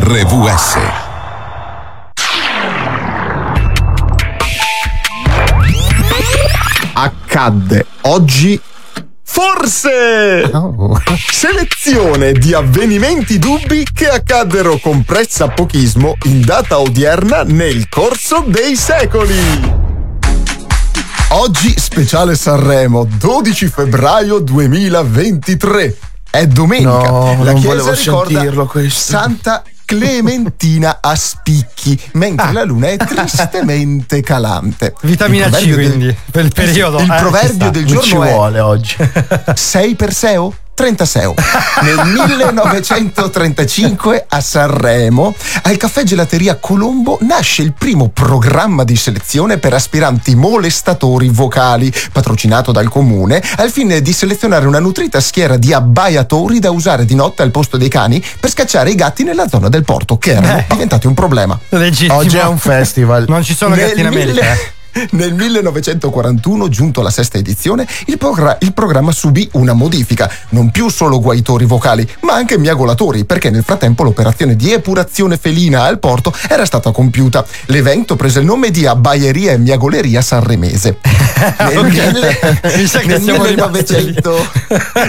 RVS. 0.00 0.76
Accadde 6.92 7.86
oggi 8.02 8.60
Forse! 9.24 10.50
Selezione 11.32 12.32
di 12.32 12.54
avvenimenti 12.54 13.40
dubbi 13.40 13.84
che 13.92 14.08
accaddero 14.08 14.78
con 14.78 15.02
pressapochismo 15.02 16.16
in 16.24 16.42
data 16.42 16.78
odierna 16.78 17.42
nel 17.42 17.88
corso 17.88 18.44
dei 18.46 18.76
secoli. 18.76 19.36
Oggi 21.30 21.74
speciale 21.76 22.36
Sanremo, 22.36 23.04
12 23.18 23.66
febbraio 23.66 24.38
2023. 24.38 25.96
È 26.30 26.46
domenica. 26.46 26.88
No, 26.88 27.42
La 27.42 27.50
non 27.50 27.60
chiesa 27.60 27.82
volevo 27.82 27.90
ricorda 27.90 28.38
sentirlo 28.38 28.66
questo. 28.66 29.10
Santa 29.10 29.62
Clementina 29.88 30.98
a 31.00 31.14
spicchi, 31.14 31.98
mentre 32.12 32.48
ah. 32.48 32.52
la 32.52 32.64
luna 32.64 32.88
è 32.88 32.98
tristemente 32.98 34.20
calante. 34.20 34.92
Vitamina 35.00 35.48
C, 35.48 35.64
del, 35.64 35.72
quindi, 35.72 36.16
per 36.30 36.44
il 36.44 36.52
periodo. 36.52 36.98
Il 36.98 37.10
eh, 37.10 37.16
proverbio 37.16 37.70
del 37.70 37.86
giorno 37.86 38.02
ci 38.02 38.14
vuole 38.14 38.58
è, 38.58 38.62
oggi. 38.62 38.96
Sei 39.54 39.94
Perseo? 39.94 40.54
36 40.78 41.34
nel 41.82 42.00
1935 42.04 44.26
a 44.28 44.40
Sanremo 44.40 45.34
al 45.62 45.76
caffè 45.76 46.04
gelateria 46.04 46.54
Colombo 46.54 47.18
nasce 47.22 47.62
il 47.62 47.72
primo 47.72 48.10
programma 48.10 48.84
di 48.84 48.94
selezione 48.94 49.58
per 49.58 49.74
aspiranti 49.74 50.36
molestatori 50.36 51.30
vocali 51.30 51.92
patrocinato 52.12 52.70
dal 52.70 52.88
comune 52.88 53.42
al 53.56 53.72
fine 53.72 54.00
di 54.00 54.12
selezionare 54.12 54.68
una 54.68 54.78
nutrita 54.78 55.20
schiera 55.20 55.56
di 55.56 55.72
abbaiatori 55.72 56.60
da 56.60 56.70
usare 56.70 57.04
di 57.04 57.16
notte 57.16 57.42
al 57.42 57.50
posto 57.50 57.76
dei 57.76 57.88
cani 57.88 58.24
per 58.38 58.48
scacciare 58.48 58.90
i 58.90 58.94
gatti 58.94 59.24
nella 59.24 59.48
zona 59.48 59.68
del 59.68 59.82
porto 59.82 60.16
che 60.16 60.30
erano 60.30 60.54
Beh. 60.54 60.66
diventati 60.68 61.08
un 61.08 61.14
problema 61.14 61.58
Legittimo. 61.70 62.18
oggi 62.18 62.36
è 62.36 62.44
un 62.44 62.58
festival 62.58 63.24
non 63.26 63.42
ci 63.42 63.56
sono 63.56 63.74
nel 63.74 63.88
gatti 63.88 63.98
in 63.98 64.06
America 64.06 64.28
mille... 64.28 64.52
Eh. 64.52 64.76
Nel 65.12 65.34
1941, 65.34 66.68
giunto 66.68 67.00
alla 67.00 67.10
sesta 67.10 67.38
edizione, 67.38 67.86
il, 68.06 68.18
progra- 68.18 68.56
il 68.60 68.72
programma 68.72 69.12
subì 69.12 69.48
una 69.52 69.72
modifica. 69.72 70.30
Non 70.50 70.70
più 70.70 70.88
solo 70.88 71.20
guaitori 71.20 71.64
vocali, 71.64 72.08
ma 72.20 72.34
anche 72.34 72.58
miagolatori, 72.58 73.24
perché 73.24 73.50
nel 73.50 73.62
frattempo 73.62 74.02
l'operazione 74.02 74.56
di 74.56 74.72
epurazione 74.72 75.36
felina 75.36 75.82
al 75.84 75.98
porto 75.98 76.32
era 76.48 76.64
stata 76.64 76.90
compiuta. 76.90 77.44
L'evento 77.66 78.16
prese 78.16 78.40
il 78.40 78.44
nome 78.44 78.70
di 78.70 78.86
Abbaieria 78.86 79.52
e 79.52 79.58
Miagoleria 79.58 80.20
Sanremese. 80.20 80.98
Nel, 81.58 81.84
mille- 81.84 82.38
nel 82.62 82.88
siamo 83.22 83.44
rimasti 83.44 83.94
1900 83.94 84.48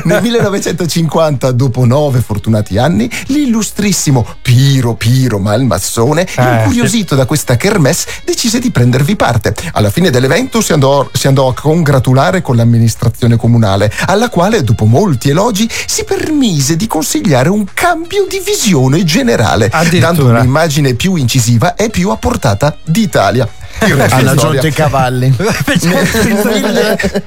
nel 0.04 0.22
1950, 0.22 1.52
dopo 1.52 1.86
nove 1.86 2.22
fortunati 2.22 2.78
anni, 2.78 3.10
l'illustrissimo 3.28 4.26
Piro 4.42 4.96
Piro 4.96 5.40
Malmassone, 5.40 6.28
Eh, 6.36 6.44
incuriosito 6.44 7.16
da 7.16 7.26
questa 7.26 7.58
kermesse, 7.58 8.08
decise 8.26 8.60
di 8.60 8.72
prendervi 8.72 9.16
parte. 9.16 9.54
Alla 9.80 9.92
fine 9.92 10.10
dell'evento 10.10 10.60
si 10.60 10.74
andò, 10.74 11.10
si 11.14 11.28
andò 11.28 11.48
a 11.48 11.54
congratulare 11.54 12.42
con 12.42 12.58
l'amministrazione 12.58 13.38
comunale, 13.38 13.90
alla 14.08 14.28
quale, 14.28 14.62
dopo 14.62 14.84
molti 14.84 15.30
elogi, 15.30 15.70
si 15.86 16.04
permise 16.04 16.76
di 16.76 16.86
consigliare 16.86 17.48
un 17.48 17.64
cambio 17.74 18.26
di 18.30 18.42
visione 18.44 19.06
generale, 19.06 19.72
dando 19.98 20.26
un'immagine 20.26 20.96
più 20.96 21.16
incisiva 21.16 21.76
e 21.76 21.90
più 21.90 22.10
a 22.10 22.18
portata 22.18 22.76
d'Italia. 22.84 23.48
Hanno 23.82 24.08
storia. 24.08 24.32
aggiunto 24.32 24.68
i 24.68 24.72
cavalli. 24.72 25.34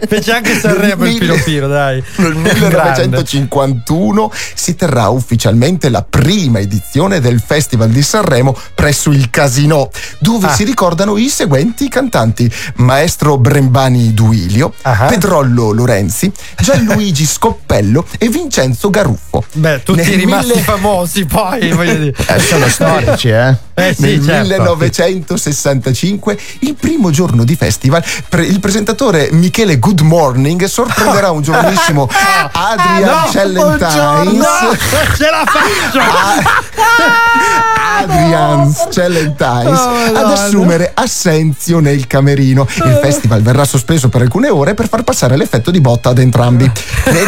Fece 0.08 0.32
anche, 0.32 0.58
Sanremo 0.58 1.06
il 1.06 1.18
Piro 1.18 1.34
Piro, 1.44 1.66
dai. 1.68 2.02
Nel 2.16 2.32
Grande. 2.68 3.06
1951 3.06 4.30
si 4.54 4.74
terrà 4.76 5.08
ufficialmente 5.08 5.88
la 5.88 6.02
prima 6.08 6.58
edizione 6.58 7.20
del 7.20 7.40
Festival 7.44 7.90
di 7.90 8.02
Sanremo 8.02 8.56
presso 8.74 9.10
il 9.10 9.30
Casino, 9.30 9.90
dove 10.18 10.46
Ah. 10.48 10.52
si 10.54 10.64
ricordano 10.64 11.16
i 11.16 11.28
seguenti 11.28 11.88
cantanti: 11.88 12.50
Maestro 12.76 13.38
Brembani 13.38 14.12
Duilio, 14.14 14.74
Ah. 14.82 15.06
Pedrollo 15.06 15.72
Lorenzi, 15.72 16.30
Gianluigi 16.60 17.24
Scoppello 17.26 18.04
e 18.18 18.28
Vincenzo 18.28 18.90
Garuffo. 18.90 19.44
Beh, 19.52 19.82
tutti 19.82 20.00
Nel 20.02 20.18
rimasti 20.18 20.48
mille- 20.50 20.60
famosi 20.62 21.24
poi, 21.24 21.70
voglio 21.72 21.94
dire. 21.94 22.14
Eh, 22.26 22.38
sono 22.40 22.68
storici, 22.68 23.28
eh. 23.28 23.56
Eh 23.74 23.94
sì, 23.94 24.02
Nel 24.02 24.24
certo. 24.24 24.76
1965, 24.76 26.38
il 26.60 26.74
primo 26.74 27.10
giorno 27.10 27.44
di 27.44 27.56
festival, 27.56 28.02
pre- 28.28 28.44
il 28.44 28.60
presentatore 28.60 29.28
Michele 29.32 29.78
Good 29.78 30.00
Morning 30.00 30.64
sorprenderà 30.64 31.30
un 31.30 31.42
giovanissimo 31.42 32.08
Adrian 32.52 33.08
Ah, 33.08 33.24
no, 33.24 33.30
Cellentines. 33.30 34.32
No, 34.34 34.76
ce 35.16 35.30
la 35.30 35.44
faccio! 35.46 36.00
Adrian 38.02 38.74
Cellentines 38.90 39.80
Oh, 39.82 40.16
ad 40.16 40.30
assumere 40.30 40.90
assenzio 40.94 41.80
nel 41.80 42.06
camerino. 42.06 42.66
Il 42.76 42.98
festival 43.02 43.42
verrà 43.42 43.64
sospeso 43.64 44.08
per 44.08 44.20
alcune 44.22 44.48
ore 44.48 44.72
per 44.74 44.88
far 44.88 45.02
passare 45.02 45.36
l'effetto 45.36 45.70
di 45.70 45.80
botta 45.80 46.08
ad 46.10 46.18
entrambi. 46.18 46.70
Nel 47.06 47.26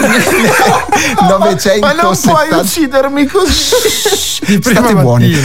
Ma 1.80 1.92
non 1.92 2.18
puoi 2.20 2.46
1970 2.48 2.56
uccidermi 2.56 3.26
così. 3.26 4.60
State 4.60 4.94
buoni. 4.94 5.36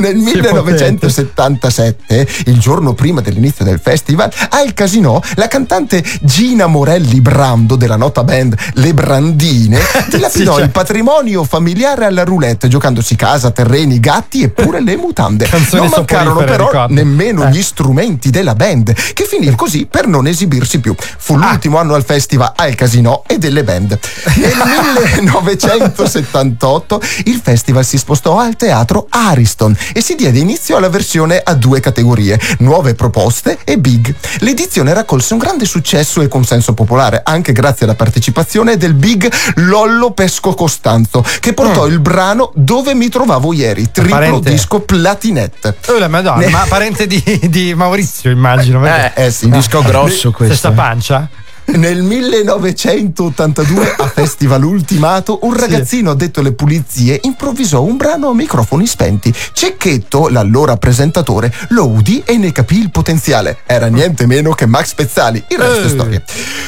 Nel 0.00 0.16
1977, 0.16 2.26
il 2.46 2.58
giorno 2.66 2.94
prima 2.94 3.20
dell'inizio 3.20 3.64
del 3.64 3.78
festival, 3.80 4.28
al 4.48 4.74
casino 4.74 5.22
la 5.36 5.46
cantante 5.46 6.02
Gina 6.22 6.66
Morelli 6.66 7.20
Brando 7.20 7.76
della 7.76 7.94
nota 7.94 8.24
band 8.24 8.56
Le 8.74 8.92
Brandine 8.92 9.78
dilapidò 10.10 10.28
Sì, 10.28 10.56
cioè. 10.56 10.62
il 10.64 10.70
patrimonio 10.70 11.44
familiare 11.44 12.06
alla 12.06 12.24
roulette 12.24 12.66
giocandosi 12.66 13.14
casa, 13.14 13.52
terreni, 13.52 14.00
gatti 14.00 14.42
e 14.42 14.48
pure 14.48 14.82
le 14.82 14.96
mutande. 14.96 15.46
Canzoni 15.46 15.82
non 15.82 15.92
mancarono 15.94 16.42
però 16.44 16.86
nemmeno 16.88 17.44
Eh. 17.46 17.50
gli 17.50 17.62
strumenti 17.62 18.30
della 18.30 18.56
band, 18.56 18.92
che 19.12 19.24
finì 19.26 19.54
così 19.54 19.86
per 19.88 20.08
non 20.08 20.26
esibirsi 20.26 20.80
più. 20.80 20.92
Fu 20.98 21.34
Ah. 21.34 21.50
l'ultimo 21.50 21.78
anno 21.78 21.94
al 21.94 22.04
festival 22.04 22.50
al 22.56 22.74
casino 22.74 23.22
e 23.28 23.38
delle 23.38 23.62
band. 23.62 23.96
Nel 24.34 24.52
1978 25.22 27.00
il 27.26 27.40
festival 27.42 27.84
si 27.84 27.96
spostò 27.96 28.38
al 28.40 28.56
teatro 28.56 29.06
Ariston 29.08 29.76
e 29.92 30.00
si 30.00 30.16
diede 30.16 30.38
inizio 30.40 30.76
alla 30.76 30.88
versione 30.88 31.40
a 31.42 31.54
due 31.54 31.78
categorie, 31.80 32.40
nuove 32.58 32.94
proposte 32.94 33.58
e 33.64 33.78
big. 33.78 34.14
L'edizione 34.40 34.92
raccolse 34.94 35.32
un 35.34 35.38
grande 35.38 35.64
successo 35.64 36.20
e 36.20 36.28
consenso 36.28 36.74
popolare, 36.74 37.20
anche 37.24 37.52
grazie 37.52 37.84
alla 37.86 37.94
partecipazione 37.94 38.76
del 38.76 38.94
big 38.94 39.30
Lollo 39.56 40.12
Pesco 40.12 40.54
Costanzo, 40.54 41.24
che 41.40 41.52
portò 41.52 41.86
il 41.86 42.00
brano 42.00 42.50
Dove 42.54 42.94
mi 42.94 43.08
trovavo 43.08 43.52
ieri, 43.52 43.90
triplo 43.90 44.10
Parente. 44.14 44.50
disco 44.50 44.80
platinette. 44.80 45.76
Oh, 45.88 45.98
la 45.98 46.08
madonna, 46.08 46.44
Ne- 46.44 46.50
ma 46.50 46.64
parente 46.68 47.06
di, 47.06 47.22
di 47.48 47.74
Maurizio, 47.74 48.30
immagino. 48.30 48.80
perché- 48.80 49.24
Eh, 49.26 49.30
sì, 49.30 49.44
Un 49.46 49.52
disco 49.52 49.82
grosso 49.82 50.30
questo. 50.30 50.54
Stessa 50.54 50.72
pancia? 50.72 51.28
Nel 51.76 52.02
1982 52.02 53.94
a 53.98 54.06
Festival 54.06 54.62
Ultimato 54.62 55.40
un 55.42 55.56
ragazzino 55.56 56.12
addetto 56.12 56.40
alle 56.40 56.52
pulizie 56.52 57.20
improvvisò 57.24 57.82
un 57.82 57.96
brano 57.96 58.28
a 58.28 58.34
microfoni 58.34 58.86
spenti. 58.86 59.34
Cecchetto, 59.52 60.28
l'allora 60.28 60.76
presentatore, 60.76 61.52
lo 61.70 61.88
udì 61.88 62.22
e 62.24 62.36
ne 62.36 62.52
capì 62.52 62.78
il 62.78 62.90
potenziale. 62.90 63.58
Era 63.66 63.88
niente 63.88 64.26
meno 64.26 64.52
che 64.52 64.66
Max 64.66 64.94
Pezzali. 64.94 65.42
Il 65.48 65.58
resto 65.58 65.86
è 65.86 65.88
storia. 65.88 66.22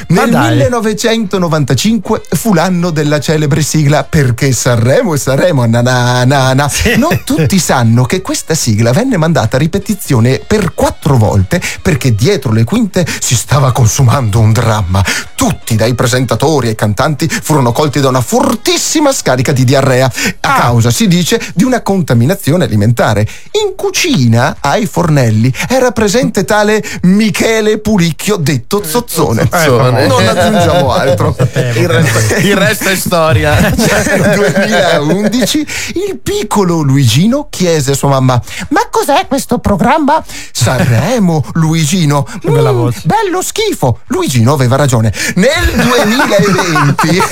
Nel 0.08 0.30
dai. 0.30 0.56
1995 0.56 2.22
fu 2.30 2.52
l'anno 2.52 2.90
della 2.90 3.20
celebre 3.20 3.62
sigla 3.62 4.02
Perché 4.04 4.52
Sanremo 4.52 5.14
e 5.14 5.18
Sanremo 5.18 5.64
na 5.66 5.80
na 5.80 6.24
na 6.24 6.54
na. 6.54 6.70
Non 6.96 7.22
tutti 7.24 7.58
sanno 7.60 8.04
che 8.04 8.20
questa 8.20 8.54
sigla 8.54 8.90
venne 8.92 9.16
mandata 9.16 9.56
a 9.56 9.60
ripetizione 9.60 10.40
per 10.44 10.74
quattro 10.74 11.16
volte 11.16 11.60
perché 11.82 12.14
dietro 12.14 12.52
le 12.52 12.64
quinte 12.64 13.06
si 13.20 13.36
stava 13.36 13.70
consumando 13.70 14.40
un 14.40 14.52
dramma. 14.52 14.87
Tutti, 15.34 15.76
dai 15.76 15.94
presentatori 15.94 16.68
ai 16.68 16.74
cantanti, 16.74 17.28
furono 17.28 17.72
colti 17.72 18.00
da 18.00 18.08
una 18.08 18.20
fortissima 18.20 19.12
scarica 19.12 19.52
di 19.52 19.64
diarrea 19.64 20.06
a 20.06 20.54
Ah. 20.54 20.60
causa, 20.60 20.90
si 20.90 21.06
dice, 21.06 21.40
di 21.54 21.62
una 21.64 21.82
contaminazione 21.82 22.64
alimentare. 22.64 23.20
In 23.62 23.74
cucina, 23.76 24.56
ai 24.60 24.86
fornelli, 24.86 25.52
era 25.68 25.90
presente 25.92 26.44
tale 26.44 26.82
Michele 27.02 27.78
Pulicchio, 27.78 28.36
detto 28.36 28.82
Zozzone. 28.84 29.48
Zozzone. 29.50 30.06
Non 30.06 30.26
aggiungiamo 30.26 30.90
altro. 30.92 31.36
Il 31.74 31.88
resto, 31.88 32.34
il 32.36 32.56
resto 32.56 32.88
è 32.88 32.96
storia. 32.96 33.58
Nel 33.58 34.32
2011 34.34 35.58
il 36.06 36.18
piccolo 36.22 36.80
Luigino 36.80 37.46
chiese 37.50 37.92
a 37.92 37.94
sua 37.94 38.08
mamma 38.08 38.40
ma 38.70 38.80
cos'è 38.90 39.26
questo 39.28 39.58
programma? 39.58 40.22
Sanremo 40.52 41.44
Luigino 41.54 42.26
bella 42.42 42.72
"Mm, 42.72 42.76
voce." 42.76 43.00
bello 43.04 43.42
schifo 43.42 44.00
Luigino 44.08 44.52
aveva 44.52 44.76
ragione. 44.78 45.12
Nel 45.34 45.74
2020 45.76 47.22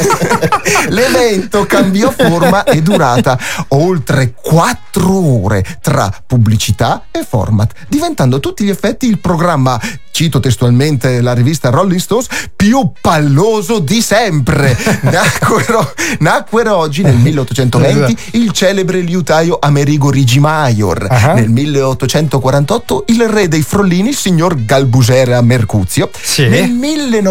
l'evento 0.93 1.65
cambiò 1.65 2.11
forma 2.11 2.65
e 2.65 2.83
durata 2.83 3.39
oltre 3.69 4.35
4 4.35 5.43
ore 5.43 5.65
tra 5.81 6.13
pubblicità 6.27 7.05
e 7.11 7.25
format, 7.27 7.73
diventando 7.89 8.37
a 8.37 8.41
tutti 8.41 8.65
gli 8.65 8.71
effetti 8.71 9.07
il 9.07 9.19
programma 9.19 9.81
cito 10.17 10.41
testualmente 10.41 11.21
la 11.21 11.35
rivista 11.35 11.69
Rolling 11.69 12.01
Stones, 12.01 12.29
più 12.57 12.91
palloso 13.03 13.81
di 13.81 14.01
sempre. 14.01 14.75
Nacquero, 15.03 15.93
nacquero 16.21 16.75
oggi 16.75 17.03
nel 17.03 17.17
1820 17.17 18.17
il 18.33 18.51
celebre 18.53 19.01
liutaio 19.01 19.59
Amerigo 19.61 20.09
Rigi 20.09 20.41
Maior, 20.41 21.07
uh-huh. 21.11 21.35
nel 21.35 21.51
1848 21.51 23.05
il 23.09 23.29
re 23.29 23.49
dei 23.49 23.61
Frollini, 23.61 24.09
il 24.09 24.17
signor 24.17 24.65
Galbusera 24.65 25.43
Mercuzio, 25.43 26.09
sì. 26.19 26.49
nel 26.49 26.71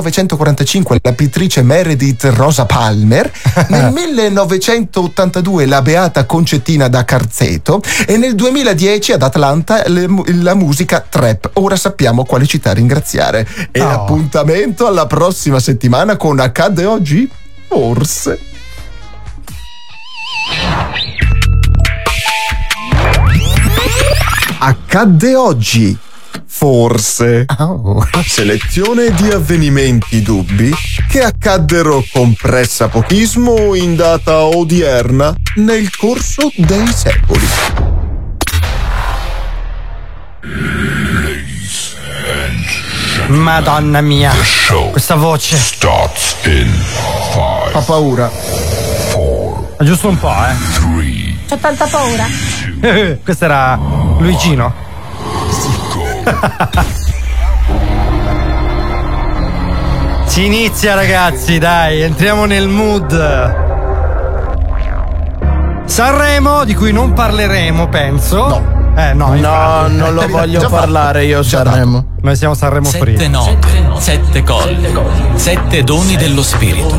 1945 0.06 1.00
la 1.02 1.14
pittrice 1.14 1.64
Meredith 1.64 2.26
Rosa 2.36 2.66
Palmer, 2.66 3.32
nel 3.70 3.92
1982 3.92 5.66
la 5.66 5.82
beata 5.82 6.26
Concettina 6.26 6.88
da 6.88 7.04
Carzeto 7.04 7.82
e 8.06 8.18
nel 8.18 8.36
2010 8.36 9.14
ad 9.14 9.24
Atlanta 9.24 9.84
le, 9.88 10.08
la 10.42 10.54
musica 10.54 11.04
trap. 11.08 11.52
Ora 11.54 11.76
sappiamo 11.76 12.24
quale 12.24 12.46
citare 12.46 12.76
ringraziare. 12.76 13.48
E 13.72 13.82
oh. 13.82 13.90
appuntamento 13.90 14.86
alla 14.86 15.08
prossima 15.08 15.60
settimana 15.60 16.18
con 16.18 16.40
Accade 16.40 16.86
oggi? 16.86 17.30
Forse. 17.68 18.40
Accadde 24.60 25.36
oggi. 25.36 25.98
Forse. 26.58 27.46
Oh. 27.58 28.02
Selezione 28.26 29.12
di 29.12 29.30
avvenimenti 29.30 30.22
dubbi 30.22 30.74
che 31.10 31.22
accaddero 31.22 32.02
con 32.14 32.34
pressapochismo 32.34 33.76
in 33.76 33.98
data 33.98 34.44
odierna 34.44 35.36
nel 35.56 35.94
corso 35.96 36.50
dei 36.56 36.88
secoli. 36.88 37.46
Madonna 43.28 44.00
mia, 44.00 44.32
questa 44.92 45.16
voce. 45.16 45.58
Fa 47.72 47.80
paura. 47.86 48.32
Ma 49.78 49.86
giusto 49.86 50.08
un 50.08 50.18
po', 50.18 50.32
eh. 50.32 50.56
C'ho 51.50 51.58
tanta 51.58 51.86
paura. 51.86 52.26
Questo 53.22 53.44
era 53.44 53.76
Luigino. 53.76 54.95
si 60.26 60.46
inizia 60.46 60.96
ragazzi, 60.96 61.58
dai, 61.58 62.02
entriamo 62.02 62.46
nel 62.46 62.68
mood. 62.68 63.64
Sanremo, 65.86 66.66
di 66.66 66.74
cui 66.74 66.92
non 66.92 67.14
parleremo, 67.14 67.88
penso. 67.90 68.48
No. 68.48 68.74
Eh 68.98 69.14
no, 69.14 69.36
no 69.36 69.88
non 69.88 70.14
lo 70.14 70.26
voglio 70.28 70.70
parlare 70.70 71.26
io 71.26 71.44
Sanremo. 71.44 72.14
Noi 72.22 72.36
siamo 72.38 72.54
Sanremo 72.54 72.86
sette 72.86 73.16
Free. 73.16 73.28
Note, 73.28 74.00
sette 74.00 74.42
colli, 74.42 74.88
sette 75.36 75.84
doni 75.84 76.16
dello 76.16 76.42
spirito. 76.42 76.96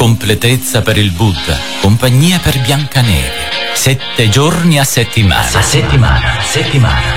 Completezza 0.00 0.80
per 0.80 0.96
il 0.96 1.10
Buddha, 1.10 1.58
compagnia 1.82 2.38
per 2.38 2.58
Biancaneve. 2.58 3.50
Sette 3.74 4.30
giorni 4.30 4.78
a 4.78 4.84
settimana. 4.84 5.46
A 5.52 5.60
settimana, 5.60 6.38
a 6.38 6.42
settimana. 6.42 7.12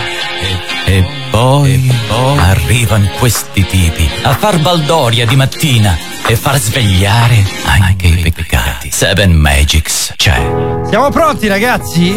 E, 0.86 0.92
e, 0.98 1.08
poi, 1.32 1.76
e 1.76 1.94
poi 2.08 2.38
arrivano 2.38 3.10
questi 3.20 3.66
tipi 3.66 4.12
a 4.24 4.36
far 4.36 4.60
baldoria 4.60 5.26
di 5.26 5.38
mattina 5.38 5.98
e 6.28 6.36
far 6.36 6.60
svegliare 6.60 7.42
anche 7.64 8.08
i 8.08 8.30
peccati. 8.30 8.92
Seven 8.92 9.32
Magics 9.32 10.16
c'è. 10.18 10.36
Siamo 10.90 11.10
pronti 11.10 11.48
ragazzi? 11.48 12.14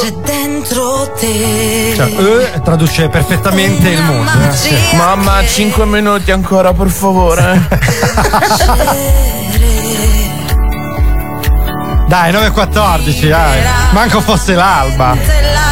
C'è 0.00 0.10
dentro 0.24 1.12
te. 1.20 1.92
Cioè, 1.94 2.54
eh, 2.54 2.62
traduce 2.62 3.10
perfettamente 3.10 3.90
il 3.90 4.02
mondo. 4.02 4.30
Eh. 4.40 4.96
Mamma, 4.96 5.46
5 5.46 5.84
minuti 5.84 6.30
ancora 6.30 6.72
per 6.72 6.88
favore. 6.88 7.68
dai, 12.08 12.32
9.14, 12.32 13.28
dai. 13.28 13.60
Manco 13.90 14.20
fosse 14.22 14.54
l'alba. 14.54 15.14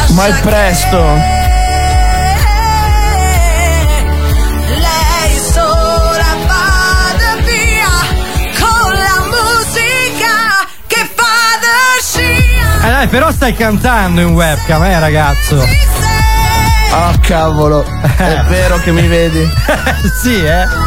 Ma 0.09 0.25
è 0.27 0.33
presto. 0.41 1.35
Eh 12.83 12.89
dai, 12.89 13.07
però 13.07 13.31
stai 13.31 13.53
cantando 13.55 14.21
in 14.21 14.33
webcam, 14.33 14.83
eh 14.83 14.99
ragazzo. 14.99 15.55
Oh 15.55 17.13
cavolo, 17.19 17.83
è 18.15 18.43
vero 18.47 18.77
che 18.77 18.91
mi 18.91 19.07
vedi? 19.07 19.45
sì, 20.21 20.41
eh. 20.41 20.86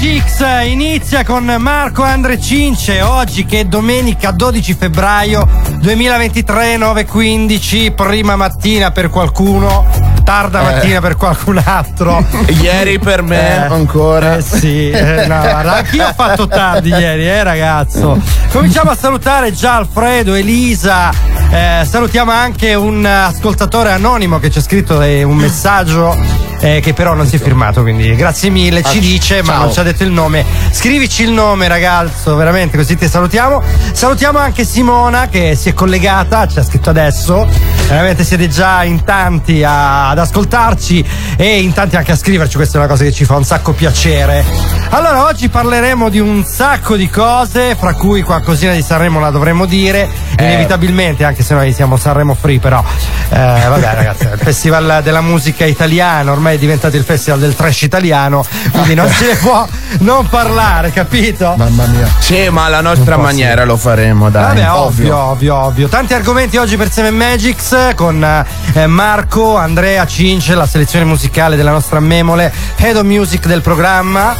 Seven 0.00 0.16
Magics 0.16 0.44
inizia 0.64 1.24
con 1.24 1.44
Marco 1.58 2.02
Andre 2.02 2.40
Cince 2.40 3.02
oggi 3.02 3.44
che 3.44 3.60
è 3.60 3.64
domenica 3.66 4.30
12 4.30 4.72
febbraio 4.72 5.46
2023 5.78 6.78
9.15 6.78 7.94
prima 7.94 8.34
mattina 8.34 8.92
per 8.92 9.10
qualcuno 9.10 9.86
tarda 10.24 10.60
eh. 10.60 10.62
mattina 10.72 11.00
per 11.00 11.16
qualcun 11.16 11.62
altro. 11.62 12.24
Ieri 12.62 12.98
per 12.98 13.20
me 13.22 13.56
eh, 13.56 13.72
ancora. 13.72 14.36
Eh 14.36 14.42
sì, 14.42 14.88
eh, 14.88 15.26
no, 15.26 15.34
anch'io 15.34 16.06
ho 16.06 16.12
fatto 16.14 16.46
tardi 16.46 16.88
ieri, 16.88 17.26
eh 17.26 17.42
ragazzo. 17.42 18.18
Cominciamo 18.50 18.90
a 18.90 18.96
salutare 18.96 19.52
già 19.52 19.76
Alfredo, 19.76 20.34
Elisa. 20.34 21.10
Eh, 21.52 21.84
salutiamo 21.84 22.30
anche 22.30 22.74
un 22.74 23.04
ascoltatore 23.04 23.90
anonimo 23.90 24.38
che 24.38 24.50
ci 24.50 24.58
ha 24.58 24.62
scritto 24.62 25.02
eh, 25.02 25.24
un 25.24 25.36
messaggio 25.36 26.16
eh, 26.60 26.80
che 26.80 26.92
però 26.92 27.14
non 27.14 27.26
si 27.26 27.36
è 27.36 27.38
firmato, 27.40 27.82
quindi 27.82 28.14
grazie 28.14 28.50
mille, 28.50 28.82
ci 28.82 28.98
ah, 28.98 29.00
dice, 29.00 29.42
ma 29.42 29.56
non 29.56 29.72
ci 29.72 29.80
ha 29.80 29.82
detto 29.82 30.04
il 30.04 30.10
nome. 30.10 30.44
Scrivici 30.70 31.22
il 31.22 31.32
nome, 31.32 31.68
ragazzo, 31.68 32.36
veramente, 32.36 32.76
così 32.76 32.96
ti 32.96 33.08
salutiamo. 33.08 33.62
Salutiamo 33.92 34.38
anche 34.38 34.64
Simona 34.64 35.28
che 35.28 35.56
si 35.56 35.70
è 35.70 35.74
collegata, 35.74 36.46
ci 36.46 36.58
ha 36.58 36.62
scritto 36.62 36.90
adesso. 36.90 37.48
Veramente 37.88 38.22
siete 38.24 38.48
già 38.48 38.84
in 38.84 39.02
tanti 39.02 39.64
a, 39.64 40.10
ad 40.10 40.18
ascoltarci 40.18 41.04
e 41.36 41.60
in 41.60 41.72
tanti 41.72 41.96
anche 41.96 42.12
a 42.12 42.16
scriverci, 42.16 42.56
questa 42.56 42.76
è 42.76 42.80
una 42.80 42.88
cosa 42.88 43.04
che 43.04 43.12
ci 43.12 43.24
fa 43.24 43.36
un 43.36 43.44
sacco 43.44 43.72
piacere. 43.72 44.44
Allora, 44.90 45.24
oggi 45.24 45.48
parleremo 45.48 46.08
di 46.08 46.20
un 46.20 46.44
sacco 46.44 46.96
di 46.96 47.08
cose, 47.08 47.74
fra 47.74 47.94
cui 47.94 48.22
qualcosina 48.22 48.72
di 48.72 48.82
Sanremo 48.82 49.18
la 49.18 49.30
dovremmo 49.30 49.64
dire, 49.64 50.08
eh. 50.36 50.44
inevitabilmente, 50.44 51.24
anche 51.24 51.39
se 51.42 51.54
noi 51.54 51.72
siamo 51.72 51.96
Sanremo 51.96 52.34
Free, 52.34 52.58
però. 52.58 52.82
Eh, 53.30 53.36
vabbè, 53.36 53.94
ragazzi, 53.94 54.24
il 54.24 54.38
Festival 54.38 55.00
della 55.02 55.20
musica 55.20 55.64
italiana 55.64 56.32
ormai 56.32 56.50
ormai 56.50 56.56
è 56.56 56.58
diventato 56.58 56.96
il 56.96 57.04
festival 57.04 57.38
del 57.38 57.54
trash 57.54 57.82
italiano, 57.82 58.44
quindi 58.72 58.94
non 58.94 59.08
se 59.08 59.26
ne 59.26 59.34
può 59.36 59.66
non 59.98 60.26
parlare, 60.28 60.90
capito? 60.90 61.54
Mamma 61.56 61.86
mia. 61.86 62.08
Sì, 62.18 62.48
ma 62.48 62.64
alla 62.64 62.80
nostra 62.80 63.16
maniera 63.16 63.62
sì. 63.62 63.66
lo 63.68 63.76
faremo, 63.76 64.30
dai. 64.30 64.42
Vabbè, 64.56 64.70
ovvio, 64.72 65.16
ovvio, 65.16 65.54
ovvio. 65.56 65.88
Tanti 65.88 66.14
argomenti 66.14 66.56
oggi 66.56 66.76
per 66.76 66.90
Seven 66.90 67.14
Magics 67.14 67.92
con 67.94 68.44
eh, 68.72 68.86
Marco, 68.86 69.56
Andrea 69.56 70.06
Cince, 70.06 70.54
la 70.54 70.66
selezione 70.66 71.04
musicale 71.04 71.56
della 71.56 71.72
nostra 71.72 72.00
memole, 72.00 72.52
Head 72.76 72.96
of 72.96 73.04
Music 73.04 73.46
del 73.46 73.60
programma. 73.60 74.34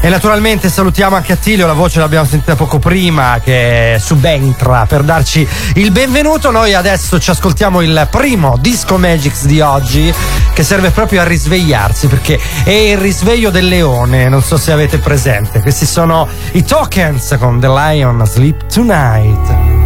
E 0.00 0.08
naturalmente 0.08 0.68
salutiamo 0.68 1.16
anche 1.16 1.32
Attilio, 1.32 1.66
la 1.66 1.72
voce 1.72 1.98
l'abbiamo 1.98 2.24
sentita 2.24 2.54
poco 2.54 2.78
prima, 2.78 3.40
che 3.42 3.98
subentra 4.00 4.86
per 4.86 5.02
darci 5.02 5.46
il 5.74 5.90
benvenuto. 5.90 6.50
Noi 6.50 6.74
adesso 6.74 7.18
ci 7.18 7.30
ascoltiamo 7.30 7.80
il 7.80 8.06
primo 8.10 8.56
Disco 8.60 8.96
Magics 8.96 9.44
di 9.46 9.60
oggi, 9.60 10.12
che 10.52 10.62
serve 10.62 10.90
proprio 10.90 11.20
a 11.20 11.24
risvegliarsi, 11.24 12.06
perché 12.06 12.38
è 12.62 12.70
il 12.70 12.98
risveglio 12.98 13.50
del 13.50 13.66
leone, 13.66 14.28
non 14.28 14.42
so 14.42 14.56
se 14.56 14.70
avete 14.70 14.98
presente. 14.98 15.60
Questi 15.60 15.84
sono 15.84 16.28
i 16.52 16.62
tokens 16.64 17.36
con 17.38 17.58
The 17.58 17.68
Lion 17.68 18.24
Sleep 18.24 18.66
Tonight. 18.72 19.77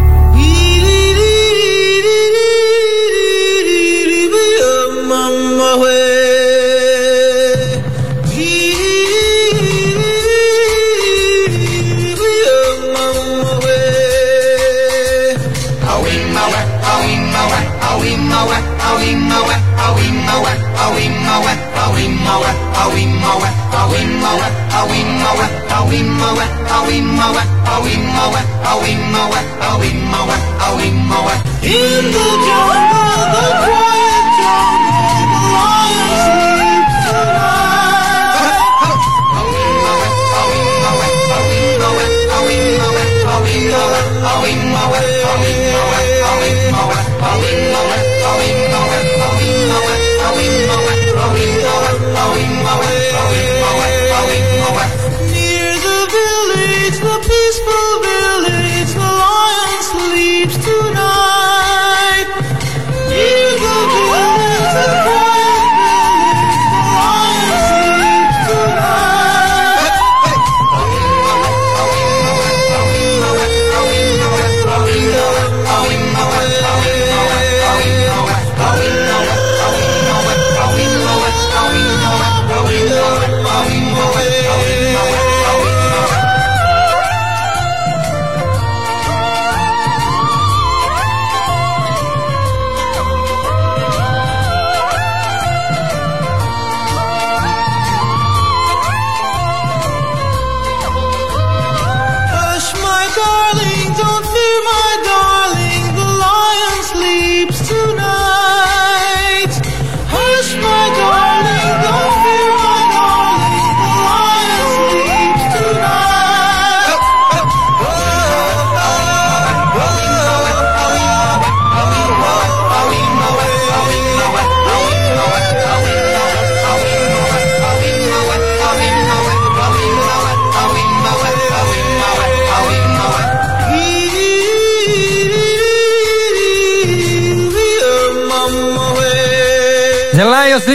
moe, 22.32 22.50
a 22.80 22.84
wee 22.94 23.06
moe, 23.22 23.48
a 23.78 23.82
wee 23.90 24.06
moe, 24.22 24.46
a 24.72 24.82
wee 24.90 25.04
moe, 25.22 25.46
a 25.68 25.80
wee 25.88 26.02
moe, 26.20 26.44
a 26.74 26.82
wee 26.86 27.00
moe, 27.00 27.42
a 27.64 27.80
wee 27.84 27.96
moe, 28.16 28.40
a 28.62 28.74
wee 28.82 28.96
moe, 29.12 29.40
a 29.66 29.78
wee 29.80 29.94
moe, 30.10 30.36
a 30.64 30.76
wee 30.76 30.92
moe. 31.10 31.34
In 31.62 32.04
the 32.14 32.28
jungle, 32.46 33.24
the 33.34 33.44
quiet. 33.62 34.01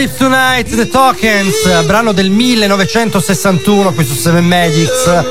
Tonight, 0.06 0.76
The 0.76 0.86
Tokens, 0.86 1.82
brano 1.84 2.12
del 2.12 2.30
1961 2.30 3.92
qui 3.92 4.04
su 4.04 4.14
Seven 4.14 4.46
Magics. 4.46 5.24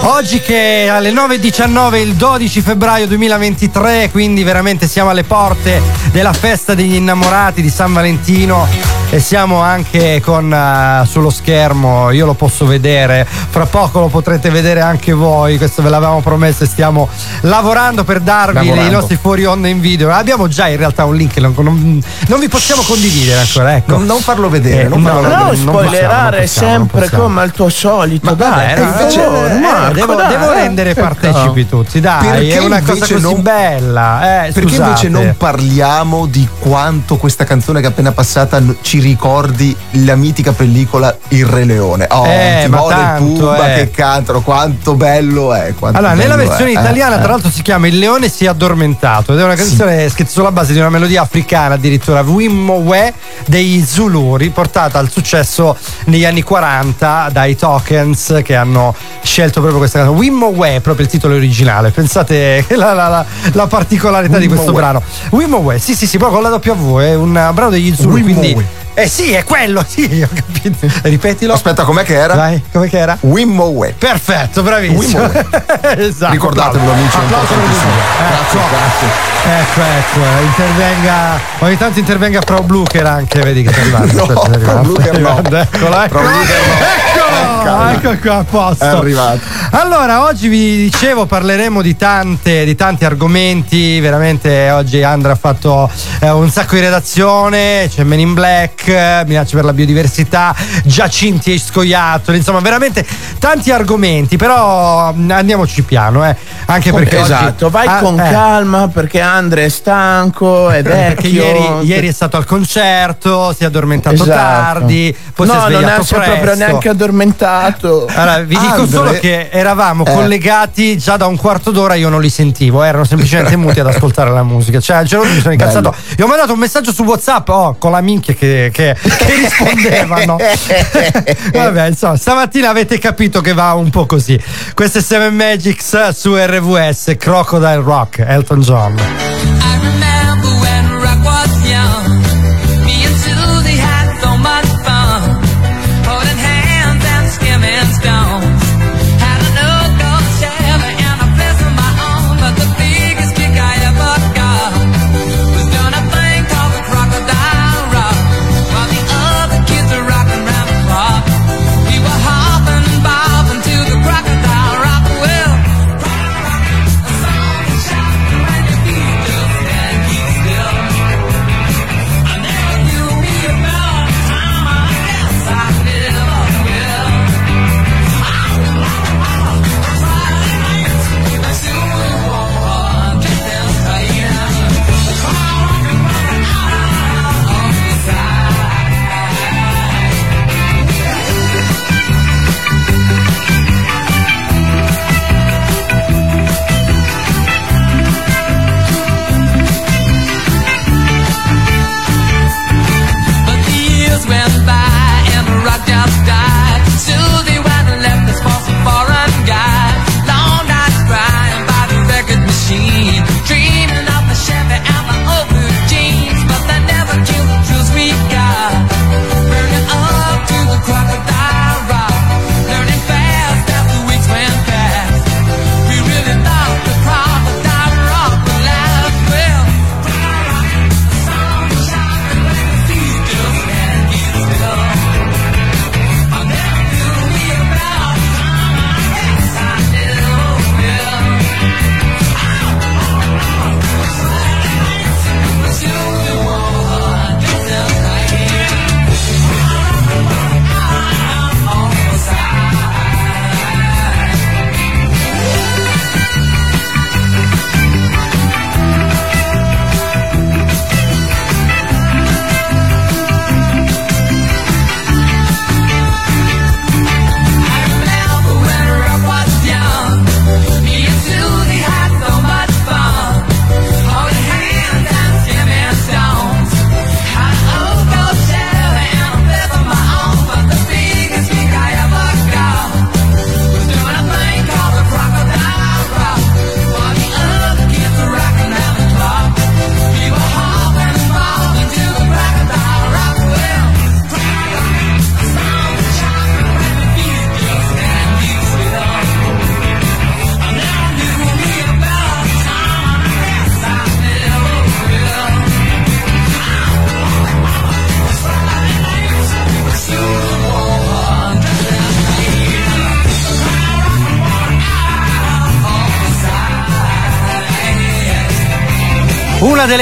Oggi 0.00 0.40
che 0.40 0.88
alle 0.90 1.12
9.19 1.12 1.94
il 1.98 2.14
12 2.14 2.60
febbraio 2.62 3.06
2023, 3.06 4.08
quindi 4.10 4.42
veramente 4.42 4.88
siamo 4.88 5.10
alle 5.10 5.22
porte 5.22 5.80
della 6.10 6.32
festa 6.32 6.74
degli 6.74 6.94
innamorati 6.94 7.62
di 7.62 7.70
San 7.70 7.92
Valentino 7.92 8.91
e 9.14 9.20
siamo 9.20 9.60
anche 9.60 10.22
con 10.24 10.50
eh, 10.50 11.04
sullo 11.06 11.28
schermo, 11.28 12.10
io 12.12 12.24
lo 12.24 12.32
posso 12.32 12.64
vedere, 12.64 13.26
fra 13.28 13.66
poco 13.66 14.00
lo 14.00 14.06
potrete 14.06 14.48
vedere 14.48 14.80
anche 14.80 15.12
voi, 15.12 15.58
questo 15.58 15.82
ve 15.82 15.90
l'avevamo 15.90 16.20
promesso 16.22 16.64
e 16.64 16.66
stiamo 16.66 17.06
lavorando 17.42 18.04
per 18.04 18.20
darvi 18.20 18.54
Lavorando. 18.54 18.88
i 18.88 18.90
nostri 18.90 19.18
fuori 19.20 19.44
onda 19.44 19.68
in 19.68 19.80
video. 19.80 20.10
Abbiamo 20.10 20.48
già 20.48 20.66
in 20.68 20.78
realtà 20.78 21.04
un 21.04 21.14
link, 21.14 21.36
non, 21.36 21.52
non- 21.58 22.02
non 22.28 22.40
vi 22.40 22.48
possiamo 22.48 22.80
condividere 22.80 23.40
ancora, 23.40 23.74
ecco. 23.76 23.90
Non, 23.98 24.06
non 24.06 24.20
farlo 24.20 24.48
vedere, 24.48 24.84
Eh, 24.84 24.88
non 24.88 25.02
farlo 25.02 25.20
no, 25.20 25.28
vedere. 25.28 25.44
no, 25.44 25.54
spoilerare 25.56 26.36
non 26.38 26.46
possiamo, 26.46 26.78
non 26.78 26.88
sempre 26.88 27.10
come 27.18 27.40
al 27.42 27.52
tuo 27.52 27.68
solito, 27.68 28.24
Ma 28.26 28.32
dai. 28.32 28.74
per 28.74 28.82
invece- 28.84 29.24
eh, 29.24 29.58
Marco, 29.58 29.92
devo, 29.92 30.14
dai, 30.14 30.28
devo 30.28 30.52
eh. 30.52 30.54
rendere 30.54 30.94
partecipi 30.94 31.68
tutti, 31.68 32.00
dai, 32.00 32.26
Perché 32.28 32.54
è 32.54 32.64
una 32.64 32.80
cosa 32.80 32.98
così 33.00 33.20
non- 33.20 33.42
bella. 33.42 34.46
Eh, 34.46 34.52
Perché 34.52 34.70
scusate. 34.70 34.88
invece 34.88 35.08
non 35.10 35.34
parliamo 35.36 36.24
di 36.24 36.48
quanto 36.58 37.18
questa 37.18 37.44
canzone 37.44 37.80
che 37.80 37.88
è 37.88 37.90
appena 37.90 38.12
passata 38.12 38.58
ci 38.80 39.00
ricordi 39.02 39.76
la 39.92 40.14
mitica 40.16 40.52
pellicola 40.52 41.16
Il 41.28 41.44
Re 41.46 41.64
Leone? 41.64 42.06
Oh, 42.10 42.24
Eh, 42.26 42.60
Timone 42.64 42.94
tanto, 42.94 43.24
Pumba 43.46 43.72
eh. 43.74 43.76
che 43.76 43.90
cantano, 43.90 44.40
quanto 44.42 44.94
bello 44.94 45.52
è. 45.52 45.74
quanto 45.78 45.98
Allora, 45.98 46.14
nella 46.14 46.36
bello 46.36 46.48
versione 46.48 46.70
è, 46.72 46.80
italiana, 46.80 47.16
eh, 47.16 47.18
tra 47.18 47.28
eh. 47.28 47.30
l'altro, 47.32 47.50
si 47.50 47.62
chiama 47.62 47.86
Il 47.86 47.98
leone 47.98 48.28
si 48.28 48.44
è 48.44 48.48
addormentato 48.48 49.32
ed 49.34 49.38
è 49.40 49.44
una 49.44 49.54
canzone 49.54 50.08
scritta 50.08 50.30
sulla 50.30 50.52
base 50.52 50.72
di 50.72 50.78
una 50.78 50.88
melodia 50.90 51.22
africana, 51.22 51.74
addirittura 51.74 52.20
Wimmowe 52.22 53.12
dei 53.46 53.84
Zulu, 53.86 54.36
riportata 54.36 54.98
al 54.98 55.10
successo 55.10 55.76
negli 56.06 56.24
anni 56.24 56.42
40 56.42 57.28
dai 57.32 57.56
Tokens 57.56 58.40
che 58.42 58.56
hanno 58.56 58.94
scelto 59.22 59.60
proprio 59.60 59.78
questa 59.78 59.98
canzone. 59.98 60.18
Wimmowe 60.18 60.76
è 60.76 60.80
proprio 60.80 61.04
il 61.04 61.10
titolo 61.10 61.34
originale. 61.34 61.90
Pensate 61.90 62.64
la, 62.70 62.92
la- 62.92 63.08
la- 63.08 63.24
la 63.52 63.66
particolarità 63.66 64.38
di 64.38 64.46
questo 64.46 64.72
Wimmowe. 64.72 64.80
brano. 64.92 65.02
Wimmowe, 65.30 65.78
sì, 65.78 65.94
sì, 65.94 66.06
sì, 66.06 66.18
proprio 66.18 66.40
con 66.40 66.50
la 66.50 66.56
W, 66.56 66.98
è 66.98 67.14
un 67.14 67.50
brano 67.52 67.70
degli 67.70 67.94
Zulu. 67.94 68.14
Wimmowe. 68.14 68.40
Quindi, 68.52 68.66
eh 68.94 69.08
sì, 69.08 69.32
è 69.32 69.44
quello, 69.44 69.84
sì, 69.88 70.22
ho 70.22 70.28
capito. 70.34 70.86
Ripetilo. 71.02 71.54
Aspetta, 71.54 71.84
com'è 71.84 72.04
che 72.04 72.14
era? 72.14 72.34
Vai, 72.34 72.62
com'è 72.72 72.88
che 72.88 72.98
era? 72.98 73.16
Wimmowe. 73.20 73.94
Perfetto, 73.98 74.62
bravissimo. 74.62 75.30
Esatto. 75.96 76.32
Ricordatevelo, 76.32 76.92
amici, 76.92 77.16
Applauso 77.16 77.54
per 77.54 77.62
Grazie, 77.62 78.58
Ecco. 78.58 78.68
grazie. 78.70 79.30
Ecco, 79.44 79.80
ecco, 79.80 80.44
intervenga. 80.44 81.40
Ogni 81.58 81.76
tanto 81.76 81.98
intervenga 81.98 82.40
Pro 82.40 82.62
Blucher 82.62 83.06
anche, 83.06 83.40
vedi 83.40 83.62
che 83.62 83.72
sta 83.72 83.80
arrivando. 83.98 84.12
No, 84.26 84.40
aspetta, 84.40 84.58
Pro 84.58 84.80
Blucher 84.80 85.18
no. 85.18 85.28
arrivando, 85.28 85.56
Eccolo, 85.56 85.88
Pro 85.90 86.02
eccolo. 86.02 86.28
No. 86.28 87.90
Ecco, 87.90 88.10
ecco 88.10 88.20
qua 88.20 88.36
a 88.38 88.44
posto. 88.44 88.84
È 88.84 88.88
arrivato. 88.88 89.40
Allora, 89.70 90.24
oggi 90.24 90.48
vi 90.48 90.76
dicevo 90.76 91.26
parleremo 91.26 91.82
di 91.82 91.96
tante, 91.96 92.64
di 92.64 92.74
tanti 92.74 93.04
argomenti. 93.04 94.00
Veramente 94.00 94.70
oggi 94.70 95.02
Andra 95.02 95.32
ha 95.32 95.36
fatto 95.36 95.90
eh, 96.20 96.30
un 96.30 96.50
sacco 96.50 96.74
di 96.74 96.80
redazione. 96.80 97.88
C'è 97.92 98.04
Men 98.04 98.20
in 98.20 98.34
Black, 98.34 98.81
eh, 98.88 99.22
minacce 99.26 99.54
per 99.56 99.64
la 99.64 99.72
biodiversità, 99.72 100.54
Giacinti 100.84 101.52
e 101.52 101.58
scoiattoli. 101.58 102.38
Insomma, 102.38 102.60
veramente 102.60 103.04
tanti 103.38 103.70
argomenti. 103.70 104.36
Però 104.36 105.12
mh, 105.12 105.30
andiamoci 105.30 105.82
piano, 105.82 106.26
eh. 106.28 106.34
Anche 106.66 106.92
perché 106.92 107.16
oggi- 107.18 107.32
Esatto, 107.32 107.70
vai 107.70 107.86
Ah, 107.86 107.98
con 107.98 108.18
eh. 108.20 108.30
calma 108.30 108.88
perché 108.88 109.20
Andre 109.20 109.64
è 109.66 109.68
stanco, 109.68 110.70
è 110.70 110.82
vecchio. 110.82 111.14
Perché 111.14 111.26
ieri, 111.28 111.68
ieri 111.86 112.08
è 112.08 112.12
stato 112.12 112.36
al 112.36 112.44
concerto, 112.44 113.52
si 113.56 113.62
è 113.62 113.66
addormentato 113.66 114.14
Esatto. 114.14 114.30
tardi, 114.30 115.14
poi 115.34 115.46
si 115.46 115.52
è 115.52 115.56
no, 115.56 115.60
non 115.60 115.70
svegliato 115.72 116.02
è 116.02 116.24
proprio 116.24 116.54
neanche 116.54 116.88
addormentato. 116.88 118.06
Allora, 118.14 118.38
vi 118.40 118.56
dico 118.58 118.72
Andre- 118.74 118.86
solo 118.88 119.12
che 119.12 119.48
eravamo 119.50 120.04
Eh. 120.04 120.12
collegati 120.12 120.98
già 120.98 121.16
da 121.16 121.26
un 121.26 121.36
quarto 121.36 121.70
d'ora, 121.70 121.94
io 121.94 122.08
non 122.08 122.20
li 122.20 122.30
sentivo, 122.30 122.82
erano 122.82 123.04
semplicemente 123.04 123.56
muti 123.56 123.80
ad 123.80 123.86
ascoltare 123.86 124.30
la 124.30 124.42
musica. 124.42 124.80
Cioè, 124.80 124.96
a 124.96 125.00
un 125.00 125.06
certo 125.06 125.26
mi 125.26 125.40
sono 125.40 125.52
incazzato. 125.52 125.94
Gli 126.16 126.22
ho 126.22 126.26
mandato 126.26 126.52
un 126.52 126.58
messaggio 126.58 126.92
su 126.92 127.02
WhatsApp, 127.04 127.48
oh, 127.48 127.76
con 127.78 127.90
la 127.92 128.00
minchia 128.00 128.34
che, 128.34 128.70
che- 128.72 128.96
che 129.00 129.34
rispondevano. 129.36 130.36
Vabbè, 131.52 131.86
insomma, 131.88 132.16
stamattina 132.16 132.68
avete 132.70 132.98
capito 132.98 133.40
che 133.40 133.52
va 133.52 133.74
un 133.74 133.90
po' 133.90 134.06
così. 134.06 134.38
Questo 134.74 134.98
è 134.98 135.02
Seven 135.02 135.34
Magics 135.34 136.08
su 136.10 136.34
RVS, 136.34 137.14
Crocodile 137.18 137.82
Rock, 137.82 138.18
Elton 138.26 138.60
John. 138.60 138.94
I 138.98 139.78
remember 139.80 140.50
when 140.60 141.00
rock 141.00 141.24
was 141.24 141.68
young. 141.68 142.21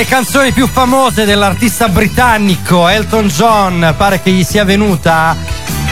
Delle 0.00 0.14
canzoni 0.14 0.52
più 0.52 0.66
famose 0.66 1.26
dell'artista 1.26 1.88
britannico 1.88 2.88
Elton 2.88 3.26
John 3.26 3.94
pare 3.98 4.22
che 4.22 4.30
gli 4.30 4.42
sia 4.44 4.64
venuta 4.64 5.36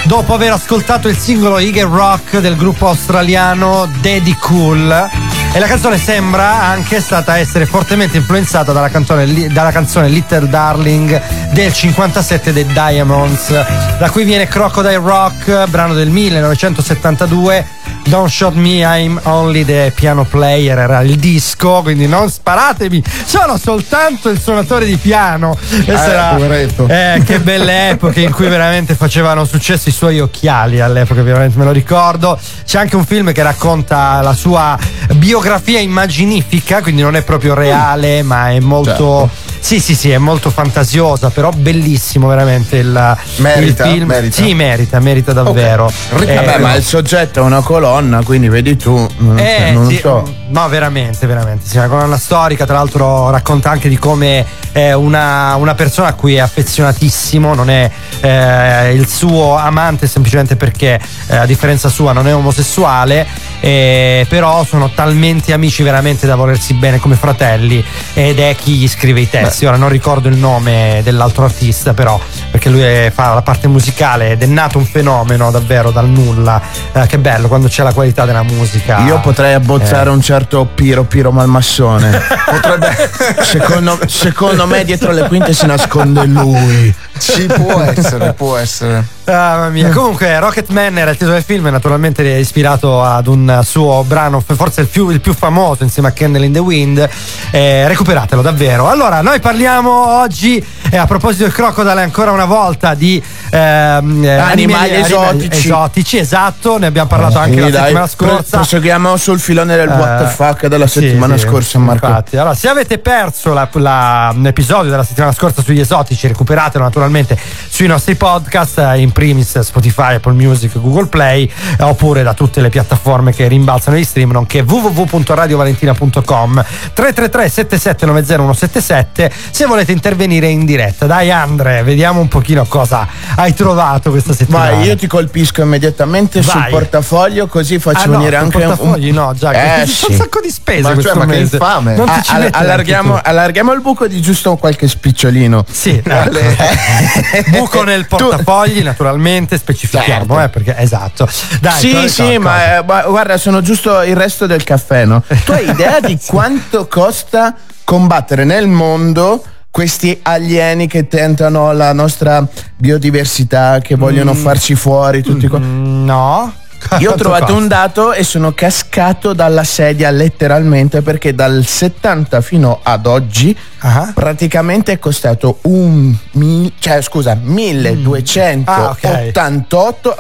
dopo 0.05 0.33
aver 0.33 0.53
ascoltato 0.53 1.09
il 1.09 1.17
singolo 1.19 1.59
Eagle 1.59 1.83
Rock 1.83 2.39
del 2.39 2.57
gruppo 2.57 2.89
australiano 2.89 3.87
Daddy 4.01 4.35
Cool. 4.41 5.11
E 5.53 5.59
la 5.59 5.67
canzone 5.67 5.99
sembra 5.99 6.63
anche 6.63 7.01
stata 7.01 7.39
essere 7.39 7.67
fortemente 7.67 8.17
influenzata 8.17 8.73
dalla 8.73 8.89
canzone, 8.89 9.51
dalla 9.53 9.73
canzone 9.73 10.09
Little 10.09 10.49
Darling 10.49 11.51
del 11.53 11.73
57 11.73 12.53
dei 12.53 12.67
Diamonds, 12.67 13.51
da 13.99 14.11
cui 14.11 14.25
viene 14.25 14.47
Crocodile 14.47 14.97
Rock, 14.99 15.69
brano 15.69 15.95
del 15.95 16.11
1972. 16.11 17.77
Don't 18.05 18.29
Shot 18.29 18.55
Me, 18.55 18.81
I'm 18.81 19.21
Only 19.25 19.65
the 19.65 19.93
Piano 19.95 20.25
Player 20.25 20.79
era 20.79 21.01
il 21.03 21.17
disco, 21.17 21.83
quindi 21.83 22.07
non 22.07 22.31
sparatemi, 22.31 23.03
sono 23.29 23.59
soltanto 23.59 24.31
il 24.31 24.41
suonatore 24.41 24.87
di 24.87 24.97
piano. 24.97 25.55
Questa 25.85 26.07
Eh, 26.39 26.43
era- 26.47 27.15
eh, 27.17 27.23
che 27.25 27.41
belle 27.41 27.91
epoche 27.91 28.23
in 28.23 28.33
cui 28.33 28.49
veramente 28.49 28.95
facevano 28.95 29.45
successo 29.45 29.91
i 29.91 29.93
suoi 29.93 30.19
occhiali 30.19 30.81
all'epoca, 30.81 31.21
veramente 31.23 31.59
me 31.59 31.65
lo 31.65 31.73
ricordo. 31.73 32.39
C'è 32.65 32.79
anche 32.79 32.97
un 32.97 33.05
film 33.05 33.33
che 33.33 33.43
racconta 33.43 34.23
la 34.23 34.33
sua 34.33 34.79
biografia 35.17 35.79
immaginifica, 35.79 36.81
quindi 36.81 37.03
non 37.03 37.17
è 37.17 37.23
proprio 37.23 37.53
reale, 37.53 38.23
ma 38.23 38.49
è 38.51 38.61
molto. 38.61 39.29
Sì, 39.61 39.81
sì, 39.81 39.95
sì, 39.97 40.11
è 40.11 40.19
molto 40.19 40.51
fantasiosa, 40.51 41.31
però 41.31 41.51
bellissimo 41.51 42.29
veramente 42.29 42.77
il, 42.77 43.17
Merita? 43.39 43.87
il 43.87 43.93
film. 43.93 44.07
Merita? 44.07 44.35
Sì, 44.43 44.55
merita, 44.55 45.01
merita 45.01 45.33
davvero. 45.33 45.93
Ric- 46.11 46.29
Eh, 46.31 46.35
Vabbè, 46.37 46.59
ma 46.59 46.75
il 46.77 46.85
soggetto 46.85 47.41
è 47.41 47.43
una 47.43 47.61
colonna, 47.61 48.23
quindi 48.23 48.49
vedi 48.49 48.77
tu. 48.77 48.95
Non, 49.19 49.37
eh, 49.37 49.73
non 49.73 49.89
sì, 49.89 49.99
so. 49.99 50.23
mm, 50.27 50.53
No, 50.55 50.69
veramente, 50.69 51.27
veramente. 51.27 51.67
Sì, 51.67 51.77
una 51.77 51.89
colonna 51.89 52.17
storica, 52.17 52.65
tra 52.67 52.77
l'altro 52.77 53.18
racconta 53.31 53.71
anche 53.71 53.89
di 53.89 53.99
come 53.99 54.45
è 54.73 54.93
una, 54.93 55.57
una 55.57 55.75
persona 55.75 56.09
a 56.09 56.15
cui 56.15 56.35
è 56.35 56.39
affezionatissimo, 56.39 57.55
non 57.55 57.71
è 57.71 57.91
eh, 58.21 58.93
il 58.93 59.09
suo 59.09 59.57
amante 59.57 60.07
semplicemente 60.07 60.57
perché 60.57 61.01
eh, 61.27 61.37
a 61.37 61.47
differenza 61.47 61.89
sua 61.89 62.13
non 62.13 62.29
è 62.29 62.35
omosessuale, 62.35 63.27
eh, 63.61 64.27
però 64.29 64.65
sono 64.65 64.91
talmente 64.91 65.53
amici 65.53 65.83
veramente 65.83 66.27
da 66.27 66.35
volersi 66.37 66.75
bene 66.75 66.99
come 66.99 67.15
fratelli 67.17 67.85
ed 68.15 68.39
è 68.39 68.55
chi 68.57 68.73
gli 68.77 68.89
scrive 68.89 69.21
i 69.21 69.29
testi. 69.31 69.67
Ora 69.67 69.77
non 69.77 69.89
ricordo 69.89 70.29
il 70.29 70.37
nome 70.37 71.01
dell'altro 71.03 71.45
artista, 71.45 71.95
però 71.95 72.21
perché 72.51 72.69
lui 72.69 72.81
è- 72.83 73.11
fa 73.15 73.35
la 73.35 73.43
parte 73.43 73.69
musicale 73.69 74.31
ed 74.33 74.43
è 74.43 74.47
nato 74.47 74.79
un 74.79 74.87
fenomeno 74.87 75.51
davvero 75.51 75.91
dal 75.91 76.09
nulla. 76.09 76.61
Eh, 76.93 77.07
che 77.07 77.19
bello 77.19 77.49
quando 77.49 77.69
c'è 77.69 77.83
la 77.83 77.93
qualità 77.93 78.25
della 78.25 78.43
musica. 78.43 79.01
Io 79.07 79.19
potrei 79.21 79.55
abbozzare 79.55 80.09
Eh. 80.11 80.13
un 80.13 80.21
certo 80.21 80.65
Piro 80.75 81.05
Piro 81.05 81.31
Malmassone. 81.33 82.21
Potrebbe. 82.45 83.11
Secondo, 83.43 83.99
secondo 84.07 84.67
me 84.67 84.85
dietro 84.85 85.13
le 85.13 85.27
quinte 85.29 85.53
si 85.53 85.67
nasconde 85.67 86.25
lui. 86.27 86.95
Ci 87.19 87.47
può 87.47 87.81
essere, 87.81 88.33
può 88.33 88.57
essere. 88.57 89.05
Ah, 89.31 89.57
mamma 89.57 89.69
mia. 89.69 89.91
Comunque, 89.91 90.39
Rocketman 90.41 90.97
era 90.97 91.11
il 91.11 91.17
titolo 91.19 91.35
del 91.35 91.43
film, 91.43 91.67
naturalmente 91.67 92.23
è 92.23 92.39
ispirato 92.39 93.03
ad 93.03 93.27
un 93.27 93.61
suo 93.63 94.03
brano, 94.07 94.41
forse 94.41 94.81
il 94.81 94.87
più, 94.87 95.11
il 95.11 95.21
più 95.21 95.35
famoso 95.35 95.83
insieme 95.83 96.09
a 96.09 96.13
Candle 96.13 96.47
in 96.47 96.53
the 96.53 96.59
Wind. 96.59 97.09
Eh, 97.51 97.87
recuperatelo 97.87 98.41
davvero. 98.41 98.89
Allora, 98.89 99.21
noi 99.21 99.39
parliamo 99.39 100.19
oggi, 100.21 100.65
eh, 100.91 100.97
a 100.97 101.05
proposito 101.05 101.43
del 101.43 101.53
Crocodile, 101.53 102.01
ancora 102.01 102.33
una 102.33 102.47
volta 102.47 102.95
di 102.95 103.23
ehm, 103.51 104.25
eh, 104.25 104.37
Animali 104.37 104.95
anime- 104.95 105.01
esotici. 105.01 105.69
esotici, 105.69 106.19
esatto. 106.19 106.79
Ne 106.79 106.87
abbiamo 106.87 107.09
parlato 107.09 107.39
anche 107.39 107.53
Quindi 107.53 107.71
la 107.71 107.77
dai, 107.79 107.83
settimana 107.87 108.07
scorsa. 108.07 108.57
proseguiamo 108.59 109.17
sul 109.17 109.41
filone 109.41 109.77
del 109.77 109.89
what 109.89 110.19
the 110.19 110.25
Eh, 110.25 110.29
fuck 110.29 110.67
della 110.67 110.87
sì, 110.87 111.01
settimana 111.01 111.37
sì, 111.37 111.47
scorsa, 111.47 111.79
Marco. 111.79 112.07
Infatti, 112.07 112.37
allora, 112.37 112.55
se 112.55 112.69
avete 112.69 112.99
perso 112.99 113.53
la- 113.53 113.69
la- 113.73 114.33
un 114.35 114.47
episodio 114.47 114.91
della 114.91 115.05
settimana 115.05 115.33
scorsa 115.33 115.63
sugli 115.63 115.81
esotici, 115.81 116.27
recuperatelo 116.29 116.85
naturalmente 116.85 117.39
sui 117.69 117.87
nostri 117.87 118.15
podcast, 118.17 118.83
in 118.97 119.13
primis 119.13 119.59
Spotify, 119.61 120.15
Apple 120.15 120.33
Music, 120.33 120.79
Google 120.79 121.07
Play, 121.07 121.51
eh, 121.79 121.83
oppure 121.83 122.23
da 122.23 122.35
tutte 122.35 122.61
le 122.61 122.69
piattaforme 122.69 123.33
che 123.33 123.49
rimbalzano 123.49 123.97
gli 123.97 124.05
stream, 124.05 124.31
nonché 124.31 124.61
www.radiovalentina.com 124.61 126.65
333 126.93 127.49
7790 127.49 128.37
177 128.37 129.33
se 129.51 129.67
volete 129.67 129.93
intervenire 129.93 130.49
in 130.49 130.65
diretta. 130.65 131.07
Dai 131.07 131.31
Andre, 131.31 131.83
vediamo 131.83 132.21
un 132.21 132.29
pochino 132.29 132.65
cosa 132.67 133.07
hai 133.41 133.55
trovato 133.55 134.11
questa 134.11 134.33
settimana. 134.33 134.71
Vai, 134.73 134.87
io 134.87 134.97
ti 134.97 135.07
colpisco 135.07 135.63
immediatamente 135.63 136.43
sul 136.43 136.61
Vai. 136.61 136.71
portafoglio, 136.71 137.47
così 137.47 137.79
faccio 137.79 138.01
Ah, 138.03 138.07
no, 138.07 138.19
venire 138.19 138.37
sul 138.37 138.45
anche 138.45 138.57
un. 138.57 138.63
portafogli 138.67 139.13
no, 139.13 139.33
già, 139.37 139.53
Eh, 139.53 139.83
c'è 139.85 139.87
sì. 139.87 140.07
un 140.11 140.17
sacco 140.17 140.41
di 140.41 140.51
spese 140.51 140.81
Ma 140.83 140.89
cioè, 140.89 140.95
questo 140.95 141.19
ma 141.19 141.27
che 141.27 141.37
infame. 141.37 141.95
Non 141.95 142.07
ti 142.07 142.13
Ah, 142.13 142.23
ci 142.23 142.33
all- 142.35 142.49
allarghiamo, 142.51 143.21
allarghiamo 143.23 143.73
il 143.73 143.81
buco 143.81 144.07
di 144.09 144.21
giusto 144.21 144.57
qualche 144.57 144.89
spicciolino. 144.89 145.65
Sì, 145.71 146.03
ecco. 146.05 146.39
buco 147.51 147.83
nel 147.85 148.07
portafogli, 148.11 148.83
naturalmente, 148.83 149.57
specifichiamo, 149.57 150.43
eh, 150.43 150.49
perché 150.49 150.77
esatto. 150.77 151.29
Dai, 151.61 151.79
sì, 151.79 152.09
sì, 152.09 152.23
cosa- 152.23 152.39
ma 152.41 152.77
eh, 152.79 152.83
gua- 152.85 153.03
guarda, 153.03 153.37
sono 153.39 153.61
giusto 153.61 154.03
il 154.03 154.17
resto 154.17 154.47
del 154.47 154.65
caffè, 154.65 155.05
no? 155.05 155.23
Tu 155.45 155.53
hai 155.53 155.69
idea 155.69 156.01
di 156.01 156.19
quanto 156.27 156.89
costa 156.89 157.55
combattere 157.85 158.45
nel 158.45 158.67
mondo 158.67 159.45
questi 159.79 160.19
alieni 160.23 160.89
che 160.89 161.07
tentano 161.07 161.73
la 161.73 161.93
nostra 161.93 162.45
biodiversità, 162.77 163.79
che 163.81 163.95
vogliono 163.95 164.35
farci 164.35 164.75
fuori, 164.75 165.23
tutti 165.23 165.47
qua. 165.47 165.61
Mm, 165.61 166.05
No. 166.05 166.53
Io 166.99 167.13
ho 167.13 167.15
trovato 167.15 167.45
costa? 167.47 167.61
un 167.61 167.69
dato 167.69 168.13
e 168.13 168.25
sono 168.25 168.53
cascato 168.55 169.33
dalla 169.35 169.63
sedia 169.63 170.11
letteralmente 170.11 171.01
perché 171.03 171.33
dal 171.33 171.65
70 171.65 172.41
fino 172.41 172.81
ad 172.83 173.07
oggi 173.07 173.57
Ah. 173.81 174.11
praticamente 174.13 174.91
è 174.93 174.99
costato 174.99 175.59
un 175.63 176.13
mi- 176.33 176.73
cioè 176.81 177.01
scusa 177.01 177.39
1288 177.41 180.17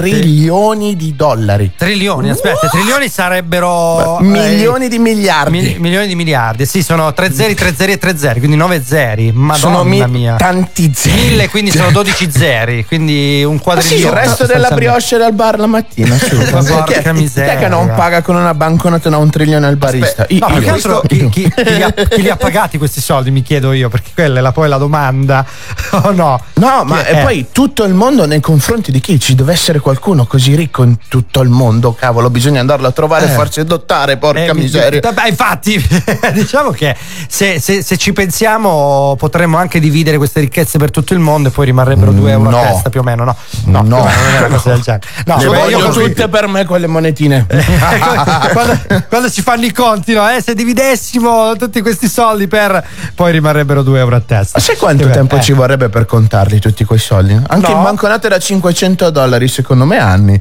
trilioni 0.00 0.96
di 0.96 1.14
dollari 1.16 1.72
Trilioni, 1.76 2.30
aspetta, 2.30 2.68
trilioni 2.68 3.08
sarebbero. 3.08 4.18
milioni 4.20 4.88
di 4.88 4.98
miliardi 4.98 5.58
eh, 5.58 5.62
mil- 5.62 5.80
milioni 5.80 6.06
di 6.06 6.14
miliardi, 6.14 6.66
sì, 6.66 6.82
sono 6.82 7.12
tre 7.12 7.32
zeri, 7.32 7.54
tre 7.54 7.74
zeri 7.74 7.92
e 7.92 7.98
tre 7.98 8.16
zeri, 8.16 8.38
quindi 8.38 8.56
nove 8.56 8.82
zeri. 8.84 9.32
Madonna 9.32 9.56
sono 9.56 9.84
mi- 9.84 10.04
mia. 10.08 10.36
tanti 10.36 10.92
zeri 10.94 11.14
Mille, 11.28 11.48
quindi 11.48 11.70
sono 11.70 11.90
12 11.90 12.30
zeri, 12.32 12.84
quindi 12.84 13.42
un 13.44 13.54
Ma 13.54 13.60
quadrillone. 13.60 13.98
sì, 14.00 14.06
il 14.06 14.12
resto 14.12 14.46
della 14.46 14.68
brioche 14.70 15.14
al 15.16 15.32
bar 15.32 15.58
la 15.58 15.66
mattina. 15.66 16.16
Ma 16.52 16.62
porca 16.62 16.94
è- 16.94 17.02
chi 17.02 17.12
miseria. 17.12 17.56
che 17.56 17.68
non 17.68 17.92
paga 17.94 18.22
con 18.22 18.36
una 18.36 18.54
banconota 18.54 19.08
da 19.08 19.16
un 19.16 19.30
trilione 19.30 19.66
al 19.66 19.76
barista 19.76 20.26
Io- 20.28 20.46
No, 20.46 20.58
io. 20.58 20.72
altro 20.72 21.00
chi, 21.06 21.28
chi- 21.28 21.50
chi 21.54 21.74
li 21.74 21.82
ha, 21.82 21.90
chi 21.92 22.22
li 22.22 22.28
ha 22.30 22.36
pagati 22.36 22.78
questi 22.78 23.00
soldi, 23.00 23.30
mi 23.30 23.42
chiedo 23.42 23.72
io, 23.72 23.88
perché 23.88 24.10
quella 24.14 24.38
è 24.38 24.42
la, 24.42 24.52
poi 24.52 24.68
la 24.68 24.76
domanda. 24.78 25.44
O 25.92 26.10
no? 26.12 26.40
No, 26.54 26.84
ma 26.84 27.04
e 27.04 27.18
eh. 27.18 27.22
poi 27.22 27.46
tutto 27.52 27.84
il 27.84 27.94
mondo 27.94 28.26
nei 28.26 28.40
confronti 28.40 28.90
di 28.92 29.00
chi? 29.00 29.18
Ci 29.18 29.34
deve 29.34 29.52
essere 29.52 29.80
qualcuno 29.86 30.26
così 30.26 30.56
ricco 30.56 30.82
in 30.82 30.96
tutto 31.06 31.40
il 31.42 31.48
mondo, 31.48 31.94
cavolo, 31.94 32.28
bisogna 32.28 32.58
andarlo 32.58 32.88
a 32.88 32.90
trovare 32.90 33.26
e 33.26 33.28
Eh. 33.30 33.34
farsi 33.34 33.60
adottare, 33.60 34.16
porca 34.16 34.40
Eh, 34.46 34.52
mi- 34.54 34.62
miseria. 34.62 34.98
Vabbè, 35.00 35.28
infatti, 35.28 35.80
diciamo 36.34 36.72
che 36.72 36.96
se, 37.28 37.60
se- 37.60 37.82
se 37.84 37.96
ci 37.96 38.12
pensiamo 38.12 39.14
potremmo 39.16 39.58
anche 39.58 39.78
dividere 39.78 40.16
queste 40.16 40.40
ricchezze 40.40 40.78
per 40.78 40.90
tutto 40.90 41.12
il 41.14 41.20
mondo 41.20 41.50
e 41.50 41.52
poi 41.52 41.66
rimarrebbero 41.66 42.10
2 42.10 42.30
euro 42.32 42.50
no. 42.50 42.60
a 42.60 42.66
testa 42.66 42.90
più 42.90 42.98
o 42.98 43.02
meno, 43.04 43.22
no? 43.22 43.36
No. 43.66 43.82
più 43.84 43.94
o 43.94 44.02
meno, 44.04 44.20
non 44.24 44.34
è 44.34 44.38
una 44.38 44.48
cosa 44.56 44.70
del 44.70 44.80
genere. 44.80 45.06
No, 45.24 45.36
Le 45.36 45.48
beh, 45.48 45.56
voglio 45.56 45.88
tutte 45.90 46.28
per 46.28 46.48
me 46.48 46.64
quelle 46.64 46.88
monetine. 46.88 47.46
quando, 48.52 48.78
quando 49.08 49.28
si 49.28 49.42
fanno 49.42 49.66
i 49.66 49.72
conti, 49.72 50.14
no? 50.14 50.28
Eh, 50.28 50.42
se 50.42 50.54
dividessimo 50.54 51.54
tutti 51.56 51.80
questi 51.80 52.08
soldi 52.08 52.48
per 52.48 52.84
poi 53.14 53.30
rimarrebbero 53.30 53.82
2 53.84 53.98
euro 54.00 54.16
a 54.16 54.20
testa. 54.20 54.58
Ma 54.58 54.64
sai 54.64 54.76
quanto 54.76 55.04
Che 55.06 55.12
tempo 55.12 55.34
bello. 55.36 55.42
ci 55.42 55.52
vorrebbe 55.52 55.88
per 55.90 56.06
contarli 56.06 56.58
tutti 56.58 56.84
quei 56.84 56.98
soldi? 56.98 57.34
Anche 57.46 57.70
No. 57.70 57.76
in 57.76 57.82
banconate 57.84 58.28
da 58.28 58.38
500 58.40 59.10
dollari, 59.10 59.46
secondo 59.46 59.75
me 59.84 59.98
anni. 59.98 60.40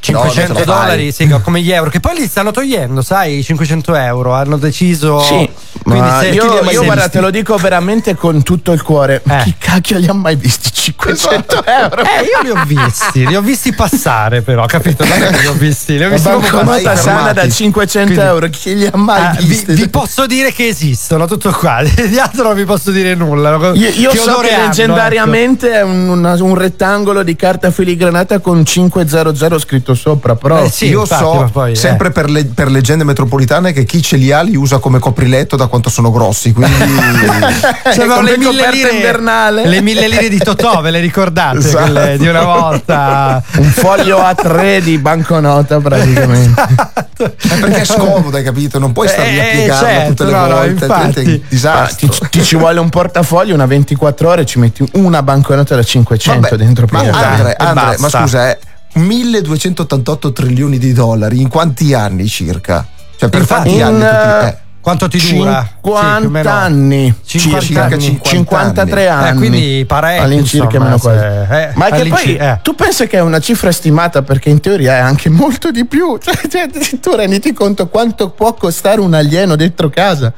500 0.00 0.58
No, 0.60 0.64
dollari, 0.64 1.12
sì, 1.12 1.28
come 1.42 1.60
gli 1.60 1.70
euro, 1.70 1.90
che 1.90 2.00
poi 2.00 2.16
li 2.18 2.26
stanno 2.26 2.50
togliendo, 2.50 3.02
sai, 3.02 3.38
i 3.38 3.42
500 3.44 3.94
euro 3.94 4.32
hanno 4.32 4.56
deciso. 4.56 5.20
Sì, 5.20 5.48
Quindi 5.82 6.00
ma 6.00 6.20
se- 6.20 6.28
io, 6.28 6.62
io 6.70 6.84
guarda, 6.84 7.08
te 7.08 7.20
lo 7.20 7.30
dico 7.30 7.56
veramente 7.56 8.14
con 8.14 8.42
tutto 8.42 8.72
il 8.72 8.82
cuore. 8.82 9.22
Eh. 9.28 9.42
chi 9.44 9.54
cacchio 9.58 9.98
li 9.98 10.06
ha 10.06 10.12
mai 10.14 10.36
visti 10.36 10.70
500 10.72 11.64
euro? 11.66 12.02
Eh, 12.02 12.24
io 12.24 12.42
li 12.42 12.50
ho 12.50 12.64
visti, 12.64 13.26
li 13.26 13.36
ho 13.36 13.42
visti 13.42 13.72
passare, 13.74 14.40
però, 14.42 14.64
capito? 14.66 15.04
Che 15.04 15.38
li 15.40 15.46
ho 15.46 15.52
visti, 15.52 15.98
li 15.98 16.04
ho 16.04 16.08
visti 16.10 16.28
banconota 16.28 16.96
sana 16.96 17.32
da 17.32 17.48
500 17.48 18.12
Quindi- 18.12 18.26
euro, 18.26 18.48
chi 18.48 18.74
li 18.76 18.86
ha 18.86 18.96
mai 18.96 19.36
vi, 19.38 19.44
visti? 19.46 19.74
vi 19.74 19.88
posso 19.88 20.26
dire 20.26 20.52
che 20.52 20.66
esistono, 20.66 21.26
tutto 21.26 21.50
qua. 21.52 21.82
Di 21.84 22.18
altro 22.18 22.44
non 22.44 22.54
vi 22.54 22.64
posso 22.64 22.90
dire 22.90 23.14
nulla. 23.14 23.72
Io, 23.74 23.88
io 23.90 24.14
so 24.14 24.30
odore 24.30 24.48
che 24.48 24.54
hanno, 24.54 24.64
leggendariamente 24.66 25.72
è 25.72 25.82
un, 25.82 26.08
una- 26.08 26.34
un 26.42 26.54
rettangolo 26.54 27.22
di 27.22 27.36
carta 27.36 27.70
filigranata 27.70 28.38
con 28.38 28.64
500 28.64 29.58
scritto 29.58 29.89
tutto 29.90 29.94
sopra, 29.94 30.36
però 30.36 30.64
Eh 30.64 30.70
sì, 30.70 30.86
Io 30.88 31.00
infatti, 31.00 31.22
so, 31.22 31.48
poi, 31.52 31.72
eh. 31.72 31.74
sempre 31.74 32.10
per, 32.10 32.30
le- 32.30 32.44
per 32.46 32.70
leggende 32.70 33.04
metropolitane, 33.04 33.72
che 33.72 33.84
chi 33.84 34.02
ce 34.02 34.16
li 34.16 34.30
ha 34.32 34.40
li 34.42 34.56
usa 34.56 34.78
come 34.78 34.98
copriletto 34.98 35.56
da 35.56 35.66
quanto 35.66 35.90
sono 35.90 36.10
grossi. 36.10 36.52
Quindi. 36.52 36.74
Sembrano 37.90 38.14
come 38.14 38.30
le 38.30 38.38
mille 38.38 38.70
lire 38.70 38.90
invernale. 38.90 39.66
Le 39.66 39.80
mille 39.80 40.08
lire 40.08 40.28
di 40.28 40.38
Totò, 40.38 40.80
ve 40.82 40.90
le 40.90 41.00
ricordate? 41.00 41.58
Esatto. 41.58 41.92
Quelle 41.92 42.18
di 42.18 42.26
una 42.28 42.42
volta. 42.44 43.42
un 43.56 43.64
foglio 43.70 44.18
A3 44.20 44.78
di 44.80 44.98
banconota 44.98 45.78
praticamente. 45.80 46.98
Eh, 47.20 47.28
perché 47.60 47.80
è 47.82 47.84
scomodo, 47.84 48.34
hai 48.34 48.42
capito? 48.42 48.78
Non 48.78 48.92
puoi 48.92 49.06
starli 49.06 49.38
a 49.38 49.44
Eh, 49.44 49.50
piegarla 49.50 49.88
certo, 49.88 50.08
tutte 50.08 50.24
le 50.24 50.30
no, 50.30 50.46
no, 50.46 50.54
volte. 50.54 50.70
infatti. 50.86 51.42
Ah, 51.42 51.46
disastro. 51.50 52.08
ti, 52.08 52.28
ti 52.30 52.42
ci 52.42 52.56
vuole 52.56 52.80
un 52.80 52.88
portafoglio, 52.88 53.52
una 53.52 53.66
24 53.66 54.28
ore, 54.30 54.46
ci 54.46 54.58
metti 54.58 54.88
una 54.94 55.22
banconota 55.22 55.74
da 55.74 55.82
500 55.82 56.40
Vabbè, 56.40 56.56
dentro 56.56 56.86
ma. 56.90 57.00
Andre, 57.00 57.50
e 57.50 57.56
Andre, 57.58 57.96
ma 57.98 58.08
scusa, 58.08 58.48
è 58.48 58.58
1288 58.94 60.32
trilioni 60.32 60.78
di 60.78 60.92
dollari 60.92 61.40
in 61.40 61.48
quanti 61.48 61.94
anni 61.94 62.26
circa? 62.26 62.86
Cioè, 63.16 63.28
per 63.28 63.40
Infatti, 63.40 63.70
quanti 63.74 63.76
in, 63.76 63.82
anni? 63.82 64.00
tutti- 64.00 64.44
eh, 64.44 64.48
eh, 64.48 64.68
Quanto 64.80 65.08
ti 65.08 65.18
dura? 65.36 65.60
Sì, 65.62 65.74
più 65.82 65.90
o 65.92 65.98
50 66.00 66.28
meno. 66.30 66.48
anni 66.50 67.14
50 67.22 67.60
circa 67.60 67.82
anni. 67.84 68.00
50 68.00 68.24
53 68.28 69.08
anni. 69.08 69.22
anni 69.28 69.28
Eh, 69.28 69.34
quindi 69.38 69.84
parecchio, 69.86 70.22
all'incirca 70.24 70.64
insomma, 70.64 70.84
meno 70.84 70.98
quasi. 70.98 71.24
eh, 71.52 71.70
ma 71.74 71.90
che 71.90 72.08
poi 72.08 72.36
eh. 72.36 72.58
tu 72.62 72.74
pensi 72.74 73.06
che 73.06 73.18
è 73.18 73.20
una 73.20 73.40
cifra 73.40 73.72
stimata 73.72 74.22
perché 74.22 74.48
in 74.48 74.58
teoria 74.60 74.94
è 74.96 75.00
anche 75.00 75.28
molto 75.28 75.70
di 75.70 75.84
più 75.84 76.16
cioè, 76.24 76.34
cioè, 76.48 76.66
tu 76.98 77.14
renditi 77.14 77.52
conto 77.52 77.88
quanto 77.88 78.30
può 78.30 78.54
costare 78.54 79.02
un 79.02 79.12
alieno 79.12 79.54
dentro 79.54 79.90
casa 79.90 80.32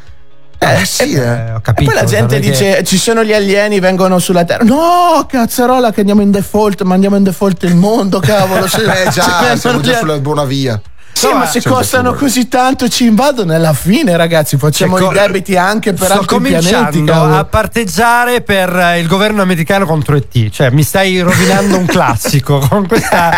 Eh, 0.62 0.84
sì, 0.84 1.12
eh. 1.12 1.18
Eh, 1.20 1.52
ho 1.52 1.56
e 1.56 1.60
capito. 1.60 1.90
poi 1.90 2.00
la 2.00 2.06
gente 2.06 2.36
è 2.36 2.40
che- 2.40 2.50
dice 2.50 2.84
ci 2.84 2.96
sono 2.98 3.24
gli 3.24 3.32
alieni 3.32 3.80
vengono 3.80 4.18
sulla 4.18 4.44
terra 4.44 4.62
no 4.64 5.26
cazzarola 5.28 5.90
che 5.92 6.00
andiamo 6.00 6.22
in 6.22 6.30
default 6.30 6.82
ma 6.82 6.94
andiamo 6.94 7.16
in 7.16 7.24
default 7.24 7.62
il 7.64 7.74
mondo 7.74 8.20
cavolo 8.20 8.66
Eh 8.66 8.68
se 8.68 8.82
già, 9.10 9.24
vengono 9.40 9.56
siamo 9.58 9.80
già 9.80 9.98
sulla 9.98 10.18
buona 10.18 10.44
via. 10.44 10.80
Sì, 11.12 11.26
No, 11.26 11.32
ma 11.34 11.38
ma 11.40 11.46
se 11.46 11.62
costano 11.62 12.14
così 12.14 12.48
tanto 12.48 12.88
ci 12.88 13.04
invadono 13.06 13.54
alla 13.54 13.72
fine, 13.72 14.16
ragazzi. 14.16 14.56
Facciamo 14.56 14.98
Cioè, 14.98 15.10
i 15.14 15.18
debiti 15.18 15.56
anche 15.56 15.92
per 15.92 16.10
altri 16.10 16.40
pianeti. 16.40 17.04
cavolo. 17.04 17.36
a 17.36 17.44
parteggiare 17.44 18.40
per 18.40 18.74
eh, 18.76 18.98
il 19.00 19.06
governo 19.06 19.42
americano 19.42 19.84
contro 19.86 20.16
ET. 20.16 20.48
Cioè, 20.50 20.70
mi 20.70 20.82
stai 20.82 21.20
rovinando 21.20 21.76
un 21.78 21.86
classico 21.86 22.58
con 22.68 22.86
questa, 22.88 23.30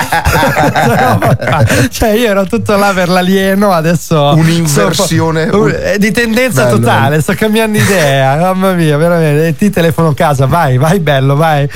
roba. 0.96 1.64
Cioè, 1.90 2.10
io 2.10 2.28
ero 2.28 2.44
tutto 2.46 2.76
là 2.76 2.92
per 2.94 3.08
l'alieno, 3.08 3.72
adesso. 3.72 4.32
Un'inversione. 4.36 5.46
sto- 5.46 5.60
un- 5.62 5.76
eh, 5.82 5.98
di 5.98 6.10
tendenza 6.12 6.64
Bello, 6.64 6.78
totale, 6.78 7.08
bello. 7.10 7.22
sto 7.22 7.34
cambiando 7.34 7.78
idea. 7.78 8.36
Mamma 8.36 8.72
mia, 8.72 8.96
veramente. 8.96 9.46
ET 9.48 9.70
telefono 9.70 10.08
a 10.08 10.14
casa, 10.14 10.46
vai, 10.46 10.76
vai, 10.78 11.00
bello, 11.00 11.36
vai. 11.36 11.68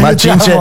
Ma 0.00 0.14
Cince, 0.14 0.56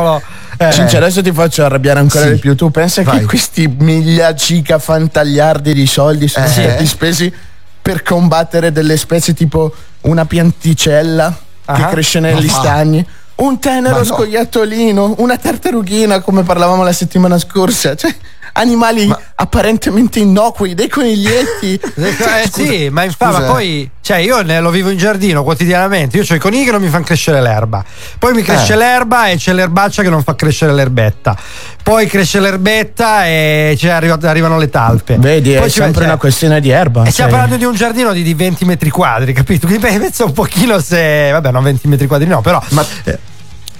Cince, 0.71 0.97
adesso 0.97 1.21
ti 1.21 1.31
faccio 1.31 1.63
arrabbiare 1.65 1.99
ancora 1.99 2.25
Sì. 2.25 2.33
di 2.33 2.39
più. 2.39 2.55
Tu 2.55 2.69
pensa 2.71 3.01
che 3.01 3.09
Vai. 3.09 3.23
questi 3.25 3.67
migliacica 3.67 4.79
fantagliardi 4.79 5.73
di 5.73 5.85
soldi 5.87 6.27
sono 6.27 6.45
Eh. 6.45 6.49
stati 6.49 6.85
spesi 6.85 7.33
per 7.81 8.03
combattere 8.03 8.71
delle 8.71 8.95
specie 8.97 9.33
tipo 9.33 9.73
una 10.01 10.25
pianticella 10.25 11.29
che 11.65 11.71
Ah. 11.81 11.87
cresce 11.87 12.19
negli 12.19 12.47
va. 12.47 12.59
stagni. 12.59 13.05
Un 13.35 13.59
tenero 13.59 13.97
no. 13.97 14.03
scoiattolino, 14.03 15.15
una 15.17 15.37
tartarughina, 15.37 16.21
come 16.21 16.43
parlavamo 16.43 16.83
la 16.83 16.93
settimana 16.93 17.37
scorsa. 17.39 17.95
Cioè, 17.95 18.13
animali 18.53 19.13
apparentemente 19.35 20.19
innocui, 20.19 20.73
dei 20.73 20.87
coniglietti. 20.89 21.79
Eh, 22.33 22.49
sì, 22.51 22.89
ma 22.89 23.03
infatti, 23.03 23.41
ma 23.41 23.47
poi, 23.47 23.89
cioè, 24.01 24.17
io 24.17 24.41
ne 24.41 24.59
lo 24.59 24.69
vivo 24.69 24.89
in 24.89 24.97
giardino 24.97 25.43
quotidianamente. 25.43 26.17
Io 26.17 26.25
ho 26.27 26.35
i 26.35 26.39
conigli 26.39 26.65
che 26.65 26.71
non 26.71 26.81
mi 26.81 26.87
fanno 26.89 27.03
crescere 27.03 27.41
l'erba. 27.41 27.83
Poi 28.17 28.33
mi 28.33 28.41
cresce 28.41 28.73
Eh. 28.73 28.77
l'erba 28.77 29.27
e 29.29 29.37
c'è 29.37 29.53
l'erbaccia 29.53 30.01
che 30.01 30.09
non 30.09 30.23
fa 30.23 30.35
crescere 30.35 30.73
l'erbetta. 30.73 31.37
Poi 31.81 32.07
cresce 32.07 32.39
l'erbetta 32.39 33.25
e 33.25 33.75
cioè, 33.77 33.91
arriva- 33.91 34.17
arrivano 34.21 34.57
le 34.57 34.69
talpe. 34.69 35.17
Vedi, 35.17 35.53
Poi 35.53 35.65
è 35.65 35.69
sempre 35.69 36.01
cioè, 36.01 36.05
una 36.05 36.17
questione 36.17 36.59
di 36.61 36.69
erba. 36.69 37.01
E 37.01 37.03
cioè. 37.05 37.11
stiamo 37.13 37.31
parlando 37.31 37.57
di 37.57 37.65
un 37.65 37.75
giardino 37.75 38.11
di, 38.13 38.23
di 38.23 38.33
20 38.33 38.65
metri 38.65 38.89
quadri, 38.89 39.33
capito? 39.33 39.67
Quindi 39.67 39.85
pensa 39.87 40.25
un 40.25 40.33
pochino 40.33 40.79
se. 40.79 41.29
Vabbè, 41.31 41.51
non 41.51 41.63
20 41.63 41.87
metri 41.87 42.07
quadri, 42.07 42.27
no, 42.27 42.41
però. 42.41 42.61
Ma 42.69 42.85
eh, 43.03 43.17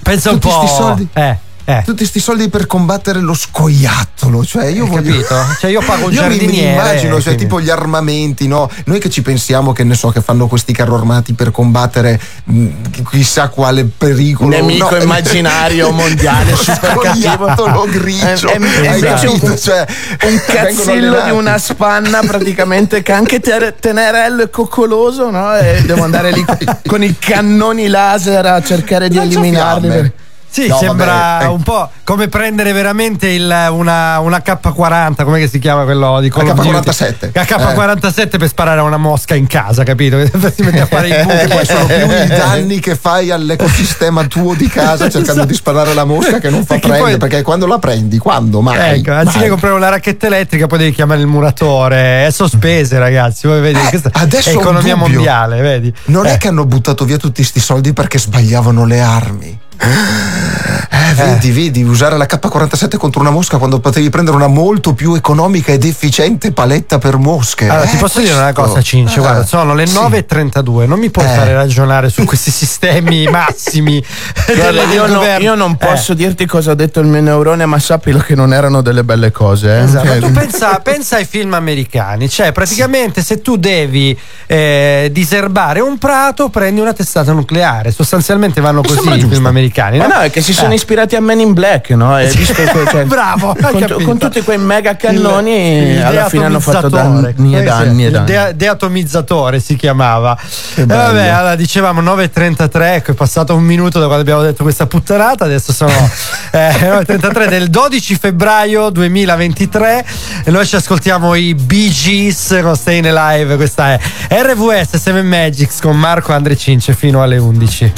pensa 0.02 0.30
un 0.30 0.38
tutti 0.38 0.54
po'. 0.54 0.66
soldi? 0.66 1.08
Eh, 1.12 1.36
eh. 1.64 1.82
tutti 1.84 2.04
sti 2.04 2.20
soldi 2.20 2.48
per 2.48 2.66
combattere 2.66 3.20
lo 3.20 3.34
scoiattolo. 3.34 4.44
Cioè, 4.44 4.66
io 4.66 4.84
Hai 4.84 4.90
voglio. 4.90 5.10
capito? 5.12 5.34
Cioè, 5.60 5.70
io 5.70 5.80
pago 5.84 6.06
un 6.06 6.12
Io 6.12 6.22
mi, 6.22 6.28
mi 6.28 6.36
giardiniere. 6.38 6.72
immagino, 6.72 7.20
cioè, 7.20 7.34
tipo 7.34 7.60
gli 7.60 7.70
armamenti, 7.70 8.46
no? 8.48 8.70
Noi 8.84 8.98
che 9.00 9.10
ci 9.10 9.22
pensiamo 9.22 9.72
che 9.72 9.84
ne 9.84 9.94
so, 9.94 10.10
che 10.10 10.20
fanno 10.20 10.46
questi 10.46 10.72
carro 10.72 10.96
armati 10.96 11.32
per 11.34 11.50
combattere 11.50 12.20
mh, 12.44 12.66
chissà 13.10 13.48
quale 13.48 13.84
pericolo. 13.84 14.48
nemico 14.50 14.90
no? 14.90 15.02
immaginario 15.02 15.90
mondiale 15.92 16.54
super 16.56 16.98
cattivo 16.98 17.22
Scoiattolo 17.44 17.86
grigio. 17.90 18.48
Hai 18.48 18.56
invece 18.56 19.26
capito? 19.26 19.46
un, 19.46 19.58
Cioè, 19.58 19.86
un 20.24 20.40
cazzillo 20.46 21.22
di 21.22 21.30
una 21.30 21.58
spanna 21.58 22.20
praticamente 22.20 23.02
che 23.02 23.12
anche 23.12 23.40
ter- 23.40 23.74
tenerello 23.78 24.42
e 24.42 24.50
coccoloso 24.50 25.30
no? 25.30 25.54
e 25.56 25.82
devo 25.86 26.02
andare 26.04 26.30
lì 26.32 26.44
con 26.86 27.02
i 27.02 27.16
cannoni 27.18 27.88
laser 27.88 28.46
a 28.46 28.62
cercare 28.62 29.08
di 29.08 29.16
Lancia 29.16 29.38
eliminarli 29.38 29.88
fiamme. 29.90 30.12
Sì, 30.54 30.68
No, 30.68 30.76
sembra 30.76 31.06
vabbè, 31.06 31.44
eh. 31.44 31.46
un 31.48 31.62
po' 31.64 31.90
come 32.04 32.28
prendere 32.28 32.70
veramente 32.72 33.26
il- 33.26 33.52
una, 33.72 34.20
una 34.20 34.38
K40, 34.38 35.24
come 35.24 35.48
si 35.48 35.58
chiama 35.58 35.82
quello 35.82 36.20
di 36.20 36.30
Call 36.30 36.46
La 36.46 36.52
of 36.52 36.60
Duty? 36.62 36.70
K47. 36.78 37.30
La 37.32 37.42
K47 37.42 38.38
per 38.38 38.46
sparare 38.46 38.78
a 38.78 38.84
una 38.84 38.96
mosca 38.96 39.34
in 39.34 39.48
casa, 39.48 39.82
capito? 39.82 40.16
si 40.54 40.62
mette 40.62 40.80
a 40.82 40.86
fare 40.86 41.08
i 41.08 41.24
buchi. 41.24 41.46
Poi 41.48 41.66
sono 41.66 41.86
più 41.86 41.96
i 41.96 42.26
danni 42.28 42.78
che 42.78 42.94
fai 42.94 43.32
all'ecosistema 43.32 44.24
tuo 44.26 44.54
di 44.54 44.68
casa 44.68 45.04
cercando 45.06 45.30
Esatto. 45.32 45.46
di 45.46 45.54
sparare 45.54 45.92
la 45.92 46.04
mosca 46.04 46.38
che 46.38 46.50
non 46.50 46.60
fa 46.64 46.74
Perché 46.74 46.88
prendere. 46.88 47.16
poi- 47.16 47.28
Perché 47.28 47.42
quando 47.42 47.66
la 47.66 47.78
prendi? 47.80 48.18
Quando? 48.18 48.60
Mai. 48.60 48.98
Ecco, 49.00 49.10
anziché 49.12 49.48
comprare 49.48 49.74
una 49.74 49.88
racchetta 49.88 50.26
elettrica, 50.28 50.68
poi 50.68 50.78
devi 50.78 50.92
chiamare 50.92 51.20
il 51.20 51.26
muratore. 51.26 52.26
È 52.26 52.30
sospese, 52.30 52.96
ragazzi. 53.00 53.48
Voi 53.48 53.60
vedi, 53.60 53.80
Eh, 53.80 53.88
questa 53.88 54.10
adesso 54.12 54.50
è 54.50 54.52
economia 54.52 54.94
mondiale, 54.94 55.60
vedi? 55.60 55.92
Non 56.04 56.26
Eh. 56.26 56.34
è 56.34 56.36
che 56.38 56.46
hanno 56.46 56.64
buttato 56.64 57.04
via 57.04 57.16
tutti 57.16 57.42
sti 57.42 57.58
soldi 57.58 57.92
perché 57.92 58.18
sbagliavano 58.20 58.84
le 58.86 59.00
armi. 59.00 59.58
Eh, 59.76 61.14
vedi, 61.16 61.50
vedi, 61.50 61.82
usare 61.82 62.16
la 62.16 62.24
K47 62.26 62.96
contro 62.96 63.20
una 63.20 63.30
mosca 63.30 63.58
quando 63.58 63.78
potevi 63.80 64.08
prendere 64.10 64.36
una 64.36 64.46
molto 64.46 64.94
più 64.94 65.14
economica 65.14 65.72
ed 65.72 65.84
efficiente 65.84 66.52
paletta 66.52 66.98
per 66.98 67.16
mosche. 67.16 67.68
Allora, 67.68 67.86
Eh, 67.86 67.90
ti 67.90 67.96
posso 67.96 68.20
dire 68.20 68.32
una 68.34 68.52
questo. 68.52 68.62
cosa, 68.62 68.82
Cince? 68.82 69.18
Eh, 69.18 69.20
Guarda, 69.20 69.46
sono 69.46 69.74
le 69.74 69.86
sì. 69.86 69.94
9.32. 69.96 70.86
Non 70.86 70.98
mi 70.98 71.10
puoi 71.10 71.26
Eh. 71.26 71.28
fare 71.28 71.52
ragionare 71.54 72.08
su 72.08 72.24
questi 72.24 72.50
sistemi 72.50 73.26
massimi. 73.30 74.02
Guarda, 74.46 74.70
del 74.84 74.90
io, 74.94 75.06
no- 75.06 75.14
governo. 75.14 75.44
io 75.44 75.54
non 75.54 75.72
Eh. 75.72 75.76
posso 75.86 76.14
dirti 76.14 76.46
cosa 76.46 76.72
ha 76.72 76.74
detto 76.74 77.00
il 77.00 77.06
mio 77.06 77.20
neurone 77.20 77.66
ma 77.66 77.78
sappilo 77.78 78.18
che 78.18 78.34
non 78.34 78.52
erano 78.52 78.80
delle 78.80 79.04
belle 79.04 79.30
cose 79.30 79.68
eh. 79.78 79.82
Esatto, 79.84 80.06
Cioè, 80.06 80.20
ma 80.20 80.26
tu 80.26 80.32
pensa, 80.32 80.78
pensa 80.80 81.16
ai 81.16 81.24
film 81.26 81.52
americani, 81.54 82.28
cioè 82.28 82.52
praticamente 82.52 83.22
se 83.22 83.40
tu 83.40 83.56
devi 83.56 84.16
eh, 84.46 85.08
diserbare 85.12 85.80
un 85.80 85.98
prato 85.98 86.48
prendi 86.48 86.80
una 86.80 86.92
testata 86.92 87.32
nucleare, 87.32 87.90
sostanzialmente 87.92 88.60
vanno 88.60 88.80
così 88.80 88.94
sembra 88.94 89.14
i 89.14 89.18
film 89.18 89.30
giusto. 89.30 89.48
Americani. 89.64 89.98
Ma 89.98 90.06
no? 90.06 90.14
no, 90.14 90.20
è 90.20 90.30
che 90.30 90.40
si 90.42 90.52
sono 90.52 90.72
Eh. 90.72 90.74
ispirati 90.74 91.16
a 91.16 91.20
Men 91.20 91.40
in 91.40 91.52
Black, 91.52 91.90
no? 91.90 92.18
E 92.18 92.26
visto 92.34 92.54
cioè, 92.90 93.04
Bravo, 93.06 93.56
con, 93.60 94.02
con 94.04 94.18
tutti 94.18 94.42
quei 94.42 94.58
mega 94.58 94.96
cannoni 94.96 96.00
alla 96.02 96.28
fine 96.28 96.44
hanno 96.46 96.60
fatto 96.60 96.88
danni 96.88 97.56
e 97.56 97.62
danni 97.62 98.06
e 98.06 98.10
danni. 98.10 98.26
dea- 98.26 98.52
deatomizzatore 98.52 99.60
si 99.60 99.76
chiamava. 99.76 100.36
E 100.74 100.84
bello. 100.86 101.02
vabbè, 101.02 101.28
allora 101.28 101.56
dicevamo 101.56 102.00
9.33, 102.02 102.94
ecco 102.94 103.10
è 103.12 103.14
passato 103.14 103.54
un 103.54 103.62
minuto 103.62 103.98
da 103.98 104.06
quando 104.06 104.22
abbiamo 104.22 104.42
detto 104.42 104.62
questa 104.62 104.86
puttanata, 104.86 105.44
adesso 105.44 105.72
sono 105.72 105.90
eh, 106.52 106.68
9.33 106.70 107.48
del 107.48 107.68
12 107.68 108.16
febbraio 108.16 108.90
2023 108.90 110.04
e 110.44 110.50
noi 110.50 110.66
ci 110.66 110.76
ascoltiamo 110.76 111.34
i 111.34 111.54
Bee 111.54 111.90
Gees 111.90 112.58
con 112.62 112.76
Staying 112.76 113.06
Alive, 113.06 113.56
questa 113.56 113.94
è 113.94 114.00
RVS 114.28 114.96
7 114.96 115.22
Magics 115.22 115.80
con 115.80 115.96
Marco 115.98 116.32
Andre 116.32 116.56
Cince 116.56 116.94
fino 116.94 117.22
alle 117.22 117.36
11. 117.38 117.92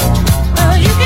Well, 0.59 1.06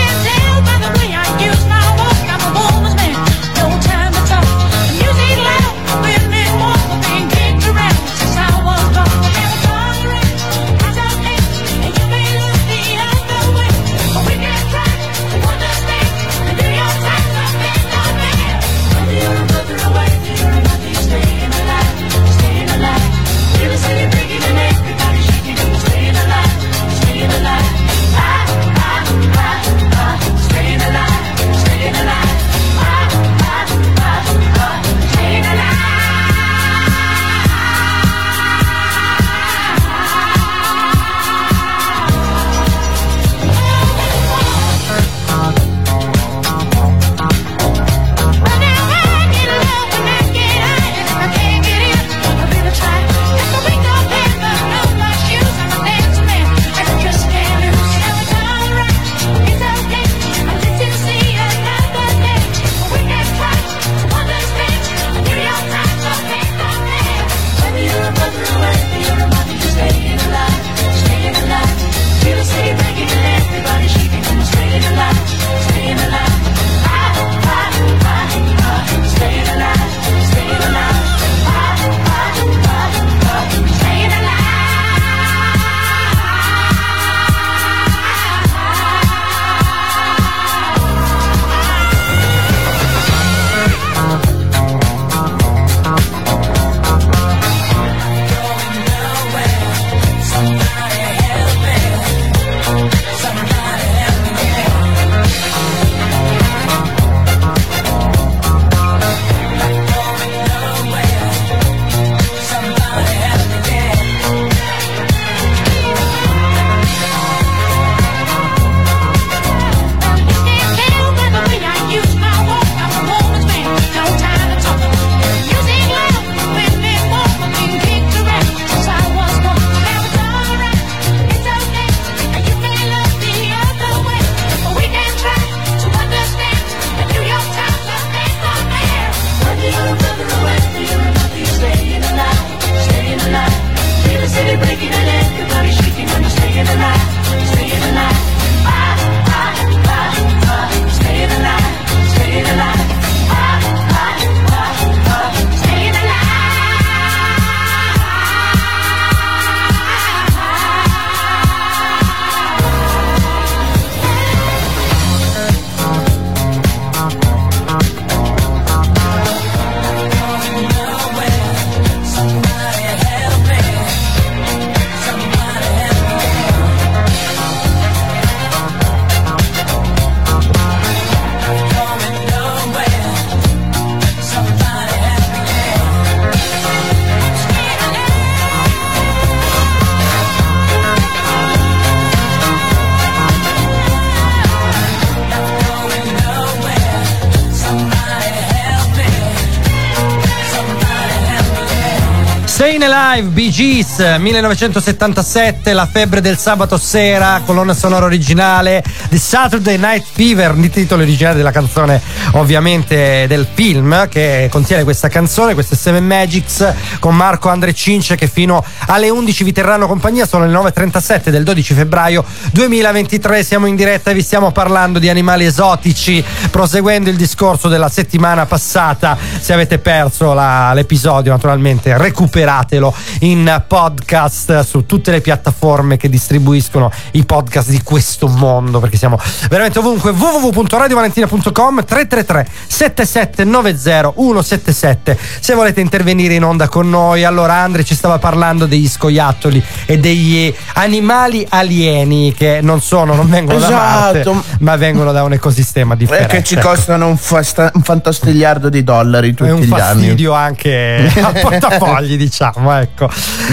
Alive, 203.21 203.29
Bee 203.29 203.51
Gees, 203.51 203.99
1977, 204.19 205.75
la 205.75 205.87
febbre 205.87 206.23
del 206.23 206.39
sabato 206.39 206.79
sera, 206.79 207.43
colonna 207.45 207.75
sonora 207.75 208.07
originale 208.07 208.83
di 209.11 209.19
Saturday 209.19 209.77
Night 209.77 210.07
Fever, 210.09 210.55
il 210.57 210.71
titolo 210.71 211.03
originale 211.03 211.37
della 211.37 211.51
canzone 211.51 212.01
ovviamente 212.35 213.27
del 213.27 213.45
film 213.53 214.09
che 214.09 214.47
contiene 214.53 214.85
questa 214.85 215.09
canzone, 215.09 215.55
queste 215.55 215.75
Seven 215.75 216.07
Magics 216.07 216.75
con 217.01 217.17
Marco 217.17 217.49
Andre 217.49 217.75
Cince 217.75 218.15
che 218.15 218.29
fino 218.29 218.65
alle 218.87 219.11
11 219.11 219.43
vi 219.43 219.53
terranno 219.53 219.89
compagnia, 219.89 220.27
sono 220.27 220.47
le 220.47 220.53
9.37 220.53 221.31
del 221.31 221.43
12 221.43 221.75
febbraio 221.75 222.25
2023, 222.53 223.43
siamo 223.43 223.67
in 223.67 223.75
diretta 223.75 224.13
e 224.13 224.15
vi 224.15 224.23
stiamo 224.23 224.53
parlando 224.53 225.01
di 225.01 225.09
animali 225.09 225.45
esotici, 225.45 226.25
proseguendo 226.49 227.11
il 227.11 227.17
discorso 227.17 227.67
della 227.67 227.89
settimana 227.89 228.47
passata, 228.47 229.19
se 229.41 229.53
avete 229.53 229.79
perso 229.81 230.33
la- 230.35 230.73
l'episodio 230.73 231.33
naturalmente 231.33 231.99
recuperatelo 231.99 232.95
in 233.21 233.65
podcast 233.67 234.61
su 234.61 234.87
tutte 234.87 235.11
le 235.11 235.21
piattaforme 235.21 235.97
che 235.97 236.09
distribuiscono 236.09 236.93
i 237.13 237.25
podcast 237.25 237.71
di 237.71 237.83
questo 237.83 238.29
mondo 238.29 238.79
perché 238.79 238.99
siamo 239.01 239.19
veramente 239.49 239.79
ovunque 239.79 240.11
www.radiovalentina.com 240.11 241.85
333 241.85 242.47
7790 242.67 244.13
177 244.15 245.19
se 245.41 245.55
volete 245.55 245.81
intervenire 245.81 246.35
in 246.35 246.45
onda 246.45 246.69
con 246.69 246.89
noi 246.91 247.25
allora 247.25 247.55
Andre 247.55 247.83
ci 247.83 247.95
stava 247.95 248.19
parlando 248.19 248.67
degli 248.67 248.87
scoiattoli 248.89 249.63
e 249.87 249.99
degli 249.99 250.55
animali 250.75 251.47
alieni 251.49 252.35
che 252.35 252.61
non 252.63 252.83
sono 252.83 253.15
non 253.15 253.29
vengono 253.31 253.59
da 253.59 253.71
Marte 253.71 254.21
Esatto. 254.21 254.43
ma 254.61 254.77
vengono 254.77 255.13
da 255.13 255.23
un 255.23 255.33
ecosistema 255.33 255.95
Eh, 255.95 255.97
differente 255.97 256.37
che 256.37 256.45
ci 256.45 256.57
costano 256.57 257.07
un, 257.07 257.17
fasta- 257.17 257.71
un 257.75 257.83
fantastigliardo 257.83 258.69
di 258.69 258.85
dollari 258.85 259.33
tutti 259.35 259.49
è 259.49 259.53
un 259.53 259.61
gli 259.61 259.73
anni. 259.73 259.81
fastidio 259.81 260.33
anche 260.35 261.11
al 261.23 261.33
portafogli 261.41 262.17
diciamo 262.19 262.77
ecco 262.77 263.09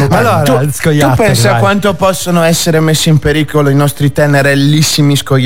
allora 0.10 0.42
tu, 0.42 0.58
tu 0.70 1.14
pensa 1.16 1.52
dai. 1.52 1.60
quanto 1.60 1.94
possono 1.94 2.44
essere 2.44 2.80
messi 2.82 3.08
in 3.10 3.20
pericolo 3.20 3.70
i 3.70 3.76
nostri 3.76 4.12
tenerellissimi 4.12 5.16
scoiattoli? 5.16 5.37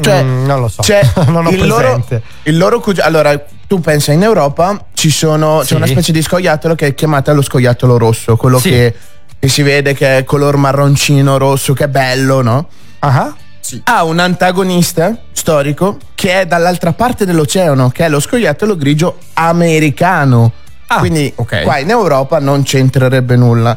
Cioè, 0.00 0.22
mm, 0.22 0.44
non 0.46 0.60
lo 0.60 0.68
so. 0.68 0.82
c'è 0.82 1.00
Non 1.28 1.46
ho 1.46 1.50
il 1.50 1.66
loro, 1.66 2.04
il 2.44 2.56
loro 2.56 2.80
cugi- 2.80 3.00
Allora, 3.00 3.38
tu 3.66 3.80
pensa 3.80 4.12
in 4.12 4.22
Europa 4.22 4.86
ci 4.94 5.10
sono, 5.10 5.60
Sì. 5.62 5.68
c'è 5.68 5.74
una 5.76 5.86
specie 5.86 6.12
di 6.12 6.22
scoiattolo 6.22 6.74
che 6.74 6.86
è 6.88 6.94
chiamata 6.94 7.32
lo 7.32 7.42
scoiattolo 7.42 7.98
rosso, 7.98 8.36
quello 8.36 8.58
Sì. 8.58 8.70
che, 8.70 8.94
che 9.38 9.48
si 9.48 9.62
vede 9.62 9.94
che 9.94 10.18
è 10.18 10.24
color 10.24 10.56
marroncino 10.56 11.36
rosso, 11.38 11.72
che 11.74 11.84
è 11.84 11.88
bello, 11.88 12.42
no? 12.42 12.68
Ah, 13.00 13.34
Ha 13.84 14.02
un 14.04 14.18
antagonista 14.18 15.14
storico 15.32 15.98
che 16.14 16.40
è 16.40 16.46
dall'altra 16.46 16.92
parte 16.94 17.26
dell'oceano, 17.26 17.90
che 17.90 18.06
è 18.06 18.08
lo 18.08 18.18
scoiattolo 18.20 18.76
grigio 18.76 19.18
americano. 19.34 20.52
Ah, 20.86 20.98
Quindi 21.00 21.30
ok. 21.34 21.62
qua 21.64 21.78
in 21.78 21.90
Europa 21.90 22.38
non 22.38 22.62
c'entrerebbe 22.62 23.36
nulla. 23.36 23.76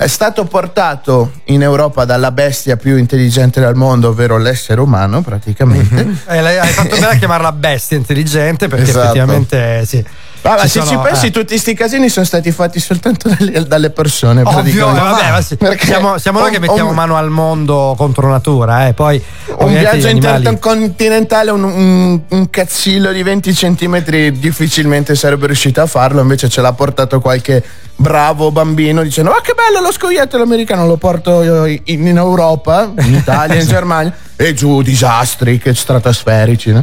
È 0.00 0.06
stato 0.06 0.46
portato 0.46 1.30
in 1.48 1.60
Europa 1.60 2.06
dalla 2.06 2.30
bestia 2.30 2.78
più 2.78 2.96
intelligente 2.96 3.60
del 3.60 3.74
mondo, 3.74 4.08
ovvero 4.08 4.38
l'essere 4.38 4.80
umano, 4.80 5.20
praticamente. 5.20 6.16
Eh, 6.26 6.40
lei- 6.40 6.58
hai 6.58 6.68
fatto 6.68 6.96
bene 6.96 7.06
a 7.06 7.16
chiamarla 7.16 7.52
bestia 7.52 7.98
intelligente 7.98 8.66
perché 8.66 8.84
Esatto. 8.88 9.04
effettivamente 9.04 9.84
sì. 9.84 10.02
Vabbè, 10.42 10.62
Ci 10.62 10.68
se 10.68 10.80
sono- 10.82 11.02
ci 11.02 11.08
pensi, 11.08 11.26
eh. 11.26 11.30
tutti 11.30 11.46
questi 11.48 11.74
casini 11.74 12.08
sono 12.08 12.24
stati 12.24 12.50
fatti 12.50 12.80
soltanto 12.80 13.28
dalle, 13.36 13.66
dalle 13.66 13.90
persone. 13.90 14.40
Ovvio, 14.42 14.90
eh, 14.90 14.92
vabbè, 14.98 15.30
ma 15.30 15.40
sì. 15.42 15.56
Perché 15.56 15.84
siamo, 15.84 16.16
siamo 16.18 16.40
noi 16.40 16.50
che 16.50 16.56
un- 16.56 16.62
mettiamo 16.62 16.88
un- 16.90 16.94
mano 16.94 17.16
al 17.16 17.28
mondo 17.30 17.94
contro 17.96 18.28
natura, 18.30 18.86
eh. 18.86 18.94
poi 18.94 19.22
Un 19.58 19.72
viaggio 19.72 20.08
intercontinentale, 20.08 21.50
un, 21.50 21.62
un, 21.64 22.20
un 22.28 22.50
cazzillo 22.50 23.12
di 23.12 23.22
20 23.22 23.54
centimetri 23.54 24.32
difficilmente 24.38 25.14
sarebbe 25.14 25.46
riuscito 25.46 25.80
a 25.82 25.86
farlo, 25.86 26.20
invece 26.20 26.48
ce 26.48 26.60
l'ha 26.60 26.72
portato 26.72 27.20
qualche 27.20 27.62
bravo 27.96 28.50
bambino 28.50 29.02
dicendo 29.02 29.30
ma 29.30 29.40
che 29.42 29.52
bello 29.54 29.84
lo 29.84 29.92
scoiattolo 29.92 30.42
americano, 30.42 30.86
lo 30.86 30.96
porto 30.96 31.42
in, 31.66 31.80
in 31.84 32.16
Europa, 32.16 32.90
in 32.98 33.14
Italia, 33.14 33.60
in 33.60 33.66
Germania, 33.68 34.14
e 34.36 34.54
giù 34.54 34.80
disastri 34.82 35.58
che 35.58 35.74
stratosferici. 35.74 36.72
no? 36.72 36.82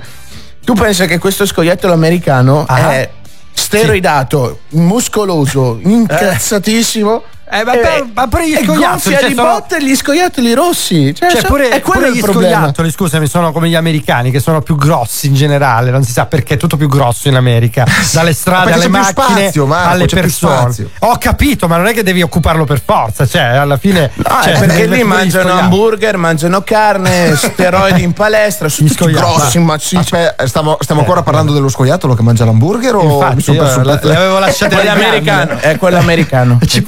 Tu 0.63 0.73
pensi 0.73 1.05
che 1.07 1.17
questo 1.17 1.45
scoiattolo 1.45 1.93
americano 1.93 2.65
Ah. 2.67 2.91
è 2.91 3.09
steroidato, 3.57 4.59
muscoloso, 4.69 5.79
incazzatissimo. 5.81 7.23
Eh, 7.23 7.36
ma 7.49 7.71
per- 7.71 8.05
ma 8.13 8.27
pure 8.27 8.47
gli 8.49 8.53
scoiattoli, 8.53 8.77
gonfia 8.83 9.19
cioè, 9.19 9.27
di 9.29 9.35
sono- 9.35 9.47
botte 9.49 9.83
gli 9.83 9.95
scoiattoli 9.95 10.53
rossi. 10.53 11.15
Cioè, 11.15 11.31
Cioè, 11.31 11.43
pure, 11.43 11.69
è 11.69 11.81
quello 11.81 12.07
pure 12.07 12.11
gli 12.13 12.19
scoiattoli, 12.21 12.91
scusami, 12.91 13.27
sono 13.27 13.51
come 13.51 13.69
gli 13.69 13.75
americani 13.75 14.31
che 14.31 14.39
sono 14.39 14.61
più 14.61 14.75
grossi 14.75 15.27
in 15.27 15.33
generale, 15.35 15.89
non 15.91 16.03
si 16.03 16.11
sa 16.11 16.25
perché 16.25 16.55
è 16.55 16.57
tutto 16.57 16.75
più 16.77 16.87
grosso 16.87 17.27
in 17.29 17.35
America, 17.35 17.85
dalle 18.11 18.33
strade 18.33 18.73
alle 18.73 18.87
macchine 18.89 19.39
spazio, 19.43 19.65
Marco, 19.65 19.89
alle 19.91 20.05
persone. 20.07 20.75
Ho 20.99 21.17
capito, 21.17 21.67
ma 21.67 21.77
non 21.77 21.87
è 21.87 21.93
che 21.93 22.03
devi 22.03 22.21
occuparlo 22.21 22.65
per 22.65 22.81
forza, 22.83 23.25
cioè 23.25 23.41
alla 23.43 23.77
fine 23.77 24.11
No, 24.15 24.23
cioè, 24.43 24.57
perché 24.59 24.87
devi 24.87 24.95
lì 24.97 25.03
mangiano 25.03 25.53
hamburger, 25.53 26.17
mangiano 26.17 26.61
carne, 26.61 27.33
steroidi 27.37 28.03
in 28.03 28.13
palestra, 28.13 28.67
sono 28.69 28.87
Gli 28.89 28.93
tutti 28.93 29.11
grossi, 29.11 29.59
massicci. 29.59 29.95
Aspetta, 29.97 30.47
stiamo, 30.47 30.77
stiamo 30.81 31.01
ancora 31.01 31.23
parlando 31.23 31.53
dello 31.53 31.69
scoiattolo 31.69 32.13
che 32.13 32.23
mangia 32.23 32.43
l'hamburger 32.45 32.95
o 32.95 33.03
mi 33.03 33.13
Infatti, 33.13 33.41
sono 33.41 33.57
perso 33.59 33.73
io 33.75 33.79
un 33.79 33.85
la- 33.85 33.93
pezzo? 33.97 34.07
le 34.09 34.15
avevo 34.15 34.39
È 34.45 34.67
quello 34.67 34.91
americano, 34.91 35.57
è 35.59 35.77
quello 35.77 35.97
americano. 35.99 36.59
Ci 36.65 36.79
è 36.79 36.81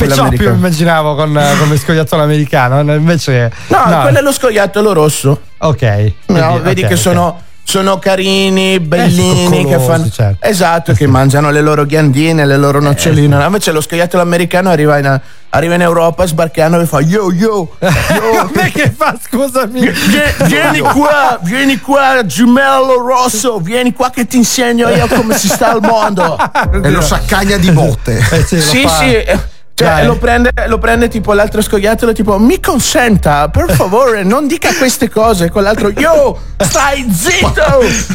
più 0.54 0.54
americano. 0.54 0.58
immaginavo 0.58 1.16
con, 1.16 1.58
come 1.60 1.78
scoiattolo 1.78 2.24
americano, 2.24 2.94
invece 2.94 3.52
No, 3.68 4.02
quello 4.02 4.18
è 4.20 4.22
lo 4.22 4.32
scoiattolo 4.32 4.94
rosso. 4.94 5.42
Ok. 5.60 5.82
No, 5.82 6.12
Quindi- 6.26 6.60
vedi 6.60 6.82
ok, 6.82 6.88
che 6.88 6.94
ok. 6.94 7.00
sono, 7.00 7.42
sono 7.64 8.00
carini, 8.00 8.80
bellini, 8.80 9.66
che 9.66 9.78
fanno. 9.80 10.10
certo. 10.10 10.46
Esatto, 10.46 10.94
che 10.94 11.06
mangiano 11.08 11.52
le 11.52 11.62
loro 11.62 11.86
ghiandine, 11.86 12.46
le 12.46 12.58
loro 12.58 12.80
noccioline. 12.82 13.36
No, 13.38 13.46
Invece 13.46 13.72
lo 13.72 13.82
scoiattolo 13.82 14.24
americano 14.24 14.70
arriva 14.70 14.98
in, 14.98 15.22
arriva 15.50 15.76
in 15.76 15.82
Europa 15.82 16.26
sbarcando 16.26 16.80
e 16.80 16.86
fa 16.88 17.00
yo 17.02 17.32
yo. 17.32 17.76
yo. 17.80 18.50
Che 18.72 18.94
fa, 18.96 19.16
scusami? 19.24 19.82
Vie- 19.82 19.94
Vieni 20.48 20.80
qua, 20.80 21.38
vieni 21.44 21.80
qua, 21.80 22.26
gemello 22.26 23.02
rosso, 23.06 23.60
vieni 23.60 23.94
qua 23.94 24.10
che 24.10 24.26
ti 24.26 24.38
insegno 24.38 24.88
io 24.90 25.08
come 25.08 25.38
si 25.38 25.48
sta 25.48 25.72
al 25.74 25.82
mondo. 25.82 26.38
E 26.82 26.90
lo 26.90 27.02
saccagna 27.02 27.58
di 27.58 27.72
botte. 27.72 28.18
Eh 28.32 28.44
sì, 28.46 28.56
lo 28.56 28.62
Sì, 28.62 29.14
eh, 29.14 29.38
Cioè, 29.86 30.06
lo 30.06 30.18
prende, 30.18 30.52
lo 30.68 30.78
prende 30.78 31.08
tipo 31.08 31.34
l'altro 31.34 31.62
scoiattolo, 31.62 32.12
tipo 32.14 32.38
mi 32.38 32.60
consenta, 32.60 33.48
per 33.50 33.72
favore, 33.74 34.24
non 34.24 34.48
dica 34.48 34.74
queste 34.76 35.10
cose. 35.10 35.50
Con 35.50 35.64
l'altro, 35.64 35.90
yo, 35.90 36.38
stai 36.58 37.08
zitto, 37.12 37.64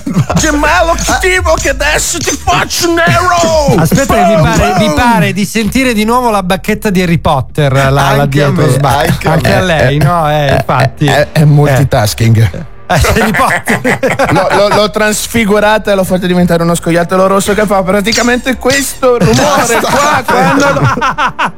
gemello 0.36 0.94
cattivo 1.04 1.54
che 1.54 1.70
adesso 1.70 2.18
ti 2.18 2.30
faccio 2.36 2.92
nero. 2.92 3.74
Aspetta, 3.80 4.14
che 4.14 4.34
mi 4.36 4.42
pare, 4.42 4.74
mi 4.78 4.92
pare 4.94 5.32
di 5.32 5.44
sentire 5.44 5.92
di 5.94 6.04
nuovo 6.04 6.30
la 6.30 6.42
bacchetta 6.42 6.90
di 6.90 7.00
Harry 7.02 7.18
Potter 7.18 7.72
là, 7.72 7.88
là 7.90 8.08
Anche 8.08 8.22
a 8.22 8.26
dietro. 8.26 8.52
me, 8.66 8.68
sba- 8.72 8.98
anche 8.98 9.28
anche, 9.28 9.54
a 9.54 9.60
lei, 9.60 9.98
no? 9.98 10.30
Eh, 10.30 10.52
infatti. 10.54 11.06
È, 11.06 11.28
è 11.32 11.44
multitasking. 11.44 12.36
Eh, 12.52 12.72
Potter. 12.86 14.32
L'ho, 14.32 14.48
l'ho- 14.56 14.68
l'ho 14.74 14.90
trasfigurata 14.90 15.92
e 15.92 15.94
l'ho 15.94 16.04
fatta 16.04 16.26
diventare 16.26 16.62
uno 16.62 16.74
scoiattolo 16.74 17.26
rosso 17.26 17.54
che 17.54 17.64
fa 17.66 17.82
praticamente 17.82 18.56
questo 18.56 19.18
rumore 19.18 19.80
qua 19.80 20.22
quando 20.24 20.72
lo- 20.72 21.52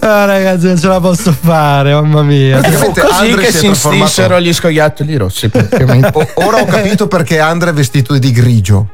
Ah, 0.06 0.24
ragazzi, 0.26 0.66
non 0.66 0.78
ce 0.78 0.88
la 0.88 1.00
posso 1.00 1.32
fare, 1.32 1.92
mamma 1.92 2.22
mia. 2.22 2.58
Praticamente 2.58 3.00
così 3.00 3.12
Andre 3.30 3.42
che 3.44 3.52
si 3.52 3.66
è 3.66 3.70
istinsero 3.70 4.40
gli 4.40 4.52
scoiattoli 4.52 5.16
rossi. 5.16 5.50
ora 6.34 6.56
ho 6.60 6.64
capito 6.66 7.08
perché 7.08 7.40
Andre 7.40 7.70
è 7.70 7.72
vestito 7.72 8.16
di 8.18 8.30
grigio. 8.30 8.88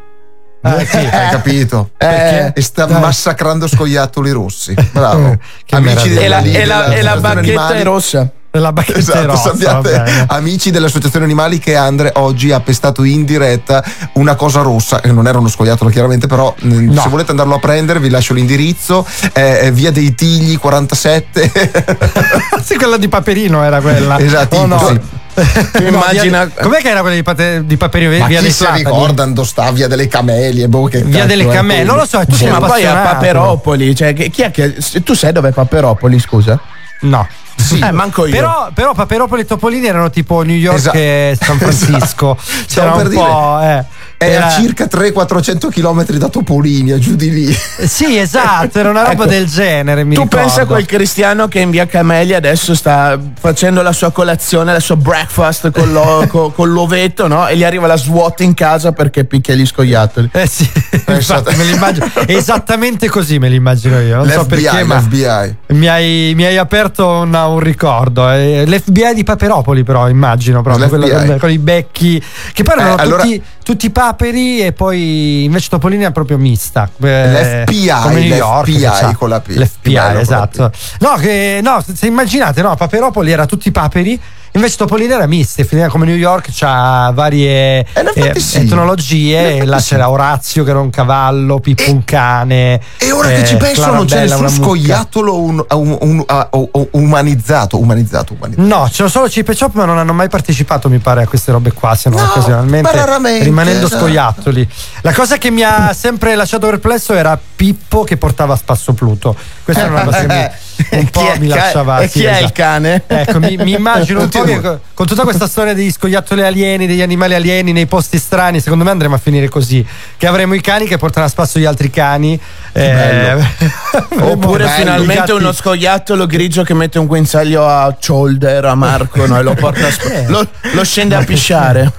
Eh, 0.65 0.87
sì. 0.87 0.97
Hai 0.97 1.31
capito? 1.31 1.91
Perché? 1.97 2.53
E 2.55 2.63
sta 2.63 2.85
Dai. 2.85 3.01
massacrando 3.01 3.67
scoiattoli 3.67 4.31
rossi. 4.31 4.75
Bravo. 4.93 5.37
Amici 5.71 6.09
meraviglia. 6.11 6.21
E 6.21 6.29
la, 6.29 6.41
della- 6.41 6.59
e 6.59 6.67
la- 6.67 6.85
della- 6.85 6.95
e 6.95 7.03
la 7.03 7.11
animali. 7.31 7.79
è 7.79 7.83
rossa. 7.83 8.19
La 8.19 8.29
bacchetta 8.73 8.99
è 8.99 9.01
Esatto, 9.01 9.27
rossa, 9.27 9.57
sappiate, 9.57 10.25
amici 10.29 10.71
dell'associazione 10.71 11.25
animali 11.25 11.59
che 11.59 11.75
Andre 11.75 12.13
oggi 12.17 12.53
ha 12.53 12.61
pestato 12.61 13.03
in 13.03 13.25
diretta 13.25 13.83
una 14.15 14.35
cosa 14.35 14.61
rossa, 14.61 15.01
che 15.01 15.11
non 15.11 15.27
era 15.27 15.39
uno 15.39 15.49
scoiattolo 15.49 15.89
chiaramente, 15.91 16.27
però 16.27 16.55
mh, 16.59 16.93
No. 16.93 17.01
se 17.03 17.09
volete 17.09 17.31
andarlo 17.31 17.55
a 17.55 17.59
prendere 17.59 17.99
vi 17.99 18.11
lascio 18.11 18.35
l'indirizzo, 18.35 19.07
è, 19.33 19.59
è 19.63 19.73
via 19.73 19.91
dei 19.91 20.15
Tigli 20.15 20.59
47. 20.59 21.51
sì, 22.63 22.77
quella 22.77 22.97
di 22.99 23.09
Paperino 23.09 23.63
era 23.63 23.81
quella. 23.81 24.19
Esatto, 24.19 24.57
Oh, 24.57 24.67
no. 24.67 24.79
sì. 24.87 25.01
Tu 25.73 25.83
immagina- 25.87 26.45
via- 26.45 26.63
com'è 26.63 26.77
che 26.83 26.91
era 26.91 27.01
quella 27.01 27.15
di, 27.17 27.23
Pate- 27.23 27.63
di 27.65 27.79
Paperino? 27.79 28.19
Ma 28.19 28.27
via 28.27 28.43
chi 28.43 28.51
si 28.53 28.67
ricorda 28.75 29.25
dove 29.25 29.47
sta 29.49 29.71
via 29.73 29.89
delle 29.89 30.07
camelie? 30.07 30.69
Boh, 30.69 30.85
che 30.89 31.01
Via 31.03 31.25
delle 31.25 31.45
è 31.45 31.47
Camelle, 31.47 31.85
quello? 31.87 31.93
non 31.93 32.01
lo 32.01 32.07
so, 32.07 32.19
tu 32.27 32.33
Sì, 32.33 32.45
sei 32.45 32.51
ma 32.51 32.61
poi 32.61 32.85
a. 32.85 32.93
Paperopoli, 32.97 33.95
cioè, 33.97 34.13
chi 34.13 34.43
è 34.43 34.51
che. 34.51 34.75
Tu 35.03 35.15
sai 35.15 35.33
dov'è 35.33 35.53
Paperopoli, 35.53 36.19
scusa? 36.21 36.61
No. 37.01 37.27
Eh, 37.71 37.91
manco 37.93 38.27
io. 38.27 38.33
Però, 38.33 38.71
però 38.75 38.95
Paperopoli 38.95 39.43
e 39.43 39.45
Topolini 39.47 39.87
erano 39.87 40.11
tipo 40.11 40.43
New 40.43 40.57
York 40.57 40.77
Esatto. 40.79 40.97
e 40.97 41.39
San 41.41 41.59
Francisco. 41.59 42.37
C'era 42.67 42.93
Stavo 42.95 43.01
un 43.01 43.13
po'. 43.15 43.61
Eh. 43.63 43.85
È 44.23 44.35
Era- 44.35 44.47
a 44.47 44.51
circa 44.51 44.87
300-400 44.87 45.69
km 45.71 46.05
da 46.19 46.29
Topolinia, 46.29 46.99
giù 46.99 47.15
di 47.17 47.31
lì. 47.31 47.53
Sì, 47.87 48.17
esatto, 48.19 48.79
era 48.79 48.91
una 48.91 49.01
roba 49.03 49.13
Ecco. 49.25 49.27
del 49.27 49.47
genere. 49.47 50.05
Mi 50.05 50.15
tu 50.15 50.23
ricordo. 50.23 50.45
pensa 50.47 50.63
a 50.63 50.67
quel 50.67 50.87
cristiano 50.87 51.49
che 51.49 51.61
in 51.61 51.71
via 51.71 51.87
Camellia 51.87 52.37
adesso 52.37 52.75
sta 52.75 53.19
facendo 53.39 53.83
la 53.83 53.93
sua 53.93 54.11
colazione, 54.13 54.73
la 54.73 54.81
sua 54.81 54.97
breakfast 54.97 55.71
con, 55.71 55.93
l'o- 55.93 56.27
co- 56.31 56.51
con 56.51 56.71
l'ovetto, 56.73 57.27
no? 57.27 57.47
E 57.49 57.57
gli 57.57 57.65
arriva 57.65 57.87
la 57.87 57.97
SWAT 57.97 58.41
in 58.41 58.55
casa 58.55 58.93
perché 58.93 59.25
picchia 59.25 59.55
gli 59.55 59.67
scoiattoli. 59.67 60.31
Eh 60.33 60.47
sì, 60.47 60.69
infatti 61.09 61.55
me 61.57 61.65
l'immagino 61.65 62.07
esattamente 62.27 63.09
così 63.09 63.39
me 63.39 63.49
l'immagino 63.49 64.01
io. 64.01 64.17
Non 64.17 64.29
so 64.29 64.41
L'FBI, 64.43 64.63
perché, 64.63 64.85
ma 64.85 64.97
l'FBI. 64.99 65.57
mi 65.79 65.89
hai, 65.89 66.33
mi 66.35 66.45
hai 66.45 66.57
aperto 66.57 67.07
un, 67.09 67.35
un 67.35 67.59
ricordo. 67.61 68.31
Eh, 68.31 68.65
L'FBI 68.67 69.15
di 69.15 69.25
Paperopoli, 69.25 69.83
però, 69.85 70.09
immagino 70.09 70.63
proprio 70.63 70.89
quello 70.89 71.09
con, 71.09 71.37
con 71.39 71.51
i 71.51 71.59
becchi 71.59 72.23
che 72.53 72.63
poi 72.63 72.75
erano 72.75 72.97
Eh, 72.99 73.03
allora- 73.03 73.23
tutti, 73.23 73.43
tutti 73.65 73.91
paperi 74.13 74.61
e 74.61 74.73
poi 74.73 75.45
invece 75.45 75.69
Topolini 75.69 76.05
è 76.05 76.13
proprio 76.13 76.39
mista. 76.39 76.89
Eh, 77.03 77.65
L'FBI, 77.65 77.89
come 78.03 78.21
New 78.21 78.37
York, 78.37 78.71
che 78.71 78.81
c'ha- 78.81 79.15
con 79.17 79.29
la 79.29 79.41
P. 79.41 79.49
La 79.57 80.21
esatto. 80.21 80.71
No, 81.01 81.15
che, 81.15 81.61
no, 81.63 81.83
se 81.93 82.07
immaginate, 82.07 82.63
no, 82.63 82.75
Paperopoli 82.77 83.31
era 83.33 83.47
tutti 83.47 83.71
paperi. 83.71 84.21
Invece 84.55 84.77
Topolino 84.77 85.15
era 85.15 85.27
mista, 85.27 85.65
finiva 85.65 85.89
come 85.89 86.05
New 86.05 86.15
York, 86.15 86.49
c'ha 86.53 87.11
varie 87.15 87.87
Eh, 87.95 88.33
eh, 88.35 88.39
sì. 88.39 88.59
etnologie, 88.59 89.57
e 89.59 89.65
là 89.65 89.79
sì. 89.79 89.89
c'era 89.91 90.11
Orazio 90.11 90.63
che 90.63 90.71
era 90.71 90.79
un 90.81 90.91
cavallo, 90.91 91.59
Pippo 91.59 91.91
un 91.91 92.05
cane. 92.05 92.79
E 92.99 93.13
ora 93.13 93.29
che 93.29 93.41
eh, 93.41 93.47
ci 93.47 93.57
penso, 93.57 93.87
non 93.91 94.05
c'è 94.05 94.27
Clarabella, 94.27 94.37
nessun 94.37 94.39
una 94.41 94.51
mucca. 94.51 94.65
scoiattolo 94.67 95.41
un- 95.41 95.65
un- 95.71 95.97
un- 96.01 96.25
oh, 96.51 96.71
umanizzato, 96.93 97.79
umanizzato, 97.79 98.35
umanizzato. 98.35 98.67
No, 98.69 98.87
c'erano 98.91 99.09
solo 99.09 99.27
Chip 99.29 99.49
e 99.49 99.57
Chop, 99.57 99.75
ma 99.75 99.87
non 99.87 99.97
hanno 99.97 100.13
mai 100.13 100.29
partecipato, 100.29 100.91
mi 100.91 100.99
pare, 100.99 101.23
a 101.23 101.27
queste 101.27 101.51
robe 101.53 101.73
qua, 101.73 101.95
se 101.95 102.11
non 102.11 102.21
No, 102.21 102.27
occasionalmente. 102.27 103.43
rimanendo 103.43 103.89
no. 103.91 103.97
scoiattoli. 103.97 104.69
La 105.01 105.13
cosa 105.15 105.39
che 105.39 105.51
mi 105.51 105.63
ha 105.63 105.95
sempre 105.95 106.35
lasciato 106.35 106.67
perplesso 106.69 107.15
era 107.15 107.39
Pippo 107.63 108.03
che 108.03 108.17
portava 108.17 108.55
a 108.55 108.57
spasso 108.57 108.93
Pluto. 108.93 109.37
Questa 109.63 109.85
è 109.85 109.89
una 109.89 110.03
cosa 110.03 110.27
che 110.27 110.51
mi, 110.91 110.99
un 110.99 111.11
po' 111.11 111.33
mi 111.39 111.47
lasciava. 111.47 112.01
e 112.01 112.09
chi 112.09 112.25
è 112.25 112.41
il 112.41 112.51
cane? 112.51 113.05
Ecco, 113.07 113.39
mi, 113.39 113.57
mi 113.57 113.75
immagino 113.75 114.23
un 114.23 114.29
po' 114.31 114.43
che. 114.43 114.81
Con 115.03 115.11
tutta 115.11 115.25
questa 115.25 115.49
storia 115.49 115.75
degli 115.75 115.91
scoiattoli 115.91 116.43
alieni, 116.43 116.87
degli 116.87 117.03
animali 117.03 117.35
alieni 117.35 117.73
nei 117.73 117.87
posti 117.87 118.19
strani, 118.19 118.61
secondo 118.61 118.85
me 118.85 118.91
andremo 118.91 119.17
a 119.17 119.19
finire 119.19 119.49
così. 119.49 119.85
Che 120.17 120.27
avremo 120.29 120.55
i 120.55 120.61
cani 120.61 120.87
che 120.87 120.97
portano 120.97 121.27
a 121.27 121.29
spasso 121.29 121.59
gli 121.59 121.65
altri 121.65 121.91
cani. 121.91 122.39
eh, 122.71 123.33
Oppure 124.21 124.63
avremo 124.63 124.69
finalmente 124.69 125.33
uno 125.33 125.51
scoiattolo 125.51 126.27
grigio 126.27 126.63
che 126.63 126.73
mette 126.75 127.01
un 127.01 127.07
guinzaglio 127.07 127.67
a 127.67 127.97
shoulder 127.99 128.65
a 128.67 128.77
Marco 128.77 129.27
no? 129.27 129.37
e 129.41 129.43
lo 129.43 129.55
porta 129.55 129.89
a 129.89 129.91
sp- 129.91 130.29
lo, 130.29 130.47
lo 130.71 130.85
scende 130.85 131.17
a 131.17 131.25
pisciare. 131.25 131.91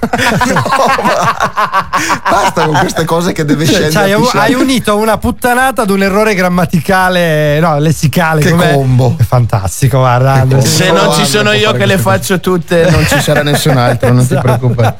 Basta 2.30 2.64
con 2.64 2.78
queste 2.78 3.04
cose 3.04 3.32
che 3.32 3.44
deve 3.44 3.66
Cioè, 3.66 3.90
scendere. 3.90 3.92
cioè, 3.92 4.10
a 4.10 4.14
hai, 4.16 4.22
pisciare. 4.22 4.44
hai 4.46 4.54
unito 4.54 4.96
una 4.96 5.18
puttanata 5.18 5.82
ad 5.82 5.90
un 5.90 6.02
errore 6.02 6.34
grammaticale, 6.34 7.60
no, 7.60 7.78
lessicale. 7.78 8.40
Che 8.40 8.50
com'è? 8.50 8.72
combo. 8.72 9.16
È 9.18 9.22
fantastico, 9.24 9.98
guarda. 9.98 10.46
Se 10.62 10.90
non 10.90 11.12
ci 11.12 11.26
sono 11.26 11.52
io 11.52 11.72
che 11.72 11.84
le 11.84 11.98
faccio 11.98 12.40
tutte, 12.40 12.92
non 12.94 13.06
ci 13.06 13.20
sarà 13.20 13.42
nessun 13.42 13.76
altro, 13.76 14.12
non 14.12 14.26
ti 14.26 14.34
preoccupare. 14.34 14.96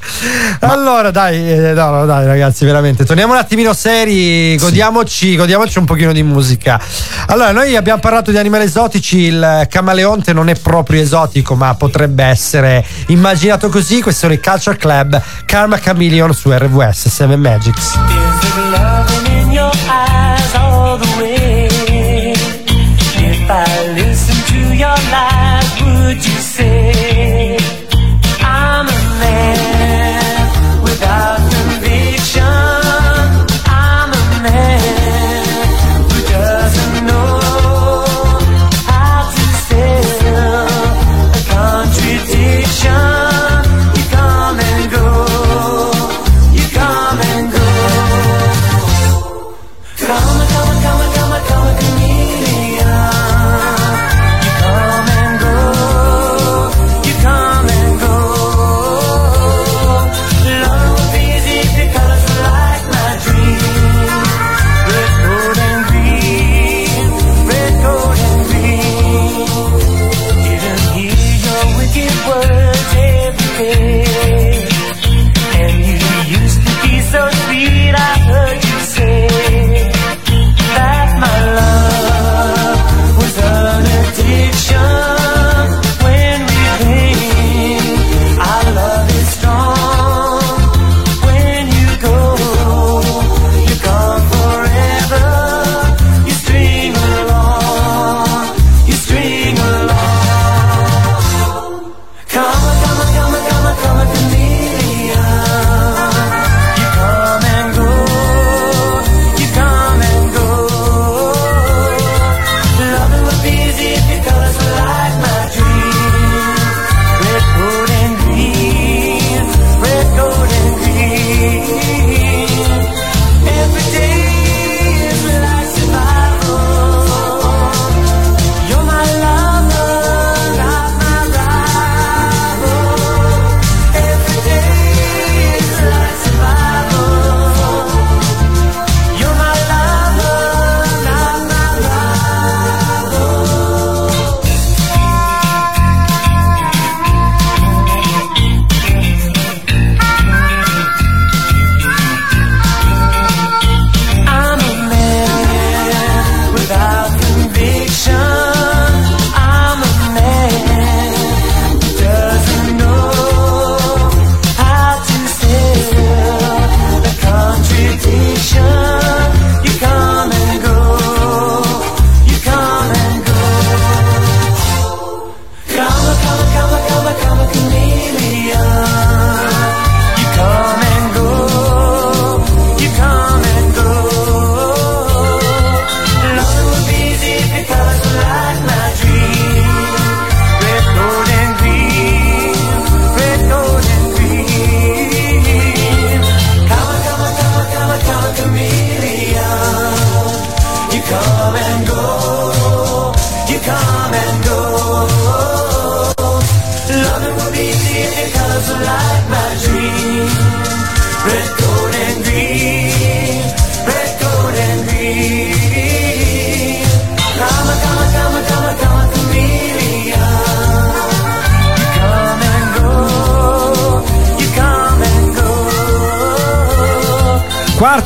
allora, 0.60 1.10
dai, 1.10 1.50
eh, 1.50 1.72
no, 1.72 1.90
no, 1.90 2.06
dai, 2.06 2.26
ragazzi, 2.26 2.64
veramente. 2.64 3.04
Torniamo 3.04 3.32
un 3.32 3.38
attimino 3.38 3.72
seri, 3.72 4.56
godiamoci, 4.56 5.36
godiamoci 5.36 5.78
un 5.78 5.84
pochino 5.84 6.12
di 6.12 6.22
musica. 6.22 6.80
Allora, 7.26 7.52
noi 7.52 7.76
abbiamo 7.76 8.00
parlato 8.00 8.30
di 8.30 8.38
animali 8.38 8.64
esotici. 8.64 9.18
Il 9.18 9.66
camaleonte 9.68 10.32
non 10.32 10.48
è 10.48 10.54
proprio 10.54 11.00
esotico, 11.00 11.54
ma 11.54 11.74
potrebbe 11.74 12.24
essere 12.24 12.84
immaginato 13.06 13.68
così. 13.68 14.00
Questo 14.00 14.26
è 14.26 14.30
il 14.30 14.40
Culture 14.40 14.76
Club 14.76 15.20
Karma 15.44 15.78
Chameleon 15.78 16.32
su 16.32 16.50
RWS 16.50 17.08
7 17.08 17.36
Magics. 17.36 19.19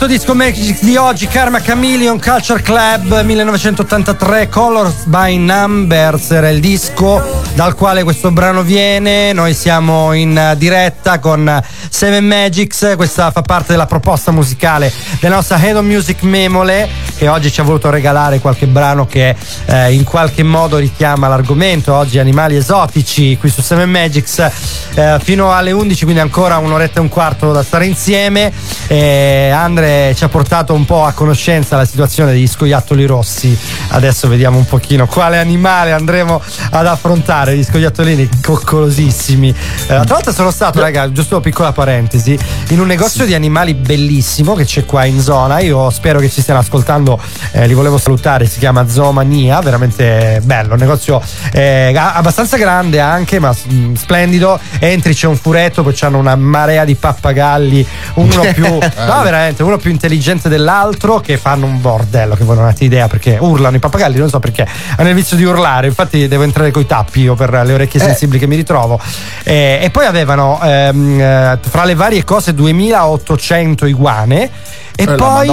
Quarto 0.05 0.21
disco 0.21 0.35
Magic 0.35 0.83
di 0.83 0.97
oggi, 0.99 1.27
Karma 1.27 1.63
Chameleon 1.63 2.21
Culture 2.21 2.61
Club 2.61 3.23
1983, 3.23 4.51
Colors 4.51 5.05
by 5.05 5.39
Numbers 5.39 6.31
era 6.31 6.51
il 6.51 6.61
disco 6.61 7.43
dal 7.55 7.75
quale 7.75 8.03
questo 8.03 8.31
brano 8.31 8.61
viene. 8.61 9.33
Noi 9.33 9.55
siamo 9.55 10.13
in 10.13 10.57
diretta 10.59 11.21
con 11.21 11.63
Seven 11.89 12.27
Magics, 12.27 12.93
questa 12.97 13.31
fa 13.31 13.41
parte 13.41 13.73
della 13.73 13.87
proposta 13.87 14.31
musicale 14.31 14.93
della 15.21 15.37
nostra 15.37 15.59
Head 15.59 15.77
on 15.77 15.87
Music 15.87 16.23
Memole 16.23 16.87
che 17.17 17.29
oggi 17.29 17.51
ci 17.51 17.61
ha 17.61 17.65
voluto 17.65 17.89
regalare 17.89 18.41
qualche 18.41 18.67
brano 18.67 19.07
che 19.07 19.35
eh, 19.65 19.93
in 19.93 20.05
qualche 20.05 20.43
modo 20.43 20.77
richiama 20.77 21.29
l'argomento. 21.29 21.95
Oggi 21.95 22.19
animali 22.19 22.57
esotici 22.57 23.39
qui 23.39 23.49
su 23.49 23.63
Seven 23.63 23.89
Magics 23.89 24.84
eh, 24.95 25.18
fino 25.22 25.53
alle 25.53 25.72
11, 25.72 26.05
quindi 26.05 26.20
ancora 26.20 26.59
un'oretta 26.59 26.99
e 26.99 27.03
un 27.03 27.09
quarto 27.09 27.53
da 27.53 27.62
stare 27.62 27.86
insieme. 27.86 28.53
E 28.86 29.51
Andre 29.51 30.14
ci 30.14 30.24
ha 30.24 30.28
portato 30.28 30.74
un 30.74 30.84
po' 30.84 31.05
a 31.05 31.12
conoscenza 31.12 31.76
la 31.76 31.84
situazione 31.84 32.32
degli 32.32 32.47
scoiattoli 32.47 33.05
rossi. 33.07 33.57
Adesso 33.88 34.28
vediamo 34.28 34.59
un 34.59 34.66
pochino 34.66 35.07
quale 35.07 35.38
animale 35.38 35.92
andremo 35.92 36.40
ad 36.70 36.86
affrontare. 36.86 37.57
Gli 37.57 37.64
scoiattolini 37.64 38.28
coccolosissimi. 38.42 39.49
Eh, 39.49 39.95
l'altra 39.95 40.14
volta 40.14 40.32
sono 40.32 40.51
stato, 40.51 40.80
raga, 40.80 41.11
giusto 41.11 41.34
una 41.34 41.45
piccola 41.45 41.72
parentesi, 41.72 42.38
in 42.68 42.80
un 42.80 42.86
negozio 42.86 43.24
di 43.24 43.34
animali 43.34 43.74
bellissimo 43.74 44.55
che 44.55 44.64
c'è 44.64 44.84
qua 44.84 45.05
in 45.05 45.20
zona. 45.20 45.61
Io 45.61 45.90
spero 45.90 46.20
che 46.20 46.30
ci 46.30 46.40
stiano 46.40 46.61
ascoltando, 46.61 47.20
eh, 47.53 47.66
li 47.66 47.74
volevo 47.74 47.99
salutare. 47.99 48.47
Si 48.47 48.59
chiama 48.59 48.88
Zoomania, 48.88 49.61
veramente 49.61 50.40
bello. 50.45 50.74
Un 50.74 50.80
negozio 50.80 51.20
eh, 51.53 51.92
abbastanza 51.97 52.57
grande 52.57 53.01
anche, 53.01 53.38
ma 53.38 53.55
mm, 53.72 53.95
splendido. 53.95 54.59
Entri, 54.85 55.14
c'è 55.14 55.26
un 55.26 55.37
furetto, 55.37 55.82
poi 55.82 55.95
c'hanno 55.95 56.18
una 56.18 56.37
marea 56.37 56.85
di 56.85 56.95
pappagalli, 56.95 57.87
uno 58.14 58.43
più. 58.53 58.66
No, 58.66 59.22
veramente, 59.22 59.62
uno 59.62 59.78
più 59.78 59.91
intelligente 59.91 60.51
dell'altro 60.51 61.20
che 61.20 61.39
fanno 61.39 61.64
un 61.64 61.80
bordello, 61.80 62.35
che 62.35 62.45
voi 62.45 62.57
non 62.57 62.66
avete 62.66 62.85
idea 62.85 63.09
perché 63.09 63.39
urlano 63.41 63.76
i 63.76 63.78
pappagalli, 63.78 64.18
non 64.18 64.28
so 64.28 64.41
perché. 64.41 64.66
Hanno 64.97 65.09
il 65.09 65.14
vizio 65.14 65.37
di 65.39 65.45
urlare, 65.45 65.87
infatti 65.87 66.28
devo 66.28 66.43
entrare 66.43 66.70
coi 66.70 66.85
tappi 66.85 67.20
io 67.22 67.35
per 67.35 67.51
le 67.64 67.72
orecchie 67.72 67.99
Eh. 68.01 68.05
sensibili 68.05 68.39
che 68.39 68.47
mi 68.47 68.57
ritrovo. 68.57 69.01
Eh, 69.43 69.78
e 69.82 69.91
poi 69.91 70.05
avevano 70.05 70.61
ehm, 70.62 71.20
eh, 71.20 71.59
fra 71.62 71.85
le 71.85 71.95
varie 71.95 72.22
cose 72.24 72.53
2800 72.55 73.87
iguane. 73.87 74.51
E 74.97 75.03
Eh, 75.03 75.14
poi 75.16 75.49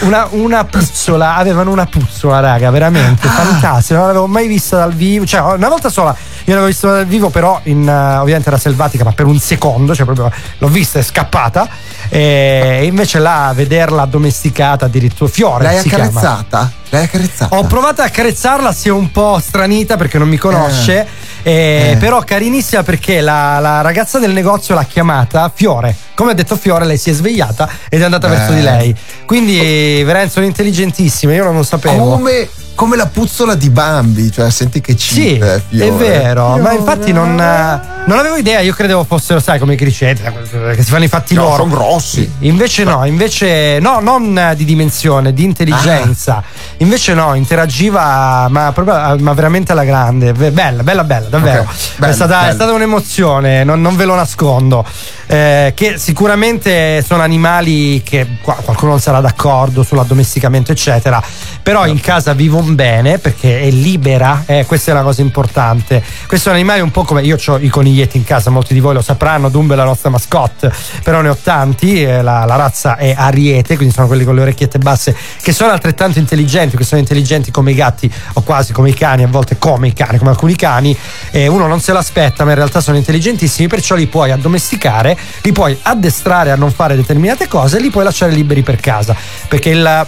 una, 0.00 0.26
una 0.30 0.64
puzzola, 0.64 1.36
avevano 1.36 1.70
una 1.70 1.84
puzzola, 1.84 2.40
raga, 2.40 2.70
veramente 2.70 3.26
Ah. 3.28 3.30
fantastica. 3.30 3.98
Non 3.98 4.06
l'avevo 4.06 4.26
mai 4.26 4.46
vista 4.46 4.78
dal 4.78 4.92
vivo. 4.94 5.26
Cioè, 5.26 5.40
una 5.40 5.68
volta 5.68 5.90
sola 5.90 6.10
io 6.44 6.54
l'avevo 6.54 6.66
vista 6.66 6.90
dal 6.90 7.06
vivo, 7.06 7.28
però 7.28 7.60
in, 7.64 7.86
eh, 7.86 8.16
ovviamente 8.16 8.48
era 8.48 8.56
selvatica, 8.58 9.04
ma 9.04 9.12
per 9.12 9.26
un 9.26 9.38
secondo, 9.38 9.94
cioè 9.94 10.06
proprio 10.06 10.32
l'ho 10.58 10.68
vista 10.68 10.98
e 10.98 11.02
scappata. 11.02 11.68
E 12.08 12.80
invece 12.84 13.18
là 13.18 13.52
vederla 13.54 14.02
addomesticata, 14.02 14.86
addirittura 14.86 15.30
fiore. 15.30 15.64
L'hai 15.64 15.80
si 15.80 15.88
chiama. 15.88 16.04
accarezzata? 16.04 16.72
L'hai 16.88 17.04
accarezzata? 17.04 17.56
Ho 17.56 17.64
provato 17.64 18.00
a 18.00 18.06
accarezzarla, 18.06 18.72
si 18.72 18.88
è 18.88 18.90
un 18.90 19.10
po' 19.12 19.38
stranita 19.40 19.96
perché 19.96 20.16
non 20.18 20.28
mi 20.28 20.38
conosce, 20.38 21.00
eh, 21.00 21.06
Eh. 21.42 21.96
però 21.98 22.20
carinissima 22.20 22.82
perché 22.82 23.20
la, 23.20 23.58
la 23.58 23.80
ragazza 23.80 24.18
del 24.18 24.32
negozio 24.32 24.74
l'ha 24.74 24.84
chiamata 24.84 25.50
Fiore. 25.54 25.94
Come 26.14 26.32
ha 26.32 26.34
detto 26.34 26.56
Fiore, 26.56 26.84
lei 26.84 26.98
si 26.98 27.10
è 27.10 27.12
svegliata 27.12 27.68
ed 27.88 28.00
è 28.00 28.04
andata 28.04 28.26
Eh. 28.26 28.30
verso 28.30 28.52
di 28.52 28.62
lei. 28.62 28.94
Quindi 29.24 30.02
veramente 30.04 30.32
sono 30.32 30.46
intelligentissime, 30.46 31.34
io 31.34 31.44
non 31.44 31.56
lo 31.56 31.62
sapevo. 31.62 32.10
Come, 32.10 32.48
come 32.80 32.96
la 32.96 33.08
puzzola 33.08 33.56
di 33.56 33.68
Bambi, 33.68 34.32
cioè 34.32 34.48
senti 34.50 34.80
che 34.80 34.94
Sì, 34.96 35.36
cheap, 35.38 35.42
eh, 35.42 35.54
è 35.56 35.62
Fiore. 35.68 35.90
vero, 35.90 36.56
ma 36.56 36.72
infatti 36.72 37.12
non, 37.12 37.38
eh, 37.38 37.80
non 38.06 38.18
avevo 38.18 38.36
idea, 38.36 38.60
io 38.60 38.72
credevo 38.72 39.04
fossero, 39.04 39.38
sai, 39.38 39.58
come 39.58 39.74
i 39.74 39.76
criceti, 39.76 40.22
che 40.22 40.82
si 40.82 40.90
fanno 40.90 41.04
i 41.04 41.08
fatti 41.08 41.34
No, 41.34 41.42
loro. 41.42 41.56
sono 41.64 41.74
grossi. 41.74 42.32
Invece 42.38 42.84
no, 42.84 43.04
invece 43.04 43.80
no, 43.80 44.00
non 44.00 44.34
eh, 44.38 44.56
di 44.56 44.64
dimensione, 44.64 45.34
di 45.34 45.44
intelligenza. 45.44 46.36
Ah. 46.36 46.42
Invece 46.78 47.12
no, 47.12 47.34
interagiva, 47.34 48.48
ma, 48.48 48.72
proprio, 48.72 49.14
ma 49.18 49.32
veramente 49.34 49.72
alla 49.72 49.84
grande. 49.84 50.32
Bella, 50.32 50.82
bella, 50.82 51.04
bella, 51.04 51.28
davvero. 51.28 51.60
Ok, 51.60 51.68
è, 51.68 51.98
bello, 51.98 52.14
stata, 52.14 52.48
è 52.48 52.52
stata 52.54 52.72
un'emozione, 52.72 53.62
non, 53.62 53.82
non 53.82 53.94
ve 53.94 54.06
lo 54.06 54.14
nascondo. 54.14 54.86
Eh, 55.26 55.72
che 55.76 55.98
sicuramente 55.98 57.04
sono 57.06 57.22
animali 57.22 58.02
che 58.02 58.26
qua- 58.40 58.54
qualcuno 58.64 58.92
non 58.92 59.00
sarà 59.00 59.20
d'accordo 59.20 59.82
sull'addomesticamento, 59.82 60.72
eccetera. 60.72 61.22
Però 61.62 61.86
in 61.86 62.00
casa 62.00 62.32
vivono 62.32 62.69
bene 62.74 63.18
perché 63.18 63.60
è 63.60 63.70
libera, 63.70 64.44
eh, 64.46 64.64
questa 64.66 64.90
è 64.90 64.94
una 64.94 65.02
cosa 65.02 65.20
importante. 65.20 66.02
Questo 66.26 66.48
è 66.48 66.52
un 66.52 66.58
animale 66.58 66.80
un 66.80 66.90
po' 66.90 67.04
come 67.04 67.22
io 67.22 67.36
ho 67.44 67.58
i 67.58 67.68
coniglietti 67.68 68.16
in 68.16 68.24
casa, 68.24 68.50
molti 68.50 68.74
di 68.74 68.80
voi 68.80 68.94
lo 68.94 69.02
sapranno, 69.02 69.48
Dumbo 69.48 69.74
è 69.74 69.76
la 69.76 69.84
nostra 69.84 70.10
mascotte, 70.10 70.72
però 71.02 71.20
ne 71.20 71.28
ho 71.28 71.36
tanti, 71.36 72.02
eh, 72.02 72.22
la, 72.22 72.44
la 72.44 72.56
razza 72.56 72.96
è 72.96 73.14
ariete, 73.16 73.76
quindi 73.76 73.94
sono 73.94 74.06
quelli 74.06 74.24
con 74.24 74.34
le 74.34 74.42
orecchiette 74.42 74.78
basse 74.78 75.16
che 75.40 75.52
sono 75.52 75.72
altrettanto 75.72 76.18
intelligenti, 76.18 76.76
che 76.76 76.84
sono 76.84 77.00
intelligenti 77.00 77.50
come 77.50 77.72
i 77.72 77.74
gatti 77.74 78.12
o 78.34 78.42
quasi 78.42 78.72
come 78.72 78.90
i 78.90 78.94
cani, 78.94 79.22
a 79.22 79.28
volte 79.28 79.58
come 79.58 79.88
i 79.88 79.92
cani, 79.92 80.18
come 80.18 80.30
alcuni 80.30 80.56
cani, 80.56 80.96
eh, 81.30 81.46
uno 81.46 81.66
non 81.66 81.80
se 81.80 81.92
l'aspetta, 81.92 82.44
ma 82.44 82.50
in 82.50 82.56
realtà 82.56 82.80
sono 82.80 82.96
intelligentissimi, 82.96 83.68
perciò 83.68 83.94
li 83.94 84.06
puoi 84.06 84.30
addomesticare, 84.30 85.16
li 85.42 85.52
puoi 85.52 85.76
addestrare 85.82 86.50
a 86.50 86.56
non 86.56 86.70
fare 86.70 86.96
determinate 86.96 87.48
cose 87.48 87.78
e 87.78 87.80
li 87.80 87.90
puoi 87.90 88.04
lasciare 88.04 88.32
liberi 88.32 88.62
per 88.62 88.76
casa, 88.76 89.14
perché 89.48 89.70
il 89.70 90.06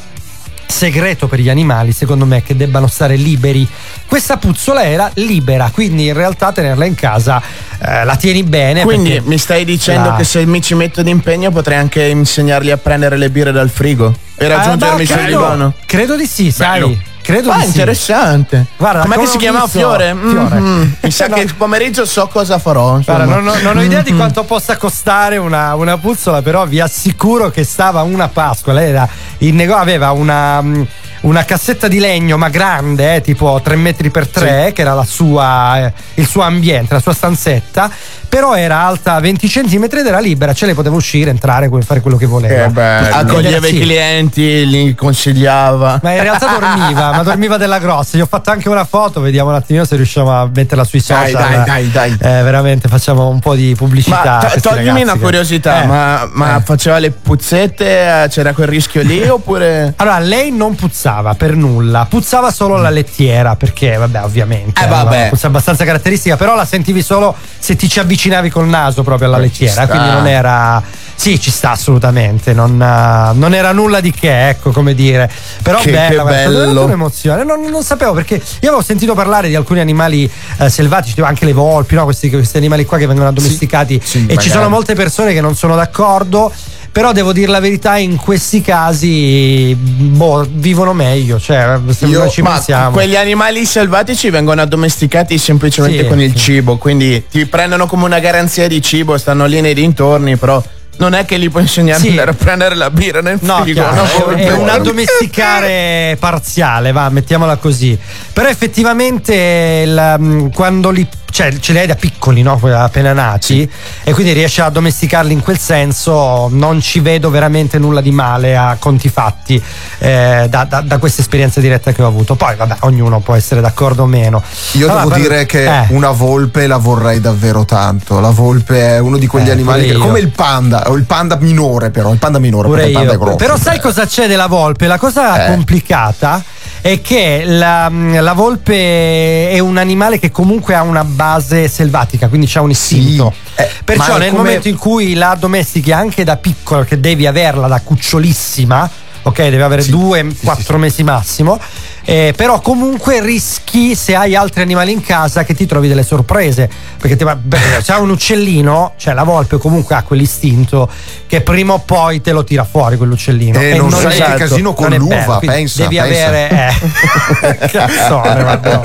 segreto 0.73 1.29
per 1.29 1.39
gli 1.39 1.49
animali, 1.51 1.93
secondo 1.93 2.25
me, 2.25 2.43
che 2.43 2.57
debbano 2.57 2.87
stare 2.87 3.15
liberi. 3.17 3.69
Questa 4.07 4.37
puzzola 4.39 4.85
era 4.85 5.11
libera, 5.15 5.71
quindi 5.73 6.07
in 6.07 6.15
realtà 6.15 6.51
tenerla 6.53 6.85
in 6.87 6.95
casa 6.95 7.41
eh, 7.85 8.05
la 8.05 8.17
tieni 8.17 8.43
bene. 8.43 8.83
Quindi 8.83 9.21
mi 9.25 9.39
stai 9.39 9.65
dicendo 9.65 10.11
la- 10.11 10.17
che 10.17 10.25
se 10.25 10.45
mi 10.47 10.61
ci 10.63 10.75
metto 10.75 11.03
d'impegno 11.03 11.51
potrei 11.51 11.79
anche 11.79 12.07
insegnarli 12.07 12.71
a 12.71 12.77
prendere 12.79 13.17
le 13.17 13.31
birre 13.31 13.53
dal 13.53 13.69
frigo 13.71 14.13
e 14.37 14.45
Ah, 14.47 14.49
raggiungermi 14.57 15.05
beh, 15.05 15.07
sul 15.07 15.25
divano? 15.27 15.75
credo 15.87 16.17
di 16.17 16.27
sì, 16.27 16.51
sai. 16.51 17.11
Credo 17.23 17.51
Ah, 17.51 17.57
di 17.57 17.61
sì. 17.63 17.67
interessante. 17.69 18.67
Guarda, 18.77 19.03
Com'è 19.03 19.17
che 19.17 19.27
si 19.27 19.37
chiama 19.39 19.67
Fiore? 19.69 20.15
Fiore. 20.21 20.59
Mm, 20.59 20.91
mi 21.01 21.11
sa 21.11 21.29
No. 21.29 21.35
che 21.37 21.41
il 21.43 21.55
pomeriggio 21.55 22.05
so 22.05 22.27
cosa 22.27 22.59
farò. 22.59 22.99
Guarda, 22.99 23.25
non, 23.25 23.47
ho- 23.47 23.61
non 23.63 23.77
ho 23.77 23.83
idea 23.83 24.03
di 24.03 24.15
quanto 24.15 24.43
possa 24.45 24.77
costare 24.77 25.37
una, 25.37 25.75
una 25.75 25.97
puzzola, 25.99 26.43
però 26.43 26.67
vi 26.67 26.81
assicuro 26.81 27.51
che 27.51 27.63
stava 27.65 28.03
una 28.03 28.29
Pasqua. 28.29 28.73
Lei 28.73 28.91
era 28.91 29.09
in 29.39 29.55
nego- 29.55 29.77
aveva 29.77 30.11
una, 30.11 30.61
mm, 30.61 30.83
una 31.23 31.45
cassetta 31.45 31.89
di 31.89 31.99
legno, 31.99 32.37
ma 32.37 32.49
grande, 32.49 33.17
eh, 33.17 33.21
tipo 33.21 33.61
3 33.63 33.77
metri 33.77 34.11
per 34.11 34.29
3, 34.29 34.73
che 34.75 34.81
era 34.83 34.95
la 34.95 35.05
sua, 35.05 35.87
eh, 35.87 35.93
il 36.15 36.27
suo 36.27 36.43
ambiente, 36.43 36.95
la 36.95 37.01
sua 37.01 37.13
stanzetta. 37.15 37.91
Però 38.33 38.55
era 38.57 38.79
alta 38.79 39.21
20 39.21 39.47
cm 39.47 39.85
ed 39.85 40.07
era 40.07 40.19
libera, 40.19 40.55
ce 40.55 40.65
lei 40.65 40.75
poteva 40.75 40.97
uscire, 40.97 41.29
entrare, 41.29 41.69
fare 41.85 42.01
quello 42.01 42.17
che 42.17 42.25
voleva. 42.25 42.65
Che 42.65 42.71
bello. 42.71 43.15
Accoglieva 43.15 43.67
Sì. 43.67 43.77
i 43.77 43.81
clienti, 43.81 44.67
li 44.67 44.95
consigliava. 44.95 46.01
Ma 46.03 46.13
in 46.13 46.23
realtà 46.23 46.47
dormiva, 46.59 47.13
ma 47.13 47.23
dormiva 47.23 47.59
della 47.59 47.79
grossa. 47.79 48.17
Gli 48.17 48.23
ho 48.23 48.27
fatto 48.27 48.51
anche 48.51 48.71
una 48.71 48.87
foto, 48.87 49.21
vediamo 49.21 49.51
un 49.51 49.57
attimino 49.57 49.85
se 49.85 49.97
riusciamo 49.97 50.33
a 50.33 50.49
metterla 50.53 50.83
sui 50.85 51.03
Dai, 51.07 51.31
social. 51.31 51.65
dai, 51.65 51.91
dai, 51.91 51.91
dai. 51.91 52.39
Eh, 52.39 52.43
veramente 52.43 52.89
facciamo 52.89 53.29
un 53.29 53.39
po' 53.39 53.55
di 53.55 53.75
pubblicità. 53.77 54.41
Ma 54.43 54.49
to- 54.49 54.61
toglimi 54.61 55.03
una 55.03 55.17
curiosità, 55.19 55.83
Eh. 55.83 55.87
ma, 55.87 56.27
ma 56.33 56.63
faceva 56.65 56.99
le 56.99 57.11
puzzette? 57.11 58.23
eh, 58.25 58.29
C'era 58.31 58.55
quel 58.55 58.67
rischio 58.69 59.03
lì 59.03 59.23
oppure. 59.29 59.93
Allora, 59.97 60.19
lei 60.21 60.51
non 60.53 60.75
puzzava 60.75 61.12
per 61.37 61.55
nulla, 61.55 62.07
puzzava 62.09 62.51
solo 62.51 62.77
la 62.77 62.91
lettiera, 62.91 63.57
perché, 63.57 63.97
vabbè, 63.97 64.23
ovviamente. 64.23 64.83
Eh, 64.83 64.87
vabbè. 64.87 65.29
puzza 65.29 65.47
abbastanza 65.49 65.85
caratteristica, 65.85 66.37
però 66.37 66.55
la 66.55 66.65
sentivi 66.65 67.03
solo 67.03 67.35
se 67.59 67.77
ti 67.77 67.89
ci 67.89 68.01
avvicinavi 68.01 68.49
col 68.51 68.67
naso 68.69 69.03
proprio 69.03 69.29
alla 69.29 69.37
ci 69.37 69.43
lettiera, 69.65 69.87
quindi 69.87 70.09
non 70.09 70.27
era. 70.27 70.83
Sì, 71.15 71.39
ci 71.39 71.51
sta 71.53 71.71
assolutamente, 71.73 72.53
non, 72.53 72.81
eh, 72.83 73.33
non 73.35 73.55
era 73.55 73.71
nulla 73.73 74.01
di 74.01 74.11
che, 74.11 74.49
ecco 74.49 74.73
come 74.73 74.93
dire. 74.95 75.31
Però 75.63 75.79
Che- 75.79 75.93
bella, 75.93 76.09
che 76.09 76.15
guarda, 76.17 76.49
bello. 76.65 76.85
un'emozione. 76.85 77.45
Non, 77.45 77.63
non 77.63 77.85
sapevo 77.85 78.13
perché 78.13 78.35
io 78.37 78.69
avevo 78.69 78.83
sentito 78.83 79.15
parlare 79.15 79.47
di 79.49 79.55
alcuni 79.55 79.79
animali 79.79 80.29
eh, 80.59 80.69
selvatici, 80.69 81.15
tipo 81.15 81.27
anche 81.27 81.45
le 81.45 81.53
volpi, 81.53 81.95
no? 81.95 82.05
questi, 82.05 82.29
questi 82.29 82.57
animali 82.57 82.85
qua 82.87 82.99
che 82.99 83.07
vengono 83.07 83.29
addomesticati. 83.29 84.01
sì, 84.03 84.19
e 84.19 84.21
ci 84.21 84.27
magari. 84.27 84.49
sono 84.51 84.69
molte 84.69 84.95
persone 84.95 85.33
che 85.33 85.41
non 85.41 85.55
sono 85.55 85.77
d'accordo. 85.77 86.53
Però 86.93 87.13
devo 87.13 87.33
dire 87.33 87.51
la 87.51 87.59
verità, 87.59 87.97
in 87.97 88.17
questi 88.17 88.61
casi 88.61 89.75
boh, 89.75 90.47
vivono 90.51 90.93
meglio. 90.93 91.41
Cioè, 91.41 91.79
se 91.89 92.05
Io- 92.05 92.29
ci 92.29 92.43
Ma 92.43 92.51
pensiamo. 92.53 92.91
quegli 92.91 93.17
animali 93.17 93.65
selvatici 93.65 94.29
vengono 94.29 94.61
addomesticati 94.61 95.39
semplicemente 95.39 96.03
Sì, 96.03 96.07
con 96.07 96.21
il 96.21 96.33
sì. 96.33 96.37
cibo, 96.37 96.77
quindi 96.77 97.25
ti 97.31 97.47
prendono 97.47 97.87
come 97.87 98.05
una 98.05 98.19
garanzia 98.19 98.69
di 98.69 98.83
cibo, 98.83 99.17
stanno 99.17 99.47
lì 99.47 99.63
nei 99.63 99.73
dintorni, 99.73 100.37
però 100.37 100.63
non 100.99 101.15
è 101.15 101.25
che 101.25 101.39
gli 101.39 101.51
puoi 101.51 101.63
insegnare 101.63 101.99
Sì. 101.99 102.05
ad 102.07 102.11
andare 102.13 102.31
a 102.31 102.35
prendere 102.35 102.75
la 102.75 102.91
birra 102.91 103.21
nel 103.21 103.39
No, 103.41 103.63
frigo. 103.63 103.81
no? 103.81 104.05
è, 104.35 104.47
è 104.47 104.53
un 104.53 104.69
addomesticare 104.69 106.17
parziale, 106.19 106.93
va, 106.93 107.09
mettiamola 107.09 107.57
così. 107.57 107.99
Però 108.33 108.49
effettivamente 108.49 109.83
il, 109.85 110.17
mm, 110.19 110.47
quando 110.49 110.91
li 110.91 111.07
cioè 111.33 111.51
ce 111.61 111.73
li 111.73 111.79
hai 111.79 111.87
da 111.87 111.95
piccoli, 111.95 112.43
no? 112.43 112.61
appena 112.75 113.15
nati, 113.15 113.67
e 114.05 114.13
quindi 114.13 114.35
riesci 114.35 114.61
a 114.61 114.67
addomesticarli 114.67 115.33
in 115.33 115.41
quel 115.41 115.57
senso, 115.59 116.49
non 116.53 116.79
ci 116.83 117.01
vedo 117.01 117.31
veramente 117.31 117.79
nulla 117.79 118.03
di 118.03 118.11
male 118.11 118.55
a 118.55 118.77
conti 118.79 119.09
fatti 119.09 119.55
eh, 119.99 120.47
da, 120.51 120.65
da- 120.65 120.83
da 120.83 120.99
questa 120.99 121.23
esperienza 121.23 121.59
diretta 121.61 121.93
che 121.93 122.03
ho 122.03 122.07
avuto. 122.07 122.35
Poi, 122.35 122.55
vabbè, 122.55 122.77
ognuno 122.81 123.21
può 123.21 123.35
essere 123.35 123.63
d'accordo 123.63 124.03
o 124.03 124.07
meno. 124.07 124.43
Io 124.73 124.85
Allora, 124.91 125.05
devo 125.05 125.11
per- 125.15 125.21
dire 125.23 125.47
che 125.47 125.65
eh. 125.65 125.87
una 125.89 126.11
volpe 126.11 126.67
la 126.67 126.77
vorrei 126.77 127.19
davvero 127.23 127.65
tanto. 127.65 128.21
La 128.21 128.29
volpe 128.29 128.89
è 128.97 128.99
uno 128.99 129.17
di 129.17 129.27
quegli 129.27 129.49
Eh, 129.49 129.53
animali 129.53 129.87
che, 129.87 129.95
come 129.95 130.19
il 130.19 130.29
panda, 130.29 130.82
o 130.87 130.95
il 130.95 131.05
panda 131.05 131.37
minore 131.41 131.91
però, 131.91 132.13
il 132.13 132.19
panda 132.19 132.39
minore, 132.39 132.67
Pure 132.69 132.83
perché 132.83 132.91
il 132.93 132.97
panda 132.97 133.13
io. 133.13 133.19
è 133.19 133.21
grosso. 133.23 133.37
Però 133.37 133.57
sai 133.57 133.81
cosa 133.81 134.07
c'è 134.07 134.27
della 134.27 134.47
volpe? 134.47 134.87
La 134.87 134.99
cosa 134.99 135.45
Eh. 135.47 135.49
complicata 135.49 136.43
è 136.81 137.01
che 137.01 137.43
la, 137.47 137.89
la 137.91 138.33
volpe 138.33 139.51
è 139.51 139.59
un 139.61 139.77
animale 139.77 140.19
che 140.19 140.31
comunque 140.33 140.75
ha 140.75 140.83
una 140.83 141.05
base 141.05 141.69
selvatica, 141.69 142.29
quindi 142.29 142.47
c'ha 142.49 142.61
un 142.61 142.71
istinto. 142.71 143.33
eh, 143.55 143.69
Perciò 143.85 144.19
nel 144.19 144.31
come- 144.31 144.43
momento 144.43 144.69
in 144.69 144.77
cui 144.77 145.15
la 145.15 145.37
domestichi 145.39 145.93
anche 145.93 146.25
da 146.25 146.37
piccola, 146.37 146.85
che 146.85 146.99
devi 146.99 147.27
averla 147.27 147.69
da 147.69 147.81
cucciolissima, 147.83 148.91
ok, 149.23 149.37
deve 149.43 149.63
avere 149.63 149.85
due, 149.87 150.27
quattro 150.43 150.79
mesi 150.79 151.03
massimo. 151.05 151.59
Eh, 152.05 152.33
però 152.37 152.61
comunque 152.61 153.21
rischi 153.21 153.95
se 153.95 154.15
hai 154.17 154.35
altri 154.35 154.63
animali 154.63 154.91
in 154.93 155.03
casa 155.03 155.45
che 155.45 155.55
ti 155.55 155.67
trovi 155.67 155.87
delle 155.89 156.03
sorprese 156.03 156.69
perché 156.99 157.17
ti 157.17 157.25
va- 157.25 157.37
beh, 157.37 157.59
se 157.83 157.93
hai 157.93 158.01
un 158.01 158.11
uccellino 158.11 158.93
cioè 158.97 159.15
la 159.15 159.23
volpe 159.23 159.59
comunque 159.59 159.95
ha 159.95 160.03
quell'istinto 160.03 160.89
che 161.27 161.41
prima 161.43 161.75
o 161.75 161.79
poi 161.79 162.21
te 162.21 162.33
lo 162.33 162.43
tira 162.45 162.65
fuori 162.65 162.97
quell'uccellino 162.97 163.59
E 163.61 163.77
non 163.77 163.91
sai 163.91 164.19
è- 164.19 164.25
che 164.25 164.35
casino 164.35 164.73
con 164.75 164.89
non 164.89 164.99
l'uva, 164.99 165.15
bello, 165.39 165.39
pensa, 165.41 165.83
devi 165.83 165.97
pensa. 165.99 166.27
avere 166.27 166.51
eh. 166.51 167.69
cazzone 167.71 168.43
guarda. 168.43 168.81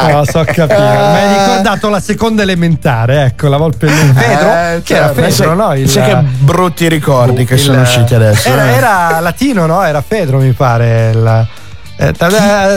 non 0.00 0.10
lo 0.18 0.24
so 0.24 0.44
capire 0.44 0.78
mi 0.78 1.16
hai 1.18 1.38
ricordato 1.38 1.88
la 1.88 2.00
seconda 2.00 2.42
elementare 2.42 3.24
ecco 3.24 3.48
la 3.48 3.56
volpe 3.58 3.86
l'uva 3.86 4.20
Fedro 4.20 4.48
Eh, 4.50 4.80
che 4.82 4.94
era 4.96 5.06
certo. 5.14 5.22
Fedro 5.30 5.54
no? 5.54 5.74
Il- 5.74 5.88
Sai 5.88 6.08
che 6.08 6.16
brutti 6.38 6.88
ricordi 6.88 7.44
che 7.44 7.54
il- 7.54 7.60
sono 7.60 7.80
usciti 7.82 8.14
adesso. 8.14 8.48
Era, 8.48 8.70
eh. 8.70 8.74
era 8.74 9.20
latino, 9.20 9.66
no? 9.66 9.82
Era 9.82 10.02
Fedro, 10.06 10.38
mi 10.38 10.52
pare. 10.52 11.10
il- 11.12 11.46
eh, 12.08 12.14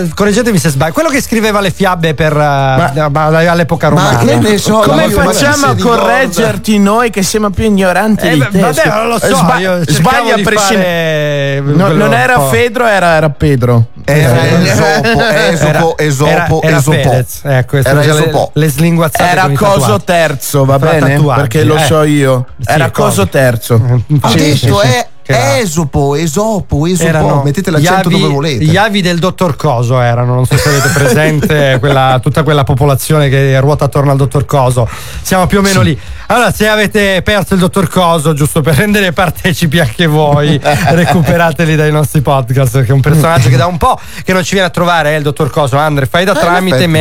eh, 0.04 0.10
correggetemi 0.14 0.58
se 0.60 0.70
sbaglio. 0.70 0.94
Quello 0.94 1.10
che 1.10 1.22
scriveva 1.22 1.60
le 1.60 1.72
fiabe 1.72 2.14
per, 2.14 2.34
eh, 2.34 3.10
ma- 3.10 3.26
all'epoca 3.26 3.88
romana. 3.88 4.20
che 4.20 4.36
ne 4.36 4.58
so, 4.58 4.80
Come 4.80 5.08
ma 5.08 5.24
facciamo 5.24 5.68
a 5.68 5.76
correggerti 5.76 6.78
noi 6.78 7.10
che 7.10 7.24
siamo 7.24 7.50
più 7.50 7.66
ignoranti 7.66 8.28
Eh, 8.28 8.34
di 8.34 8.40
vabbè, 8.60 8.88
non 8.88 9.08
lo 9.08 9.20
so. 9.20 9.36
Sba- 9.36 9.82
sbaglia 9.86 10.36
a 10.36 10.40
prescindere. 10.44 11.62
No, 11.62 11.88
non 11.88 12.14
era. 12.14 12.40
Fedro, 12.50 12.86
era, 12.86 13.16
era 13.16 13.30
Pedro. 13.30 13.88
Era 14.06 14.42
Eh, 14.44 14.70
Esopo, 14.70 15.98
Esopo, 15.98 15.98
Esopo, 15.98 16.30
era, 16.30 16.48
era 16.62 16.78
Esopo. 16.78 17.24
Ecco, 17.44 17.78
Era 17.78 17.94
le, 17.94 18.06
Esopo. 18.06 18.52
le 18.54 18.70
slinguazzate 18.70 19.30
Era 19.32 19.50
coso 19.56 20.00
terzo, 20.00 20.66
va 20.66 20.78
bene? 20.78 21.20
Perché 21.22 21.64
lo 21.64 21.76
eh. 21.76 21.86
so 21.86 22.04
io. 22.04 22.46
Sì, 22.60 22.72
Era 22.72 22.92
coso 22.92 23.28
terzo. 23.28 23.74
Ho 23.76 24.04
detto 24.34 24.80
sì, 24.80 25.06
sì. 25.26 25.32
Che 25.32 25.34
va. 25.34 25.58
Esopo, 25.58 26.16
Esopo, 26.16 26.86
Esopo. 26.86 27.10
Erano 27.10 27.42
Mettete 27.44 27.72
l'accento 27.72 28.10
avi- 28.10 28.20
dove 28.20 28.34
volete. 28.34 28.64
Gli 28.66 28.78
avi 28.78 29.02
del 29.02 29.18
dottor 29.20 29.56
Coso 29.56 30.00
erano, 30.00 30.36
non 30.36 30.46
so 30.46 30.56
se 30.58 30.70
avete 30.70 30.90
presente 30.90 31.78
quella- 31.82 32.20
tutta 32.22 32.44
quella 32.44 32.64
popolazione 32.64 33.28
che 33.30 33.60
ruota 33.60 33.86
attorno 33.86 34.12
al 34.12 34.18
dottor 34.18 34.46
Coso. 34.46 34.88
Siamo 35.22 35.48
più 35.48 35.60
o 35.60 35.62
meno 35.62 35.82
lì. 35.82 35.98
Allora, 36.28 36.52
se 36.52 36.68
avete 36.68 37.22
perso 37.24 37.54
il 37.56 37.60
dottor 37.60 37.88
Coso, 37.90 38.34
giusto 38.34 38.62
per 38.62 38.76
rendere 38.76 39.12
partecipi 39.14 39.80
anche 39.80 40.06
voi, 40.06 40.60
recuperateli 40.62 41.76
dai 41.76 41.92
nostri 41.92 42.22
podcast, 42.22 42.74
perché 42.74 42.92
è 42.92 42.94
un 42.94 43.02
personaggio 43.02 43.50
che 43.50 43.58
da 43.58 43.66
un 43.66 43.78
po' 43.78 44.00
che 44.24 44.34
non 44.34 44.44
ci 44.44 44.54
viene 44.54 44.68
a 44.68 44.72
trovare, 44.72 45.14
è 45.14 45.18
il 45.18 45.24
dottor 45.24 45.50
Coso. 45.50 45.78
Andre, 45.78 46.06
fai 46.06 46.26
da 46.26 46.34
Eh, 46.34 46.40
tramite 46.40 46.76
effetti. 46.78 46.92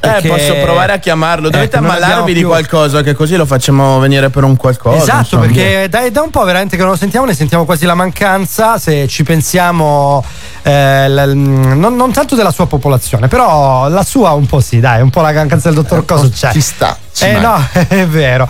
Eh, 0.00 0.06
perché- 0.08 0.28
posso 0.28 0.54
provare 0.62 0.92
a 0.92 0.98
chiamarlo. 0.98 1.50
Dovete 1.50 1.78
non 1.80 1.90
ammalarvi 1.90 2.32
di 2.32 2.40
più- 2.40 2.48
qualcosa, 2.48 3.02
che 3.02 3.14
così 3.14 3.34
lo 3.36 3.46
facciamo 3.46 3.98
venire 3.98 4.30
per 4.30 4.44
un 4.44 4.56
qualcosa. 4.56 4.96
Esatto, 5.02 5.18
insomma. 5.36 5.46
perché 5.46 5.88
da, 5.88 6.08
da 6.10 6.22
un 6.22 6.30
po' 6.30 6.44
veramente 6.44 6.76
che 6.76 6.82
non 6.82 6.92
lo 6.92 6.96
sentiamo, 6.96 7.26
ne 7.26 7.34
sentiamo 7.34 7.64
quasi 7.64 7.84
la 7.84 7.94
mancanza. 7.94 8.78
Se 8.78 9.08
ci 9.08 9.22
pensiamo, 9.24 10.24
eh, 10.62 11.08
l- 11.08 11.32
non, 11.36 11.96
non 11.96 12.12
tanto 12.12 12.34
della 12.36 12.50
sua 12.52 12.66
popolazione, 12.66 13.28
però 13.28 13.88
la 13.88 14.04
sua 14.04 14.30
un 14.32 14.46
po' 14.46 14.60
sì, 14.60 14.78
dai, 14.80 15.00
un 15.02 15.10
po' 15.10 15.20
la 15.20 15.32
mancanza 15.32 15.68
del 15.70 15.78
dottor 15.82 16.04
Coso 16.04 16.30
c'è. 16.30 16.52
Ci 16.52 16.60
sta. 16.60 16.96
ci 17.12 17.24
Eh 17.24 17.32
manca. 17.32 17.48
no, 17.48 17.68
è 17.88 18.06
vero. 18.06 18.48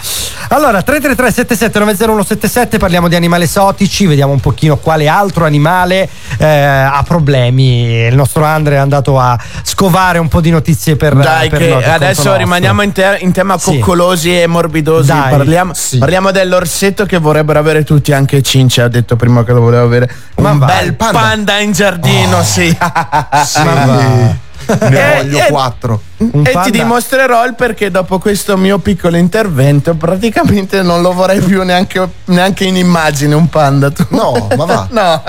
Allora, 0.51 0.83
333 0.83 1.31
77 1.33 1.79
90177 1.79 2.79
parliamo 2.79 3.09
di 3.09 3.15
animali 3.17 3.45
esotici, 3.45 4.07
vediamo 4.07 4.33
un 4.33 4.41
pochino 4.41 4.77
quale 4.77 5.09
altro 5.09 5.45
animale 5.45 6.09
eh, 6.39 6.47
ha 6.47 7.03
problemi. 7.07 7.93
Il 8.07 8.15
nostro 8.15 8.45
Andre 8.45 8.77
è 8.77 8.79
andato 8.79 9.19
a 9.19 9.39
scovare 9.63 10.19
un 10.19 10.29
po' 10.29 10.41
di 10.41 10.51
notizie 10.51 10.97
per 10.97 11.15
Dai, 11.15 11.38
per 11.47 11.59
che 11.59 11.85
adesso 11.85 12.35
rimaniamo 12.35 12.83
in, 12.83 12.93
te- 12.93 13.19
in 13.21 13.31
tema 13.33 13.57
Sì. 13.59 13.79
coccolosi 13.79 14.41
e 14.41 14.47
morbidosi. 14.49 15.07
Dai, 15.09 15.31
parliamo, 15.31 15.73
sì. 15.75 15.99
parliamo 15.99 16.31
dell'orsetto 16.33 17.07
che 17.07 17.19
vorrebbero 17.19 17.59
avere 17.61 17.85
tutti. 17.85 18.13
Anche 18.13 18.43
Cince 18.43 18.83
ha 18.83 18.89
detto 18.89 19.15
prima 19.15 19.45
che 19.45 19.53
lo 19.53 19.61
voleva 19.61 19.83
avere. 19.85 20.11
Ma 20.37 20.51
un 20.51 20.59
bel 20.59 20.95
panda. 20.95 21.19
panda. 21.19 21.59
in 21.59 21.73
giardino, 21.73 22.43
sì. 22.43 22.67
Sì. 23.45 23.63
Ma 23.63 23.85
va. 23.87 24.47
Ne 24.91 25.15
voglio 25.23 25.39
quattro. 25.49 26.03
Un 26.19 26.45
e 26.45 26.59
ti 26.65 26.71
dimostrerò 26.71 27.47
il 27.47 27.55
perché 27.55 27.91
dopo 27.91 28.19
questo 28.19 28.57
mio 28.59 28.77
piccolo 28.79 29.17
intervento 29.17 29.95
praticamente 29.95 30.83
non 30.83 31.01
lo 31.01 31.13
vorrei 31.13 31.41
più 31.41 31.63
neanche, 31.63 32.07
neanche 32.27 32.65
in 32.65 32.77
immagine 32.77 33.35
un 33.35 33.49
panda. 33.49 33.91
tu. 33.91 34.05
No, 34.11 34.49
ma 34.57 34.65
va. 34.67 34.87
no. 34.93 35.23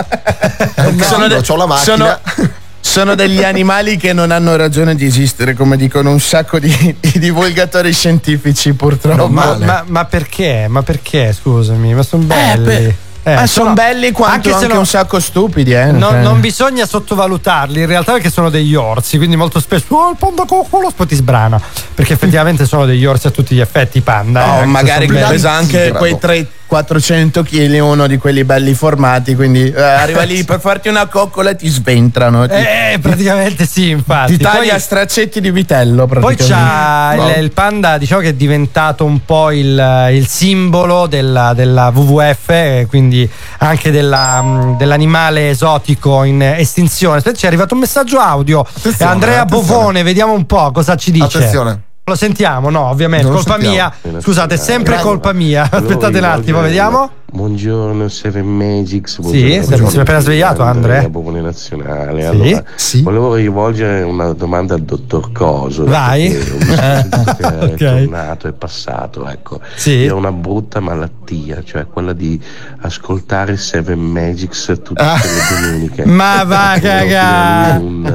Sono 1.03 1.27
c'ho 1.41 1.55
la 1.55 1.65
macchina. 1.67 1.95
sono- 1.95 2.49
sono 2.81 3.15
degli 3.15 3.43
animali 3.43 3.97
che 3.97 4.13
non 4.13 4.31
hanno 4.31 4.55
ragione 4.55 4.95
di 4.95 5.05
esistere, 5.05 5.53
come 5.53 5.77
dicono 5.77 6.11
un 6.11 6.19
sacco 6.19 6.59
di, 6.59 6.95
di 6.99 7.19
divulgatori 7.19 7.93
scientifici, 7.93 8.73
purtroppo. 8.73 9.27
Ma, 9.27 9.57
ma- 9.57 9.83
ma 9.87 10.05
perché? 10.05 10.65
Ma 10.67 10.81
perché? 10.81 11.33
Scusami, 11.33 11.93
ma 11.93 12.03
sono 12.03 12.23
belli. 12.23 12.63
beh, 12.65 12.95
Eh, 13.23 13.33
ma 13.35 13.45
sono 13.45 13.47
sono- 13.47 13.73
belli 13.73 14.11
quanto 14.11 14.47
anche 14.49 14.53
anche, 14.53 14.73
no- 14.73 14.79
un 14.79 14.85
sacco 14.85 15.19
stupidi, 15.19 15.73
eh. 15.73 15.91
Non, 15.91 16.09
cioè. 16.11 16.21
non 16.21 16.39
bisogna 16.39 16.85
sottovalutarli 16.85 17.81
in 17.81 17.85
realtà 17.85 18.13
perché 18.13 18.29
sono 18.31 18.49
degli 18.49 18.73
orsi, 18.75 19.17
quindi 19.17 19.35
molto 19.35 19.59
spesso 19.59 19.93
oh, 19.93 20.09
il 20.11 20.15
panda 20.17 20.45
coccolo 20.45 20.89
poi 20.95 21.05
ti 21.05 21.15
sbrana. 21.15 21.61
Perché 21.93 22.13
effettivamente 22.13 22.65
sono 22.65 22.85
degli 22.85 23.05
orsi 23.05 23.27
a 23.27 23.31
tutti 23.31 23.53
gli 23.55 23.59
effetti, 23.59 23.99
panda. 24.01 24.41
eh, 24.41 24.45
No, 24.45 24.51
anche 24.53 24.65
se 24.65 24.71
magari 24.71 25.05
pesa 25.07 25.51
anche 25.51 25.77
Bravo. 25.89 25.97
quei 25.97 26.17
3 26.17 26.47
400 26.69 27.41
kg 27.43 27.79
uno 27.81 28.05
di 28.05 28.17
quelli 28.17 28.43
belli 28.43 28.75
formati 28.75 29.33
quindi 29.35 29.71
eh, 29.71 29.81
arriva 29.81 30.21
lì 30.21 30.43
per 30.45 30.59
farti 30.59 30.87
una 30.87 31.07
coccola 31.07 31.49
e 31.49 31.55
ti 31.55 31.67
sventrano 31.67 32.47
ti, 32.47 32.53
Eh, 32.53 32.99
praticamente 33.01 33.65
sì, 33.65 33.89
infatti. 33.89 34.37
ti 34.37 34.43
taglia 34.43 34.73
Poi- 34.73 34.79
straccetti 34.79 35.41
di 35.41 35.49
vitello 35.51 36.05
Poi 36.05 36.19
praticamente 36.35 36.45
c'ha 36.47 36.97
No. 37.15 37.29
il, 37.29 37.43
il 37.43 37.51
panda, 37.51 37.97
diciamo 37.97 38.21
che 38.21 38.29
è 38.29 38.33
diventato 38.33 39.03
un 39.03 39.25
po' 39.25 39.49
il, 39.51 40.07
il 40.11 40.27
simbolo 40.27 41.07
della, 41.07 41.53
della 41.55 41.91
WWF, 41.93 42.49
eh, 42.49 42.85
quindi 42.87 43.27
anche 43.59 43.89
della, 43.89 44.41
mh, 44.43 44.77
dell'animale 44.77 45.49
esotico 45.49 46.23
in 46.23 46.41
estinzione. 46.43 47.17
Aspetta, 47.17 47.37
Ci 47.37 47.45
è 47.45 47.47
arrivato 47.47 47.73
un 47.73 47.79
messaggio 47.79 48.19
audio. 48.19 48.59
Attenzione, 48.59 49.11
Andrea 49.11 49.41
attenzione. 49.41 49.65
Bovone, 49.67 50.03
vediamo 50.03 50.33
un 50.33 50.45
po' 50.45 50.69
cosa 50.71 50.95
ci 50.95 51.09
dice. 51.11 51.37
Attenzione. 51.37 51.81
Lo 52.09 52.15
sentiamo? 52.15 52.69
No, 52.69 52.85
ovviamente, 52.87 53.25
Non 53.27 53.35
colpa 53.35 53.59
sentiamo. 53.59 53.91
mia. 54.03 54.21
Scusate, 54.21 54.55
è 54.55 54.57
sempre 54.57 54.99
colpa 54.99 55.31
mia. 55.33 55.67
Aspettate 55.71 56.17
un 56.17 56.23
attimo, 56.23 56.61
vediamo. 56.61 57.11
Buongiorno 57.31 58.07
Seven 58.09 58.45
Magics. 58.45 59.21
Sì, 59.21 59.61
si 59.63 59.97
è 59.97 59.99
appena 59.99 60.19
svegliato, 60.19 60.63
Andre. 60.63 61.09
Popone 61.11 61.41
Nazionale. 61.41 62.21
Sì. 62.21 62.27
Allora, 62.27 62.63
Sì. 62.75 63.01
volevo 63.03 63.35
rivolgere 63.35 64.01
una 64.01 64.33
domanda 64.33 64.73
al 64.73 64.81
dottor 64.81 65.31
Coso. 65.31 65.85
Vai. 65.85 66.29
che 66.29 66.65
è 67.45 67.75
tornato, 67.77 68.47
è 68.47 68.51
passato. 68.53 69.27
Ecco. 69.29 69.61
Sì. 69.75 69.91
Io 69.91 70.15
ho 70.15 70.17
una 70.17 70.31
brutta 70.31 70.79
malattia, 70.79 71.61
cioè 71.63 71.85
quella 71.85 72.13
di 72.13 72.41
ascoltare 72.81 73.57
Seven 73.57 73.99
Magics 73.99 74.79
tutte 74.83 75.01
Ah. 75.01 75.19
le 75.21 75.61
domeniche. 75.61 76.05
Ma 76.09 76.43
va 76.45 76.73
chiedergli 76.79 77.83
un, 77.83 78.05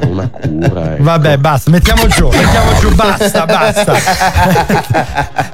eh, 0.00 0.06
una 0.06 0.28
cura. 0.30 0.94
ecco. 0.94 1.02
Vabbè, 1.02 1.36
basta, 1.36 1.70
mettiamo 1.70 2.06
giù, 2.06 2.28
mettiamo 2.28 2.78
giù, 2.80 2.94
basta, 2.94 3.44
basta. 3.44 3.94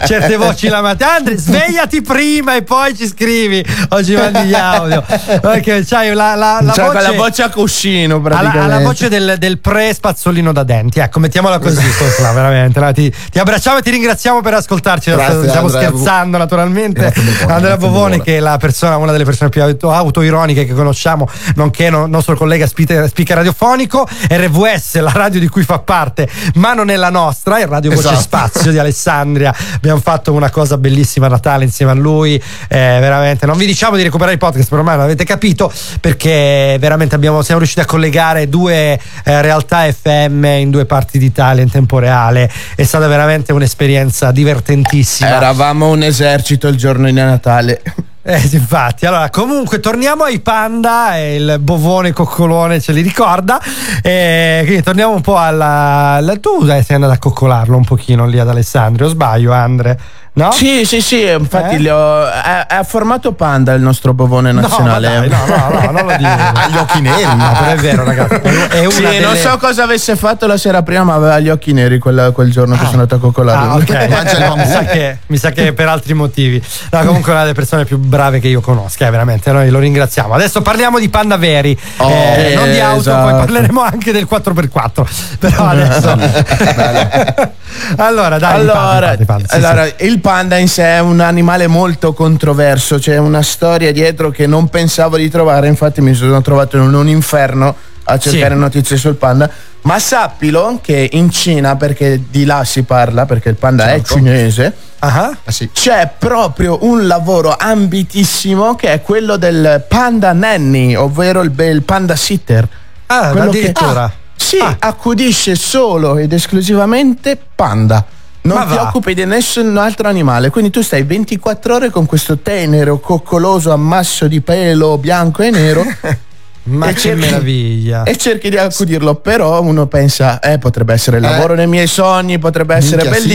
Certe 0.06 0.36
voci 0.36 0.68
la 0.68 0.80
mattina. 0.80 1.16
Andre, 1.16 1.36
svegliati 1.36 2.02
prima 2.02 2.54
e 2.56 2.62
poi 2.62 2.94
ci 3.00 3.06
scrivi. 3.06 3.64
Oggi 3.90 4.14
mandi 4.14 4.40
gli 4.42 4.54
audio. 4.54 5.02
Perché 5.40 5.84
c'hai 5.86 6.12
la, 6.12 6.34
la, 6.34 6.58
la 6.60 6.72
C'ha 6.72 6.84
voce. 6.84 6.96
quella 6.98 7.12
voce 7.12 7.42
a 7.42 7.48
cuscino 7.48 8.16
alla, 8.16 8.22
praticamente 8.28 8.58
alla 8.74 8.78
voce 8.80 9.08
del, 9.08 9.34
del 9.38 9.58
pre-spazzolino 9.58 10.52
da 10.52 10.62
denti, 10.64 10.98
ecco, 11.00 11.18
mettiamola 11.18 11.58
così, 11.58 11.86
Cosla, 11.96 12.32
veramente. 12.32 12.78
no? 12.78 12.92
Ti, 12.92 13.12
ti 13.30 13.38
abbracciamo 13.38 13.78
e 13.78 13.82
ti 13.82 13.90
ringraziamo 13.90 14.40
per 14.42 14.54
ascoltarci. 14.54 15.10
Grazie, 15.10 15.48
Stiamo 15.48 15.66
Andrea. 15.66 15.88
scherzando, 15.88 16.36
naturalmente. 16.36 17.00
Grazie, 17.00 17.22
Bovone, 17.22 17.52
Andrea 17.54 17.76
Bovone, 17.76 18.22
che 18.22 18.36
è 18.36 18.40
la 18.40 18.56
persona, 18.58 18.96
una 18.96 19.12
delle 19.12 19.24
persone 19.24 19.48
più 19.50 19.62
auto- 19.62 19.90
autoironiche 19.92 20.66
che 20.66 20.74
conosciamo, 20.74 21.28
nonché 21.54 21.88
no- 21.90 22.06
nostro 22.06 22.36
collega 22.36 22.66
speaker, 22.66 23.08
speaker 23.08 23.36
radiofonico. 23.36 24.06
RV 24.28 24.48
RVS, 24.50 24.98
la 25.00 25.12
radio 25.14 25.38
di 25.40 25.48
cui 25.48 25.62
fa 25.62 25.78
parte, 25.78 26.28
ma 26.54 26.74
non 26.74 26.90
è 26.90 26.96
la 26.96 27.08
nostra, 27.10 27.58
è 27.58 27.66
Radio 27.66 27.90
Voce 27.92 28.08
Esatto. 28.08 28.20
Spazio 28.22 28.70
di 28.72 28.78
Alessandria. 28.78 29.54
Abbiamo 29.74 30.00
fatto 30.00 30.32
una 30.32 30.50
cosa 30.50 30.76
bellissima 30.76 31.26
a 31.26 31.28
Natale 31.30 31.64
insieme 31.64 31.92
a 31.92 31.94
lui. 31.94 32.40
eh, 32.68 32.89
veramente, 32.98 33.46
non 33.46 33.56
vi 33.56 33.66
diciamo 33.66 33.96
di 33.96 34.02
recuperare 34.02 34.34
i 34.34 34.38
podcast, 34.38 34.68
per 34.68 34.78
ormai 34.78 34.96
l'avete 34.96 35.24
capito, 35.24 35.72
perché 36.00 36.76
veramente 36.80 37.14
abbiamo, 37.14 37.42
siamo 37.42 37.60
riusciti 37.60 37.82
a 37.82 37.84
collegare 37.84 38.48
due 38.48 38.98
eh, 39.24 39.42
realtà 39.42 39.90
FM 39.90 40.44
in 40.44 40.70
due 40.70 40.86
parti 40.86 41.18
d'Italia 41.18 41.62
in 41.62 41.70
tempo 41.70 41.98
reale. 41.98 42.50
È 42.74 42.82
stata 42.82 43.06
veramente 43.06 43.52
un'esperienza 43.52 44.30
divertentissima. 44.32 45.36
Eravamo 45.36 45.88
un 45.90 46.02
esercito 46.02 46.68
il 46.68 46.76
giorno 46.76 47.06
di 47.06 47.12
Natale. 47.12 47.82
Eh, 48.22 48.38
infatti, 48.52 49.06
allora 49.06 49.30
comunque 49.30 49.80
torniamo 49.80 50.24
ai 50.24 50.40
panda, 50.40 51.16
e 51.16 51.36
il 51.36 51.56
bovone 51.58 52.12
coccolone 52.12 52.78
ce 52.78 52.92
li 52.92 53.00
ricorda. 53.00 53.58
E 54.02 54.60
quindi 54.64 54.82
torniamo 54.82 55.14
un 55.14 55.22
po' 55.22 55.38
alla. 55.38 56.16
alla- 56.16 56.36
tu 56.36 56.66
sei 56.66 56.84
andato 56.88 57.14
a 57.14 57.18
coccolarlo 57.18 57.76
un 57.76 57.84
pochino 57.84 58.26
lì 58.26 58.38
ad 58.38 58.48
Alessandria, 58.48 59.06
o 59.06 59.08
sbaglio, 59.08 59.52
Andre? 59.52 59.98
No? 60.32 60.52
Sì, 60.52 60.84
sì, 60.84 61.00
sì, 61.00 61.28
infatti 61.28 61.84
Eh? 61.84 61.90
ho- 61.90 62.24
è, 62.30 62.66
è 62.66 62.84
formato 62.84 63.32
panda 63.32 63.72
il 63.72 63.82
nostro 63.82 64.14
bovone 64.14 64.52
No, 64.52 64.60
nazionale. 64.60 65.08
ma 65.08 65.18
dai, 65.26 65.28
no, 65.28 65.44
no, 65.46 65.80
no, 65.80 65.90
non 65.90 66.06
lo 66.06 66.16
dire. 66.16 66.30
Ha 66.30 66.68
gli 66.70 66.76
occhi 66.76 67.00
neri. 67.00 67.24
No, 67.24 67.52
però 67.58 67.70
è 67.72 67.74
vero, 67.76 68.04
ragazzi. 68.04 68.34
È 68.36 68.86
Sì, 68.90 69.02
delle... 69.02 69.18
non 69.20 69.34
so 69.34 69.56
cosa 69.58 69.82
avesse 69.82 70.14
fatto 70.14 70.46
la 70.46 70.56
sera 70.56 70.82
prima, 70.82 71.02
ma 71.02 71.14
aveva 71.14 71.38
gli 71.40 71.48
occhi 71.48 71.72
neri 71.72 71.98
quel, 71.98 72.30
quel 72.32 72.50
giorno 72.52 72.74
che 72.74 72.84
sono 72.84 73.02
andato 73.02 73.16
a 73.16 73.18
coccolarlo. 73.18 73.72
Ah, 73.72 73.74
ok. 73.74 74.08
Mangia 74.08 74.32
il 74.32 74.38
bambù. 74.38 74.56
mi, 74.62 74.66
sa 74.66 74.84
che, 74.84 75.18
mi 75.26 75.36
sa 75.36 75.50
che 75.50 75.72
per 75.72 75.88
altri 75.88 76.14
motivi. 76.14 76.62
No, 76.90 76.98
comunque 77.04 77.30
è 77.32 77.34
una 77.34 77.42
delle 77.42 77.54
persone 77.54 77.84
più 77.84 77.98
brave 77.98 78.38
che 78.38 78.48
io 78.48 78.60
conosca, 78.60 79.06
eh, 79.08 79.10
veramente. 79.10 79.50
Noi 79.50 79.68
lo 79.68 79.80
ringraziamo. 79.80 80.32
Adesso 80.32 80.62
parliamo 80.62 81.00
di 81.00 81.08
panda 81.08 81.36
veri, 81.38 81.76
Oh, 81.96 82.08
eh, 82.08 82.54
non 82.54 82.70
di 82.70 82.78
auto, 82.78 83.00
esatto. 83.00 83.28
poi 83.30 83.38
parleremo 83.40 83.82
anche 83.82 84.12
del 84.12 84.28
4x4. 84.30 85.36
Però 85.40 85.66
adesso. 85.66 86.16
allora, 87.96 88.38
dai, 88.38 88.60
di 88.60 88.66
panda, 88.66 88.80
Allora, 88.90 89.16
di 89.16 89.24
panda, 89.24 89.48
sì, 89.48 89.56
allora, 89.56 89.84
sì. 89.86 89.94
il 90.06 90.18
panda 90.20 90.56
in 90.56 90.68
sé 90.68 90.84
è 90.84 91.00
un 91.00 91.20
animale 91.20 91.66
molto 91.66 92.12
controverso, 92.12 92.98
c'è 92.98 93.16
una 93.18 93.42
storia 93.42 93.92
dietro 93.92 94.30
che 94.30 94.46
non 94.46 94.68
pensavo 94.68 95.16
di 95.16 95.28
trovare, 95.28 95.66
infatti 95.68 96.00
mi 96.00 96.14
sono 96.14 96.40
trovato 96.42 96.76
in 96.76 96.94
un 96.94 97.08
inferno 97.08 97.74
a 98.04 98.18
cercare 98.18 98.54
Sì. 98.54 98.60
notizie 98.60 98.96
sul 98.96 99.14
panda. 99.16 99.50
Ma 99.82 99.98
sappilo 99.98 100.78
che 100.82 101.08
in 101.12 101.30
Cina, 101.30 101.76
perché 101.76 102.22
di 102.28 102.44
là 102.44 102.64
si 102.64 102.82
parla, 102.82 103.24
perché 103.24 103.48
il 103.48 103.54
panda 103.54 103.84
Certo. 103.84 104.12
è 104.14 104.16
cinese, 104.16 104.74
Ah, 104.98 105.34
sì. 105.46 105.70
c'è 105.72 106.10
proprio 106.18 106.78
un 106.82 107.06
lavoro 107.06 107.56
ambitissimo 107.58 108.74
che 108.74 108.92
è 108.92 109.00
quello 109.02 109.36
del 109.36 109.84
panda 109.88 110.32
nanny, 110.32 110.94
ovvero 110.94 111.40
il, 111.40 111.52
il 111.58 111.82
panda 111.82 112.14
sitter. 112.16 112.68
Ah, 113.06 113.30
Quello 113.30 113.50
che- 113.50 113.58
addirittura. 113.58 114.02
Ah, 114.04 114.12
sì, 114.36 114.58
Ah. 114.58 114.76
accudisce 114.78 115.54
solo 115.54 116.16
ed 116.18 116.32
esclusivamente 116.32 117.38
panda. 117.54 118.04
Non 118.42 118.56
Ma 118.56 118.64
ti 118.64 118.74
va. 118.74 118.82
occupi 118.88 119.12
di 119.14 119.24
nessun 119.26 119.76
altro 119.76 120.08
animale, 120.08 120.48
quindi 120.50 120.70
tu 120.70 120.80
stai 120.82 121.02
24 121.02 121.74
ore 121.74 121.90
con 121.90 122.06
questo 122.06 122.38
tenero, 122.38 122.98
coccoloso 122.98 123.70
ammasso 123.70 124.26
di 124.28 124.40
pelo 124.40 124.96
bianco 124.96 125.42
e 125.42 125.50
nero 125.50 125.84
Ma 126.62 126.88
E 126.88 126.92
che 126.92 126.98
cerchi- 127.00 127.20
meraviglia. 127.20 128.02
e 128.04 128.16
cerchi 128.16 128.50
di 128.50 128.56
accudirlo, 128.58 129.14
però 129.16 129.60
uno 129.62 129.86
pensa, 129.86 130.40
eh, 130.40 130.58
potrebbe 130.58 130.92
essere 130.92 131.16
il 131.18 131.24
Eh. 131.24 131.30
lavoro 131.30 131.54
dei 131.54 131.66
miei 131.66 131.86
sogni, 131.86 132.38
potrebbe 132.38 132.74
essere 132.74 133.02
Minchia, 133.02 133.20
sì. 133.20 133.26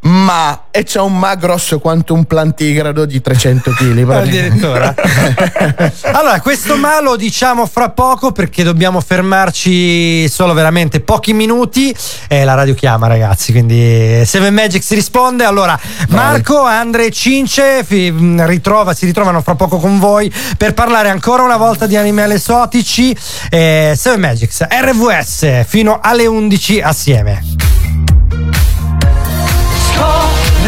Ma 0.00 0.66
e 0.70 0.84
c'è 0.84 1.00
un 1.00 1.18
ma 1.18 1.34
grosso 1.34 1.80
quanto 1.80 2.14
un 2.14 2.24
plantigrado 2.24 3.04
di 3.04 3.20
300 3.20 3.72
kg. 3.72 4.10
Addirittura. 4.10 4.94
allora, 6.12 6.40
questo 6.40 6.76
ma 6.76 7.00
lo 7.00 7.16
diciamo 7.16 7.66
fra 7.66 7.90
poco 7.90 8.30
perché 8.30 8.62
dobbiamo 8.62 9.00
fermarci 9.00 10.28
solo 10.28 10.52
veramente 10.52 11.00
pochi 11.00 11.32
minuti. 11.32 11.94
E 12.28 12.44
la 12.44 12.54
radio 12.54 12.74
chiama, 12.74 13.08
ragazzi. 13.08 13.50
Quindi 13.52 14.24
Seven 14.24 14.54
Magic 14.54 14.82
si 14.82 14.94
risponde. 14.94 15.44
Allora, 15.44 15.78
Marco, 16.08 16.60
Andre 16.62 17.06
e 17.06 17.10
Cince 17.10 17.84
ritrova, 17.88 18.94
si 18.94 19.04
ritrovano 19.04 19.42
fra 19.42 19.56
poco 19.56 19.78
con 19.78 19.98
voi 19.98 20.32
per 20.56 20.74
parlare 20.74 21.08
ancora 21.08 21.42
una 21.42 21.56
volta 21.56 21.86
di 21.86 21.96
animali 21.96 22.34
esotici. 22.34 23.16
Eh, 23.50 23.94
Seven 23.96 24.20
Magics, 24.20 24.64
RVS 24.68 25.64
fino 25.66 25.98
alle 26.00 26.26
11 26.26 26.80
assieme. 26.80 27.42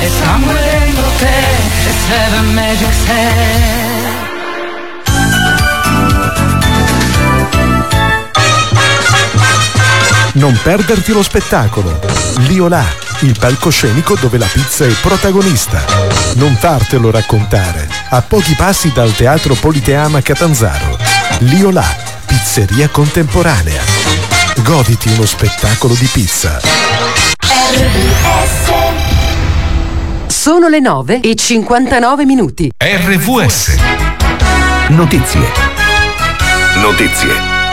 E 0.00 0.08
sangue 0.08 0.54
dentro 0.54 1.10
te 1.18 1.38
E 1.86 1.92
Seven 2.08 2.54
Magic 2.54 2.92
Non 10.32 10.58
perderti 10.64 11.12
lo 11.12 11.22
spettacolo. 11.22 12.00
Liolà, 12.48 12.84
il 13.20 13.36
palcoscenico 13.38 14.16
dove 14.16 14.36
la 14.36 14.48
pizza 14.52 14.84
è 14.84 14.90
protagonista. 15.00 15.84
Non 16.34 16.56
fartelo 16.56 17.12
raccontare. 17.12 17.88
A 18.10 18.20
pochi 18.20 18.54
passi 18.54 18.90
dal 18.92 19.14
Teatro 19.14 19.54
Politeama 19.54 20.20
Catanzaro. 20.22 20.98
Liolà, 21.38 21.86
pizzeria 22.26 22.88
contemporanea. 22.88 24.03
Goditi 24.64 25.10
uno 25.10 25.26
spettacolo 25.26 25.92
di 25.92 26.08
pizza. 26.10 26.58
Sono 30.26 30.68
le 30.68 30.80
9 30.80 31.20
e 31.20 31.34
59 31.34 32.24
minuti. 32.24 32.70
RVS. 32.78 33.76
Notizie. 34.88 35.52
Notizie. 36.76 37.64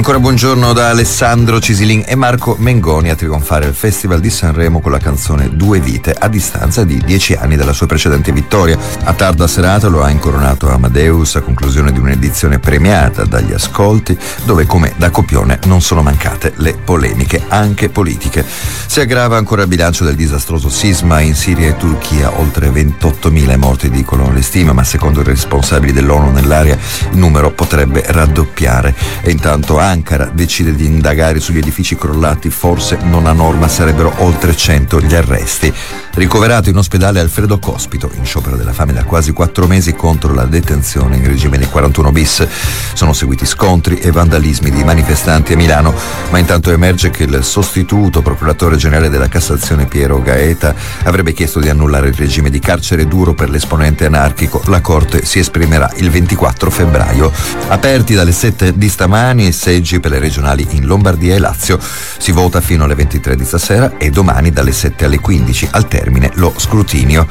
Ancora 0.00 0.18
buongiorno 0.18 0.72
da 0.72 0.88
Alessandro 0.88 1.60
Cisilin 1.60 2.04
e 2.06 2.14
Marco 2.14 2.56
Mengoni 2.58 3.10
a 3.10 3.14
trionfare 3.14 3.66
al 3.66 3.74
Festival 3.74 4.18
di 4.18 4.30
Sanremo 4.30 4.80
con 4.80 4.92
la 4.92 4.98
canzone 4.98 5.54
Due 5.54 5.78
vite 5.78 6.12
a 6.12 6.26
distanza 6.26 6.84
di 6.84 7.02
dieci 7.04 7.34
anni 7.34 7.54
dalla 7.54 7.74
sua 7.74 7.86
precedente 7.86 8.32
vittoria. 8.32 8.78
A 9.04 9.12
tarda 9.12 9.46
serata 9.46 9.88
lo 9.88 10.02
ha 10.02 10.08
incoronato 10.08 10.70
Amadeus 10.70 11.36
a 11.36 11.42
conclusione 11.42 11.92
di 11.92 11.98
un'edizione 11.98 12.58
premiata 12.58 13.26
dagli 13.26 13.52
ascolti 13.52 14.18
dove 14.44 14.64
come 14.64 14.94
da 14.96 15.10
copione 15.10 15.58
non 15.66 15.82
sono 15.82 16.00
mancate 16.00 16.54
le 16.56 16.78
polemiche 16.82 17.42
anche 17.48 17.90
politiche. 17.90 18.42
Si 18.86 19.00
aggrava 19.00 19.36
ancora 19.36 19.62
il 19.62 19.68
bilancio 19.68 20.04
del 20.04 20.14
disastroso 20.16 20.70
sisma 20.70 21.20
in 21.20 21.34
Siria 21.34 21.68
e 21.68 21.76
Turchia, 21.76 22.38
oltre 22.40 22.70
28.000 22.70 23.58
morti 23.58 23.90
dicono 23.90 24.32
le 24.32 24.40
stime, 24.40 24.72
ma 24.72 24.82
secondo 24.82 25.20
i 25.20 25.24
responsabili 25.24 25.92
dell'ONU 25.92 26.30
nell'area 26.30 26.78
il 27.10 27.18
numero 27.18 27.50
potrebbe 27.50 28.02
raddoppiare 28.06 28.94
e 29.20 29.30
intanto 29.30 29.78
Ankara 29.90 30.30
decide 30.32 30.74
di 30.76 30.86
indagare 30.86 31.40
sugli 31.40 31.58
edifici 31.58 31.96
crollati, 31.96 32.48
forse 32.48 32.96
non 33.02 33.26
a 33.26 33.32
norma 33.32 33.66
sarebbero 33.66 34.12
oltre 34.18 34.54
100 34.54 35.00
gli 35.00 35.14
arresti. 35.14 35.72
Ricoverato 36.14 36.68
in 36.70 36.76
ospedale 36.76 37.18
Alfredo 37.18 37.58
Cospito, 37.58 38.10
in 38.16 38.24
sciopero 38.24 38.56
della 38.56 38.72
fame 38.72 38.92
da 38.92 39.04
quasi 39.04 39.32
quattro 39.32 39.66
mesi 39.66 39.94
contro 39.94 40.32
la 40.32 40.44
detenzione 40.44 41.16
in 41.16 41.26
regime 41.26 41.58
del 41.58 41.68
41 41.68 42.12
bis. 42.12 42.46
Sono 42.92 43.12
seguiti 43.12 43.46
scontri 43.46 43.98
e 43.98 44.12
vandalismi 44.12 44.70
di 44.70 44.84
manifestanti 44.84 45.54
a 45.54 45.56
Milano, 45.56 45.92
ma 46.30 46.38
intanto 46.38 46.70
emerge 46.70 47.10
che 47.10 47.24
il 47.24 47.42
sostituto 47.42 48.22
procuratore 48.22 48.76
generale 48.76 49.08
della 49.08 49.28
Cassazione 49.28 49.86
Piero 49.86 50.22
Gaeta 50.22 50.72
avrebbe 51.04 51.32
chiesto 51.32 51.58
di 51.58 51.68
annullare 51.68 52.08
il 52.08 52.14
regime 52.14 52.50
di 52.50 52.60
carcere 52.60 53.08
duro 53.08 53.34
per 53.34 53.50
l'esponente 53.50 54.06
anarchico. 54.06 54.62
La 54.66 54.80
Corte 54.80 55.24
si 55.24 55.40
esprimerà 55.40 55.90
il 55.96 56.10
24 56.10 56.70
febbraio. 56.70 57.32
Aperti 57.68 58.14
dalle 58.14 58.32
7 58.32 58.76
di 58.76 58.88
stamani 58.88 59.46
i 59.46 59.52
seggi 59.70 60.00
per 60.00 60.10
le 60.10 60.18
regionali 60.18 60.66
in 60.70 60.84
Lombardia 60.84 61.36
e 61.36 61.38
Lazio. 61.38 61.78
Si 62.18 62.32
vota 62.32 62.60
fino 62.60 62.82
alle 62.82 62.96
23 62.96 63.36
di 63.36 63.44
stasera 63.44 63.98
e 63.98 64.10
domani 64.10 64.50
dalle 64.50 64.72
7 64.72 65.04
alle 65.04 65.20
15 65.20 65.68
al 65.70 65.86
termine 65.86 66.32
lo 66.34 66.52
scrutinio. 66.56 67.24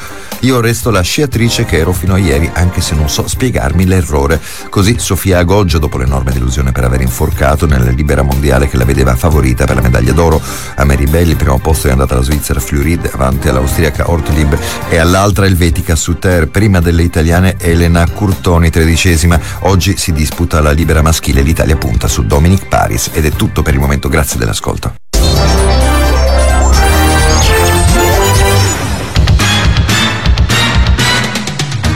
Io 0.44 0.62
resto 0.62 0.90
la 0.90 1.02
sciatrice 1.02 1.66
che 1.66 1.80
ero 1.80 1.92
fino 1.92 2.14
a 2.14 2.18
ieri 2.18 2.50
anche 2.54 2.80
se 2.80 2.96
non 2.96 3.10
so 3.10 3.28
spiegarmi 3.28 3.86
l'errore. 3.86 4.40
Così 4.70 4.98
Sofia 4.98 5.40
Agoggio 5.40 5.80
dopo 5.80 5.98
l'enorme 5.98 6.32
delusione 6.32 6.72
per 6.72 6.86
aver 6.86 7.02
inforcato 7.02 7.66
nella 7.66 7.90
libera 7.90 8.22
mondiale 8.22 8.70
che 8.70 8.78
la 8.78 8.86
vedeva 8.86 9.18
favorita 9.18 9.66
per 9.66 9.76
la 9.76 9.82
medaglia 9.82 10.14
d'oro. 10.14 10.42
A 10.76 10.86
Mary 10.86 11.08
Belli 11.08 11.32
il 11.32 11.36
primo 11.36 11.60
posto 11.60 11.90
è 11.90 11.92
andata 11.92 12.16
la 12.16 12.22
Svizzera 12.22 12.62
Flurid 12.62 13.10
avanti 13.12 13.50
all'austriaca 13.50 14.10
Ortlieb 14.10 14.58
e 14.88 14.98
all'altra 14.98 15.46
Elvetica 15.46 15.98
Suter 15.98 16.48
prima 16.48 16.80
delle 16.80 17.04
italiane 17.04 17.58
Elena 17.58 18.08
Curtoni 18.08 18.70
tredicesima. 18.70 19.38
Oggi 19.64 19.98
si 19.98 20.14
disputa 20.14 20.62
la 20.62 20.72
libera 20.72 21.02
maschile 21.02 21.42
l'Italia 21.42 21.76
punta 21.76 22.08
su 22.08 22.26
Dominic 22.30 22.68
Paris 22.68 23.10
ed 23.12 23.26
è 23.26 23.32
tutto 23.32 23.64
per 23.64 23.74
il 23.74 23.80
momento 23.80 24.08
grazie 24.08 24.38
dell'ascolto. 24.38 24.94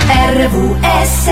RVS 0.08 1.28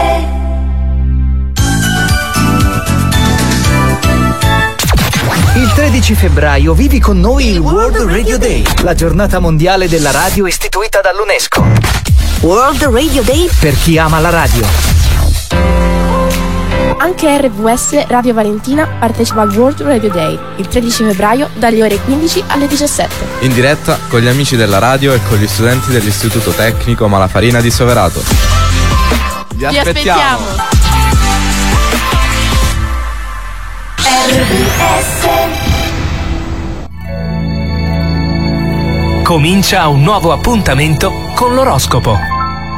Il 5.55 5.73
13 5.73 5.73
13 5.73 6.15
febbraio 6.15 6.73
vivi 6.75 6.99
con 6.99 7.19
noi 7.19 7.47
il 7.47 7.57
World 7.57 7.97
Radio 8.03 8.37
Day, 8.37 8.63
la 8.83 8.93
giornata 8.93 9.39
mondiale 9.39 9.89
della 9.89 10.11
radio 10.11 10.45
istituita 10.45 11.01
dall'UNESCO. 11.01 11.65
World 12.41 12.83
Radio 12.83 13.23
Day 13.23 13.49
Per 13.59 13.75
chi 13.81 13.97
ama 13.97 14.19
la 14.19 14.29
radio. 14.29 16.00
Anche 16.97 17.37
RVS 17.37 18.07
Radio 18.07 18.33
Valentina 18.33 18.87
partecipa 18.99 19.41
al 19.41 19.49
World 19.55 19.81
Radio 19.81 20.09
Day 20.09 20.39
il 20.57 20.67
13 20.67 21.03
febbraio 21.05 21.49
dalle 21.55 21.83
ore 21.83 21.99
15 21.99 22.43
alle 22.47 22.67
17. 22.67 23.27
In 23.41 23.53
diretta 23.53 23.99
con 24.07 24.19
gli 24.19 24.27
amici 24.27 24.55
della 24.55 24.79
radio 24.79 25.13
e 25.13 25.19
con 25.27 25.37
gli 25.37 25.47
studenti 25.47 25.91
dell'Istituto 25.91 26.51
Tecnico 26.51 27.07
Malafarina 27.07 27.61
di 27.61 27.71
Soverato. 27.71 28.21
Vi 29.55 29.57
Vi 29.57 29.65
aspettiamo. 29.65 30.69
Comincia 39.23 39.87
un 39.87 40.01
nuovo 40.01 40.31
appuntamento 40.33 41.11
con 41.35 41.53
l'oroscopo. 41.53 42.17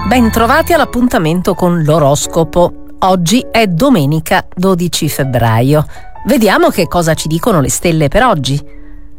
Bentrovati 0.08 0.74
all'appuntamento 0.74 1.56
con 1.56 1.82
l'oroscopo. 1.82 2.83
Oggi 3.06 3.46
è 3.52 3.68
domenica 3.68 4.48
12 4.56 5.10
febbraio. 5.10 5.86
Vediamo 6.26 6.70
che 6.70 6.88
cosa 6.88 7.14
ci 7.16 7.28
dicono 7.28 7.60
le 7.60 7.70
stelle 7.70 8.08
per 8.08 8.24
oggi. 8.24 8.58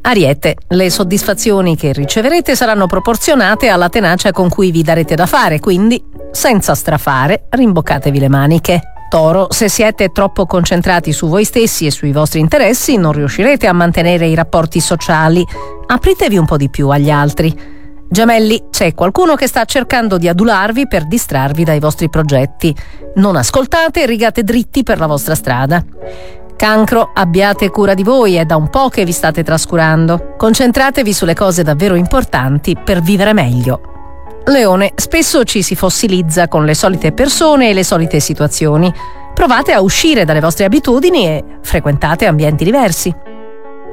Ariete, 0.01 0.57
le 0.69 0.89
soddisfazioni 0.89 1.77
che 1.77 1.93
riceverete 1.93 2.57
saranno 2.57 2.87
proporzionate 2.87 3.69
alla 3.69 3.91
tenacia 3.91 4.33
con 4.33 4.49
cui 4.49 4.71
vi 4.71 4.83
darete 4.83 5.15
da 5.15 5.27
fare, 5.27 5.61
quindi 5.61 6.03
senza 6.33 6.75
strafare, 6.75 7.45
rimboccatevi 7.51 8.19
le 8.19 8.29
maniche. 8.31 8.81
Toro, 9.11 9.49
se 9.51 9.69
siete 9.69 10.09
troppo 10.13 10.47
concentrati 10.47 11.13
su 11.13 11.29
voi 11.29 11.45
stessi 11.45 11.85
e 11.85 11.91
sui 11.91 12.13
vostri 12.13 12.41
interessi, 12.41 12.97
non 12.97 13.13
riuscirete 13.13 13.67
a 13.67 13.75
mantenere 13.75 14.27
i 14.27 14.35
rapporti 14.35 14.81
sociali. 14.81 15.47
Apritevi 15.87 16.39
un 16.39 16.47
po' 16.47 16.57
di 16.57 16.71
più 16.71 16.89
agli 16.89 17.11
altri. 17.11 17.74
Gemelli, 18.09 18.67
c'è 18.71 18.95
qualcuno 18.95 19.35
che 19.35 19.49
sta 19.49 19.65
cercando 19.65 20.19
di 20.19 20.29
adularvi 20.29 20.87
per 20.87 21.07
distrarvi 21.07 21.65
dai 21.65 21.81
vostri 21.81 22.09
progetti. 22.09 22.75
Non 23.17 23.37
ascoltate 23.37 24.03
e 24.03 24.07
rigate 24.07 24.45
dritti 24.45 24.83
per 24.83 24.99
la 24.99 25.07
vostra 25.07 25.35
strada. 25.35 25.85
Cancro, 26.57 27.11
abbiate 27.13 27.71
cura 27.71 27.95
di 27.95 28.05
voi, 28.05 28.37
è 28.37 28.45
da 28.45 28.57
un 28.57 28.71
po' 28.71 28.89
che 28.89 29.05
vi 29.05 29.13
state 29.13 29.43
trascurando. 29.43 30.35
Concentratevi 30.37 31.13
sulle 31.13 31.35
cose 31.35 31.63
davvero 31.63 31.97
importanti 31.97 32.77
per 32.83 33.01
vivere 33.01 33.33
meglio. 33.33 33.81
Leone, 34.47 34.93
spesso 34.95 35.43
ci 35.45 35.63
si 35.63 35.75
fossilizza 35.75 36.49
con 36.49 36.65
le 36.65 36.75
solite 36.75 37.13
persone 37.13 37.71
e 37.71 37.73
le 37.73 37.83
solite 37.83 38.21
situazioni. 38.21 38.93
Provate 39.35 39.73
a 39.73 39.81
uscire 39.81 40.25
dalle 40.25 40.41
vostre 40.41 40.65
abitudini 40.65 41.27
e 41.27 41.45
frequentate 41.63 42.27
ambienti 42.27 42.63
diversi. 42.63 43.13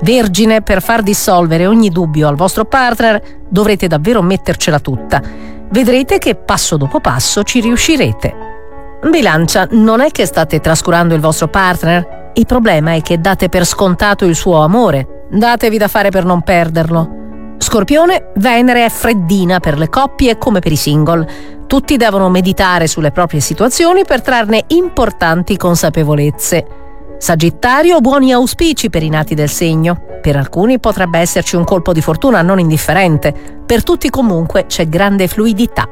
Vergine, 0.02 0.62
per 0.62 0.82
far 0.82 1.04
dissolvere 1.04 1.68
ogni 1.68 1.90
dubbio 1.90 2.28
al 2.28 2.36
vostro 2.36 2.66
partner 2.66 3.22
dovrete 3.48 3.88
davvero 3.88 4.22
mettercela 4.22 4.80
tutta. 4.80 5.22
Vedrete 5.70 6.18
che 6.18 6.36
passo 6.36 6.76
dopo 6.76 7.00
passo 7.00 7.44
ci 7.44 7.62
riuscirete. 7.62 8.36
Bilancia, 9.10 9.68
non 9.72 10.02
è 10.02 10.12
che 10.12 10.26
state 10.26 10.60
trascurando 10.60 11.14
il 11.14 11.22
vostro 11.22 11.48
partner? 11.48 12.32
Il 12.34 12.46
problema 12.46 12.94
è 12.94 13.02
che 13.02 13.20
date 13.20 13.50
per 13.50 13.66
scontato 13.66 14.26
il 14.26 14.36
suo 14.36 14.62
amore. 14.62 15.26
Datevi 15.30 15.78
da 15.78 15.88
fare 15.88 16.10
per 16.10 16.26
non 16.26 16.42
perderlo. 16.42 17.20
Scorpione, 17.58 18.32
Venere 18.36 18.86
è 18.86 18.90
freddina 18.90 19.60
per 19.60 19.78
le 19.78 19.88
coppie 19.88 20.38
come 20.38 20.60
per 20.60 20.72
i 20.72 20.76
single. 20.76 21.28
Tutti 21.68 21.96
devono 21.96 22.30
meditare 22.30 22.88
sulle 22.88 23.12
proprie 23.12 23.40
situazioni 23.40 24.04
per 24.04 24.22
trarne 24.22 24.64
importanti 24.68 25.58
consapevolezze. 25.58 26.81
Sagittario, 27.22 28.00
buoni 28.00 28.34
auspici 28.34 28.90
per 28.90 29.04
i 29.04 29.10
nati 29.10 29.36
del 29.36 29.48
segno. 29.48 30.06
Per 30.20 30.36
alcuni 30.36 30.80
potrebbe 30.80 31.20
esserci 31.20 31.56
un 31.56 31.64
colpo 31.64 31.94
di 31.94 32.02
fortuna 32.02 32.42
non 32.42 32.58
indifferente, 32.58 33.32
per 33.64 33.84
tutti 33.84 34.10
comunque 34.10 34.66
c'è 34.66 34.90
grande 34.90 35.28
fluidità. 35.28 35.88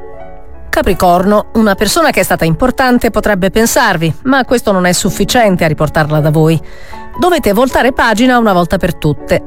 Capricorno, 0.69 1.51
una 1.53 1.75
persona 1.75 2.09
che 2.09 2.21
è 2.21 2.23
stata 2.23 2.45
importante 2.45 3.11
potrebbe 3.11 3.51
pensarvi, 3.51 4.11
ma 4.23 4.43
questo 4.43 4.71
non 4.71 4.87
è 4.87 4.91
sufficiente 4.91 5.65
a 5.65 5.67
riportarla 5.67 6.19
da 6.19 6.31
voi. 6.31 6.59
Dovete 7.19 7.53
voltare 7.53 7.93
pagina 7.93 8.39
una 8.39 8.53
volta 8.53 8.77
per 8.77 8.95
tutte. 8.95 9.43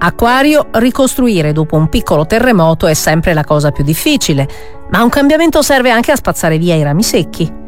Acquario, 0.00 0.66
ricostruire 0.72 1.52
dopo 1.52 1.76
un 1.76 1.88
piccolo 1.88 2.26
terremoto 2.26 2.86
è 2.86 2.92
sempre 2.92 3.32
la 3.32 3.44
cosa 3.44 3.70
più 3.70 3.82
difficile, 3.82 4.46
ma 4.90 5.02
un 5.02 5.08
cambiamento 5.08 5.62
serve 5.62 5.88
anche 5.88 6.12
a 6.12 6.16
spazzare 6.16 6.58
via 6.58 6.74
i 6.74 6.82
rami 6.82 7.02
secchi. 7.02 7.62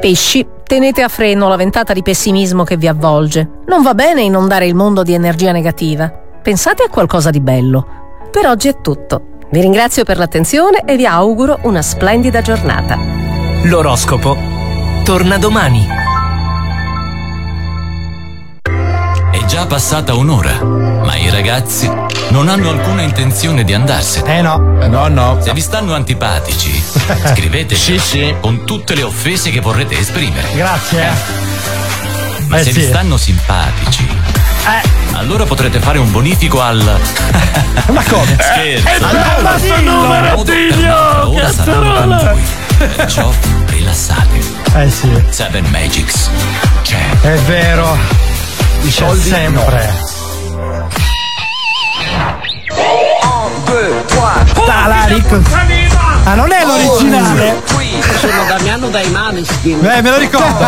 Pesci, 0.00 0.46
tenete 0.62 1.02
a 1.02 1.08
freno 1.08 1.48
la 1.48 1.56
ventata 1.56 1.92
di 1.92 2.02
pessimismo 2.02 2.62
che 2.62 2.76
vi 2.76 2.86
avvolge. 2.86 3.62
Non 3.66 3.82
va 3.82 3.94
bene 3.94 4.22
inondare 4.22 4.66
il 4.66 4.76
mondo 4.76 5.02
di 5.02 5.12
energia 5.12 5.50
negativa. 5.50 6.08
Pensate 6.08 6.84
a 6.84 6.88
qualcosa 6.88 7.30
di 7.30 7.40
bello. 7.40 7.86
Per 8.30 8.46
oggi 8.46 8.68
è 8.68 8.80
tutto. 8.80 9.38
Vi 9.50 9.60
ringrazio 9.60 10.04
per 10.04 10.18
l'attenzione 10.18 10.84
e 10.84 10.96
vi 10.96 11.04
auguro 11.04 11.58
una 11.62 11.82
splendida 11.82 12.40
giornata. 12.40 12.96
L'oroscopo 13.64 14.36
torna 15.02 15.36
domani. 15.36 16.07
Già 19.48 19.66
passata 19.66 20.14
un'ora, 20.14 20.62
ma 20.62 21.16
i 21.16 21.30
ragazzi 21.30 21.90
non 22.30 22.48
hanno 22.48 22.68
alcuna 22.68 23.00
intenzione 23.02 23.64
di 23.64 23.72
andarsene. 23.72 24.38
Eh 24.38 24.42
no. 24.42 24.58
No, 24.86 25.08
no. 25.08 25.38
Se 25.42 25.52
vi 25.54 25.60
stanno 25.60 25.94
antipatici, 25.94 26.82
scrivete 27.34 27.74
sì, 27.74 27.98
sì. 27.98 28.34
con 28.40 28.64
tutte 28.64 28.94
le 28.94 29.02
offese 29.02 29.50
che 29.50 29.60
vorrete 29.60 29.98
esprimere. 29.98 30.48
Grazie. 30.54 31.10
Ma 32.48 32.58
Eh 32.58 32.62
se 32.64 32.72
sì. 32.72 32.80
vi 32.80 32.86
stanno 32.86 33.16
simpatici, 33.16 34.06
Eh, 34.06 34.88
allora 35.12 35.44
potrete 35.44 35.80
fare 35.80 35.98
un 35.98 36.10
bonifico 36.10 36.60
al. 36.60 36.78
ma 37.88 38.02
come? 38.04 38.36
Scherzo! 38.40 39.06
Basta 39.42 39.76
Il 39.76 39.84
numero, 39.84 40.36
modo 40.36 40.52
per 40.52 40.74
Dio, 40.74 40.86
l'altra 40.86 41.26
ora 41.26 41.52
sarà 41.52 41.72
con 41.72 42.18
voi. 42.18 42.86
Perciò 42.96 43.32
rilassate. 43.66 44.40
Eh 44.76 44.90
sì. 44.90 45.10
Seven 45.30 45.64
Magics. 45.70 46.30
C'è. 46.82 46.98
È 47.22 47.34
vero. 47.46 48.27
I 48.82 48.90
soldi 48.90 49.28
sempre. 49.28 50.06
Rico. 55.08 55.40
Ah, 56.24 56.34
non 56.34 56.52
è 56.52 56.64
l'originale. 56.64 57.62
Sono 58.18 58.44
Damiano 58.46 58.88
dai 58.88 59.08
Maneskin. 59.10 59.84
Eh, 59.84 60.02
me 60.02 60.10
lo 60.10 60.18
ricordo. 60.18 60.66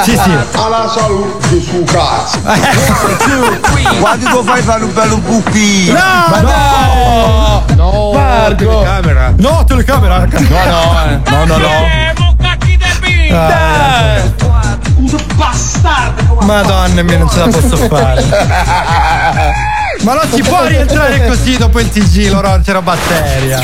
Sì, 0.02 0.16
sì. 0.16 0.30
Alla 0.52 0.88
salute 0.88 1.60
su 1.60 1.84
cazzo. 1.84 2.38
Quando 4.00 4.30
tu 4.30 4.44
fai 4.44 4.62
fare 4.62 4.84
un 4.84 4.94
bello 4.94 5.16
buchino? 5.18 5.98
No, 5.98 6.40
no, 6.40 7.64
no, 7.74 8.12
Marco. 8.12 8.54
telecamera. 8.56 9.34
No, 9.36 9.64
telecamera. 9.66 10.18
No, 10.18 10.38
no, 10.38 11.04
eh. 11.04 11.20
no, 11.30 11.44
no, 11.44 11.56
no. 11.58 12.08
Ah, 13.32 14.20
bastardo. 14.40 14.49
Madonna 16.42 17.02
mia, 17.02 17.18
non 17.18 17.28
ce 17.28 17.38
la 17.38 17.48
posso 17.48 17.76
fare. 17.76 18.24
Ma 20.02 20.14
non 20.14 20.30
si 20.32 20.42
può 20.42 20.64
rientrare 20.64 21.26
così 21.26 21.56
dopo 21.56 21.78
il 21.80 21.88
TG, 21.90 22.30
loro 22.30 22.48
non 22.48 22.62
c'era 22.62 22.80
batteria. 22.80 23.62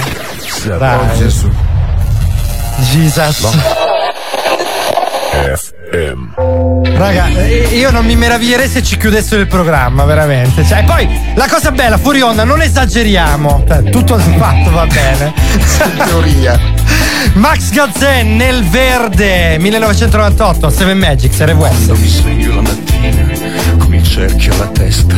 Dai. 0.79 1.17
Gesù. 1.19 1.51
Jesus. 2.91 3.57
FM. 5.31 6.97
Raga, 6.97 7.29
eh, 7.29 7.69
io 7.73 7.91
non 7.91 8.05
mi 8.05 8.17
meraviglierei 8.17 8.69
se 8.69 8.83
ci 8.83 8.97
chiudessero 8.97 9.41
il 9.41 9.47
programma, 9.47 10.05
veramente. 10.05 10.65
Cioè, 10.65 10.85
poi 10.85 11.09
la 11.35 11.47
cosa 11.49 11.71
bella, 11.71 11.99
fuori 11.99 12.21
onda, 12.21 12.45
non 12.45 12.63
esageriamo. 12.63 13.65
Cioè, 13.67 13.91
tutto 13.91 14.19
fatto 14.19 14.71
va 14.71 14.87
bene. 14.87 15.33
teoria. 16.07 16.59
Max 17.35 17.71
Gazzè 17.71 18.23
nel 18.23 18.65
verde 18.65 19.59
1998, 19.59 20.71
Seven 20.71 20.99
Magics, 20.99 21.43
RWS. 21.43 21.89
mi 21.89 22.09
sveglio 22.09 22.55
la 22.55 22.61
mattina 22.63 23.77
con 23.79 23.95
il 23.95 24.03
cerchio 24.03 24.53
alla 24.55 24.67
testa, 24.69 25.15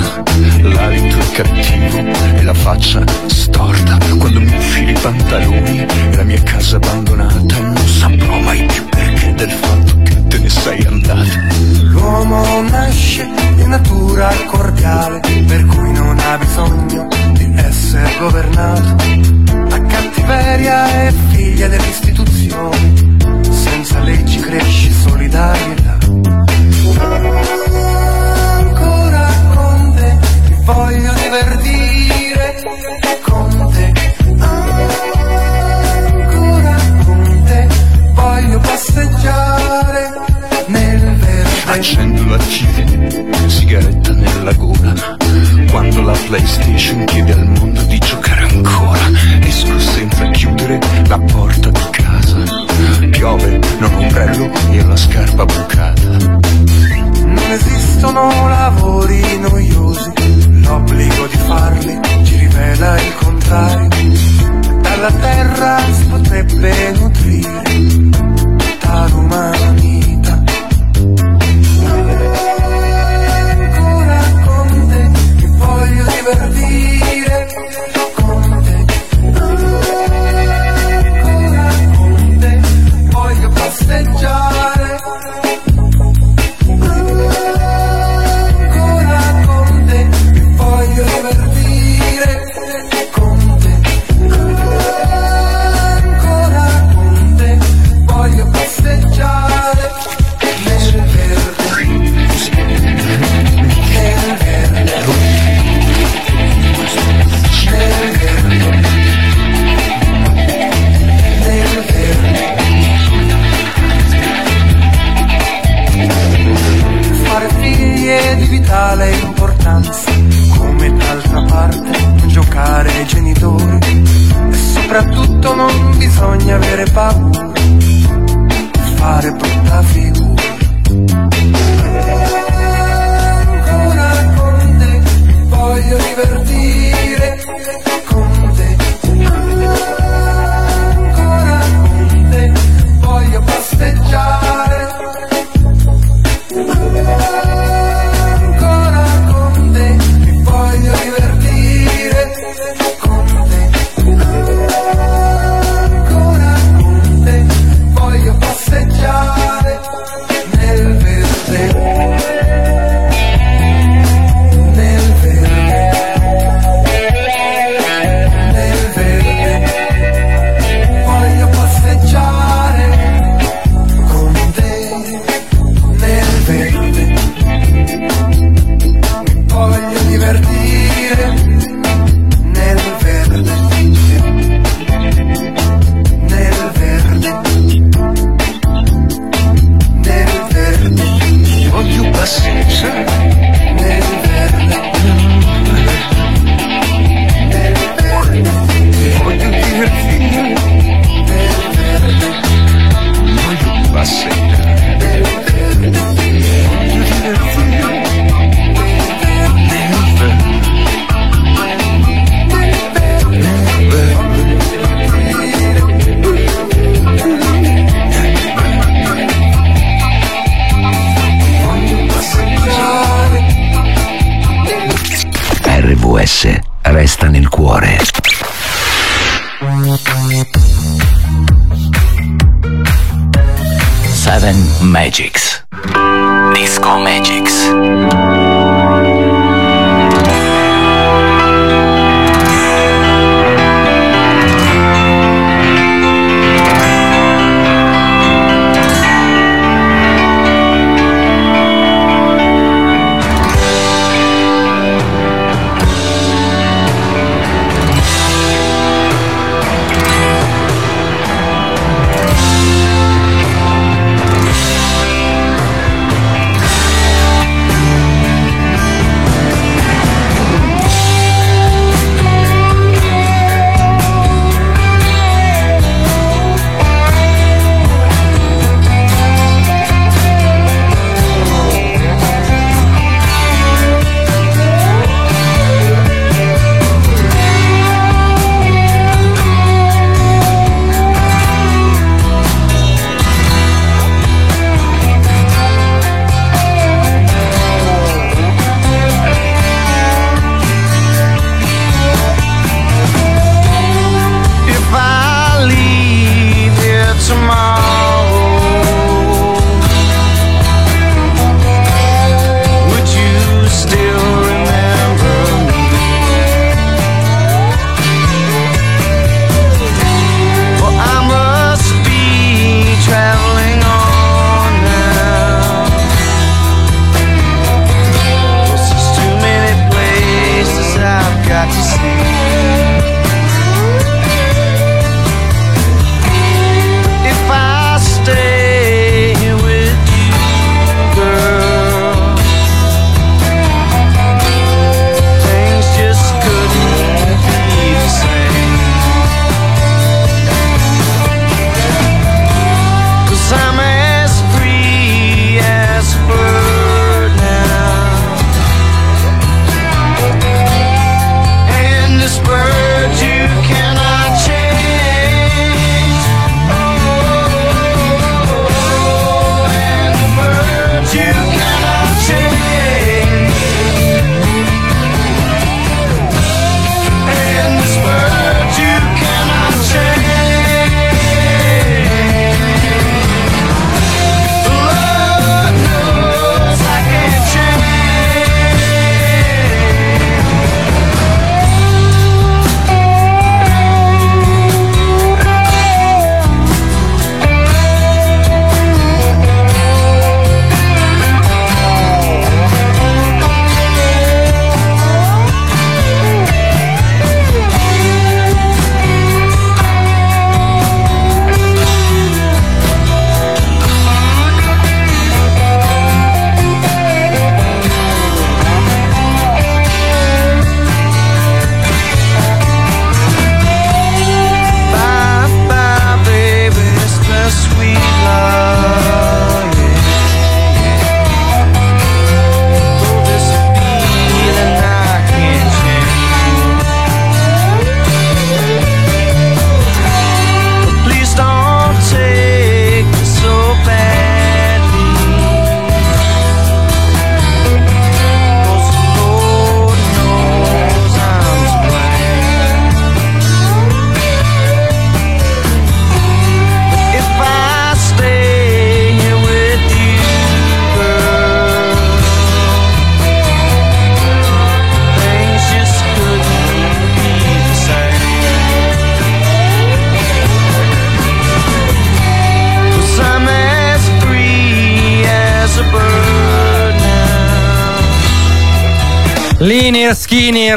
l'alito 0.62 1.18
è 1.18 1.30
cattivo 1.32 2.36
e 2.36 2.42
la 2.42 2.54
faccia 2.54 3.02
storta. 3.26 3.98
Quando 4.18 4.40
mi 4.40 4.52
infili 4.52 4.92
i 4.92 4.98
pantaloni 5.00 5.86
e 6.10 6.16
la 6.16 6.24
mia 6.24 6.42
casa 6.42 6.76
abbandonata, 6.76 7.58
non 7.60 7.86
saprò 7.86 8.38
mai 8.40 8.64
più 8.64 8.84
perché 8.88 9.34
del 9.34 9.50
fatto 9.50 9.87
ne 10.48 10.60
sei 10.60 10.82
andato. 10.86 11.28
L'uomo 11.82 12.62
nasce 12.62 13.28
di 13.54 13.66
natura 13.66 14.30
cordiale, 14.50 15.20
per 15.46 15.64
cui 15.66 15.92
non 15.92 16.18
ha 16.18 16.38
bisogno 16.38 17.06
di 17.32 17.52
essere 17.54 18.10
governato. 18.18 18.96
La 19.68 19.80
cattiveria 19.82 20.86
è 21.04 21.12
figlia 21.28 21.68
delle 21.68 21.88
istituzioni, 21.88 23.16
senza 23.50 24.00
leggi 24.00 24.40
cresce 24.40 24.90
solidarietà. 24.90 25.98
accendo 41.78 42.24
la 42.24 42.36
TV, 42.38 43.46
sigaretta 43.46 44.12
nella 44.12 44.52
gola. 44.54 45.16
Quando 45.70 46.02
la 46.02 46.16
PlayStation 46.26 47.04
chiede 47.04 47.32
al 47.32 47.46
mondo 47.46 47.80
di 47.82 47.98
giocare 47.98 48.48
ancora, 48.48 48.98
esco 49.40 49.78
senza 49.78 50.28
chiudere 50.30 50.80
la 51.06 51.18
porta 51.18 51.70
di 51.70 51.88
casa. 51.92 52.38
Piove, 53.10 53.60
non 53.78 53.94
ombrello 53.94 54.50
e 54.72 54.84
la 54.84 54.96
scarpa 54.96 55.44
bucata. 55.44 56.08
Non 56.08 57.50
esistono 57.50 58.48
lavori 58.48 59.38
noiosi, 59.38 60.12
l'obbligo 60.62 61.26
di 61.26 61.36
farli 61.46 62.00
ci 62.24 62.36
rivela 62.38 63.00
il 63.00 63.14
contrario. 63.14 63.88
Dalla 64.80 65.12
terra 65.12 65.78
si 65.92 66.04
potrebbe 66.06 66.92
nutrire 66.98 67.62
tutta 68.56 69.06
l'umano 69.08 69.77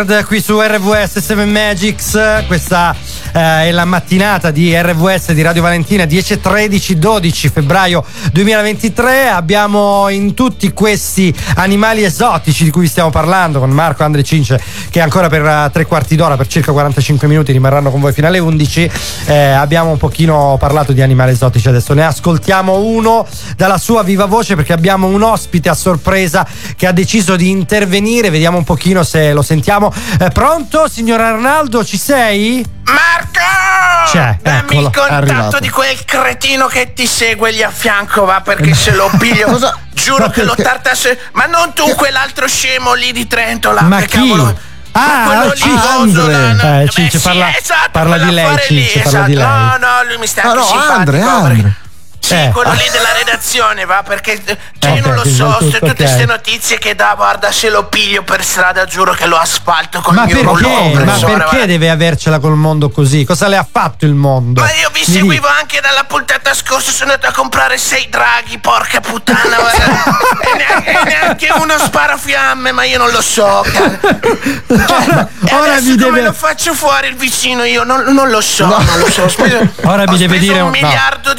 Skinner 0.02 0.26
qui 0.26 0.42
su 0.42 0.60
RVS 0.60 1.20
7 1.20 1.46
Magics. 1.46 2.46
Questa 2.48 2.96
eh, 3.34 3.68
è 3.68 3.72
la 3.72 3.86
mattinata 3.86 4.50
di 4.50 4.76
RVS 4.76 5.32
di 5.34 5.44
Radio 5.44 5.62
Valentina 5.62 6.06
10 6.06 6.34
e 6.34 6.40
13 6.40 6.98
12 6.98 7.50
febbraio 7.50 8.04
2023. 8.32 9.30
Abbiamo 9.30 10.10
in 10.10 10.34
tutti 10.34 10.72
questi 10.74 11.32
animali 11.56 12.04
esotici 12.04 12.64
di 12.64 12.72
cui 12.72 12.88
stiamo 12.88 13.12
parlando 13.12 13.60
con 13.60 13.70
Marco 13.70 14.04
Andre 14.04 14.24
Cince 14.24 14.60
che 14.90 15.02
ancora 15.02 15.30
per 15.30 15.46
eh, 15.46 15.70
tre 15.72 15.86
quarti 15.86 16.16
d'ora, 16.16 16.36
per 16.36 16.48
circa 16.48 16.72
45 16.72 17.28
minuti 17.28 17.52
rimarranno 17.52 17.92
con 17.92 18.02
voi 18.02 18.12
fino 18.12 18.26
alle 18.26 18.40
11. 18.40 18.92
Eh, 19.28 19.36
abbiamo 19.36 19.92
un 19.92 19.98
pochino 19.98 20.58
parlato 20.60 20.94
di 20.94 21.02
animali 21.02 21.34
esotici 21.34 21.68
adesso 21.68 21.94
ne 21.94 22.06
ascoltiamo 22.06 22.80
uno 22.80 23.28
dalla 23.62 23.78
sua 23.78 24.02
viva 24.02 24.26
voce 24.26 24.56
perché 24.56 24.74
abbiamo 24.74 25.06
un 25.06 25.22
ospite 25.22 25.70
a 25.70 25.76
sorpresa 25.76 26.44
che 26.76 26.88
ha 26.88 26.92
deciso 26.92 27.36
di 27.36 27.52
intervenire. 27.52 28.32
Vediamo 28.32 28.58
un 28.58 28.64
pochino 28.64 29.04
se 29.04 29.34
lo 29.34 29.44
sentiamo. 29.44 29.94
Eh, 30.20 30.30
pronto, 30.30 30.88
signor 30.90 31.22
Arnaldo, 31.22 31.86
ci 31.86 31.96
sei? 32.00 32.66
Marco! 32.86 34.10
C'è, 34.12 34.40
Dammi 34.42 34.58
eccolo, 34.64 34.88
il 34.88 34.92
è 34.94 35.14
arrivato. 35.14 35.42
contatto 35.42 35.60
di 35.60 35.70
quel 35.70 36.04
cretino 36.06 36.66
che 36.66 36.94
ti 36.94 37.06
segue 37.06 37.52
lì 37.52 37.62
a 37.62 37.70
fianco, 37.70 38.26
va, 38.26 38.42
perché 38.42 38.74
se 38.74 38.96
lo 38.96 39.12
piglio. 39.20 39.48
Giuro 39.94 40.26
Ma 40.26 40.32
che 40.32 40.44
lo 40.44 40.56
tartasse. 40.56 41.20
Ma 41.34 41.46
non 41.46 41.74
tu, 41.74 41.88
quell'altro 41.94 42.48
scemo 42.48 42.94
lì 42.96 43.12
di 43.12 43.28
Trento, 43.28 43.72
là. 43.72 43.82
Ma 43.84 44.00
chi? 44.02 44.08
cavolo. 44.08 44.58
Ah, 44.94 45.24
quello 45.28 45.52
ah, 45.52 45.56
Cince. 45.56 46.22
no, 46.64 46.80
Eh, 46.82 46.90
Cince, 46.90 47.20
sì, 47.20 47.24
parla- 47.28 47.56
esatto, 47.56 47.90
parla 47.92 48.18
di 48.18 48.32
lei, 48.32 48.58
Cince, 48.66 49.00
parla 49.02 49.22
di 49.28 49.34
esatto. 49.34 49.54
lei. 49.56 49.66
No, 49.68 49.78
no, 49.78 50.04
lui 50.08 50.18
mi 50.18 50.26
sta 50.28 50.42
Ah, 50.42 50.54
no, 50.54 50.64
simpatico. 50.64 50.94
Andre, 50.98 51.18
perché- 51.20 51.30
Andre. 51.30 51.76
Sì, 52.24 52.36
Eh. 52.36 52.52
quello 52.54 52.72
lì 52.74 52.88
della 52.92 53.12
redazione, 53.14 53.84
va, 53.86 54.04
perché 54.04 54.40
cioè, 54.80 54.92
io 54.92 55.00
Ok, 55.00 55.06
non 55.06 55.16
lo 55.16 55.26
so, 55.26 55.58
se 55.72 55.80
tutte 55.80 55.96
queste 55.96 56.26
notizie 56.26 56.78
che 56.78 56.94
dà, 56.96 57.14
guarda, 57.16 57.52
se 57.52 57.70
lo 57.70 57.88
piglio 57.88 58.22
per 58.22 58.44
strada, 58.44 58.86
giuro 58.86 59.14
che 59.14 59.26
lo 59.26 59.38
asfalto 59.38 60.00
col 60.02 60.14
Ma 60.14 60.26
mio 60.26 60.36
perché? 60.36 60.48
rullone, 60.50 61.04
Ma 61.04 61.14
perché 61.18 61.58
va. 61.60 61.66
deve 61.66 61.90
avercela 61.90 62.40
col 62.40 62.56
mondo 62.56 62.90
così? 62.92 63.26
Cosa 63.26 63.48
le 63.48 63.58
ha 63.58 63.68
fatto 63.70 64.06
il 64.06 64.14
mondo? 64.14 64.62
Ma 64.62 64.72
io 64.76 64.90
vi 64.94 65.04
Mi 65.06 65.14
seguivo 65.14 65.48
anche 65.48 65.82
dalla 65.82 66.04
puntata 66.04 66.54
scorsa, 66.54 66.92
sono 66.92 67.12
andato 67.12 67.28
a 67.32 67.34
comprare 67.36 67.78
sei 67.80 68.08
draghi, 68.08 68.60
porca 68.60 69.02
puttana, 69.02 69.58
e, 69.74 70.58
neanche, 70.58 70.92
e 70.92 71.04
neanche 71.04 71.50
uno 71.58 71.78
spara 71.80 72.18
fiamme, 72.18 72.72
ma 72.72 72.84
io 72.84 73.00
non 73.00 73.10
lo 73.10 73.22
so. 73.22 73.64
Cioè, 73.66 75.28
ora 75.54 75.80
mi 75.82 75.88
come 75.90 75.96
deve- 75.96 76.22
lo 76.22 76.34
faccio 76.34 76.74
fuori 76.74 77.08
il 77.08 77.16
vicino? 77.16 77.64
Io 77.64 77.84
non, 77.84 78.04
non 78.14 78.30
lo 78.30 78.42
so, 78.42 78.66
non 78.68 79.00
lo 79.00 79.10
so. 79.10 79.28
Speso, 79.28 79.68
Ora 79.84 80.04
mi 80.08 80.18
deve 80.18 80.38
dire 80.40 80.60
un 80.60 80.66
no. 80.66 80.70
miliardo 80.72 81.34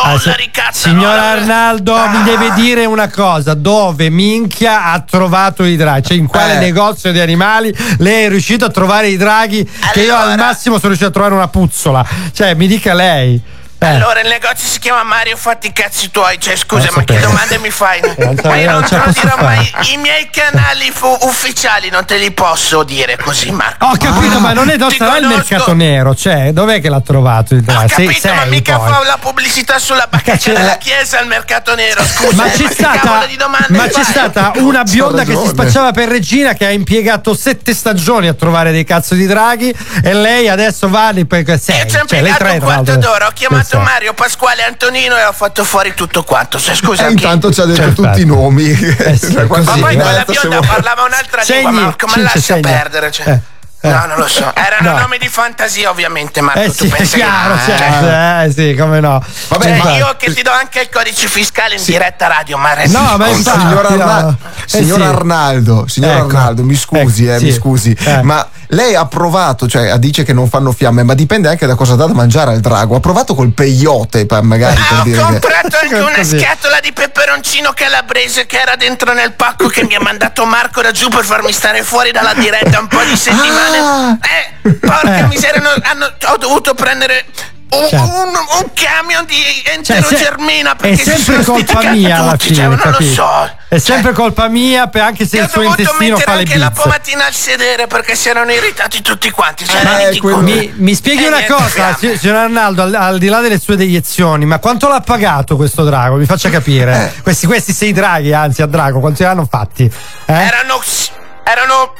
Ah, 0.00 0.16
dollari, 0.16 0.50
cazzo. 0.50 0.88
Signor 0.88 1.14
no? 1.14 1.22
Arnaldo, 1.22 1.94
mi 2.08 2.22
deve 2.24 2.52
dire 2.54 2.84
una 2.84 3.08
cosa: 3.08 3.54
dove 3.54 4.10
minchia 4.10 4.84
ha 4.92 5.00
trovato 5.00 5.64
i 5.64 5.76
draghi? 5.76 6.08
Cioè, 6.08 6.16
in 6.16 6.26
quale 6.26 6.56
Eh. 6.56 6.58
negozio 6.58 7.12
di 7.12 7.20
animali 7.20 7.74
lei 7.98 8.24
è 8.24 8.28
riuscito 8.28 8.64
a 8.64 8.70
trovare 8.70 9.08
i 9.08 9.16
draghi? 9.16 9.68
Che 9.92 10.02
io 10.02 10.16
al 10.16 10.36
massimo 10.36 10.76
sono 10.76 10.88
riuscito 10.88 11.10
a 11.10 11.12
trovare 11.12 11.34
una 11.34 11.48
puzzola. 11.48 12.04
Cioè, 12.32 12.54
mi 12.54 12.66
dica 12.66 12.94
lei. 12.94 13.40
Eh. 13.84 13.94
Allora 13.96 14.20
il 14.20 14.28
negozio 14.28 14.66
si 14.68 14.78
chiama 14.78 15.02
Mario 15.02 15.36
Fatti 15.36 15.66
i 15.68 15.72
cazzi 15.72 16.10
tuoi, 16.10 16.38
cioè 16.40 16.56
scusa 16.56 16.86
Non 16.86 16.94
ma 16.96 17.04
che 17.04 17.20
domande 17.20 17.58
mi 17.58 17.70
fai? 17.70 18.00
ma 18.00 18.56
io 18.56 18.62
io 18.64 18.70
non 18.70 18.80
non 18.80 18.84
ce 18.88 18.96
te 18.98 19.04
lo 19.04 19.12
dirò 19.12 19.36
mai, 19.42 19.72
i 19.92 19.96
miei 19.98 20.28
canali 20.30 20.90
fu- 20.92 21.16
ufficiali 21.22 21.90
non 21.90 22.04
te 22.04 22.16
li 22.16 22.30
posso 22.32 22.82
dire 22.82 23.16
così 23.16 23.50
Marco. 23.50 23.86
Ho 23.86 23.96
capito, 23.96 24.38
ma 24.40 24.52
non 24.52 24.68
è 24.70 24.76
Ti 24.78 24.96
sarà 24.96 25.18
il 25.18 25.26
mercato 25.26 25.72
nero, 25.74 26.14
cioè, 26.14 26.52
dov'è 26.52 26.80
che 26.80 26.88
l'ha 26.88 27.00
trovato 27.00 27.54
il? 27.54 27.64
Sei- 27.64 28.06
Capito, 28.06 28.28
ma 28.28 28.40
sei 28.40 28.48
mica 28.50 28.76
poi. 28.78 28.90
fa 28.92 29.04
la 29.04 29.18
pubblicità 29.20 29.78
sulla 29.78 30.06
bacchetta 30.08 30.52
della 30.52 30.76
chiesa 30.78 31.18
al 31.18 31.26
mercato 31.26 31.74
nero, 31.74 32.02
scusa. 32.04 32.34
Ma 32.34 32.46
eh, 32.46 32.50
c'è 32.56 32.66
che 32.68 32.74
stata, 32.74 33.26
ma 33.68 33.86
c'è 33.88 34.02
stata 34.04 34.52
una 34.56 34.82
bionda 34.82 35.24
che 35.24 35.36
si 35.36 35.46
spacciava 35.48 35.92
per 35.92 36.08
regina 36.08 36.54
che 36.54 36.66
ha 36.66 36.70
impiegato 36.70 37.34
sette 37.34 37.74
stagioni 37.74 38.28
a 38.28 38.34
trovare 38.34 38.72
dei 38.72 38.84
cazzo 38.84 39.14
di 39.14 39.26
draghi 39.26 39.74
e 40.02 40.12
lei 40.14 40.48
adesso 40.48 40.88
va 40.88 41.10
lì 41.10 41.24
per 41.26 41.44
sei. 41.60 41.76
Io 41.78 41.86
ci 41.86 41.96
ho 41.96 42.04
Cioè, 42.06 42.18
impiegato 42.18 42.44
un 42.52 42.58
quarto 42.60 42.96
d'ora, 42.96 43.26
ho 43.26 43.30
chiamato 43.32 43.73
Sì, 43.78 43.84
sì. 43.84 43.90
Mario 43.92 44.12
Pasquale 44.14 44.62
Antonino 44.64 45.16
e 45.16 45.24
ho 45.24 45.32
fatto 45.32 45.64
fuori 45.64 45.94
tutto 45.94 46.22
quanto. 46.24 46.58
Se 46.58 46.74
scusa, 46.74 47.04
E 47.04 47.06
chi- 47.08 47.12
intanto 47.22 47.52
ci 47.52 47.60
ha 47.60 47.64
detto 47.64 47.80
Perfetto. 47.80 48.02
tutti 48.02 48.20
i 48.22 48.24
nomi. 48.26 48.70
Eh 48.70 49.16
sì, 49.16 49.34
così, 49.46 49.64
Ma 49.64 49.76
poi 49.78 49.94
quella 49.96 50.24
bionda 50.26 50.60
parlava 50.60 51.02
un'altra 51.04 51.42
Segni, 51.42 51.62
lingua, 51.64 51.80
Marco, 51.82 52.06
ma 52.06 52.12
Cince, 52.12 52.22
lascia 52.34 52.40
segni. 52.40 52.60
perdere. 52.62 53.10
Cioè. 53.10 53.28
Eh, 53.28 53.32
eh. 53.32 53.90
No, 53.90 54.06
non 54.06 54.16
lo 54.16 54.28
so. 54.28 54.50
Erano 54.54 54.92
No. 54.92 54.98
nomi 55.00 55.18
di 55.18 55.28
fantasia, 55.28 55.90
ovviamente, 55.90 56.40
Marco. 56.40 56.60
Eh 56.60 56.66
tu 56.68 56.72
sì, 56.72 56.86
è 56.86 56.96
pensi 56.96 57.16
chiaro, 57.16 57.54
che... 57.56 57.60
certo, 57.76 58.06
eh 58.08 58.52
sì, 58.70 58.74
come 58.78 59.00
no. 59.00 59.22
Cioè, 59.48 59.68
Infatti. 59.68 59.96
io 59.96 60.14
che 60.16 60.32
ti 60.32 60.40
do 60.42 60.50
anche 60.50 60.80
il 60.80 60.88
codice 60.90 61.28
fiscale 61.28 61.74
in 61.76 61.82
diretta 61.84 62.26
radio, 62.26 62.56
ma 62.56 62.72
resti 62.72 62.96
No, 62.96 63.16
ma 63.18 63.28
infatti, 63.28 63.60
Signor, 63.60 63.84
Arna- 63.84 64.20
no. 64.22 64.38
Eh 64.64 64.68
signor 64.68 65.00
sì. 65.00 65.04
Arnaldo, 65.06 65.84
signor 65.86 66.16
Ecco. 66.16 66.24
Arnaldo, 66.28 66.62
mi 66.64 66.74
scusi, 66.76 67.24
Ecco, 67.26 67.34
eh, 67.34 67.38
sì. 67.40 67.44
mi 67.44 67.52
scusi, 67.52 67.96
Eh. 68.00 68.22
ma 68.22 68.48
lei 68.74 68.94
ha 68.94 69.06
provato, 69.06 69.66
cioè 69.68 69.96
dice 69.98 70.22
che 70.24 70.32
non 70.32 70.48
fanno 70.48 70.72
fiamme, 70.72 71.02
ma 71.02 71.14
dipende 71.14 71.48
anche 71.48 71.66
da 71.66 71.74
cosa 71.74 71.94
dà 71.94 72.06
da 72.06 72.12
mangiare 72.12 72.50
al 72.52 72.60
drago. 72.60 72.96
Ha 72.96 73.00
provato 73.00 73.34
col 73.34 73.52
peyote, 73.52 74.26
magari 74.42 74.74
per 74.74 74.96
Ah, 74.96 75.00
ho 75.00 75.02
dire 75.04 75.16
che. 75.16 75.22
comprato 75.22 75.76
anche 75.80 75.94
una 76.00 76.16
Così. 76.16 76.38
scatola 76.38 76.80
di 76.80 76.92
peperoncino 76.92 77.72
calabrese 77.74 78.46
che 78.46 78.60
era 78.60 78.76
dentro 78.76 79.12
nel 79.12 79.32
pacco 79.32 79.68
che 79.68 79.84
mi 79.84 79.94
ha 79.94 80.00
mandato 80.00 80.44
Marco 80.44 80.82
da 80.82 80.90
giù 80.90 81.08
per 81.08 81.24
farmi 81.24 81.52
stare 81.52 81.82
fuori 81.82 82.10
dalla 82.12 82.34
diretta 82.34 82.78
un 82.80 82.88
po' 82.88 83.02
di 83.02 83.16
settimane. 83.16 84.18
Eh, 84.62 84.70
porca 84.80 85.18
Eh. 85.18 85.26
miseria, 85.26 85.60
no- 85.60 85.70
hanno- 85.82 86.12
ho 86.32 86.36
dovuto 86.36 86.74
prendere 86.74 87.24
un, 87.70 87.88
Certo. 87.88 88.04
un- 88.04 88.34
un 88.62 88.70
camion 88.74 89.24
di 89.26 89.34
Cioè, 89.82 89.96
enterogermina 89.96 90.70
se- 90.70 90.88
è 90.88 90.94
perché 90.96 90.96
si 91.04 91.22
sempre 91.22 91.44
colpa 91.44 91.90
mia 91.90 92.16
alla 92.18 92.36
fine, 92.38 92.54
cioè, 92.54 92.64
non 92.66 92.96
lo 92.98 93.00
so. 93.04 93.50
È 93.68 93.78
sempre 93.78 94.12
colpa 94.12 94.48
mia, 94.48 94.88
anche 94.92 95.26
se 95.26 95.38
il 95.38 95.44
ho 95.44 95.48
suo 95.48 95.62
dovuto 95.62 95.80
intestino 95.80 96.16
mettere 96.16 96.30
fa 96.30 96.36
le 96.36 96.42
anche 96.44 96.58
la 96.58 96.68
bizze. 96.70 96.82
pomatina 96.82 97.26
al 97.26 97.32
sedere 97.34 97.86
perché 97.88 98.14
si 98.14 98.28
erano 98.28 98.52
irritati 98.52 99.02
tutti 99.02 99.30
quanti. 99.30 99.66
Cioè, 99.66 100.10
Eh, 100.12 100.18
conto. 100.18 100.38
Mi, 100.38 100.72
mi 100.76 100.94
spieghi 100.94 101.24
Eh, 101.24 101.28
una 101.28 101.44
cosa, 101.44 101.96
signor 101.98 102.36
Arnaldo, 102.36 102.82
al, 102.82 102.94
al 102.94 103.18
di 103.18 103.26
là 103.28 103.40
delle 103.40 103.58
sue 103.58 103.76
deiezioni, 103.76 104.44
ma 104.44 104.58
quanto 104.58 104.86
l'ha 104.88 105.00
pagato 105.00 105.56
questo 105.56 105.82
drago? 105.82 106.14
Mi 106.16 106.26
faccia 106.26 106.50
capire. 106.50 107.14
Questi, 107.22 107.46
questi 107.46 107.72
sei 107.72 107.92
draghi, 107.92 108.32
anzi, 108.32 108.62
a 108.62 108.66
drago, 108.66 109.00
quanti 109.00 109.22
ne 109.24 109.28
hanno 109.30 109.46
fatti? 109.50 109.90
Eh? 110.26 110.32
Erano. 110.32 110.80
erano 111.42 111.92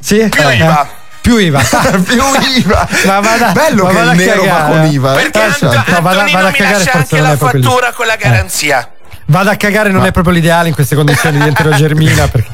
Sì? 0.00 0.26
più 0.28 0.42
Eh, 0.48 0.54
IVA. 0.56 0.88
Eh. 1.24 1.30
Più 1.30 1.36
IVA. 1.38 1.60
più 2.04 2.22
IVA. 2.58 2.88
Ma 3.06 3.20
vada- 3.20 3.52
Bello 3.52 3.84
ma 3.84 3.90
che 3.92 3.98
il 4.22 4.26
nero 4.26 4.44
va 4.44 4.62
con 4.64 4.82
eh. 4.82 4.88
IVA. 4.88 5.12
Perché 5.14 5.38
Eh, 5.38 5.42
Anto- 5.44 5.70
certo. 5.70 5.90
No, 5.90 6.00
vada- 6.02 6.24
vada 6.24 6.38
a 6.48 6.50
mi 6.50 6.56
cagare, 6.56 6.90
anche 6.92 7.20
la 7.20 7.36
fattura 7.36 7.92
con 7.92 8.06
la 8.06 8.16
garanzia. 8.16 8.88
Vada 9.26 9.52
a 9.52 9.56
cagare, 9.56 9.90
non 9.90 10.04
è 10.04 10.10
proprio 10.12 10.34
l'ideale 10.34 10.68
in 10.68 10.74
queste 10.74 10.94
condizioni 10.94 11.38
di 11.38 11.48
enterogermina. 11.48 12.28
Perché... 12.28 12.48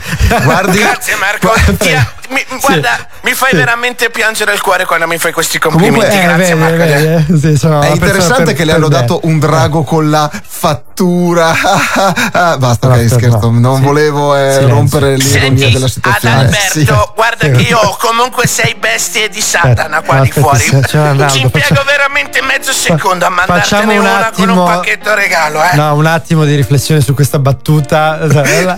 Guardi, 0.44 0.78
Grazie 0.78 1.16
Marco. 1.16 1.52
Ti- 1.76 1.98
mi- 2.30 2.44
guarda, 2.60 3.06
mi 3.22 3.32
fai 3.32 3.50
sì. 3.50 3.56
veramente 3.56 4.10
piangere 4.10 4.52
il 4.52 4.60
cuore 4.60 4.84
quando 4.84 5.06
mi 5.06 5.18
fai 5.18 5.32
questi 5.32 5.58
Comunque, 5.58 5.88
complimenti. 5.90 6.16
Eh, 6.18 6.22
Grazie 6.22 6.54
vedi, 6.54 6.58
Marco. 6.60 6.76
vedi, 6.76 7.04
eh, 7.52 7.56
sì, 7.56 7.66
È 7.66 7.90
interessante 7.92 8.44
per- 8.44 8.54
che 8.54 8.64
le 8.64 8.72
hanno 8.72 8.88
bene. 8.88 9.00
dato 9.00 9.20
un 9.24 9.38
drago 9.38 9.82
con 9.82 10.08
la 10.10 10.30
fattura. 10.46 11.52
Basta, 12.58 12.88
ok, 12.88 13.08
scherzo. 13.08 13.50
no. 13.50 13.58
Non 13.58 13.76
Sì. 13.76 13.82
volevo 13.82 14.36
eh, 14.36 14.60
rompere 14.66 15.16
l'ironia 15.16 15.70
della 15.70 15.88
situazione. 15.88 16.34
Adalberto, 16.34 16.78
Sì. 16.78 16.86
guarda 17.14 17.48
che 17.48 17.60
io 17.62 17.78
ho 17.78 17.96
comunque 17.98 18.46
sei 18.46 18.74
bestie 18.78 19.28
di 19.28 19.40
Satana 19.40 20.00
qua 20.02 20.20
di 20.20 20.30
fuori. 20.30 20.58
sì, 20.58 20.68
Ci 20.70 20.76
impiego 20.76 21.48
facciamo- 21.50 21.82
veramente 21.86 22.42
mezzo 22.42 22.72
secondo 22.72 23.24
a 23.26 23.30
mandartene 23.30 23.94
un 23.94 24.00
una 24.00 24.10
con 24.10 24.22
attimo- 24.48 24.64
un 24.64 24.68
pacchetto 24.74 25.14
regalo, 25.14 25.62
eh. 25.62 25.74
No, 25.76 25.94
un 25.94 26.06
attimo 26.06 26.44
di 26.44 26.54
riflessione 26.54 27.00
su 27.00 27.14
questa 27.14 27.38
battuta. 27.38 28.18
La, 28.30 28.74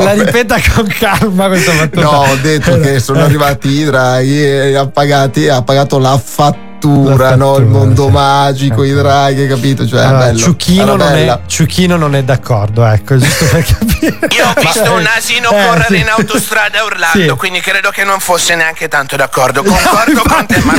la 0.00 0.12
ripeta 0.12 0.56
con 0.74 0.86
calma 0.98 1.46
questa 1.48 1.72
battuta. 1.72 2.00
No, 2.02 2.10
ho 2.22 2.36
detto 2.36 2.67
che 2.76 3.00
sono 3.00 3.20
Eh. 3.20 3.22
arrivati 3.22 3.68
i 3.68 3.84
draghi 3.84 4.42
e 4.44 4.74
ha, 4.74 4.86
pagati, 4.86 5.48
ha 5.48 5.62
pagato 5.62 5.98
la 5.98 6.18
fattura, 6.22 6.66
La 6.80 7.34
no? 7.34 7.56
il 7.56 7.62
fattura, 7.64 7.78
mondo 7.78 8.04
sì. 8.06 8.10
magico, 8.12 8.84
i 8.84 8.92
draghi, 8.92 9.46
capito? 9.48 9.86
Cioè, 9.86 10.00
Allora, 10.04 10.18
bello. 10.26 10.38
Ciuchino, 10.38 10.94
non 10.96 11.12
è. 11.16 11.38
Ciuchino 11.46 11.96
non 11.96 12.14
è 12.14 12.22
d'accordo, 12.22 12.84
ecco, 12.84 13.16
giusto 13.18 13.44
per 13.46 13.64
capire. 13.66 14.18
Io 14.36 14.46
ho 14.48 14.54
visto 14.60 14.92
un 14.94 15.06
asino 15.16 15.50
Eh, 15.50 15.66
correre 15.66 15.94
sì. 15.94 16.00
in 16.00 16.08
autostrada 16.08 16.84
urlando, 16.84 17.18
Sì. 17.32 17.36
quindi 17.36 17.60
credo 17.60 17.90
che 17.90 18.04
non 18.04 18.20
fosse 18.20 18.54
neanche 18.54 18.86
tanto 18.88 19.16
d'accordo. 19.16 19.62
Concordo 19.68 20.22
con 20.22 20.46
te, 20.46 20.60
ma 20.62 20.74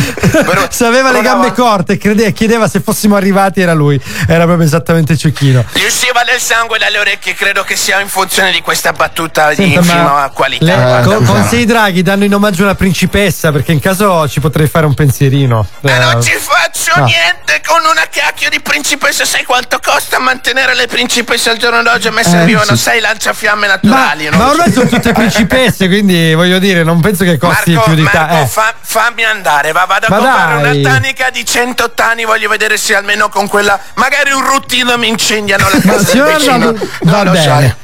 Se 0.70 0.86
aveva 0.86 1.12
le 1.12 1.22
gambe 1.22 1.52
corte 1.54 1.98
crede- 1.98 2.32
chiedeva 2.32 2.68
se 2.68 2.80
fossimo 2.80 3.16
arrivati, 3.16 3.60
era 3.62 3.74
lui. 3.74 4.00
Era 4.28 4.46
proprio 4.46 4.66
esattamente 4.66 5.18
Ciuchino. 5.18 5.66
gli 5.74 5.84
usciva 5.86 6.24
del 6.26 6.40
sangue 6.40 6.78
dalle 6.78 6.98
orecchie, 7.00 7.34
credo 7.34 7.64
che 7.64 7.76
sia 7.76 8.00
in 8.00 8.08
funzione 8.08 8.52
di 8.52 8.62
questa 8.62 8.94
battuta 8.94 9.50
di 9.50 9.56
Senta, 9.56 9.82
ma 9.82 9.86
infima 9.94 10.32
qualità. 10.34 10.66
le- 10.66 10.74
guarda. 10.76 11.16
con, 11.16 11.26
con 11.26 11.44
sei 11.44 11.66
draghi 11.66 12.02
danno 12.02 12.24
in 12.24 12.34
omaggio 12.34 12.64
una 12.64 12.76
principessa 12.76 13.52
perché 13.52 13.72
in 13.74 13.80
caso 13.80 14.28
ci 14.28 14.40
potrei 14.40 14.68
fare 14.68 14.86
un 14.86 14.94
pensierino. 14.94 15.68
Ma 15.90 15.96
Eh, 16.10 16.14
non 16.14 16.22
ci 16.24 16.32
faccio 16.38 16.94
no. 17.00 17.06
niente 17.06 17.62
con 17.66 17.82
una 17.84 18.06
cacchio 18.12 18.50
di 18.50 18.60
principessa. 18.62 19.26
Sai 19.26 19.44
quanto 19.44 19.80
costa 19.84 20.20
mantenere 20.20 20.76
le 20.76 20.88
principesse 20.88 21.50
al 21.50 21.58
giorno 21.58 21.82
d'oggi? 21.84 22.08
A 22.08 22.12
me 22.12 22.24
servivano 22.24 22.76
sì. 22.76 22.82
sei 22.84 23.00
lanciafiamme 23.00 23.68
Ma, 23.68 23.74
naturali. 23.82 24.30
non 24.30 24.40
ma 24.40 24.46
so. 24.46 24.52
ormai 24.52 24.72
sono 24.72 24.88
tutte 24.90 25.12
principesse, 25.14 25.88
quindi 25.88 26.34
voglio 26.34 26.60
dire, 26.60 26.84
non 26.84 27.00
penso 27.02 27.24
che 27.24 27.38
costi 27.38 27.72
Marco, 27.74 27.86
più 27.90 27.96
di 27.96 28.02
Marco, 28.04 28.18
ta- 28.18 28.42
eh. 28.42 28.48
fa- 28.48 28.74
fammi 28.80 29.24
andare, 29.24 29.72
va, 29.72 29.86
vado 29.86 30.06
a 30.08 30.10
Ma 30.10 30.18
comprare 30.18 30.62
dai. 30.62 30.80
una 30.84 30.90
tanica 30.94 31.30
di 31.30 31.46
108 31.46 32.02
anni, 32.04 32.26
voglio 32.26 32.50
vedere 32.50 32.78
se 32.78 32.96
almeno 32.96 33.30
con 33.30 33.48
quella, 33.48 33.80
magari 33.96 34.32
un 34.32 34.46
ruttino 34.46 34.98
mi 34.98 35.08
incendiano 35.08 35.68
la 35.70 35.80
Ma 35.84 35.94
casa 35.94 36.12
del 36.14 36.24
vicino. 36.36 36.54
Arnaldo, 36.54 36.88
Non 37.02 37.24
va 37.24 37.32
bene. 37.32 37.78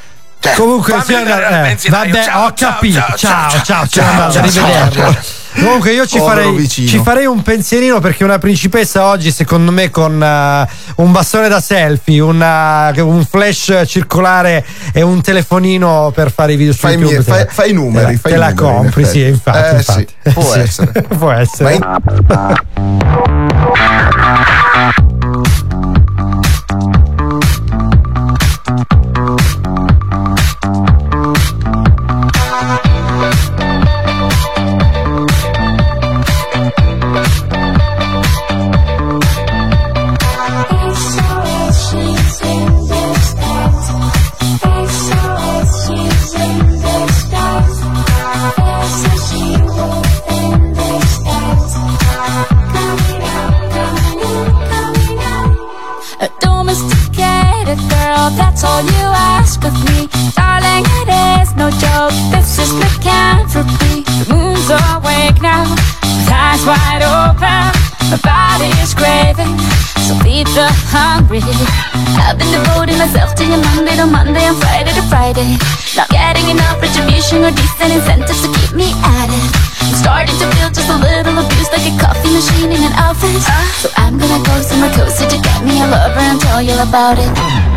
Comunque, 0.54 0.92
fammi 0.92 1.04
signor- 1.04 1.22
andare 1.22 1.46
al 1.46 1.66
eh, 1.66 1.78
vabbè, 1.88 2.22
Ciao, 2.24 2.44
ho 2.46 2.52
ciao, 2.54 2.70
capito. 2.72 2.98
ciao, 3.00 3.16
Ciao, 3.16 3.50
ciao, 3.50 3.64
ciao, 3.64 3.86
ciao, 3.88 3.88
ciao, 3.88 4.30
ciao, 4.30 4.42
arrivederla. 4.42 4.90
ciao. 5.12 5.44
Comunque 5.58 5.92
io 5.92 6.06
ci 6.06 6.18
farei, 6.18 6.68
ci 6.68 6.98
farei 7.02 7.24
un 7.26 7.42
pensierino 7.42 7.98
perché 7.98 8.24
una 8.24 8.38
principessa 8.38 9.06
oggi 9.06 9.30
secondo 9.32 9.72
me 9.72 9.90
con 9.90 10.22
eh, 10.22 10.68
un 10.96 11.12
bastone 11.12 11.48
da 11.48 11.60
selfie, 11.60 12.20
una- 12.20 12.92
un 12.98 13.24
flash 13.24 13.82
circolare 13.86 14.64
e 14.92 15.02
un 15.02 15.20
telefonino 15.22 16.12
per 16.14 16.30
fare 16.32 16.52
i 16.52 16.56
video 16.56 16.72
su 16.72 16.80
Fai, 16.80 16.92
YouTube. 16.92 17.14
mie- 17.14 17.24
te 17.24 17.30
la- 17.30 17.36
fai- 17.36 17.46
fai 17.48 17.70
i 17.70 17.72
numeri, 17.72 18.06
te 18.06 18.12
la- 18.12 18.18
fai 18.18 18.30
te 18.32 18.36
i 18.36 18.40
la 18.40 18.48
numeri, 18.50 18.66
in 18.68 18.74
compri, 18.82 19.04
sì, 19.04 19.20
effetti. 19.22 19.28
infatti. 19.32 19.58
Eh, 19.58 19.76
infatti. 19.76 20.06
sì, 20.22 20.30
può 20.32 20.42
Sì, 20.52 20.58
essere. 20.60 21.02
può 21.18 21.30
essere. 21.32 21.78
A 21.80 22.00
My 68.06 68.18
body 68.22 68.70
is 68.78 68.94
craving, 68.94 69.58
so 70.06 70.14
feed 70.22 70.46
the 70.54 70.70
hungry. 70.94 71.42
I've 72.22 72.38
been 72.38 72.46
devoting 72.54 72.98
myself 73.02 73.34
to 73.34 73.42
you 73.42 73.58
Monday 73.58 73.98
to 73.98 74.06
Monday 74.06 74.46
and 74.46 74.56
Friday 74.62 74.94
to 74.94 75.02
Friday. 75.10 75.58
Not 75.98 76.08
getting 76.14 76.46
enough 76.46 76.78
retribution 76.78 77.42
or 77.42 77.50
decent 77.50 77.98
incentives 77.98 78.46
to 78.46 78.48
keep 78.62 78.78
me 78.78 78.94
at 79.02 79.26
it. 79.26 79.50
I'm 79.82 79.94
starting 79.98 80.38
to 80.38 80.46
feel 80.54 80.70
just 80.70 80.86
a 80.86 80.98
little 81.02 81.34
abused 81.34 81.74
like 81.74 81.82
a 81.82 81.94
coffee 81.98 82.30
machine 82.30 82.70
in 82.70 82.82
an 82.86 82.94
office. 82.94 83.42
So 83.82 83.90
I'm 83.98 84.18
gonna 84.18 84.38
go 84.38 84.54
somewhere 84.62 84.94
cozy 84.94 85.26
to 85.26 85.38
get 85.42 85.64
me 85.66 85.82
a 85.82 85.86
lover 85.90 86.22
and 86.22 86.40
tell 86.40 86.62
you 86.62 86.78
about 86.78 87.18
it. 87.18 87.75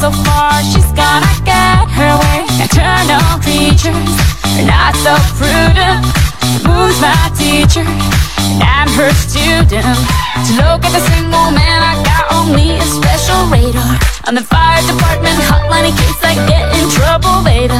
So 0.00 0.10
far, 0.24 0.56
she's 0.64 0.90
gonna 0.96 1.28
get 1.44 1.84
her 1.92 2.12
way. 2.24 2.40
Nocturnal 2.56 3.36
creatures 3.44 4.16
not 4.64 4.96
so 4.96 5.12
prudent. 5.36 6.00
Who's 6.64 6.96
my 7.04 7.28
teacher? 7.36 7.84
And 7.84 8.64
I'm 8.64 8.88
her 8.96 9.12
student. 9.12 9.84
To 9.84 10.52
look 10.56 10.80
at 10.88 10.92
the 10.96 11.04
single 11.04 11.52
man, 11.52 11.78
I 11.84 12.00
got 12.00 12.32
on 12.32 12.56
me 12.56 12.80
a 12.80 12.86
special 12.88 13.44
radar. 13.52 14.00
On 14.24 14.34
the 14.34 14.40
fire 14.40 14.80
department 14.88 15.36
hotline 15.44 15.92
in 15.92 15.94
case 15.94 16.20
I 16.24 16.32
get 16.48 16.64
in 16.80 16.88
trouble 16.96 17.44
later. 17.44 17.76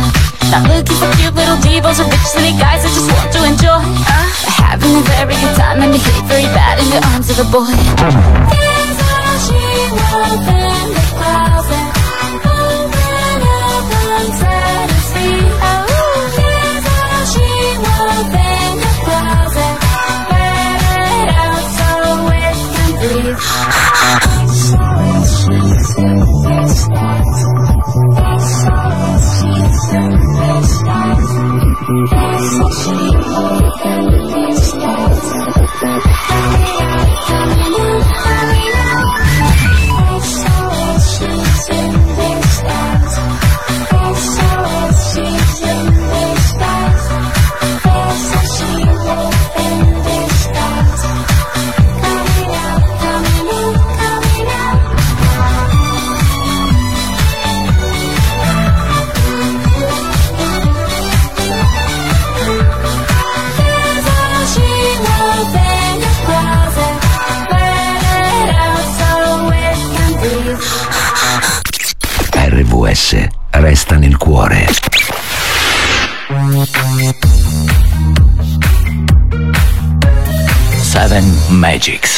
Not 0.52 0.68
looking 0.68 0.96
for 1.00 1.08
cute 1.16 1.32
little 1.32 1.56
divas 1.64 2.04
or 2.04 2.08
rich 2.12 2.28
city 2.28 2.52
guys 2.60 2.84
I 2.84 2.92
just 2.92 3.08
want 3.08 3.32
to 3.32 3.40
enjoy. 3.48 3.80
Uh, 3.80 4.28
having 4.60 4.92
a 4.92 5.04
very 5.16 5.40
good 5.40 5.56
time 5.56 5.80
and 5.80 5.92
behave 5.96 6.24
very 6.28 6.48
bad 6.52 6.84
in 6.84 6.88
the 6.92 7.00
arms 7.16 7.32
of 7.32 7.40
a 7.40 7.48
boy. 7.48 7.72
Here's 8.52 8.98
how 9.08 9.40
she 9.40 9.64
was 9.88 10.36
in 10.52 10.84
the 10.92 11.04
closet. 11.16 11.59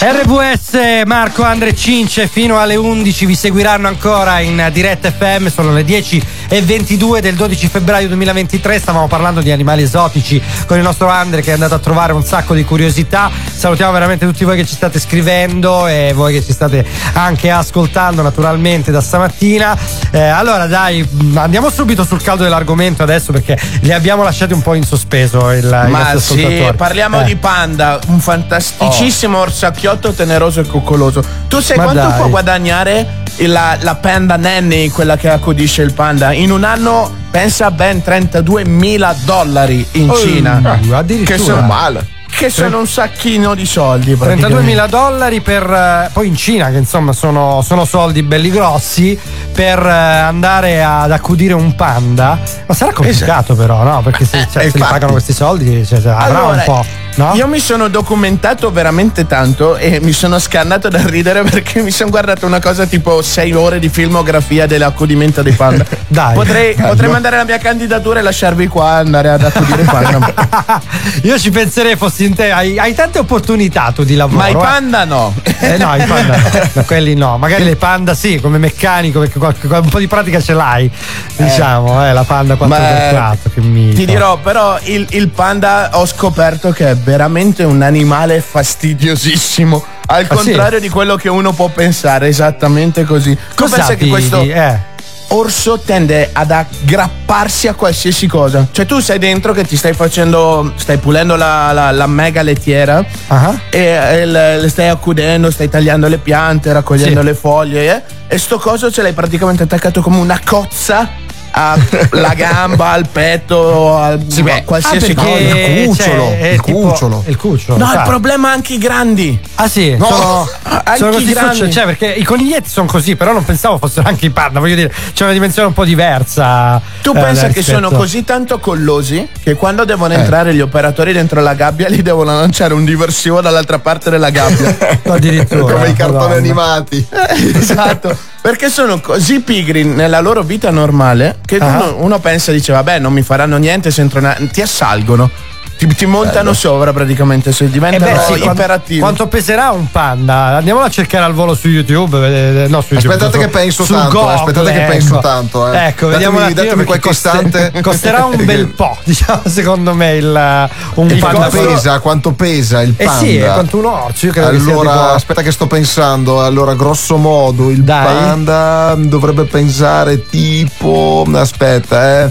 RVS, 0.05 1.05
Marco, 1.05 1.45
Andre 1.45 1.77
Cince 1.77 2.27
fino 2.27 2.59
alle 2.59 2.75
11 2.75 3.25
vi 3.25 3.37
seguiranno 3.37 3.87
ancora 3.87 4.41
in 4.41 4.69
diretta 4.73 5.13
FM, 5.13 5.47
sono 5.47 5.73
le 5.73 5.85
10 5.85 6.27
e 6.49 6.61
22 6.61 7.21
del 7.21 7.37
12 7.37 7.69
febbraio 7.69 8.09
2023, 8.09 8.81
stavamo 8.81 9.07
parlando 9.07 9.41
di 9.43 9.53
animali 9.53 9.83
esotici 9.83 10.43
con 10.67 10.77
il 10.77 10.83
nostro 10.83 11.07
Andre 11.07 11.41
che 11.41 11.51
è 11.51 11.53
andato 11.53 11.75
a 11.75 11.79
trovare 11.79 12.15
un 12.15 12.25
sacco 12.25 12.53
di 12.53 12.65
curiosità, 12.65 13.31
salutiamo 13.55 13.93
veramente 13.93 14.27
tutti 14.27 14.43
voi 14.45 14.57
che 14.57 14.67
ci 14.67 14.75
state 14.75 14.99
scrivendo 14.99 15.87
e 15.87 16.11
voi 16.13 16.33
che 16.33 16.43
ci 16.43 16.53
state 16.53 16.85
anche 17.13 17.53
ascoltando 17.53 18.23
naturalmente 18.23 18.91
da 18.91 19.01
stamattina. 19.01 20.02
Eh, 20.15 20.21
allora 20.21 20.67
dai, 20.67 21.09
andiamo 21.37 21.71
subito 21.71 22.05
sul 22.05 22.21
caldo 22.21 22.43
dell'argomento 22.43 23.03
adesso 23.03 23.33
perché 23.33 23.59
li 23.81 23.93
abbiamo 23.93 24.23
lasciati 24.23 24.53
un 24.53 24.61
po' 24.61 24.75
in 24.75 24.85
sospeso 24.85 25.51
il, 25.53 25.67
Ma 25.89 26.19
sì, 26.19 26.71
parliamo 26.77 27.23
Eh. 27.23 27.25
di 27.25 27.37
panda, 27.37 27.99
un 28.09 28.21
fantasticissimo 28.21 29.39
orsacchiotto 29.39 30.13
teneroso 30.13 30.61
e 30.61 30.67
coccoloso. 30.67 31.25
Tu 31.49 31.61
sai 31.61 31.79
Ma 31.79 31.85
quanto 31.85 32.03
dai. 32.09 32.19
può 32.19 32.29
guadagnare 32.29 33.21
la, 33.39 33.79
la 33.81 33.95
panda 33.95 34.37
nanny, 34.37 34.91
quella 34.91 35.17
che 35.17 35.31
accudisce 35.31 35.81
il 35.81 35.95
panda? 35.95 36.33
In 36.35 36.51
un 36.51 36.65
anno 36.65 37.11
pensa 37.31 37.71
ben 37.71 38.03
32 38.03 38.67
mila 38.67 39.15
dollari 39.25 39.87
in 39.93 40.11
Oh, 40.11 40.17
Cina. 40.19 40.61
addirittura. 40.93 41.37
Che 41.39 41.43
sono, 41.43 42.01
che 42.35 42.51
sono 42.51 42.79
un 42.81 42.87
sacchino 42.87 43.55
di 43.55 43.65
soldi. 43.67 44.13
32.000 44.15 44.89
dollari 44.89 45.41
per 45.41 45.63
eh, 45.71 46.11
poi 46.13 46.27
in 46.29 46.37
Cina 46.37 46.71
che 46.71 46.79
insomma 46.79 47.13
sono, 47.13 47.63
sono 47.63 47.85
soldi 47.85 48.23
belli 48.23 48.51
grossi 48.51 49.19
per 49.53 49.79
eh, 49.79 49.91
andare 49.91 50.83
ad 50.83 51.11
accudire 51.11 51.55
un 51.55 51.75
panda. 51.75 52.39
Ma 52.67 52.75
sarà 52.75 52.93
complicato 52.93 53.55
però 53.55 53.83
no? 53.83 54.01
Perché 54.03 54.25
se, 54.25 54.47
cioè, 54.51 54.65
Eh, 54.65 54.71
se 54.71 54.79
li 54.79 54.85
pagano 54.85 55.13
questi 55.13 55.33
soldi 55.33 55.87
cioè, 55.87 55.99
avrà 55.99 56.17
Allora, 56.19 56.57
un 56.57 56.63
po' 56.65 56.85
No? 57.15 57.33
Io 57.35 57.47
mi 57.47 57.59
sono 57.59 57.89
documentato 57.89 58.71
veramente 58.71 59.27
tanto 59.27 59.77
e 59.77 60.01
mi 60.01 60.13
sono 60.13 60.39
scannato 60.39 60.89
da 60.89 61.03
ridere 61.05 61.43
perché 61.49 61.83
mi 61.83 61.91
sono 61.91 62.11
guardato 62.11 62.47
una 62.47 62.61
cosa 62.61 62.87
tipo 62.87 63.21
6 63.21 63.53
ore 63.53 63.79
di 63.79 63.89
filmografia 63.89 64.67
dell'accudimento 64.67 65.43
dei 65.43 65.53
panda. 65.53 65.85
Dai. 66.09 66.35
Potrei, 66.35 66.75
potrei 66.75 67.11
mandare 67.11 67.37
la 67.37 67.45
mia 67.45 67.59
candidatura 67.59 68.21
e 68.21 68.23
lasciarvi 68.23 68.67
qua 68.67 68.97
andare 68.97 69.29
ad 69.29 69.43
accudire 69.45 69.83
i 69.83 69.85
panda. 69.85 70.81
Io 71.23 71.39
ci 71.39 71.51
penserei 71.51 71.97
fossi 71.97 72.25
in 72.25 72.35
te, 72.35 72.51
hai, 72.51 72.79
hai 72.79 72.95
tante 72.95 73.19
opportunità 73.19 73.93
tu 73.95 74.05
di 74.05 74.17
lavoro. 74.17 74.39
Ma 74.39 74.49
i 74.49 74.53
eh. 74.53 74.57
panda 74.57 75.05
no. 75.05 75.35
Eh, 75.61 75.77
no, 75.77 75.95
i 75.95 76.05
panda 76.05 76.37
no. 76.37 76.83
Quelli 76.85 77.15
no. 77.15 77.37
Magari 77.37 77.65
le 77.65 77.77
panda 77.77 78.15
sì, 78.15 78.41
come 78.41 78.59
meccanico, 78.59 79.21
perché 79.21 79.39
qualche- 79.39 79.67
un 79.67 79.89
po' 79.89 79.99
di 79.99 80.07
pratica 80.07 80.41
ce 80.41 80.55
l'hai. 80.55 80.91
Diciamo, 81.37 82.07
eh, 82.07 82.13
la 82.13 82.25
panda 82.25 82.55
4x4, 82.55 83.37
che 83.55 83.61
mito. 83.61 83.97
Ti 83.97 84.07
dirò, 84.07 84.39
però 84.39 84.79
il, 84.85 85.07
il 85.11 85.29
panda 85.29 85.91
ho 85.93 86.07
scoperto 86.07 86.71
che 86.71 86.91
è 86.91 86.95
veramente 87.05 87.65
un 87.65 87.83
animale 87.83 88.41
fastidiosissimo. 88.41 89.85
Al 90.07 90.27
Ah, 90.29 90.37
sì? 90.37 90.45
contrario 90.45 90.81
di 90.81 90.89
quello 90.89 91.17
che 91.17 91.29
uno 91.29 91.53
può 91.53 91.69
pensare, 91.69 92.27
esattamente 92.29 93.05
così. 93.05 93.37
Cosa 93.55 93.77
pensa 93.77 93.95
che 93.95 94.07
questo 94.09 94.41
eh. 94.43 94.91
orso 95.29 95.79
tende 95.79 96.29
ad 96.33 96.51
aggrapparsi 96.51 97.67
a 97.69 97.73
qualsiasi 97.75 98.27
cosa. 98.27 98.67
Cioè, 98.71 98.85
tu 98.85 98.99
sei 99.01 99.19
dentro 99.19 99.53
che 99.55 99.65
ti 99.65 99.77
stai 99.77 99.95
facendo. 99.95 100.73
stai 100.77 100.99
pulendo 100.99 101.37
la, 101.37 101.73
la- 101.73 101.91
la 101.91 102.07
mega 102.07 102.43
lettiera 102.43 103.03
Ah. 103.29 103.59
e, 103.71 103.79
e 103.81 104.27
le, 104.27 104.61
le 104.61 104.69
stai 104.69 104.89
accudendo, 104.89 105.51
stai 105.51 105.69
tagliando 105.71 106.07
le 106.09 106.19
piante, 106.19 106.73
raccogliendo 106.73 107.21
Sì. 107.21 107.27
le 107.27 107.35
foglie. 107.35 107.97
eh, 107.97 108.03
e 108.35 108.39
sto 108.39 108.59
coso 108.59 108.91
ce 108.91 109.03
l'hai 109.03 109.13
praticamente 109.13 109.63
attaccato 109.63 110.01
come 110.03 110.17
una 110.17 110.41
cozza 110.45 111.07
alla 111.53 112.35
gamba, 112.35 112.91
al 112.91 113.07
petto, 113.09 113.97
al, 113.99 114.21
a 114.47 114.63
qualsiasi 114.65 115.13
Ah, 115.13 115.15
cosa. 115.15 115.29
il 115.39 115.87
cucciolo, 115.87 116.25
c'è- 116.29 116.39
è 116.41 116.47
il 116.49 116.61
tipo- 116.63 116.79
cucciolo. 116.81 117.25
Il 117.27 117.37
cucciolo. 117.37 117.79
No, 117.79 117.85
il 117.85 117.91
infatti. 117.91 118.09
problema 118.09 118.51
è 118.51 118.53
anche 118.55 118.73
i 118.75 118.79
grandi. 118.79 119.39
Ah 119.57 119.69
sì, 119.69 119.97
No, 119.97 120.07
sono, 120.07 120.49
anche 120.63 120.97
sono 120.97 121.11
i 121.11 121.15
così 121.15 121.33
grandi. 121.33 121.71
cioè 121.73 121.85
perché 121.85 122.07
i 122.07 122.25
coniglietti 122.25 122.69
sono 122.69 122.87
così, 122.87 123.17
però 123.17 123.33
non 123.33 123.45
pensavo 123.45 123.79
fossero 123.79 124.09
anche 124.09 124.27
i 124.27 124.31
panda, 124.31 124.61
voglio 124.61 124.75
dire, 124.77 124.93
c'è 125.13 125.25
una 125.25 125.33
dimensione 125.33 125.69
un 125.69 125.75
po' 125.75 125.85
diversa. 125.85 126.81
Tu 127.03 127.11
eh, 127.15 127.21
pensa 127.21 127.47
che 127.49 127.55
rispetto- 127.61 127.79
sono 127.79 127.91
così 127.91 128.25
tanto 128.25 128.59
collosi 128.59 129.29
che 129.43 129.55
quando 129.55 129.85
devono 129.85 130.15
Eh. 130.15 130.19
entrare 130.19 130.55
gli 130.55 130.61
operatori 130.61 131.13
dentro 131.13 131.41
la 131.41 131.55
gabbia 131.55 131.89
li 131.89 132.03
devono 132.03 132.33
lanciare 132.39 132.75
un 132.75 132.85
diversivo 132.85 133.41
dall'altra 133.41 133.79
parte 133.79 134.11
della 134.11 134.31
gabbia. 134.31 134.77
Addirittura. 135.07 135.75
Come 135.75 135.89
i 135.91 135.93
cartoni 135.95 136.35
animati. 136.35 137.07
esatto. 137.55 138.17
Perché 138.43 138.69
sono 138.71 139.01
così 139.01 139.41
pigri 139.41 139.85
nella 139.85 140.19
loro 140.21 140.43
vita 140.43 140.71
normale 140.71 141.39
che 141.47 141.59
Ah. 141.59 141.67
uno, 141.79 141.95
uno 141.99 142.19
pensa 142.19 142.51
e 142.51 142.55
dice 142.55 142.73
vabbè 142.73 142.99
non 142.99 143.13
mi 143.13 143.23
faranno 143.23 143.57
niente 143.57 143.91
se 143.93 144.01
entro 144.01 144.21
na-". 144.21 144.37
ti 144.53 144.61
assalgono. 144.61 145.31
Ti, 145.79 145.87
ti 145.89 146.07
montano 146.07 146.53
sopra 146.53 146.93
praticamente 146.93 147.51
se 147.51 147.65
Eh 147.65 147.71
diventano 147.71 148.05
beh, 148.13 148.19
sì, 148.21 148.27
quanto, 148.39 148.51
iperattivi. 148.53 149.01
quanto 149.01 149.27
peserà 149.27 149.71
un 149.73 149.91
panda? 149.91 150.57
Andiamolo 150.59 150.85
a 150.87 150.89
cercare 150.91 151.25
al 151.25 151.33
volo 151.33 151.55
su 151.55 151.67
YouTube. 151.69 152.19
eh, 152.19 152.69
No, 152.69 152.81
su 152.83 152.95
YouTube 152.95 153.15
Aspettate 153.15 153.33
su- 153.33 153.39
che 153.39 153.49
penso 153.49 153.85
su 153.85 153.93
tanto, 153.93 154.19
Google, 154.19 154.35
aspettate 154.35 154.73
che 154.73 154.81
ecco. 154.83 154.91
penso 154.93 155.19
tanto, 155.19 155.73
eh. 155.73 155.87
Ecco, 155.89 156.07
vediamo 156.07 156.37
un 156.39 156.43
Datemi- 156.45 156.55
datemi 156.69 156.85
perché 156.85 157.01
qualche 157.01 157.09
istante. 157.11 157.73
Costerà 157.83 158.25
un 158.27 158.37
bel 158.47 158.67
po', 158.69 158.97
diciamo, 159.03 159.41
secondo 159.47 159.93
me 159.95 160.15
il, 160.15 160.69
un 160.95 161.11
Il 161.11 161.19
panda. 161.19 161.37
quanto 161.49 161.67
pesa, 161.67 161.99
quanto 161.99 162.33
pesa 162.33 162.83
il 162.83 162.95
Eh 162.97 163.05
panda? 163.05 163.21
sì, 163.21 163.37
è 163.39 163.53
quanto 163.53 163.77
un 163.79 163.85
orso. 163.87 164.27
Io 164.27 164.33
credo 164.33 164.51
che 164.51 164.57
Allora, 164.71 164.91
tipo- 164.93 165.03
aspetta 165.15 165.43
che 165.43 165.51
sto 165.51 165.67
pensando. 165.67 166.45
Allora, 166.45 166.75
grosso 166.75 167.17
modo, 167.17 167.71
il 167.71 167.83
Dai. 167.83 168.05
panda 168.05 168.95
dovrebbe 168.97 169.45
pesare 169.45 170.25
tipo. 170.29 171.27
Aspetta, 171.35 172.21
eh. 172.23 172.31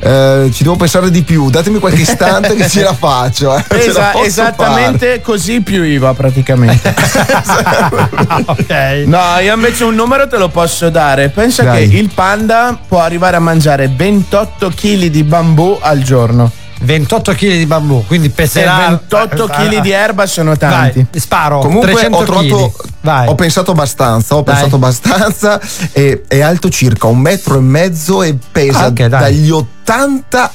Eh, 0.00 0.50
ci 0.52 0.62
devo 0.62 0.76
pensare 0.76 1.10
di 1.10 1.22
più. 1.22 1.50
Datemi 1.50 1.78
qualche 1.78 2.02
istante 2.02 2.54
che 2.54 2.68
ce 2.68 2.82
la 2.82 2.94
faccio. 2.98 3.56
Eh. 3.56 3.64
Ce 3.68 3.76
la 3.76 3.82
Esa- 3.90 4.10
posso 4.10 4.24
esattamente 4.24 5.20
così 5.20 5.60
più 5.60 5.82
IVA 5.82 6.14
praticamente. 6.14 6.94
ok. 8.46 9.04
No, 9.06 9.38
io 9.42 9.54
invece 9.54 9.84
un 9.84 9.94
numero 9.94 10.26
te 10.28 10.36
lo 10.38 10.48
posso 10.48 10.90
dare. 10.90 11.28
Pensa 11.28 11.62
Dai. 11.64 11.88
che 11.88 11.96
il 11.96 12.10
panda 12.14 12.78
può 12.86 13.00
arrivare 13.00 13.36
a 13.36 13.40
mangiare 13.40 13.88
28 13.94 14.70
kg 14.74 15.04
di 15.06 15.22
bambù 15.24 15.78
al 15.80 16.02
giorno. 16.02 16.50
28 16.80 17.32
kg 17.32 17.56
di 17.56 17.66
bambù, 17.66 18.04
quindi 18.06 18.28
E 18.28 18.30
peserà 18.30 18.86
28 18.88 19.46
kg 19.48 19.80
di 19.80 19.90
erba 19.90 20.26
sono 20.26 20.56
tanti. 20.56 21.04
Vai, 21.10 21.20
sparo. 21.20 21.58
Comunque 21.58 21.90
300 21.90 22.16
ho 22.16 22.22
trovato, 22.22 22.44
chili. 22.46 22.72
Vai. 23.08 23.26
ho 23.28 23.34
pensato 23.34 23.70
abbastanza, 23.70 24.34
ho 24.36 24.42
Dai. 24.42 24.54
pensato 24.54 24.74
abbastanza 24.76 25.60
e 25.92 26.24
è 26.28 26.40
alto 26.42 26.68
circa 26.68 27.06
un 27.06 27.18
metro 27.18 27.56
e 27.56 27.60
mezzo 27.60 28.22
e 28.22 28.36
pesa 28.52 28.80
Ah, 28.80 28.86
ok, 28.88 29.06
dai. 29.06 29.08
dagli 29.20 29.50
80 29.50 29.77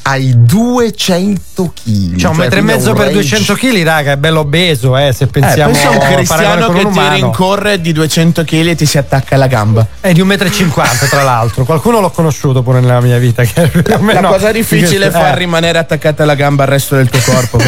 ai 0.04 0.34
200 0.36 1.74
kg. 1.74 2.16
Cioè 2.18 2.30
un 2.30 2.38
metro 2.38 2.60
e 2.60 2.62
mezzo 2.62 2.94
per 2.94 3.12
200 3.12 3.56
kg, 3.56 3.84
raga, 3.84 4.12
è 4.12 4.18
bello 4.18 4.42
obeso, 4.42 4.96
eh, 4.98 5.12
se 5.12 5.24
Eh, 5.24 5.28
pensiamo 5.28 5.72
pensa 5.72 5.88
a 5.88 5.92
un 5.92 6.14
cristiano 6.14 6.72
che 6.72 6.88
ti 6.90 7.00
rincorre 7.14 7.82
di 7.82 7.92
200 7.94 8.44
kg 8.44 8.68
e 8.68 8.76
ti 8.76 8.86
si 8.86 8.98
attacca 9.00 9.34
alla 9.36 9.48
gamba. 9.48 9.86
È 10.00 10.12
di 10.12 10.22
1,50 10.22 11.06
m 11.06 11.08
tra 11.10 11.24
l'altro. 11.24 11.64
Qualcuno 11.64 12.00
l'ho 12.00 12.12
conosciuto 12.12 12.62
pure 12.62 12.80
nella 12.80 13.02
mia 13.02 13.18
vita. 13.18 13.44
Che 13.44 13.72
La 13.86 13.98
meno- 13.98 14.30
cosa 14.30 14.52
difficile 14.52 15.06
è 15.06 15.08
eh. 15.08 15.12
far 15.12 15.36
rimanere 15.36 15.80
attaccata 15.80 16.24
alla 16.24 16.36
gamba 16.36 16.64
al 16.64 16.70
resto 16.70 16.96
del 16.96 17.10
tuo 17.10 17.20
corpo. 17.26 17.58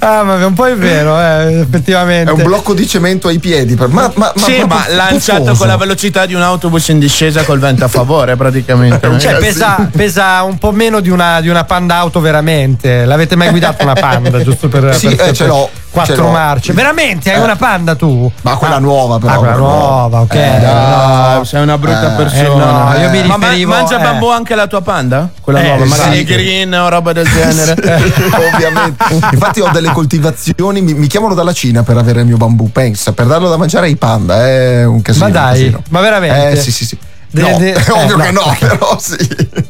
Ah, 0.00 0.22
ma 0.22 0.44
un 0.46 0.54
po' 0.54 0.66
è 0.66 0.76
vero, 0.76 1.18
eh, 1.20 1.60
effettivamente. 1.60 2.30
È 2.30 2.34
un 2.34 2.42
blocco 2.42 2.72
di 2.74 2.86
cemento 2.86 3.28
ai 3.28 3.38
piedi. 3.38 3.74
per- 3.74 3.88
Ma, 3.88 4.10
ma, 4.14 4.32
ma 4.34 4.42
sì, 4.42 4.62
ma 4.66 4.84
lanciato 4.88 5.54
con 5.54 5.66
la 5.66 5.76
velocità 5.76 6.26
di 6.26 6.34
un 6.34 6.42
autobus 6.42 6.88
in 6.88 6.98
discesa 6.98 7.42
col 7.44 7.58
vento 7.58 7.84
a 7.84 7.88
favore, 7.88 8.36
praticamente. 8.36 8.67
Cioè, 8.68 9.34
Eh, 9.34 9.38
pesa, 9.38 9.88
pesa 9.90 10.42
un 10.42 10.58
po' 10.58 10.72
meno 10.72 11.00
di 11.00 11.08
una, 11.08 11.40
di 11.40 11.48
una 11.48 11.64
panda 11.64 11.96
auto 11.96 12.20
veramente. 12.20 13.06
L'avete 13.06 13.34
mai 13.34 13.48
guidata 13.48 13.82
una 13.82 13.94
panda? 13.94 14.40
Giusto 14.44 14.68
per, 14.68 14.94
Sì, 14.94 15.14
per- 15.14 15.28
eh, 15.28 15.32
ce 15.32 15.46
l'ho, 15.46 15.70
Quattro 15.90 16.14
ce 16.14 16.20
l'ho. 16.20 16.28
marce. 16.30 16.72
Veramente? 16.74 17.32
Hai 17.32 17.40
Eh. 17.40 17.44
una 17.44 17.56
panda 17.56 17.94
tu? 17.94 18.30
Ma 18.42 18.56
quella 18.56 18.78
nuova, 18.78 19.18
però. 19.18 19.32
Ah, 19.32 19.36
quella 19.38 19.56
nuova, 19.56 20.20
ok. 20.20 20.34
Eh, 20.34 20.58
no. 20.60 21.34
no, 21.36 21.44
sei 21.44 21.62
una 21.62 21.78
brutta 21.78 22.12
Eh, 22.12 22.16
persona. 22.16 22.94
eh, 22.94 22.98
no, 22.98 23.02
io 23.04 23.10
mi 23.10 23.26
Ma 23.26 23.36
ma- 23.38 23.46
riferivo- 23.46 23.72
mangia 23.72 23.98
eh. 23.98 24.02
bambù 24.02 24.28
anche 24.28 24.54
la 24.54 24.66
tua 24.66 24.82
panda? 24.82 25.30
Quella 25.40 25.60
Eh, 25.60 25.66
nuova, 25.68 25.84
magari 25.86 26.16
sì. 26.18 26.24
green 26.24 26.74
o 26.74 26.88
roba 26.90 27.12
del 27.14 27.26
genere. 27.32 27.72
Ovviamente. 28.52 29.04
Infatti 29.32 29.60
ho 29.60 29.70
delle 29.72 29.90
coltivazioni, 29.92 30.82
mi, 30.82 30.92
mi 30.92 31.06
chiamano 31.06 31.32
dalla 31.32 31.52
Cina 31.54 31.82
per 31.82 31.96
avere 31.96 32.20
il 32.20 32.26
mio 32.26 32.36
bambù, 32.36 32.70
pensa, 32.70 33.12
per 33.12 33.24
darlo 33.26 33.48
da 33.48 33.56
mangiare 33.56 33.86
ai 33.86 33.96
panda, 33.96 34.46
è 34.46 34.84
un 34.84 35.00
casino. 35.00 35.24
Ma 35.26 35.30
dai, 35.30 35.76
ma 35.88 36.00
veramente? 36.00 36.50
Eh 36.50 36.56
sì 36.56 36.70
sì 36.70 36.84
sì. 36.84 36.98
De- 37.30 37.42
no, 37.42 37.58
de- 37.58 37.72
è 37.76 37.90
ovvio 37.90 38.18
eh, 38.18 38.22
che 38.22 38.30
no. 38.30 38.40
no, 38.44 38.56
però 38.58 38.98
sì. 38.98 39.16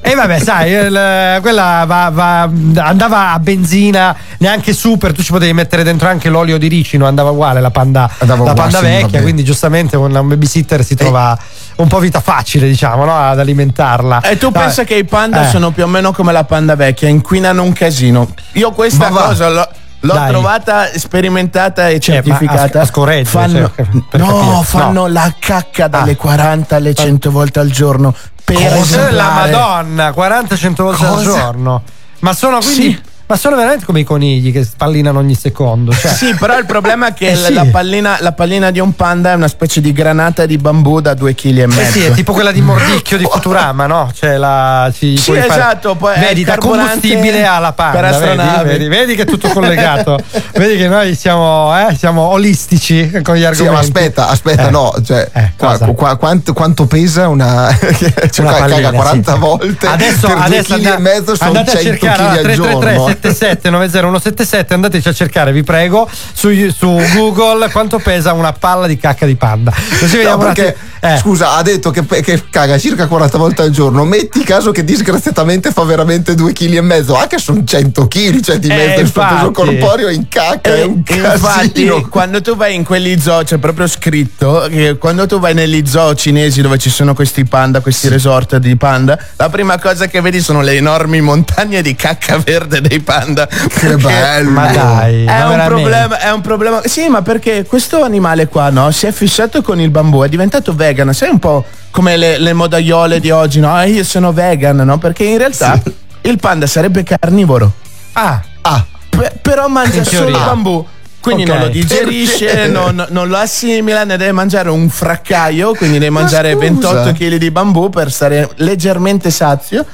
E 0.01 0.15
vabbè, 0.15 0.39
sai, 0.39 0.71
il- 0.73 1.39
quella 1.43 1.85
va- 1.87 2.11
va- 2.13 2.43
andava 2.85 3.33
a 3.33 3.39
benzina 3.41 4.15
neanche 4.39 4.73
super, 4.73 5.13
tu 5.13 5.23
ci 5.23 5.33
potevi 5.33 5.53
mettere 5.53 5.83
dentro 5.83 6.09
anche 6.09 6.29
l'olio 6.29 6.57
di 6.59 6.69
ricino, 6.69 7.07
andava 7.07 7.31
uguale 7.31 7.61
la 7.61 7.71
panda, 7.71 8.09
Andava 8.19 8.45
la 8.45 8.51
uguale, 8.53 8.71
panda 8.71 8.79
sì, 8.79 8.85
vecchia, 8.93 9.07
vabbè. 9.09 9.23
quindi 9.23 9.45
giustamente 9.45 9.97
un, 9.97 10.15
un 10.15 10.29
babysitter 10.29 10.85
si 10.85 10.95
trova 10.95 11.37
un 11.77 11.87
po' 11.89 11.99
vita 11.99 12.21
facile, 12.21 12.67
diciamo, 12.69 13.05
no? 13.05 13.15
ad 13.17 13.39
alimentarla. 13.39 14.21
E 14.23 14.37
tu 14.39 14.51
Vabbè. 14.51 14.65
pensa 14.67 14.85
che 14.85 14.95
i 14.97 15.05
panda 15.05 15.47
Eh. 15.47 15.49
sono 15.51 15.71
più 15.71 15.85
o 15.85 15.87
meno 15.87 16.13
come 16.13 16.33
la 16.33 16.45
panda 16.45 16.75
vecchia, 16.77 17.09
inquinano 17.09 17.63
un 17.63 17.73
casino. 17.73 18.29
Io 18.53 18.71
questa 18.73 19.11
Ma 19.11 19.21
va. 19.21 19.27
cosa 19.27 19.49
l'ho, 19.49 19.69
l'ho 20.01 20.13
Dai. 20.15 20.29
trovata 20.31 20.87
sperimentata 20.97 21.89
e 21.89 21.99
Cioè, 21.99 22.23
certificata. 22.23 22.79
a- 22.79 22.83
a 22.83 22.87
scoreggio, 22.87 23.29
fanno, 23.29 23.71
cioè, 23.75 23.87
no, 24.19 24.63
fanno 24.65 24.93
No. 24.93 25.07
la 25.09 25.33
cacca 25.39 25.89
dalle 25.89 26.13
Ah. 26.13 26.17
40 26.17 26.77
alle 26.77 26.95
100 26.95 27.31
volte 27.31 27.59
al 27.59 27.71
giorno. 27.71 28.15
Per 28.45 28.57
Cosa? 28.57 29.11
La. 29.11 29.31
Madonna, 29.33 30.13
40-100 30.13 30.83
volte 30.85 31.05
al 31.05 31.15
Cosa? 31.15 31.31
giorno. 31.39 31.83
Ma 32.21 32.33
sono 32.33 32.59
quindi. 32.59 32.83
Sì. 32.93 33.01
Ma 33.31 33.37
sono 33.37 33.57
veramente 33.57 33.85
come 33.85 34.01
i 34.01 34.05
conigli 34.05 34.51
che 34.51 34.65
spallinano 34.65 35.19
ogni 35.19 35.35
secondo. 35.35 35.93
Cioè, 35.93 36.11
Sì, 36.11 36.35
però 36.35 36.57
il 36.59 36.65
problema 36.65 37.09
è 37.09 37.13
che 37.15 37.29
Eh, 37.29 37.35
la- 37.37 37.47
sì. 37.49 37.53
la, 37.53 37.67
pallina, 37.71 38.17
la 38.21 38.33
pallina 38.33 38.71
di 38.71 38.81
un 38.81 38.95
panda 38.95 39.33
è 39.33 39.35
una 39.35 39.49
specie 39.49 39.83
di 39.83 39.93
granata 39.93 40.47
di 40.47 40.57
bambù 40.57 41.01
da 41.01 41.13
2 41.13 41.35
kg 41.35 41.59
e 41.59 41.61
Eh 41.61 41.67
mezzo. 41.67 41.91
sì, 41.93 42.05
è 42.05 42.11
tipo 42.13 42.33
quella 42.33 42.53
di 42.53 42.63
Mordicchio 42.63 43.19
di 43.19 43.25
Futurama, 43.31 43.87
no? 43.87 44.11
Cioè 44.15 44.39
la. 44.39 44.91
Ci 44.97 45.19
Sì, 45.19 45.33
puoi 45.33 45.43
fare- 45.47 45.61
esatto, 45.61 45.95
poi 45.97 46.19
vedi, 46.19 46.43
da 46.43 46.57
combustibile 46.57 47.45
alla 47.45 47.73
panda. 47.75 48.01
per 48.01 48.19
vedi, 48.19 48.65
vedi, 48.65 48.89
vedi 48.89 49.15
che 49.15 49.23
è 49.23 49.27
tutto 49.27 49.49
collegato. 49.49 50.19
vedi 50.57 50.79
che 50.79 50.89
noi 50.89 51.15
siamo, 51.15 51.71
eh, 51.87 51.95
siamo 51.97 52.23
olistici 52.23 53.11
con 53.23 53.35
gli 53.35 53.41
Sì, 53.41 53.45
argomenti. 53.45 53.73
ma 53.75 53.79
aspetta, 53.81 54.29
aspetta, 54.31 54.69
Eh. 54.69 54.71
no, 54.71 54.95
cioè, 55.05 55.29
Eh, 55.35 55.53
qua- 55.55 55.77
qua- 55.95 56.17
quanto, 56.17 56.55
quanto 56.55 56.87
pesa 56.87 57.29
una. 57.29 57.77
cioè, 57.79 58.47
Una 58.47 58.53
caga 58.55 58.69
pallina, 58.69 58.91
40 58.93 59.33
sì. 59.35 59.39
volte 59.39 59.87
Adesso, 59.87 60.27
per 60.29 60.37
due 60.37 60.45
adesso 60.47 60.75
chili 60.75 60.87
andate, 60.87 60.97
e 60.97 61.15
mezzo 61.15 61.35
sono 61.37 61.49
andate 61.51 61.71
a 61.77 61.81
100 61.81 61.99
cercare 61.99 62.17
kg 62.17 62.21
allora, 62.21 62.31
al 62.39 62.41
333 62.43 63.17
giorno. 63.21 63.35
77 63.35 63.71
90177 63.71 64.75
andateci 64.75 65.09
a 65.09 65.13
cercare 65.13 65.53
vi 65.53 65.63
prego 65.63 66.09
su, 66.33 66.51
su 66.71 67.01
Google 67.15 67.71
quanto 67.71 67.99
pesa 67.99 68.33
una 68.33 68.53
palla 68.53 68.87
di 68.87 68.97
cacca 68.97 69.27
di 69.27 69.37
panda 69.37 69.73
così 69.99 70.17
No, 70.19 70.37
vediamo 70.37 70.45
perché, 70.45 70.77
eh. 71.01 71.19
scusa, 71.19 71.55
ha 71.57 71.63
detto 71.63 71.91
che, 71.91 72.05
che 72.23 72.45
caga 72.51 72.79
circa 72.79 73.07
40 73.07 73.39
volte 73.39 73.63
al 73.63 73.71
giorno. 73.71 74.05
Metti 74.05 74.43
caso 74.43 74.73
che 74.73 74.85
disgraziatamente 74.85 75.71
fa 75.71 75.85
veramente 75.85 76.35
2 76.35 76.53
kg 76.53 76.75
e 76.75 76.81
mezzo, 76.81 77.15
anche 77.17 77.39
sono 77.39 77.63
100 77.65 78.09
kg, 78.09 78.41
cioè 78.41 78.59
di 78.59 78.69
Eh, 78.69 78.75
mezzo 78.75 79.01
il 79.01 79.11
suo 79.11 79.25
peso 79.27 79.51
corporeo 79.53 80.09
in 80.09 80.29
cacca, 80.29 80.75
è 80.75 80.83
un 80.85 81.03
E 81.07 81.15
infatti, 81.15 81.85
casino. 81.85 82.09
quando 82.09 82.41
tu 82.43 82.57
vai 82.57 82.75
in 82.75 82.85
quelli 82.85 83.19
zoo, 83.21 83.43
c'è 83.45 83.59
proprio 83.59 83.87
scritto 83.87 84.67
che 84.71 84.97
quando 84.99 85.27
tu 85.27 85.39
vai 85.39 85.55
negli 85.55 85.87
zoo 85.87 86.15
cinesi 86.15 86.61
dove 86.63 86.79
ci 86.79 86.91
sono 86.91 87.15
questi 87.15 87.45
panda, 87.45 87.81
questi 87.81 88.09
resort 88.09 88.57
di 88.57 88.77
panda, 88.77 89.19
la 89.37 89.49
prima 89.49 89.79
cosa 89.79 90.07
che 90.07 90.21
vedi 90.21 90.41
sono 90.41 90.63
le 90.63 90.73
enormi 90.75 91.21
montagne 91.21 91.81
di 91.83 91.95
cacca 91.95 92.39
verde 92.39 92.81
dei 92.81 93.01
panda. 93.09 93.47
Che 93.47 93.97
bello. 93.97 94.51
Ma 94.51 94.67
dai, 94.71 95.25
È 95.25 95.39
ma 95.39 95.49
un, 95.49 95.63
problema, 95.65 96.19
è 96.19 96.31
un 96.31 96.41
problema. 96.43 96.81
Sì, 96.85 97.09
ma 97.09 97.23
perché 97.23 97.65
questo 97.65 98.03
animale 98.03 98.49
qua, 98.49 98.69
no? 98.69 98.91
Si 98.91 99.07
è 99.07 99.13
fissato 99.13 99.63
con 99.63 99.81
il 99.81 99.89
bambù, 99.91 100.23
è 100.23 100.29
diventato 100.29 100.75
vegan. 100.75 101.15
Sai 101.15 101.31
un 101.31 101.39
po' 101.39 101.65
come 101.91 102.17
le, 102.19 102.37
le 102.39 102.53
modaiole 102.53 103.19
di 103.19 103.31
oggi, 103.31 103.61
no? 103.61 103.73
Ah, 103.73 103.85
io 103.85 104.05
sono 104.05 104.33
vegan, 104.33 104.77
no? 104.77 104.99
Perché 104.99 105.25
in 105.25 105.39
realtà 105.39 105.81
il 106.23 106.39
panda 106.39 106.67
sarebbe 106.67 107.03
carnivoro. 107.03 107.73
Ah, 108.13 108.43
Ah, 108.63 108.85
Pe- 109.09 109.33
però 109.41 109.69
mangia 109.69 110.05
solo 110.05 110.31
bambù. 110.39 110.87
Quindi 111.21 111.43
Ok. 111.43 111.49
non 111.49 111.59
lo 111.61 111.69
digerisce, 111.69 112.67
non, 112.71 113.05
non 113.09 113.29
lo 113.29 113.37
assimila, 113.39 114.05
ne 114.05 114.17
deve 114.19 114.33
mangiare 114.33 114.69
un 114.71 114.89
fraccaio, 114.91 115.73
quindi 115.75 115.99
deve 115.99 116.11
mangiare 116.11 116.53
scusa. 116.53 116.65
28 116.65 117.13
kg 117.13 117.35
di 117.37 117.51
bambù 117.51 117.89
per 117.91 118.13
stare 118.13 118.49
leggermente 118.57 119.31
sazio 119.31 119.85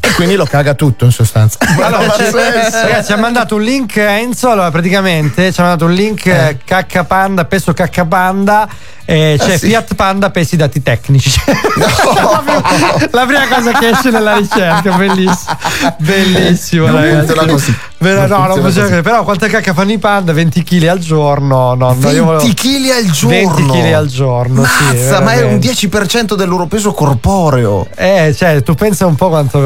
e 0.00 0.12
quindi 0.14 0.34
lo 0.36 0.44
caga 0.44 0.74
tutto 0.74 1.04
in 1.04 1.10
sostanza. 1.12 1.58
Allora, 1.80 2.14
ragazzi, 2.16 3.12
ha 3.12 3.16
mandato 3.16 3.54
un 3.56 3.62
link 3.62 3.96
Enzo. 3.96 4.50
Allora, 4.50 4.70
praticamente 4.70 5.52
ci 5.52 5.60
ha 5.60 5.64
mandato 5.64 5.86
un 5.86 5.92
link 5.94 6.26
eh. 6.26 6.58
cacca 6.64 7.04
panda, 7.04 7.44
peso 7.44 7.72
cacca 7.72 8.04
panda. 8.04 8.68
E 9.10 9.36
c'è 9.38 9.54
Ah, 9.54 9.58
sì. 9.58 9.68
Fiat 9.68 9.94
Panda 9.94 10.28
pesi 10.28 10.56
dati 10.56 10.82
tecnici. 10.82 11.30
la, 11.78 12.42
prima, 12.44 13.08
la 13.10 13.24
prima 13.24 13.48
cosa 13.48 13.72
che 13.72 13.88
esce 13.88 14.10
nella 14.10 14.36
ricerca, 14.36 14.94
bellissimo. 14.98 15.56
Bellissimo, 15.96 16.86
Non 16.88 16.96
ragazzi. 16.96 17.16
funziona 17.26 17.52
così. 17.52 17.76
Vero, 18.00 18.26
Non 18.26 18.40
no, 18.42 18.46
non 18.48 18.60
così. 18.60 18.80
Però 19.00 19.24
quante 19.24 19.48
cacca 19.48 19.72
fanno 19.72 19.92
i 19.92 19.98
panda? 19.98 20.34
20 20.34 20.62
kg 20.62 20.82
al 20.88 20.98
giorno. 20.98 21.74
No, 21.74 21.94
no, 21.98 22.10
io 22.10 22.22
volevo- 22.24 22.36
20 22.44 22.54
kg 22.54 22.90
al 22.90 23.04
giorno. 23.10 23.54
20 23.54 23.62
kg 23.80 23.92
al 23.94 24.06
giorno. 24.08 24.64
sì, 24.64 24.84
Mazza, 24.84 25.20
ma 25.20 25.32
è 25.32 25.36
un 25.42 25.58
veramente. 25.58 25.72
10% 25.88 26.34
del 26.34 26.48
loro 26.48 26.66
peso 26.66 26.92
corporeo. 26.92 27.86
Eh, 27.96 28.34
cioè, 28.36 28.62
tu 28.62 28.74
pensa 28.74 29.06
un 29.06 29.14
po' 29.14 29.30
quanto 29.30 29.58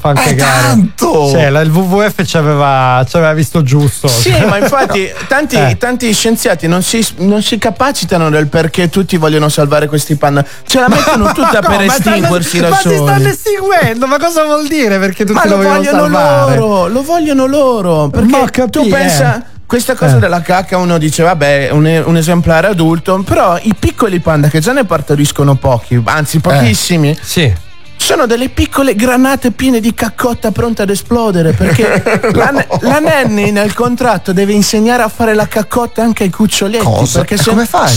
fanno 0.00 0.20
È 0.20 0.24
cagare. 0.34 0.62
tanto! 0.62 1.28
Cioè, 1.30 1.50
la- 1.50 1.60
il 1.60 1.70
WWF 1.70 2.24
ci 2.24 2.36
aveva, 2.36 3.04
ci 3.08 3.16
aveva 3.16 3.32
visto 3.32 3.62
giusto. 3.62 4.08
Sì, 4.08 4.30
ma 4.48 4.58
infatti 4.58 5.10
tanti, 5.28 5.56
Eh. 5.56 5.76
tanti 5.78 6.12
scienziati 6.12 6.66
non 6.66 6.82
si, 6.82 7.06
non 7.18 7.42
si 7.42 7.58
capacitano 7.58 8.30
del 8.30 8.46
perché 8.48 8.88
tutti 8.88 9.16
vogliono 9.16 9.48
salvare 9.48 9.86
questi 9.86 10.16
panda. 10.16 10.44
Ce 10.66 10.78
la 10.80 10.88
mettono 10.88 11.26
tutta 11.34 11.60
No, 11.60 11.68
per 11.68 11.84
ma 11.86 11.94
estinguersi 11.96 12.60
da 12.60 12.68
Ma 12.70 12.76
si 12.76 12.82
soli. 12.82 12.96
stanno 12.96 13.28
estinguendo, 13.28 14.06
ma 14.06 14.18
cosa 14.18 14.44
vuol 14.44 14.66
dire? 14.66 14.98
Perché 14.98 15.24
tutti 15.24 15.34
Ma 15.38 15.44
lo 15.44 15.56
lo 15.56 15.56
vogliono 15.56 15.78
vogliono 15.78 16.00
salvare? 16.14 16.56
loro, 16.56 16.88
lo 16.88 17.02
vogliono 17.02 17.46
loro. 17.46 18.08
Perché 18.08 18.26
Ma 18.30 18.44
tu 18.66 18.80
capì, 18.80 18.88
pensa, 18.88 19.38
eh. 19.38 19.42
questa 19.66 19.94
cosa 19.94 20.16
Eh. 20.16 20.18
della 20.20 20.40
cacca 20.40 20.76
uno 20.78 20.98
dice 20.98 21.22
vabbè, 21.22 21.68
un, 21.72 22.02
un 22.06 22.16
esemplare 22.16 22.66
adulto, 22.68 23.22
però 23.22 23.58
i 23.62 23.74
piccoli 23.78 24.20
panda 24.20 24.48
che 24.48 24.60
già 24.60 24.72
ne 24.72 24.84
partoriscono 24.84 25.54
pochi, 25.56 26.00
anzi 26.04 26.40
pochissimi. 26.40 27.16
Sì. 27.20 27.52
Sono 28.02 28.26
delle 28.26 28.48
piccole 28.48 28.94
granate 28.96 29.50
piene 29.52 29.78
di 29.78 29.92
caccotta 29.94 30.50
pronte 30.50 30.82
ad 30.82 30.90
esplodere 30.90 31.52
perché 31.52 32.02
la, 32.32 32.66
la 32.80 32.98
Nanny 32.98 33.50
nel 33.52 33.72
contratto 33.74 34.32
deve 34.32 34.52
insegnare 34.52 35.02
a 35.02 35.08
fare 35.08 35.34
la 35.34 35.46
caccotta 35.46 36.02
anche 36.02 36.24
ai 36.24 36.30
cuccioletti. 36.30 36.82
Cosa? 36.84 37.18
Perché 37.20 37.36
se- 37.36 37.50
come 37.50 37.66
fai? 37.66 37.92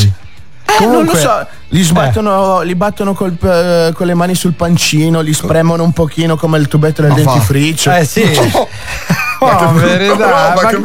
Eh, 0.65 0.71
non 0.85 0.89
lo 0.91 0.97
Comunque- 0.97 1.19
so, 1.19 1.47
li 1.73 1.81
sbattono, 1.81 2.61
li 2.61 2.75
battono 2.75 3.13
col, 3.13 3.35
eh, 3.41 3.91
con 3.93 4.05
le 4.05 4.13
mani 4.13 4.35
sul 4.35 4.53
pancino, 4.53 5.21
li 5.21 5.33
spremono 5.33 5.83
un 5.83 5.91
pochino 5.91 6.35
come 6.37 6.59
il 6.59 6.67
tubetto 6.67 7.01
del 7.01 7.11
Ma 7.11 7.17
dentifricio. 7.17 7.91
Eh 7.91 8.05
sì. 8.05 8.23
Ma 9.43 9.55
che 9.57 9.63
Oh, 9.65 9.71
brutta 9.71 9.87
verità, 9.87 10.13
roba, 10.13 10.53
ma, 10.61 10.69
che 10.69 10.77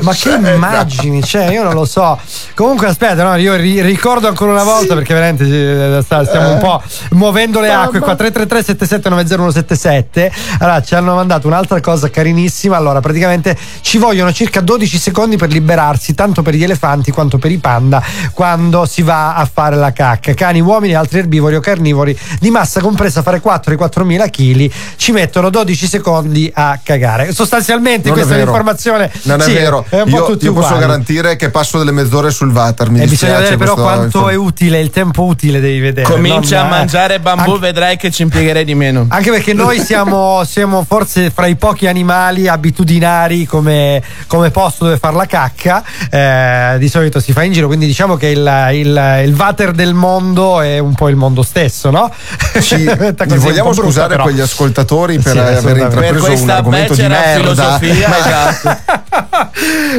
ma 0.00 0.12
che 0.14 0.30
immagini, 0.54 1.22
cioè, 1.22 1.50
io 1.50 1.62
non 1.62 1.74
lo 1.74 1.84
so. 1.84 2.18
Comunque, 2.54 2.86
aspetta, 2.86 3.22
no, 3.22 3.36
io 3.36 3.54
ri- 3.56 3.82
ricordo 3.82 4.26
ancora 4.28 4.52
una 4.52 4.64
volta 4.64 4.94
perché 4.94 5.12
veramente 5.12 5.44
eh, 5.44 6.02
stiamo 6.02 6.52
un 6.52 6.58
po' 6.58 6.82
muovendo 7.10 7.60
le 7.60 7.72
acque 7.72 8.00
qua. 8.00 8.16
333 8.16 8.62
7790 8.62 10.30
Allora, 10.60 10.82
ci 10.82 10.94
hanno 10.94 11.14
mandato 11.14 11.46
un'altra 11.46 11.80
cosa 11.80 12.08
carinissima. 12.08 12.76
Allora, 12.76 13.00
praticamente 13.00 13.56
ci 13.82 13.98
vogliono 13.98 14.32
circa 14.32 14.60
12 14.60 14.98
secondi 14.98 15.36
per 15.36 15.50
liberarsi, 15.50 16.14
tanto 16.14 16.42
per 16.42 16.54
gli 16.54 16.64
elefanti 16.64 17.10
quanto 17.10 17.38
per 17.38 17.50
i 17.50 17.58
panda, 17.58 18.02
quando 18.32 18.86
si 18.86 19.02
va 19.02 19.34
a 19.34 19.48
fare 19.50 19.76
la 19.76 19.92
cacca. 19.92 20.32
Cani, 20.36 20.60
uomini 20.60 20.92
e 20.92 20.96
altri 20.96 21.18
erbivori 21.18 21.56
o 21.56 21.60
carnivori 21.60 22.16
di 22.38 22.50
massa 22.50 22.80
compresa 22.80 23.22
fare 23.22 23.40
4 23.40 23.72
ai 23.72 23.76
4000 23.76 24.28
kg 24.28 24.70
ci 24.96 25.10
mettono 25.12 25.50
12 25.50 25.86
secondi 25.88 26.48
a 26.54 26.78
cagare. 26.82 27.32
Sostanzialmente 27.32 28.08
Non 28.10 28.18
è 28.18 28.20
questa 28.20 28.34
è 28.34 28.38
vero. 28.38 28.50
l'informazione. 28.52 29.10
Non 29.22 29.40
sì, 29.40 29.50
è 29.50 29.54
vero. 29.54 29.84
È 29.88 30.00
un 30.02 30.10
po' 30.10 30.16
io 30.18 30.24
tutti 30.26 30.44
io 30.44 30.52
posso 30.52 30.76
garantire 30.76 31.34
che 31.36 31.50
passo 31.50 31.78
delle 31.78 31.90
mezz'ore 31.92 32.30
sul 32.30 32.52
water. 32.52 32.90
Mi 32.90 33.00
E 33.00 33.06
dispiace 33.06 33.24
bisogna 33.26 33.38
vedere 33.50 33.56
però 33.56 33.74
quanto 33.74 34.28
è 34.28 34.34
utile, 34.34 34.78
il 34.80 34.90
tempo 34.90 35.24
utile 35.24 35.58
devi 35.60 35.80
vedere. 35.80 36.06
Comincia 36.08 36.62
non- 36.62 36.66
a 36.72 36.76
mangiare 36.76 37.18
bambù, 37.20 37.50
Anche- 37.54 37.58
vedrai 37.60 37.96
che 37.96 38.10
ci 38.10 38.22
impiegherei 38.22 38.64
di 38.64 38.74
meno. 38.74 39.06
Anche 39.08 39.30
perché 39.30 39.54
noi 39.54 39.80
siamo, 39.80 40.42
siamo 40.44 40.84
forse 40.86 41.30
fra 41.30 41.46
i 41.46 41.56
pochi 41.56 41.86
animali 41.86 42.46
abitudinari 42.48 43.46
come, 43.46 44.02
come 44.26 44.50
posto 44.50 44.84
dove 44.84 44.98
fare 44.98 45.16
la 45.16 45.26
cacca. 45.26 45.82
Eh, 46.10 46.76
di 46.78 46.88
solito 46.88 47.20
si 47.20 47.32
fa 47.32 47.42
in 47.42 47.52
giro, 47.52 47.66
quindi 47.66 47.86
diciamo 47.86 48.16
che 48.16 48.28
il, 48.28 48.68
il, 48.72 49.22
il 49.24 49.34
water 49.34 49.72
del 49.72 49.94
mondo 49.94 50.24
è 50.34 50.78
un 50.78 50.94
po' 50.94 51.08
il 51.08 51.16
mondo 51.16 51.42
stesso, 51.42 51.90
no? 51.90 52.10
Ci, 52.60 52.84
vogliamo 52.84 53.70
brutta, 53.70 53.82
scusare 53.82 54.08
però. 54.08 54.22
quegli 54.24 54.40
ascoltatori 54.40 55.18
per 55.18 55.32
Sì, 55.32 55.38
aver 55.38 55.76
intrapreso 55.76 56.26
Per 56.26 56.38
un 56.40 56.50
argomento 56.50 56.94
di 56.94 57.06
merda. 57.06 57.78
esatto. 57.80 58.76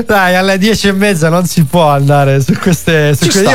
Dai, 0.05 0.35
alle 0.35 0.57
dieci 0.57 0.87
e 0.87 0.91
mezza 0.91 1.29
non 1.29 1.45
si 1.45 1.63
può 1.63 1.89
andare 1.89 2.41
su 2.41 2.53
queste. 2.59 3.15
Su 3.15 3.27
que- 3.27 3.39
sta, 3.41 3.51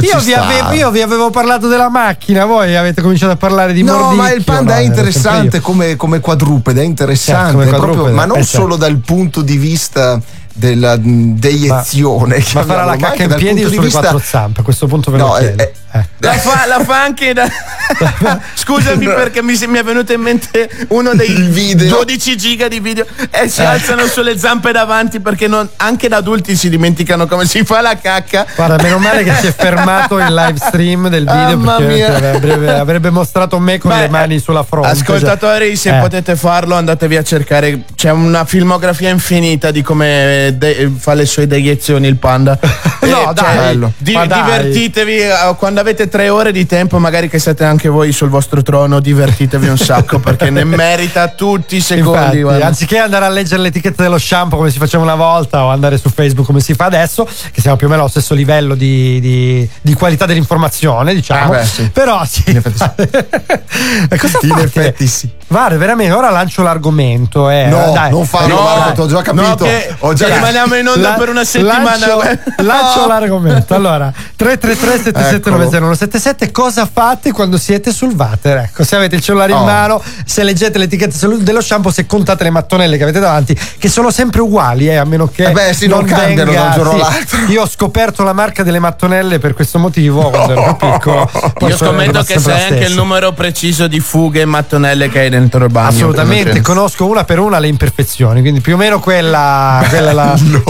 io, 0.00 0.08
io 0.12 0.18
vi 0.20 0.32
avevo, 0.34 0.72
io 0.72 0.90
vi 0.90 1.00
avevo 1.02 1.30
parlato 1.30 1.68
della 1.68 1.88
macchina, 1.88 2.44
voi 2.44 2.76
avete 2.76 3.02
cominciato 3.02 3.32
a 3.32 3.36
parlare 3.36 3.72
di 3.72 3.82
No, 3.82 3.92
mordicchio, 3.92 4.16
ma 4.22 4.32
il 4.32 4.44
panda 4.44 4.74
no, 4.74 4.80
è 4.80 4.82
interessante 4.82 5.60
come, 5.60 5.96
come 5.96 6.20
quadrupede, 6.20 6.82
è 6.82 6.84
interessante, 6.84 7.40
Certo, 7.40 7.52
come 7.52 7.64
proprio- 7.66 7.86
quadrupede, 7.88 8.14
ma 8.16 8.24
non 8.24 8.38
eh, 8.38 8.42
certo. 8.44 8.58
solo 8.60 8.76
dal 8.76 8.96
punto 8.98 9.42
di 9.42 9.56
vista 9.56 10.20
della 10.56 10.96
deiezione. 11.00 12.36
Ma 12.36 12.42
farà 12.42 12.64
chiamiamolo, 12.64 12.84
la 12.90 12.96
ma 12.96 13.08
cacca 13.08 13.22
in 13.24 13.34
piedi 13.36 13.64
o 13.64 13.68
sulle 13.68 13.80
vista- 13.82 14.00
quattro 14.00 14.18
zampe? 14.18 14.60
A 14.60 14.64
questo 14.64 14.86
punto 14.86 15.10
ve 15.10 15.18
lo 15.18 15.26
No, 15.26 15.32
chiedo. 15.34 15.62
eh, 15.62 15.72
Eh. 15.92 16.04
La 16.18 16.32
fa, 16.34 16.66
la 16.66 16.84
fa 16.84 17.02
anche 17.02 17.32
da. 17.32 17.48
Scusami 18.54 19.06
perché 19.06 19.42
mi, 19.42 19.56
mi 19.66 19.78
è 19.78 19.82
venuto 19.84 20.12
in 20.12 20.20
mente 20.20 20.68
uno 20.88 21.14
dei 21.14 21.30
Il 21.30 21.48
video. 21.48 21.88
12 21.96 22.36
giga 22.36 22.68
di 22.68 22.80
video 22.80 23.06
e 23.30 23.48
si 23.48 23.62
alzano 23.62 24.04
sulle 24.06 24.36
zampe 24.36 24.72
davanti 24.72 25.20
perché 25.20 25.46
non- 25.46 25.66
anche 25.76 26.08
da 26.08 26.16
adulti 26.18 26.54
si 26.56 26.68
dimenticano 26.68 27.26
come 27.26 27.46
si 27.46 27.64
fa 27.64 27.80
la 27.80 27.96
cacca. 27.98 28.44
Guarda, 28.54 28.82
meno 28.82 28.98
male 28.98 29.22
che 29.22 29.32
si 29.40 29.46
è 29.46 29.54
fermato 29.54 30.18
il 30.18 30.26
live 30.34 30.58
stream 30.58 31.08
del 31.08 31.22
video 31.24 31.56
Mamma 31.56 31.76
perché 31.76 31.94
mia. 31.94 32.14
avrebbe, 32.14 32.72
avrebbe 32.78 33.10
mostrato 33.10 33.58
me 33.58 33.78
con 33.78 33.90
Beh, 33.90 34.00
le 34.00 34.08
mani 34.08 34.38
sulla 34.38 34.64
fronte. 34.64 34.88
Ascoltatori, 34.90 35.76
se 35.76 35.96
Eh. 35.96 36.00
potete 36.00 36.36
farlo, 36.36 36.74
andatevi 36.74 37.16
a 37.16 37.22
cercare. 37.22 37.84
C'è 37.94 38.10
una 38.10 38.44
filmografia 38.44 39.08
infinita 39.08 39.70
di 39.70 39.80
come 39.82 40.45
de- 40.54 40.92
fa 40.96 41.14
le 41.14 41.26
sue 41.26 41.46
deiezioni 41.46 42.06
il 42.06 42.16
panda. 42.16 42.58
No, 43.06 43.30
Eh, 43.30 43.34
dai, 43.34 43.56
bello. 43.56 43.92
di- 43.98 44.12
dai. 44.14 44.26
divertitevi 44.26 45.16
eh, 45.20 45.30
quando 45.58 45.78
avete 45.78 46.08
tre 46.08 46.28
ore 46.28 46.50
di 46.50 46.66
tempo, 46.66 46.98
magari 46.98 47.28
che 47.28 47.38
siete 47.38 47.62
anche 47.64 47.88
voi 47.88 48.10
sul 48.10 48.28
vostro 48.28 48.62
trono, 48.62 48.98
divertitevi 48.98 49.68
un 49.68 49.78
sacco 49.78 50.18
perché 50.18 50.50
ne 50.50 50.64
merita 50.64 51.28
tutti 51.28 51.76
i 51.76 51.80
secondi. 51.80 52.18
Infatti, 52.18 52.40
guarda. 52.42 52.66
anziché 52.66 52.98
andare 52.98 53.24
a 53.26 53.28
leggere 53.28 53.62
l'etichetta 53.62 54.02
dello 54.02 54.18
shampoo 54.18 54.58
come 54.58 54.70
si 54.70 54.78
faceva 54.78 55.04
una 55.04 55.14
volta 55.14 55.62
o 55.64 55.68
andare 55.68 55.98
su 55.98 56.08
Facebook 56.10 56.44
come 56.46 56.58
si 56.58 56.74
fa 56.74 56.86
adesso, 56.86 57.28
che 57.52 57.60
siamo 57.60 57.76
più 57.76 57.86
o 57.86 57.90
meno 57.90 58.02
allo 58.02 58.10
stesso 58.10 58.34
livello 58.34 58.74
di, 58.74 59.20
di- 59.20 59.70
di 59.80 59.94
qualità 59.94 60.26
dell'informazione, 60.26 61.14
diciamo. 61.14 61.52
Ah, 61.52 61.58
beh, 61.58 61.64
sì. 61.64 61.88
Però 61.92 62.24
sì. 62.24 62.42
In 62.46 62.56
effetti 62.56 62.78
E 64.10 64.16
cosa 64.18 64.38
In 64.42 64.48
fate? 64.48 64.62
effetti 64.64 65.06
sì. 65.06 65.30
Guarda, 65.46 65.76
veramente, 65.76 66.12
ora 66.12 66.30
lancio 66.30 66.62
l'argomento. 66.62 67.48
Eh. 67.50 67.66
No, 67.66 67.92
dai. 67.94 68.10
non 68.10 68.26
farlo, 68.26 68.54
No, 68.56 68.62
Marco, 68.62 68.92
ti 68.94 69.00
ho 69.00 69.06
già 69.06 69.22
capito. 69.22 69.46
no, 69.46 69.54
che- 69.54 69.94
ho 70.00 70.12
già 70.12 70.26
che 70.26 70.35
rimaniamo 70.36 70.74
in 70.76 70.86
onda 70.88 71.12
per 71.12 71.28
una 71.28 71.44
settimana. 71.44 71.84
Lancio, 72.06 72.22
lancio 72.62 73.00
No. 73.00 73.06
l'argomento. 73.06 73.74
Allora, 73.74 74.12
333 74.36 74.98
779077 75.02 76.50
cosa 76.52 76.88
fate 76.90 77.32
quando 77.32 77.56
siete 77.58 77.92
sul 77.92 78.14
water? 78.14 78.58
Ecco, 78.58 78.84
se 78.84 78.96
avete 78.96 79.16
il 79.16 79.20
cellulare 79.22 79.52
in 79.52 79.58
Oh. 79.58 79.64
mano, 79.64 80.02
se 80.24 80.42
leggete 80.42 80.78
l'etichetta 80.78 81.26
dello 81.38 81.60
shampoo, 81.60 81.90
se 81.90 82.06
contate 82.06 82.44
le 82.44 82.50
mattonelle 82.50 82.96
che 82.96 83.02
avete 83.04 83.20
davanti, 83.20 83.58
che 83.78 83.88
sono 83.88 84.10
sempre 84.10 84.40
uguali, 84.40 84.88
eh, 84.88 84.96
a 84.96 85.04
meno 85.04 85.26
che 85.28 85.44
Eh 85.46 85.50
beh, 85.52 85.72
sì, 85.72 85.86
non 85.86 86.04
cambiano 86.04 86.52
da 86.52 86.62
un 86.62 86.72
giorno 86.72 86.90
sì. 86.90 86.96
all'altro. 86.96 87.38
Io 87.48 87.62
ho 87.62 87.68
scoperto 87.68 88.22
la 88.22 88.32
marca 88.32 88.62
delle 88.62 88.78
mattonelle 88.78 89.38
per 89.38 89.54
questo 89.54 89.78
motivo 89.78 90.28
quando 90.30 90.52
ero 90.52 90.74
più 90.76 90.88
piccolo. 90.90 91.30
Io 91.66 91.76
scommetto 91.76 92.22
che 92.22 92.38
sai 92.38 92.60
la 92.60 92.66
anche 92.76 92.84
il 92.84 92.94
numero 92.94 93.32
preciso 93.32 93.86
di 93.86 94.00
fughe 94.00 94.40
e 94.42 94.44
mattonelle 94.44 95.08
che 95.08 95.20
hai 95.20 95.28
dentro 95.30 95.64
il 95.64 95.70
bagno. 95.70 95.88
Assolutamente, 95.88 96.60
conosco 96.60 97.06
una 97.06 97.24
per 97.24 97.38
una 97.38 97.58
le 97.58 97.68
imperfezioni, 97.68 98.40
quindi 98.40 98.60
più 98.60 98.74
o 98.74 98.76
meno 98.76 99.00
quella, 99.00 99.84
quella 99.88 100.12
la... 100.12 100.25
No. 100.46 100.62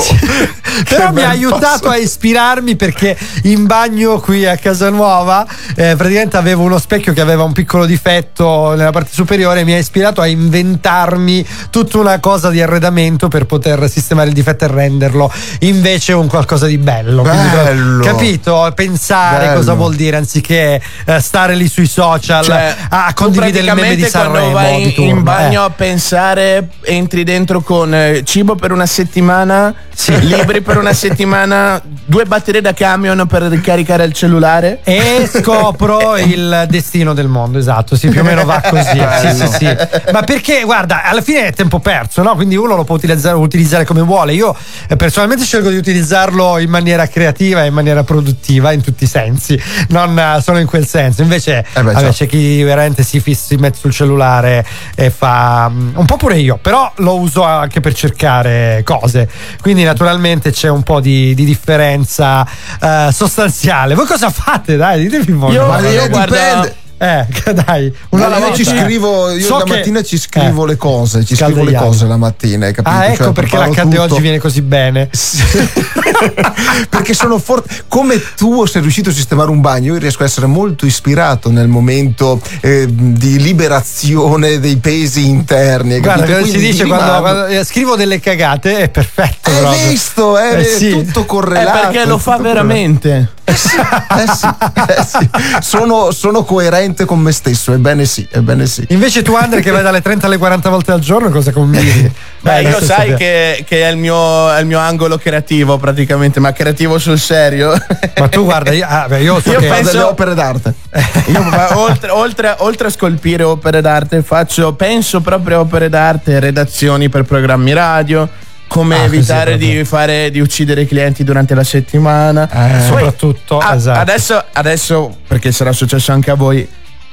Però 0.89 1.07
Che 1.07 1.13
mi 1.13 1.23
ha 1.23 1.31
aiutato 1.31 1.89
a 1.89 1.97
ispirarmi 1.97 2.77
perché 2.77 3.17
in 3.45 3.67
bagno 3.67 4.21
qui 4.21 4.45
a 4.47 4.57
casa 4.57 4.91
nuova, 4.91 5.47
eh, 5.75 5.95
praticamente 5.97 6.37
avevo 6.37 6.63
uno 6.63 6.79
specchio 6.79 7.13
che 7.13 7.21
aveva 7.21 7.45
un 7.45 7.53
piccolo 7.53 7.87
difetto 7.87 8.75
nella 8.75 8.91
parte 8.91 9.11
superiore 9.13 9.61
e 9.61 9.65
mi 9.65 9.73
ha 9.73 9.79
ispirato 9.79 10.21
a 10.21 10.27
inventarmi 10.27 11.47
tutta 11.71 11.99
una 11.99 12.19
cosa 12.21 12.51
di 12.51 12.61
arredamento 12.61 13.29
per 13.29 13.47
poter 13.47 13.89
sistemare 13.89 14.29
il 14.29 14.35
difetto 14.35 14.65
e 14.65 14.69
renderlo 14.69 15.33
invece 15.61 16.13
un 16.13 16.27
qualcosa 16.27 16.67
di 16.67 16.79
bello. 16.79 17.23
Quindi, 17.23 17.49
Bello. 17.49 18.05
capito? 18.05 18.71
Pensare 18.75 19.47
Bello. 19.47 19.59
cosa 19.59 19.75
vuol 19.75 19.95
dire 19.95 20.17
anziché 20.17 20.81
eh, 21.07 21.21
stare 21.21 21.55
lì 21.55 21.69
sui 21.69 21.87
social 21.87 22.45
Cioè, 22.45 22.75
a 22.91 23.13
condividere 23.15 23.67
il 23.67 23.75
meme 23.75 23.97
di 23.97 24.05
Sanremo 24.05 24.51
vai 24.51 24.83
di 24.83 24.93
turno. 24.93 25.11
in 25.11 25.23
bagno 25.23 25.63
eh. 25.63 25.67
a 25.67 25.71
pensare, 25.71 26.69
entri 26.83 27.25
dentro 27.25 27.61
con 27.63 27.95
eh, 27.95 28.23
cibo 28.25 28.55
per 28.57 28.73
una 28.73 28.87
settimana, 28.87 29.46
libri 30.21 30.61
per 30.61 30.77
una 30.77 30.93
settimana, 30.93 31.81
due 31.83 32.25
batterie 32.25 32.61
da 32.61 32.73
camion 32.73 33.27
per 33.27 33.43
ricaricare 33.43 34.05
il 34.05 34.13
cellulare. 34.13 34.81
E 34.85 35.29
scopro 35.33 36.17
il 36.17 36.67
destino 36.69 37.15
del 37.15 37.29
mondo, 37.29 37.59
esatto, 37.59 37.97
sì, 37.97 38.09
più 38.09 38.21
o 38.21 38.25
meno 38.25 38.45
va 38.45 38.63
così. 38.69 39.03
sì, 39.21 39.35
sì, 39.35 39.47
sì. 39.59 39.77
Ma 40.13 40.23
perché, 40.23 40.63
guarda, 40.65 41.05
alla 41.05 41.23
fine 41.23 41.47
è 41.47 41.53
tempo 41.53 41.79
perso, 41.79 42.23
no? 42.23 42.35
Quindi 42.35 42.57
uno 42.57 42.77
lo 42.77 42.85
può 42.85 42.95
utilizzare, 42.95 43.37
utilizzare 43.37 43.85
come 43.85 44.03
vuole. 44.03 44.35
Io 44.35 44.55
eh, 44.89 44.97
personalmente 44.97 45.45
scelgo 45.45 45.71
di 45.71 45.77
utilizzarlo 45.77 46.59
in 46.59 46.71
maniera 46.71 47.07
creativa 47.09 47.65
e 47.65 47.69
in 47.69 47.75
maniera 47.75 48.05
produttiva, 48.05 48.73
in 48.73 48.83
tutti 48.83 49.05
i 49.05 49.09
sensi, 49.09 49.61
non 49.89 50.19
eh, 50.19 50.41
solo 50.43 50.59
in 50.59 50.67
quel 50.67 50.87
senso. 50.87 51.23
Invece, 51.23 51.59
Eh 51.59 51.65
beh, 51.75 51.83
vabbè, 51.83 51.99
certo. 51.99 52.13
c'è 52.13 52.27
chi 52.27 52.63
veramente 52.63 53.03
si, 53.03 53.21
fissa, 53.21 53.47
si 53.47 53.57
mette 53.57 53.79
sul 53.79 53.93
cellulare 53.93 54.65
e 54.95 55.11
fa 55.11 55.69
mm, 55.69 55.97
un 55.97 56.05
po' 56.05 56.17
pure 56.17 56.39
io, 56.39 56.59
però 56.61 56.91
lo 56.97 57.19
uso 57.19 57.43
anche 57.43 57.81
per 57.81 57.95
cercare 57.95 58.83
cose. 58.85 59.29
Quindi, 59.61 59.83
naturalmente, 59.85 60.51
c'è 60.53 60.69
un 60.69 60.83
po' 60.83 61.01
di, 61.01 61.35
di 61.35 61.45
differenza 61.45 62.47
eh, 62.81 63.09
sostanziale. 63.13 63.95
Voi 63.95 64.07
cosa 64.07 64.31
fate? 64.31 64.77
Dai, 64.77 65.07
ditemi. 65.09 65.37
Io- 65.53 65.67
Ma 65.67 65.79
io 65.81 66.03
eh, 66.05 66.09
guarda- 66.09 66.37
dipende. 66.37 66.77
Eh, 66.99 67.27
dai, 67.53 67.95
una 68.11 68.29
No, 68.29 68.37
io 68.39 68.55
ci 68.55 68.63
volta. 68.65 68.81
scrivo, 68.83 69.31
io 69.31 69.47
So 69.47 69.59
la 69.59 69.67
mattina 69.67 70.03
ci 70.03 70.17
scrivo 70.19 70.65
Eh. 70.65 70.69
le 70.69 70.77
cose, 70.77 71.25
ci 71.27 71.37
scrivo 71.37 71.63
le 71.63 71.75
cose 71.75 72.07
la 72.07 72.17
mattina, 72.17 72.67
hai 72.67 72.73
capito? 72.73 72.97
Ah, 72.97 73.07
ecco 73.07 73.25
Cioè, 73.25 73.33
perché 73.33 73.57
l'HD 73.59 73.83
tutto. 73.83 74.01
oggi 74.03 74.21
viene 74.23 74.39
così 74.39 74.63
bene. 74.63 75.11
perché 76.89 77.15
sono 77.15 77.39
forte. 77.39 77.85
Come 77.89 78.21
tu 78.37 78.65
sei 78.67 78.81
riuscito 78.81 79.11
a 79.11 79.13
sistemare 79.13 79.51
un 79.51 79.61
bagno, 79.61 79.93
io 79.95 79.99
riesco 80.01 80.23
a 80.23 80.27
essere 80.27 80.47
molto 80.47 80.87
ispirato 80.87 81.51
nel 81.51 81.69
momento 81.69 82.41
eh, 82.61 82.87
di 82.89 83.39
liberazione 83.41 84.59
dei 84.59 84.77
pesi 84.77 85.29
interni. 85.29 85.95
hai 85.95 86.01
Guarda, 86.01 86.43
si 86.45 86.59
dice 86.59 86.87
quando, 86.87 87.21
quando, 87.21 87.47
eh, 87.47 87.65
scrivo 87.65 87.97
delle 87.97 88.21
cagate, 88.21 88.79
è 88.79 88.89
perfetto. 88.89 89.51
Hai 89.51 89.57
proprio. 89.61 89.89
visto? 89.89 90.37
È 90.39 90.59
Eh, 90.61 90.65
sì. 90.65 90.91
tutto 90.91 91.21
È 91.23 91.27
correlato. 91.27 91.79
perché 91.89 92.07
lo 92.07 92.17
è 92.17 92.21
fa 92.21 92.37
veramente. 92.39 93.33
Eh 93.49 93.55
sì, 93.55 93.77
eh 93.77 95.05
sì. 95.07 95.29
Sono, 95.61 96.11
sono 96.11 96.43
coerente 96.45 96.85
con 97.05 97.19
me 97.19 97.33
stesso, 97.33 97.73
ebbene 97.73 98.05
sì, 98.05 98.27
ebbene 98.31 98.67
sì. 98.67 98.85
Invece 98.91 99.23
tu, 99.23 99.35
Andre, 99.35 99.61
che 99.61 99.71
vai 99.71 99.83
dalle 99.83 100.01
30 100.01 100.27
alle 100.27 100.37
40 100.39 100.69
volte 100.69 100.93
al 100.93 101.01
giorno, 101.01 101.31
cosa 101.31 101.51
combini? 101.53 102.13
Beh, 102.41 102.59
Eh, 102.59 102.63
io 102.63 102.81
sai 102.81 103.15
che, 103.15 103.65
che 103.67 103.83
è, 103.83 103.89
il 103.91 103.97
mio, 103.97 104.53
è 104.53 104.61
il 104.61 104.67
mio 104.67 104.79
angolo 104.79 105.19
creativo 105.19 105.79
praticamente, 105.79 106.39
ma 106.39 106.53
creativo 106.53 106.99
sul 106.99 107.19
serio. 107.19 107.73
Ma 108.19 108.29
tu 108.29 108.45
guarda, 108.45 108.73
io, 108.73 108.87
ah, 108.89 109.07
beh, 109.09 109.21
io 109.21 109.41
so 109.41 109.51
Io 109.51 109.59
che 109.59 109.67
penso- 109.69 109.91
delle 109.91 110.03
opere 110.05 110.35
d'arte. 110.35 110.75
Io, 111.27 111.43
ma 111.43 111.77
oltre, 111.79 112.11
oltre- 112.11 112.55
oltre 112.59 112.87
a 112.87 112.91
scolpire 112.91 113.43
opere 113.43 113.81
d'arte, 113.81 114.23
faccio, 114.23 114.75
penso 114.75 115.21
proprio 115.21 115.57
a 115.57 115.61
opere 115.61 115.89
d'arte, 115.89 116.39
redazioni 116.39 117.09
per 117.09 117.25
programmi 117.25 117.73
radio. 117.73 118.29
Come 118.69 118.97
Ah, 118.99 119.05
evitare 119.05 119.57
di, 119.57 119.85
fare, 119.85 120.31
di 120.31 120.41
uccidere 120.41 120.83
i 120.83 120.87
clienti 120.87 121.23
durante 121.25 121.55
la 121.55 121.63
settimana. 121.65 122.49
Eh, 122.51 122.71
Poi, 122.71 122.83
soprattutto, 122.83 123.59
a- 123.59 123.75
esatto. 123.75 124.01
adesso, 124.01 124.45
adesso, 124.53 125.17
perché 125.27 125.53
sarà 125.53 125.73
successo 125.73 126.13
anche 126.13 126.31
a 126.31 126.35
voi, 126.35 126.67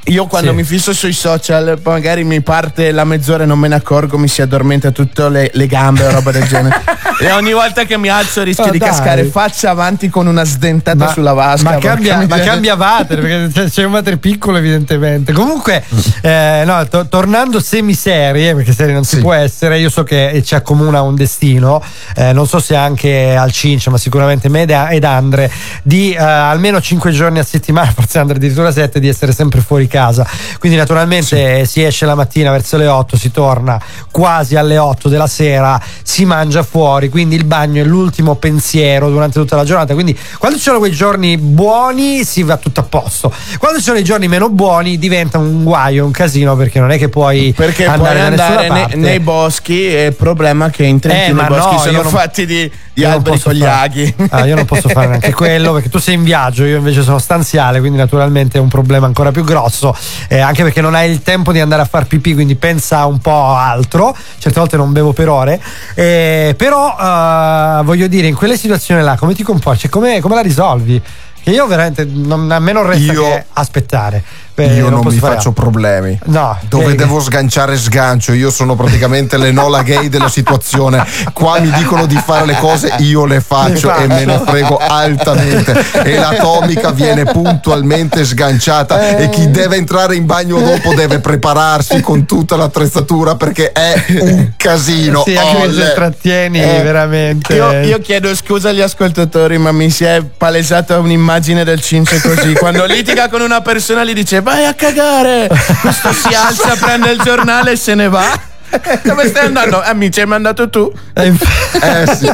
io 0.07 0.25
quando 0.27 0.49
Sì. 0.49 0.55
mi 0.55 0.63
fisso 0.63 0.93
sui 0.93 1.13
social, 1.13 1.79
magari 1.83 2.23
mi 2.23 2.41
parte 2.41 2.91
la 2.91 3.05
mezz'ora 3.05 3.43
e 3.43 3.45
non 3.45 3.57
me 3.57 3.67
ne 3.69 3.75
accorgo, 3.75 4.17
mi 4.17 4.27
si 4.27 4.41
addormenta 4.41 4.91
tutte 4.91 5.29
le, 5.29 5.49
le 5.53 5.67
gambe 5.67 6.05
o 6.05 6.11
roba 6.11 6.31
del 6.31 6.43
genere. 6.45 6.81
e 7.21 7.31
ogni 7.31 7.53
volta 7.53 7.83
che 7.85 7.97
mi 7.97 8.09
alzo 8.09 8.43
rischio 8.43 8.65
Oh, 8.65 8.69
di 8.71 8.77
dai. 8.79 8.89
cascare 8.89 9.23
faccia 9.25 9.69
avanti 9.69 10.09
con 10.09 10.27
una 10.27 10.43
sdentata 10.43 11.07
sulla 11.09 11.33
vasca. 11.33 11.71
Ma 11.71 11.77
cambia, 11.77 12.25
ma 12.27 12.39
cambia 12.39 12.75
water 12.75 13.19
perché 13.21 13.69
c'è- 13.69 13.83
un 13.85 13.91
water 13.93 14.17
piccolo 14.17 14.57
evidentemente. 14.57 15.31
Comunque, 15.31 15.83
eh, 16.21 16.63
no, 16.65 16.85
to- 16.87 17.07
tornando 17.07 17.59
semiserie, 17.61 18.55
perché 18.55 18.73
serie 18.73 18.93
non 18.93 19.03
si 19.05 19.19
può 19.19 19.33
essere, 19.33 19.79
io 19.79 19.89
so 19.89 20.03
che 20.03 20.41
ci 20.45 20.55
accomuna 20.55 21.01
un 21.01 21.15
destino, 21.15 21.81
eh, 22.15 22.33
non 22.33 22.47
so 22.47 22.59
se 22.59 22.75
anche 22.75 23.35
al 23.35 23.51
Cince, 23.51 23.89
ma 23.89 23.97
sicuramente 23.97 24.49
me 24.49 24.61
ed- 24.63 24.87
ed 24.91 25.03
Andre, 25.05 25.49
di 25.81 26.11
eh, 26.11 26.17
almeno 26.21 26.81
5 26.81 27.11
giorni 27.11 27.39
a 27.39 27.43
settimana, 27.43 27.91
forse 27.95 28.19
Andre 28.19 28.35
addirittura 28.37 28.71
7, 28.71 28.99
di 28.99 29.07
essere 29.07 29.31
sempre 29.31 29.61
fuori 29.61 29.87
casa. 29.93 30.25
Quindi 30.59 30.77
naturalmente 30.77 31.59
eh, 31.59 31.65
si 31.65 31.83
esce 31.83 32.05
la 32.05 32.15
mattina 32.15 32.49
verso 32.51 32.77
le 32.77 32.87
8, 32.87 33.15
si 33.15 33.29
torna 33.31 33.79
quasi 34.09 34.55
alle 34.55 34.77
8 34.77 35.07
della 35.09 35.27
sera, 35.27 35.79
si 36.01 36.25
mangia 36.25 36.63
fuori, 36.63 37.09
quindi 37.09 37.35
il 37.35 37.43
bagno 37.45 37.81
è 37.83 37.85
l'ultimo 37.85 38.35
pensiero 38.35 39.09
durante 39.09 39.39
tutta 39.39 39.55
la 39.55 39.63
giornata. 39.63 39.93
Quindi 39.93 40.17
quando 40.39 40.57
ci 40.57 40.63
sono 40.63 40.79
quei 40.79 40.91
giorni 40.91 41.37
buoni 41.37 42.23
si 42.23 42.41
va 42.43 42.57
tutto 42.57 42.79
a 42.79 42.83
posto. 42.83 43.31
Quando 43.59 43.77
ci 43.77 43.83
sono 43.83 43.97
i 43.99 44.03
giorni 44.03 44.27
meno 44.27 44.49
buoni 44.49 44.97
diventa 44.97 45.37
un 45.37 45.63
guaio, 45.63 46.05
un 46.05 46.11
casino 46.11 46.55
perché 46.55 46.79
non 46.79 46.91
è 46.91 46.97
che 46.97 47.09
puoi 47.09 47.53
Perché 47.55 47.85
andare 47.85 48.13
puoi 48.15 48.25
andare 48.25 48.67
nei, 48.69 48.81
parte. 48.81 48.95
nei 48.95 49.19
boschi 49.19 49.87
e 49.95 50.05
il 50.07 50.13
problema 50.13 50.67
è 50.67 50.69
che 50.71 50.83
in 50.85 50.99
Trentino 50.99 51.41
Eh, 51.41 51.43
i 51.43 51.47
boschi 51.47 51.75
no, 51.75 51.79
sono 51.81 52.01
non- 52.01 52.11
fatti 52.11 52.45
di, 52.45 52.71
di 52.93 53.03
alberi 53.05 53.39
con 53.39 53.53
gli 53.53 53.63
aghi. 53.65 54.15
Ah, 54.29 54.45
io 54.45 54.55
non 54.55 54.65
posso 54.65 54.89
fare 54.89 55.07
neanche 55.07 55.33
quello 55.35 55.73
perché 55.73 55.89
tu 55.89 55.99
sei 55.99 56.15
in 56.15 56.23
viaggio, 56.23 56.65
io 56.65 56.77
invece 56.77 57.01
sono 57.03 57.19
stanziale, 57.19 57.79
quindi 57.79 57.97
naturalmente 57.97 58.57
è 58.57 58.61
un 58.61 58.67
problema 58.69 59.05
ancora 59.05 59.31
più 59.31 59.43
grosso, 59.43 59.82
eh, 60.27 60.39
anche 60.39 60.63
perché 60.63 60.81
non 60.81 60.93
hai 60.93 61.09
il 61.09 61.21
tempo 61.23 61.51
di 61.51 61.59
andare 61.59 61.81
a 61.81 61.85
far 61.85 62.05
pipì, 62.05 62.33
quindi 62.33 62.55
pensa 62.55 63.05
un 63.05 63.17
po' 63.19 63.53
altro, 63.55 64.15
certe 64.37 64.59
volte 64.59 64.77
non 64.77 64.91
bevo 64.91 65.11
per 65.13 65.29
ore, 65.29 65.59
eh, 65.95 66.53
però 66.57 66.95
eh, 66.99 67.83
voglio 67.83 68.07
dire, 68.07 68.27
in 68.27 68.35
quelle 68.35 68.57
situazioni 68.57 69.01
là 69.01 69.15
come 69.17 69.33
ti 69.33 69.43
comporti, 69.43 69.89
come, 69.89 70.21
come 70.21 70.35
la 70.35 70.41
risolvi? 70.41 71.01
Che 71.43 71.49
io 71.51 71.67
veramente, 71.67 72.05
non- 72.05 72.49
a 72.51 72.59
me 72.59 72.71
non 72.71 72.85
resta 72.87 73.11
Io- 73.11 73.23
che 73.23 73.45
aspettare. 73.53 74.23
Eh, 74.55 74.75
Io 74.75 74.89
non, 74.89 75.01
posso 75.01 75.15
mi 75.15 75.19
faccio 75.19 75.49
altro. 75.49 75.51
problemi. 75.51 76.17
No, 76.25 76.57
Dove 76.67 76.85
vedi. 76.85 76.97
devo 76.97 77.19
sganciare 77.19 77.75
sgancio. 77.77 78.33
Io 78.33 78.51
sono 78.51 78.75
praticamente 78.75 79.37
l'enola 79.37 79.81
gay 79.81 80.09
della 80.09 80.29
situazione. 80.29 81.03
Qua 81.33 81.59
mi 81.59 81.71
dicono 81.71 82.05
di 82.05 82.19
fare 82.23 82.45
le 82.45 82.57
cose, 82.59 82.93
io 82.99 83.25
le 83.25 83.41
faccio 83.41 83.93
e 83.95 84.05
me 84.07 84.25
ne 84.25 84.33
faccio. 84.33 84.45
frego 84.51 84.77
altamente. 84.77 85.83
E 86.03 86.15
l'atomica 86.17 86.91
viene 86.91 87.23
puntualmente 87.25 88.23
sganciata. 88.25 89.17
E 89.17 89.29
chi 89.29 89.49
deve 89.49 89.77
entrare 89.77 90.15
in 90.15 90.25
bagno 90.25 90.59
dopo 90.59 90.93
deve 90.93 91.19
prepararsi 91.19 92.01
con 92.01 92.25
tutta 92.25 92.55
l'attrezzatura 92.55 93.35
perché 93.35 93.71
è 93.71 94.03
un 94.19 94.51
casino. 94.55 95.23
Sì, 95.25 95.35
anche 95.35 95.73
se 95.73 95.93
trattieni 95.93 96.61
Eh, 96.61 96.81
veramente. 96.83 97.55
Io, 97.55 97.71
io 97.81 97.99
chiedo 97.99 98.33
scusa 98.35 98.69
agli 98.69 98.81
ascoltatori, 98.81 99.57
ma 99.57 99.71
mi 99.71 99.89
si 99.89 100.03
è 100.03 100.21
palesata 100.21 100.99
un'immagine 100.99 101.63
del 101.63 101.81
cince 101.81 102.21
così. 102.21 102.53
Quando 102.53 102.85
litiga 102.85 103.29
con 103.29 103.41
una 103.41 103.61
persona 103.61 104.03
gli 104.03 104.13
dice 104.13 104.41
vai 104.43 104.65
a 104.65 104.73
cagare. 104.75 105.49
Questo 105.81 106.13
si 106.13 106.27
alza, 106.35 106.75
prende 106.79 107.11
il 107.11 107.21
giornale 107.21 107.71
e 107.71 107.75
se 107.75 107.95
ne 107.95 108.09
va. 108.09 108.51
Dove 109.03 109.27
stai 109.27 109.45
andando? 109.45 109.81
Ah, 109.81 109.93
mi 109.93 110.11
ci 110.11 110.19
hai 110.19 110.25
mandato 110.25 110.67
tu. 110.69 110.91
Eh, 111.13 111.31
sì. 112.17 112.29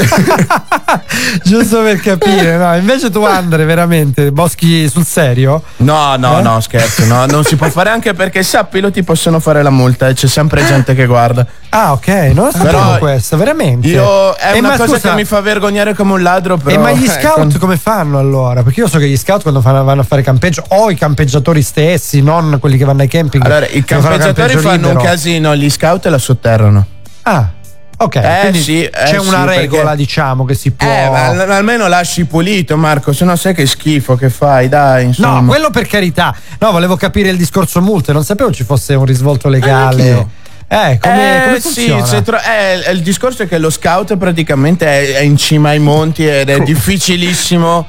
Giusto 1.43 1.81
per 1.81 1.99
capire, 1.99 2.55
no? 2.57 2.75
Invece 2.77 3.09
tu 3.09 3.23
Andre, 3.25 3.65
veramente, 3.65 4.31
boschi 4.31 4.87
sul 4.89 5.05
serio? 5.05 5.61
No, 5.77 6.15
no, 6.15 6.39
Eh? 6.39 6.41
no, 6.41 6.59
scherzo, 6.61 7.05
no, 7.05 7.25
non 7.25 7.43
si 7.43 7.57
può 7.57 7.69
fare 7.69 7.89
anche 7.89 8.13
perché 8.13 8.41
sappilo 8.41 8.89
ti 8.89 9.03
possono 9.03 9.39
fare 9.41 9.61
la 9.61 9.69
multa 9.69 10.07
e 10.07 10.13
c'è 10.13 10.27
sempre 10.27 10.63
gente 10.65 10.95
che 10.95 11.05
guarda. 11.05 11.45
Ah, 11.71 11.91
ok, 11.91 12.07
non 12.33 12.45
lo 12.45 12.51
sapevo 12.51 12.69
Però 12.77 12.97
questo, 12.97 13.37
veramente. 13.37 13.87
Io 13.89 14.33
è 14.33 14.55
Eh, 14.55 14.59
una 14.59 14.69
cosa 14.71 14.95
scusa, 14.95 15.09
che 15.09 15.15
mi 15.15 15.23
fa 15.23 15.39
vergognare 15.39 15.93
come 15.93 16.13
un 16.13 16.23
ladro, 16.23 16.57
però. 16.57 16.75
E 16.75 16.79
ma 16.79 16.91
gli 16.91 17.03
eh, 17.05 17.09
scout 17.09 17.35
con- 17.35 17.57
come 17.59 17.77
fanno 17.77 18.17
allora? 18.17 18.63
Perché 18.63 18.79
io 18.79 18.87
so 18.87 18.97
che 18.97 19.07
gli 19.07 19.15
scout 19.17 19.43
quando 19.43 19.61
fanno- 19.61 19.83
vanno 19.83 20.01
a 20.01 20.03
fare 20.03 20.23
campeggio, 20.23 20.63
o 20.69 20.89
i 20.89 20.95
campeggiatori 20.95 21.61
stessi, 21.61 22.21
non 22.23 22.57
quelli 22.59 22.75
che 22.77 22.85
vanno 22.85 23.01
ai 23.03 23.07
camping. 23.07 23.45
Allora, 23.45 23.67
i 23.67 23.83
che 23.83 23.95
fanno 23.95 24.01
campeggiatori 24.17 24.53
campeggio 24.53 24.61
fanno 24.67 24.89
un 24.89 25.03
casino, 25.05 25.55
gli 25.55 25.69
scout 25.69 26.05
la 26.07 26.17
sotterrano. 26.17 26.85
Ah, 27.21 27.49
ok. 27.97 28.15
Eh, 28.15 28.37
quindi 28.41 28.61
sì, 28.63 28.83
eh, 28.83 28.89
c'è 28.91 29.19
una 29.19 29.41
sì, 29.51 29.57
regola, 29.59 29.81
perché- 29.83 29.95
diciamo, 29.97 30.45
che 30.45 30.55
si 30.55 30.71
può. 30.71 30.87
Eh, 30.87 31.03
almeno 31.51 31.87
lasci 31.87 32.25
pulito, 32.25 32.77
Marco, 32.77 33.13
se 33.13 33.25
no 33.25 33.35
sai 33.35 33.53
che 33.53 33.67
schifo 33.67 34.15
che 34.15 34.31
fai, 34.31 34.69
dai, 34.69 35.05
insomma. 35.05 35.39
No, 35.41 35.45
quello 35.45 35.69
per 35.69 35.85
carità. 35.85 36.35
No, 36.57 36.71
volevo 36.71 36.95
capire 36.95 37.29
il 37.29 37.37
discorso 37.37 37.79
multe, 37.79 38.11
non 38.11 38.23
sapevo 38.23 38.51
ci 38.51 38.63
fosse 38.63 38.95
un 38.95 39.05
risvolto 39.05 39.49
legale. 39.49 40.01
Anch'io. 40.09 40.29
Eh, 40.71 40.99
come, 41.01 41.35
Eh, 41.41 41.43
come 41.45 41.59
funziona? 41.61 42.21
tro- 42.21 42.37
eh, 42.39 42.91
il 42.91 43.01
discorso 43.01 43.41
è 43.43 43.47
che 43.47 43.57
lo 43.57 43.71
scout 43.71 44.15
praticamente 44.17 44.85
è, 44.85 45.15
è 45.15 45.21
in 45.21 45.35
cima 45.35 45.69
ai 45.69 45.79
monti 45.79 46.27
ed 46.27 46.47
è 46.49 46.59
difficilissimo 46.59 47.87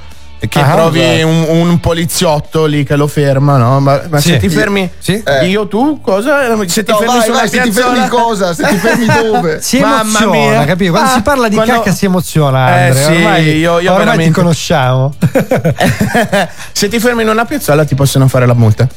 che 0.49 0.59
Ah, 0.59 0.71
trovi 0.73 1.03
esatto. 1.03 1.27
un, 1.27 1.45
un 1.69 1.81
poliziotto 1.81 2.65
lì 2.65 2.83
che 2.83 2.97
lo 2.97 3.07
ferma, 3.07 3.59
no? 3.59 3.79
Ma, 3.81 4.01
ma 4.09 4.19
Sì. 4.21 4.31
se 4.31 4.37
ti 4.39 4.49
fermi, 4.49 4.91
Sì. 4.99 5.23
io 5.45 5.69
tu 5.69 6.01
cosa? 6.01 6.57
Se 6.67 6.83
ti 6.83 6.91
No, 6.93 6.97
fermi 6.97 7.15
vai, 7.17 7.23
sulla 7.27 7.37
vai, 7.41 7.49
se 7.51 7.61
ti 7.61 7.71
fermi 7.73 8.09
cosa? 8.09 8.55
Se 8.55 8.67
ti 8.67 8.77
fermi 8.79 9.05
dove? 9.23 9.61
Si 9.61 9.79
Mamma 9.81 10.01
emoziona, 10.23 10.57
mia. 10.61 10.65
capito? 10.65 10.93
Quando 10.93 11.11
Ah, 11.11 11.15
si 11.17 11.21
parla 11.21 11.49
di 11.49 11.55
quando- 11.57 11.75
cacca 11.75 11.93
si 11.93 12.05
emoziona, 12.07 12.87
Eh, 12.87 12.95
sì, 12.95 13.11
ormai 13.13 13.45
io- 13.59 13.59
io 13.59 13.91
ormai 13.93 13.93
ti 13.93 13.93
veramente- 13.99 14.41
conosciamo. 14.41 15.15
se 16.73 16.89
ti 16.89 16.99
fermi 16.99 17.21
in 17.23 17.29
una 17.29 17.45
piazzola 17.45 17.85
ti 17.85 17.95
possono 17.95 18.27
fare 18.27 18.47
la 18.47 18.55
multa. 18.55 18.89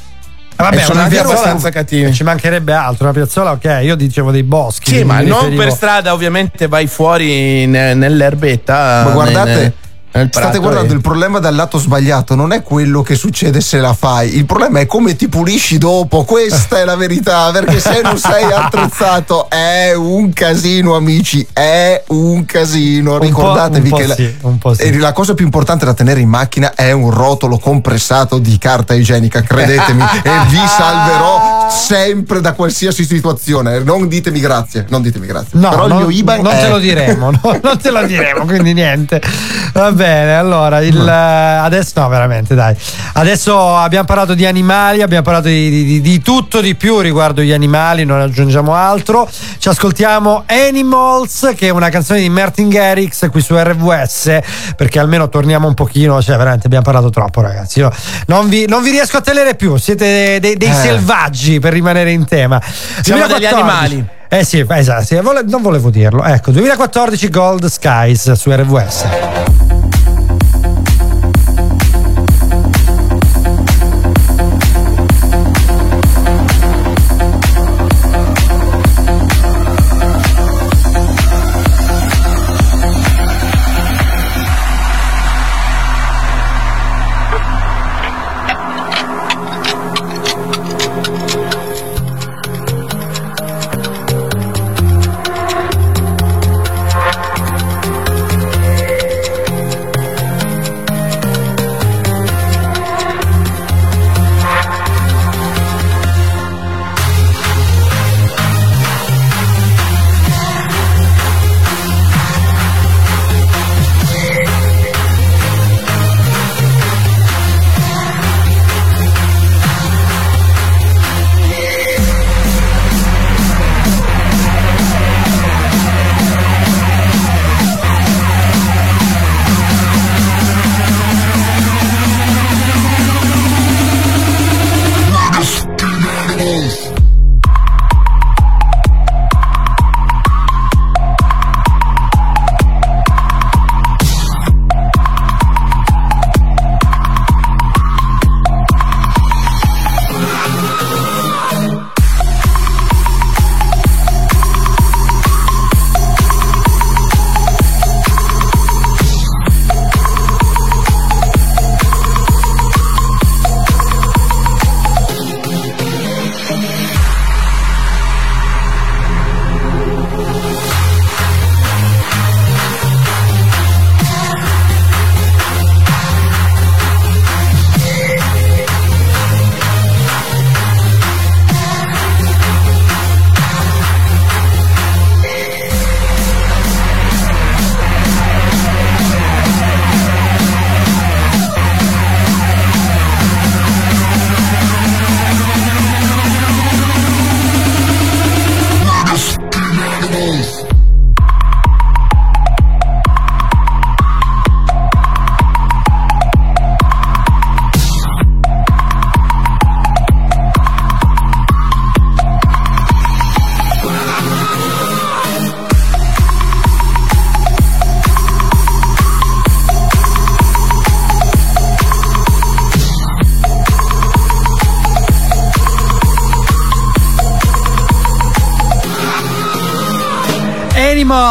Vabbè, 0.69 0.81
sono 0.81 0.94
una 0.94 1.03
anche 1.03 1.15
piazzola- 1.15 1.34
abbastanza 1.40 1.69
cattivi. 1.69 2.14
Ci 2.14 2.23
mancherebbe 2.23 2.73
altro, 2.73 3.03
una 3.06 3.14
piazzola, 3.14 3.52
ok, 3.52 3.80
io 3.84 3.95
dicevo 3.95 4.31
dei 4.31 4.44
boschi. 4.44 4.95
Sì, 4.95 5.03
ma 5.03 5.22
non 5.22 5.40
riferivo- 5.40 5.64
per 5.64 5.72
strada, 5.72 6.14
ovviamente 6.14 6.68
vai 6.68 6.88
fuori 6.88 7.65
ne- 7.65 7.94
nell'erbetta. 7.94 9.03
Ma 9.06 9.11
guardate, 9.11 9.49
nel- 9.49 9.73
state 10.14 10.30
prato 10.30 10.60
guardando 10.60 10.91
e- 10.94 10.95
il 10.95 11.02
problema 11.02 11.40
dal 11.40 11.56
lato 11.56 11.80
sbagliato, 11.80 12.35
non 12.35 12.52
è 12.52 12.61
quello 12.61 13.02
che 13.02 13.15
succede 13.15 13.61
se 13.61 13.80
la 13.80 13.94
fai, 13.94 14.35
il 14.38 14.45
problema 14.45 14.80
è 14.80 14.85
come 14.85 15.15
ti 15.15 15.27
pulisci 15.27 15.80
dopo, 15.80 16.23
questa 16.23 16.80
è 16.80 16.85
la 16.85 16.95
verità, 16.95 17.52
perché 17.52 17.80
se 17.80 18.02
non 18.02 18.18
sei 18.18 18.44
attrezzato 18.53 19.49
è 19.49 19.94
un 19.95 20.31
casino 20.31 20.95
amici, 20.95 21.45
è 21.52 22.03
un 22.07 22.45
casino, 22.45 23.18
ricordatevi 23.18 23.90
un 23.90 23.98
che 23.98 24.07
la, 24.07 24.15
sì, 24.15 24.35
po' 24.60 24.73
sì. 24.73 24.98
la 24.98 25.14
cosa 25.14 25.34
più 25.34 25.45
importante 25.45 25.85
da 25.85 25.94
tenere 25.95 26.19
in 26.19 26.30
macchina 26.30 26.73
è 26.76 26.91
un 26.91 27.10
rotolo 27.10 27.57
compressato 27.57 28.38
di 28.38 28.57
carta 28.60 28.94
igienica, 28.94 29.41
credetemi, 29.41 30.03
e 30.23 30.31
vi 30.49 30.61
salverò 30.68 31.69
sempre 31.72 32.40
da 32.40 32.53
qualsiasi 32.53 33.03
situazione, 33.03 33.80
non 33.80 34.07
ditemi 34.07 34.40
grazie, 34.40 34.85
non 34.90 35.02
ditemi 35.02 35.26
grazie. 35.26 35.60
No, 35.60 35.69
Però 35.69 35.84
il 35.88 35.94
non, 35.94 35.98
mio 36.03 36.10
IBAN 36.11 36.41
non 36.41 36.53
è- 36.53 36.61
te 36.61 36.69
lo 36.69 36.77
diremo, 36.77 37.31
no, 37.31 37.60
non 37.61 37.77
te 37.81 37.90
lo 37.90 38.06
diremo, 38.06 38.45
quindi 38.45 38.73
niente. 38.73 39.22
Va 39.73 39.91
bene, 40.03 40.35
allora, 40.35 40.80
il, 40.81 40.97
eh, 40.97 41.11
adesso 41.11 41.93
no, 42.01 42.09
veramente, 42.09 42.55
dai. 42.55 42.75
Adesso 43.13 43.77
abbiamo 43.77 44.05
parlato 44.05 44.34
di 44.34 44.45
animali, 44.45 45.01
abbiamo 45.01 45.23
parlato 45.23 45.47
di, 45.47 45.69
di- 45.69 46.01
di- 46.01 46.21
tutto 46.21 46.59
di 46.59 46.75
più 46.75 46.99
riguardo 46.99 47.41
gli 47.41 47.53
animali, 47.53 48.03
non 48.03 48.19
aggiungiamo 48.19 48.73
altro. 48.75 49.30
Ci 49.57 49.69
ascoltiamo 49.69 50.43
Animals, 50.47 51.53
che 51.55 51.67
è 51.67 51.69
una 51.69 51.89
canzone 51.89 52.19
di 52.19 52.30
Martin 52.30 52.67
Garrix 52.69 53.30
qui 53.30 53.41
su 53.41 53.55
RWS, 53.55 54.39
perché 54.75 54.99
almeno 54.99 55.30
torniamo 55.30 55.67
un 55.67 55.73
pochino, 55.73 56.21
cioè 56.21 56.35
veramente 56.38 56.65
abbiamo 56.65 56.84
parlato 56.84 57.09
troppo 57.09 57.39
ragazzi. 57.41 57.80
Io 57.80 57.91
non 58.27 58.49
vi, 58.49 58.65
non 58.67 58.84
vi 58.84 58.91
riesco 58.91 59.17
a 59.17 59.21
tenere 59.21 59.55
più, 59.55 59.77
siete 59.77 60.39
dei, 60.39 60.57
dei 60.57 60.69
Eh. 60.69 60.73
selvaggi 60.73 61.59
per 61.59 61.71
rimanere 61.73 62.11
in 62.11 62.25
tema. 62.25 62.61
Siamo 63.01 63.25
degli 63.27 63.39
2014. 63.39 63.53
animali. 63.53 64.07
Eh 64.27 64.43
sì, 64.43 64.65
esatto, 64.67 65.21
non 65.21 65.61
volevo 65.61 65.89
dirlo. 65.91 66.23
Ecco, 66.23 66.49
2014 66.51 67.30
Gold 67.30 67.65
Skies 67.67 68.31
su 68.31 68.49
RWS. 68.51 69.72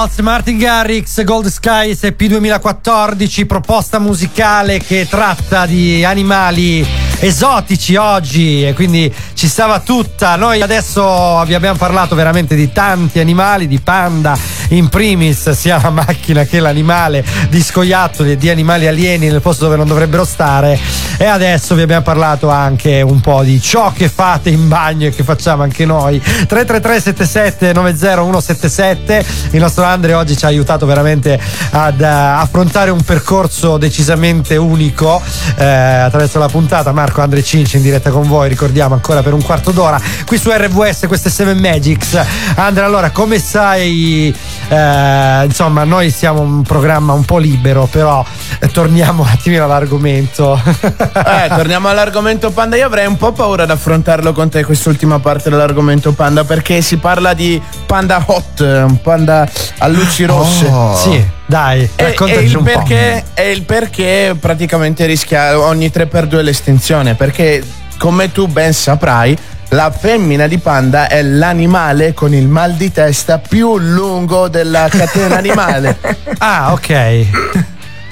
Animals, 0.03 0.19
Martin 0.19 0.59
Garrix, 0.59 1.23
Gold 1.23 1.47
Skies 1.47 2.03
EP 2.03 2.25
2014, 2.25 3.47
proposta 3.47 4.01
musicale 4.01 4.79
che 4.79 5.07
tratta 5.09 5.65
di 5.65 6.05
animali 6.05 6.85
esotici 7.21 7.95
oggi 7.95 8.67
e 8.67 8.73
quindi 8.73 9.13
ci 9.35 9.47
stava 9.47 9.79
tutta. 9.79 10.35
Noi 10.35 10.61
adesso 10.61 11.45
vi 11.45 11.55
abbiamo 11.55 11.79
parlato 11.79 12.17
veramente 12.17 12.57
di 12.57 12.73
tanti 12.73 13.21
animali, 13.21 13.69
di 13.69 13.79
panda 13.79 14.37
in 14.77 14.89
primis, 14.89 15.51
sia 15.51 15.81
la 15.83 15.91
macchina 15.91 16.45
che 16.45 16.61
l'animale, 16.61 17.25
di 17.49 17.63
scoiattoli 17.63 18.33
e 18.33 18.37
di 18.37 18.49
animali 18.49 18.87
alieni 18.87 19.29
nel 19.29 19.41
posto 19.41 19.65
dove 19.65 19.77
non 19.77 19.87
dovrebbero 19.87 20.25
stare. 20.25 20.79
E 21.19 21.25
adesso 21.25 21.75
vi 21.75 21.83
abbiamo 21.83 22.03
parlato 22.03 22.49
anche 22.49 23.01
un 23.01 23.21
po' 23.21 23.43
di 23.43 23.61
ciò 23.61 23.93
che 23.93 24.09
fate 24.09 24.51
in 24.51 24.69
bagno 24.69 25.07
e 25.07 25.11
che 25.11 25.23
facciamo 25.23 25.63
anche 25.63 25.85
noi. 25.85 26.21
333 26.21 27.01
77 27.01 27.73
90 27.73 28.15
177. 28.15 29.25
Il 29.51 29.61
nostro 29.61 29.85
Andre 29.85 30.15
oggi 30.15 30.37
ci 30.37 30.45
ha 30.45 30.49
aiutato 30.49 30.87
veramente 30.87 31.39
ad 31.71 32.01
eh, 32.01 32.07
affrontare 32.07 32.91
un 32.91 33.03
percorso 33.03 33.77
decisamente 33.77 34.57
unico 34.57 35.23
eh, 35.57 35.65
attraverso 35.65 36.39
la 36.39 36.49
puntata. 36.49 36.93
Marco 36.93 37.21
Andre 37.21 37.43
Cinci 37.43 37.77
in 37.77 37.83
diretta 37.83 38.11
con 38.11 38.27
voi, 38.27 38.49
ricordiamo 38.49 38.95
ancora 38.95 39.23
per 39.23 39.35
un 39.35 39.43
quarto 39.43 39.71
d'ora 39.71 40.01
qui 40.25 40.39
su 40.39 40.51
RVS, 40.51 41.07
queste 41.07 41.31
7 41.31 41.55
Magics. 41.55 42.19
Andrea, 42.55 42.87
allora, 42.87 43.11
come 43.11 43.39
sai, 43.39 44.35
eh, 44.69 45.45
insomma, 45.45 45.85
noi 45.85 46.11
siamo 46.11 46.41
un 46.41 46.63
programma 46.63 47.13
un 47.13 47.25
po' 47.25 47.39
libero, 47.39 47.87
però 47.91 48.25
eh, 48.59 48.69
torniamo 48.69 49.23
un 49.23 49.29
attimino 49.29 49.65
all'argomento. 49.65 50.61
Eh, 50.63 51.49
torniamo 51.49 51.89
all'argomento 51.89 52.51
panda. 52.51 52.77
Io 52.77 52.87
avrei 52.87 53.07
un 53.07 53.17
po' 53.17 53.33
paura 53.33 53.65
ad 53.65 53.71
affrontarlo 53.71 54.33
con 54.33 54.49
te 54.49 54.65
quest'ultima 54.65 55.19
parte 55.19 55.51
dell'argomento 55.51 56.13
panda 56.13 56.45
perché 56.45 56.81
si 56.81 56.97
parla 56.97 57.35
di 57.35 57.61
panda 57.87 58.23
hot, 58.27 58.61
un 58.61 59.01
panda 59.03 59.49
a 59.79 59.87
luci 59.89 60.25
rosse. 60.25 60.67
Oh. 60.67 60.97
Sì, 60.97 61.25
dai, 61.47 61.89
E, 61.97 62.05
raccontaci 62.05 62.41
e 62.41 62.43
il 62.45 62.57
un 62.57 62.65
po'. 62.65 62.71
perché, 62.71 63.25
e 63.35 63.51
il 63.51 63.63
perché 63.63 64.37
praticamente 64.39 65.07
rischia 65.07 65.59
ogni 65.59 65.91
3x2 65.93 66.43
l'estinzione. 66.43 67.15
Perché, 67.15 67.63
come 67.99 68.33
tu 68.33 68.47
ben 68.47 68.73
saprai, 68.73 69.37
la 69.73 69.91
femmina 69.91 70.47
di 70.47 70.59
panda 70.59 71.09
è 71.09 71.23
l'animale 71.23 72.13
con 72.13 72.35
il 72.35 72.47
mal 72.47 72.75
di 72.75 72.93
testa 72.93 73.39
più 73.39 73.79
lungo 73.79 74.49
della 74.49 74.89
catena 74.89 75.37
animale. 75.37 75.99
Ah, 76.45 76.73
ok. 76.73 77.27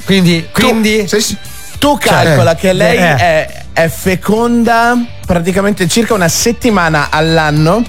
Quindi, 0.04 0.46
quindi 0.52 1.04
Tu 1.78 1.98
calcola 1.98 2.52
eh, 2.52 2.54
che 2.54 2.72
lei 2.72 2.96
eh. 2.96 3.16
è, 3.16 3.62
è 3.72 3.88
feconda 3.88 4.96
praticamente 5.26 5.88
circa 5.88 6.14
una 6.14 6.28
settimana 6.28 7.08
all'anno. 7.10 7.84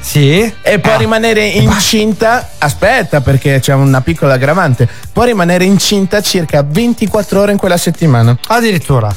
Sì. 0.00 0.52
E 0.62 0.78
può 0.80 0.96
rimanere 0.96 1.44
incinta. 1.46 2.50
Aspetta, 2.58 3.20
perché 3.20 3.60
c'è 3.60 3.72
una 3.74 4.00
piccola 4.00 4.34
aggravante. 4.34 4.88
Può 5.12 5.22
rimanere 5.22 5.64
incinta 5.64 6.20
circa 6.20 6.64
24 6.66 7.40
ore 7.40 7.52
in 7.52 7.58
quella 7.58 7.76
settimana. 7.76 8.36
Addirittura. 8.48 9.14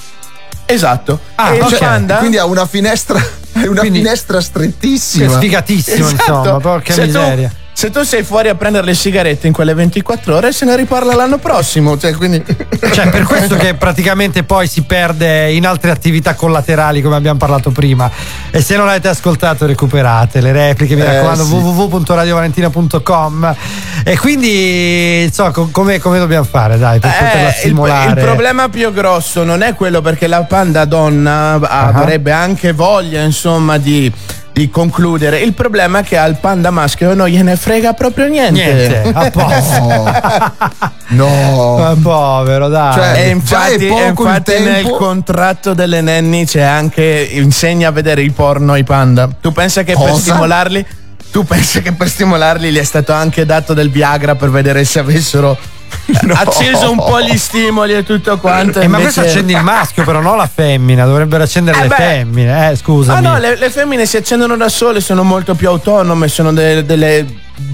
Esatto. 0.70 1.20
Ah, 1.36 1.54
e 1.54 1.58
il 1.58 1.64
ok. 1.64 1.78
panda. 1.78 2.18
Quindi 2.18 2.38
ha 2.38 2.46
una 2.46 2.66
finestra, 2.66 3.20
è 3.64 3.68
una 3.68 3.80
Quindi- 3.82 4.00
finestra 4.00 4.42
strettissima. 4.42 5.32
Sfigatissimo, 5.34 6.10
insomma, 6.10 6.60
porca 6.60 6.92
Esatto. 6.94 7.08
Se 7.08 7.12
tu- 7.12 7.20
miseria. 7.20 7.52
Se 7.78 7.92
tu 7.92 8.02
sei 8.02 8.24
fuori 8.24 8.50
a 8.50 8.56
prendere 8.56 8.88
le 8.88 8.96
sigarette 8.96 9.46
in 9.46 9.54
quelle 9.54 9.76
24 9.76 10.36
ore, 10.38 10.52
se 10.52 10.66
ne 10.66 10.76
riparla 10.76 11.14
l'anno 11.14 11.38
prossimo. 11.38 11.96
Cioè, 11.96 12.16
quindi. 12.16 12.44
Cioè, 12.92 13.10
per 13.10 13.22
questo 13.24 13.56
che 13.56 13.76
praticamente 13.76 14.42
poi 14.44 14.68
si 14.68 14.82
perde 14.82 15.52
in 15.52 15.68
altre 15.68 15.92
attività 15.92 16.34
collaterali, 16.34 17.04
come 17.04 17.16
abbiamo 17.16 17.38
parlato 17.38 17.70
prima. 17.70 18.10
E 18.50 18.62
se 18.62 18.78
non 18.78 18.88
avete 18.88 19.10
ascoltato, 19.10 19.68
recuperate 19.68 20.42
le 20.42 20.52
repliche, 20.52 20.96
mi 20.96 21.02
Eh, 21.02 21.06
raccomando, 21.06 21.44
sì. 21.44 21.54
www.radiovalentina.com. 21.54 23.56
E 24.04 24.18
quindi, 24.18 25.22
insomma, 25.26 25.52
co- 25.52 25.70
come, 25.72 26.00
come 26.00 26.18
dobbiamo 26.18 26.46
fare, 26.46 26.80
dai, 26.80 27.00
per 27.00 27.12
poterla 27.12 27.42
Eh, 27.42 27.48
il, 27.50 27.54
stimolare? 27.54 28.10
il 28.20 28.26
problema 28.26 28.70
più 28.70 28.92
grosso 28.92 29.44
non 29.44 29.62
è 29.62 29.76
quello 29.76 30.02
perché 30.02 30.26
la 30.26 30.42
panda 30.44 30.84
donna 30.86 31.60
Ah. 31.62 31.92
avrebbe 31.94 32.32
anche 32.32 32.72
voglia, 32.74 33.22
insomma, 33.22 33.78
di, 33.78 34.12
di 34.58 34.72
concludere. 34.72 35.42
Il 35.42 35.54
problema 35.54 36.00
è 36.00 36.04
che 36.04 36.18
al 36.18 36.40
panda 36.40 36.72
maschio 36.72 37.14
non 37.14 37.28
gliene 37.28 37.56
frega 37.56 37.94
proprio 37.94 38.28
niente. 38.28 38.74
Niente, 38.74 39.12
a 39.14 39.30
posto. 39.30 40.96
No. 41.10 41.78
Ma 41.78 41.96
povero, 42.02 42.68
dai. 42.68 42.94
Cioè, 42.94 43.14
e 43.16 43.30
infatti, 43.30 43.86
poco 43.86 44.04
e 44.04 44.08
infatti 44.08 44.60
nel 44.60 44.90
contratto 44.90 45.74
delle 45.74 46.02
nenni 46.02 46.46
c'è 46.46 46.62
anche 46.62 47.30
insegna 47.32 47.88
a 47.88 47.92
vedere 47.92 48.22
il 48.24 48.34
porno 48.34 48.74
ai 48.74 48.84
panda. 48.84 49.30
Tu 49.40 49.54
pensa 49.54 49.84
che 49.84 49.94
per 49.94 50.10
Cosa? 50.10 50.20
stimolarli 50.20 50.86
tu 51.32 51.44
pensi 51.44 51.82
che 51.82 51.92
per 51.94 52.10
stimolarli 52.10 52.72
gli 52.72 52.78
è 52.78 52.84
stato 52.84 53.14
anche 53.14 53.46
dato 53.46 53.74
del 53.74 53.90
Viagra 53.90 54.36
per 54.36 54.50
vedere 54.50 54.84
se 54.84 55.00
avessero 55.00 55.58
acceso 56.34 56.90
un 56.92 56.98
po' 56.98 57.20
gli 57.22 57.38
stimoli 57.38 57.94
e 57.94 58.04
tutto 58.04 58.38
quanto. 58.38 58.80
Eh, 58.80 58.88
ma 58.88 59.00
questo 59.00 59.22
accende 59.22 59.54
il 59.54 59.64
maschio, 59.64 60.04
però 60.04 60.22
non 60.22 60.38
la 60.38 60.50
femmina. 60.54 61.06
Dovrebbero 61.06 61.44
accendere 61.44 61.78
Eh 61.80 61.82
le 61.84 61.88
beh. 61.88 61.96
femmine, 61.96 62.72
eh, 62.72 62.76
scusami. 62.76 63.18
Ah 63.26 63.32
no, 63.32 63.38
le, 63.40 63.58
le 63.58 63.70
femmine 63.70 64.06
si 64.06 64.18
accendono 64.18 64.56
da 64.56 64.70
sole, 64.70 65.02
sono 65.02 65.24
molto 65.24 65.56
più 65.56 65.68
autonome, 65.70 66.28
sono 66.28 66.54
de- 66.54 66.86
delle 66.86 67.26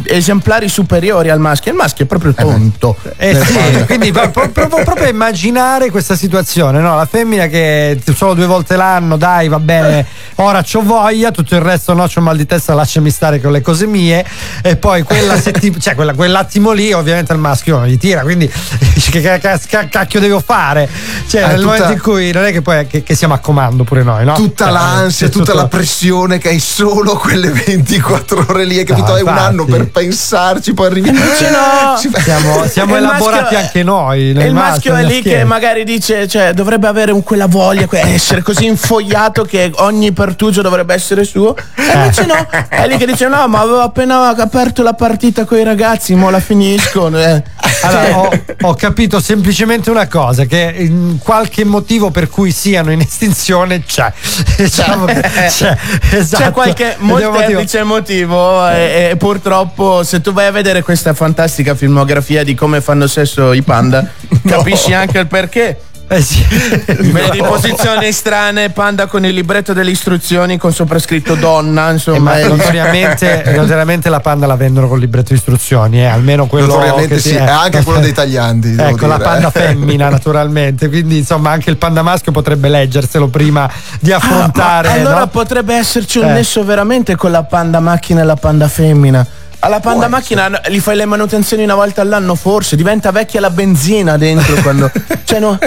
esemplari 0.05 0.67
superiori 0.69 1.29
al 1.29 1.39
maschio. 1.39 1.71
Il 1.71 1.77
maschio 1.77 2.05
è 2.05 2.07
proprio 2.07 2.33
tonto. 2.33 2.95
Eh 3.17 3.33
Nel 3.33 3.45
sì, 3.45 3.85
quindi 3.85 4.11
pro- 4.11 4.29
pro- 4.31 4.49
provo 4.49 4.81
proprio 4.83 5.05
a 5.05 5.09
immaginare 5.09 5.89
questa 5.91 6.15
situazione, 6.15 6.79
no? 6.79 6.95
La 6.95 7.05
femmina 7.05 7.47
che 7.47 7.99
solo 8.15 8.33
due 8.33 8.45
volte 8.45 8.75
l'anno, 8.75 9.17
dai, 9.17 9.47
va 9.47 9.59
bene, 9.59 10.05
ora 10.35 10.61
c'ho 10.63 10.81
voglia, 10.81 11.31
tutto 11.31 11.55
il 11.55 11.61
resto 11.61 11.93
no, 11.93 12.07
c'ho 12.07 12.21
mal 12.21 12.37
di 12.37 12.45
testa, 12.45 12.73
lasciami 12.73 13.09
stare 13.09 13.39
con 13.41 13.51
le 13.51 13.61
cose 13.61 13.85
mie. 13.85 14.25
E 14.61 14.75
poi 14.77 15.03
quella 15.03 15.37
setti- 15.39 15.73
cioè 15.79 15.95
quella- 15.95 16.13
quell'attimo 16.13 16.71
lì, 16.71 16.91
ovviamente 16.93 17.31
al 17.31 17.39
maschio 17.39 17.77
non 17.77 17.87
gli 17.87 17.97
tira, 17.97 18.21
quindi 18.21 18.49
che 19.11 19.21
ca- 19.21 19.39
ca- 19.39 19.59
ca- 19.67 19.87
cacchio 19.87 20.19
devo 20.19 20.39
fare? 20.39 20.89
Cioè, 21.27 21.43
Eh, 21.43 21.47
nel 21.47 21.55
tutta- 21.57 21.65
momento 21.67 21.91
in 21.91 22.01
cui 22.01 22.31
non 22.31 22.43
è 22.45 22.51
che 22.51 22.61
poi 22.61 22.87
che, 22.87 23.03
che 23.03 23.15
siamo 23.15 23.33
a 23.33 23.39
comando 23.39 23.83
pure 23.83 24.03
noi, 24.03 24.25
no? 24.25 24.33
Tutta 24.33 24.65
Cioè, 24.65 24.73
l'ansia, 24.73 25.29
tutta 25.29 25.45
tutto- 25.45 25.57
la 25.57 25.67
pressione 25.67 26.37
che 26.37 26.49
hai 26.49 26.59
solo 26.59 27.15
quelle 27.17 27.49
24 27.51 28.45
ore 28.49 28.65
lì, 28.65 28.77
hai 28.79 28.85
capito? 28.85 29.07
No, 29.07 29.13
hai 29.13 29.21
un 29.21 29.27
anno 29.37 29.65
per 29.77 29.89
pensarci, 29.89 30.73
poi 30.73 30.85
arrivi. 30.87 31.09
Invece 31.13 31.49
no. 31.49 32.19
Siamo, 32.21 32.65
siamo 32.69 32.95
elaborati 32.95 33.41
maschio- 33.41 33.57
anche 33.57 33.83
noi. 33.83 34.29
E 34.29 34.33
nel 34.33 34.47
il 34.47 34.53
maschio 34.53 34.95
è 34.95 35.03
lì 35.03 35.21
che 35.21 35.43
magari 35.43 35.83
dice, 35.83 36.27
cioè, 36.27 36.53
dovrebbe 36.53 36.87
avere 36.87 37.11
un- 37.11 37.23
quella 37.23 37.47
voglia, 37.47 37.87
essere 37.91 38.41
così 38.41 38.65
infogliato 38.65 39.43
che 39.43 39.71
ogni 39.75 40.11
pertugio 40.11 40.61
dovrebbe 40.61 40.93
essere 40.93 41.23
suo. 41.23 41.55
E 41.75 41.91
invece 41.93 42.25
no, 42.25 42.47
è 42.69 42.87
lì 42.87 42.97
che 42.97 43.05
dice: 43.05 43.27
No, 43.27 43.47
ma 43.47 43.59
avevo 43.59 43.81
appena 43.81 44.29
aperto 44.35 44.83
la 44.83 44.93
partita 44.93 45.45
con 45.45 45.57
i 45.57 45.63
ragazzi, 45.63 46.13
mo 46.15 46.29
la 46.29 46.39
finisco. 46.39 47.07
eh." 47.17 47.43
Allora, 47.81 48.03
Cioè, 48.05 48.13
ho, 48.13 48.29
ho 48.69 48.73
capito 48.75 49.19
semplicemente 49.19 49.89
una 49.89 50.07
cosa: 50.07 50.45
che 50.45 50.73
in 50.77 51.17
qualche 51.21 51.63
motivo 51.65 52.11
per 52.11 52.29
cui 52.29 52.51
siano 52.51 52.91
in 52.91 52.99
estinzione 53.01 53.83
c'è. 53.83 54.11
Diciamo 54.57 55.05
che 55.05 55.21
c'è, 55.21 55.77
esatto. 56.11 56.43
C'è 56.43 56.51
qualche 56.51 56.95
un 56.99 57.07
motivo- 57.07 57.31
molteplice 57.31 57.83
motivo 57.83 58.67
e, 58.69 59.09
e 59.11 59.15
purtroppo 59.17 59.62
se 60.03 60.21
tu 60.21 60.33
vai 60.33 60.47
a 60.47 60.51
vedere 60.51 60.81
questa 60.83 61.13
fantastica 61.13 61.75
filmografia 61.75 62.43
di 62.43 62.55
come 62.55 62.81
fanno 62.81 63.07
sesso 63.07 63.53
i 63.53 63.61
panda 63.61 64.05
capisci 64.45 64.93
anche 64.93 65.19
il 65.19 65.27
perché. 65.27 65.77
Eh 66.05 66.21
sì. 66.21 66.45
Vedi 66.99 67.41
posizioni 67.41 68.11
strane, 68.11 68.69
panda 68.69 69.07
con 69.07 69.25
il 69.25 69.33
libretto 69.33 69.71
delle 69.73 69.89
istruzioni 69.89 70.57
con 70.57 70.71
sopra 70.73 70.99
scritto 70.99 71.33
donna, 71.35 71.89
Eh, 71.89 71.93
insomma. 71.93 72.19
ma 72.19 72.39
è- 72.39 72.47
notoriamente, 72.47 73.43
notoriamente 73.55 74.09
la 74.09 74.19
panda 74.19 74.45
la 74.45 74.55
vendono 74.57 74.89
col 74.89 74.99
libretto 74.99 75.29
di 75.29 75.35
istruzioni, 75.35 76.01
eh, 76.01 76.05
almeno 76.05 76.45
quello 76.45 76.67
Notoriamente 76.67 77.15
che 77.15 77.21
sì, 77.21 77.29
ti- 77.29 77.35
e 77.35 77.39
anche 77.39 77.81
quello 77.83 77.99
dei 78.01 78.11
tagliandi. 78.11 78.75
devo 78.75 78.89
Ecco, 78.89 79.07
la 79.07 79.15
dire, 79.17 79.27
panda 79.29 79.47
eh. 79.47 79.51
femmina 79.51 80.09
naturalmente, 80.09 80.89
quindi 80.89 81.17
insomma 81.19 81.51
anche 81.51 81.69
il 81.69 81.77
panda 81.77 82.01
maschio 82.03 82.31
potrebbe 82.33 82.67
leggerselo 82.67 83.29
prima 83.29 83.67
di 83.99 84.11
Ah, 84.11 84.17
affrontare. 84.17 84.89
ma 84.89 84.93
allora 84.95 85.19
no? 85.19 85.27
potrebbe 85.27 85.73
esserci 85.73 86.19
un 86.19 86.25
Eh. 86.29 86.33
nesso 86.33 86.63
veramente 86.65 87.15
con 87.15 87.31
la 87.31 87.43
panda 87.43 87.79
macchina 87.79 88.21
e 88.21 88.25
la 88.25 88.35
panda 88.35 88.67
femmina. 88.67 89.25
Alla 89.63 89.79
panda 89.79 90.09
macchina 90.09 90.59
gli 90.67 90.81
fai 90.81 90.97
le 90.97 91.05
manutenzioni 91.05 91.63
una 91.63 91.75
volta 91.75 92.01
all'anno, 92.01 92.35
forse 92.35 92.75
diventa 92.75 93.11
vecchia 93.11 93.39
la 93.39 93.49
benzina 93.49 94.17
dentro 94.17 94.55
quando. 94.55 94.91
cioè, 95.23 95.39
no. 95.39 95.57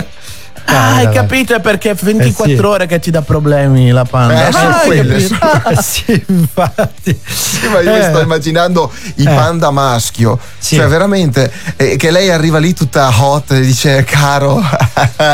Ah, 0.69 0.95
hai 0.97 1.09
capito? 1.11 1.55
È 1.55 1.61
perché 1.61 1.91
è 1.91 1.95
24 1.95 2.53
Eh 2.53 2.57
sì. 2.57 2.63
ore 2.65 2.87
che 2.87 2.99
ti 2.99 3.11
dà 3.11 3.23
problemi 3.23 3.91
la 3.91 4.05
panda. 4.05 4.49
Eh, 4.49 4.53
sono 4.53 4.69
Ah, 4.69 4.79
quelle, 4.85 5.21
sono- 5.21 5.41
sì, 5.81 6.25
infatti. 6.29 7.19
Sì, 7.25 7.69
ma 7.69 7.81
io 7.81 7.93
mi 7.93 7.99
Eh. 7.99 8.03
sto 8.03 8.21
immaginando 8.21 8.93
il 9.17 9.29
Eh. 9.29 9.35
panda 9.35 9.71
maschio, 9.71 10.39
Sì. 10.59 10.77
cioè 10.77 10.87
veramente 10.89 11.51
eh, 11.77 11.97
che 11.97 12.11
lei 12.11 12.31
arriva 12.31 12.59
lì 12.59 12.75
tutta 12.75 13.09
hot 13.17 13.53
e 13.53 13.61
dice 13.61 14.05
caro, 14.05 14.61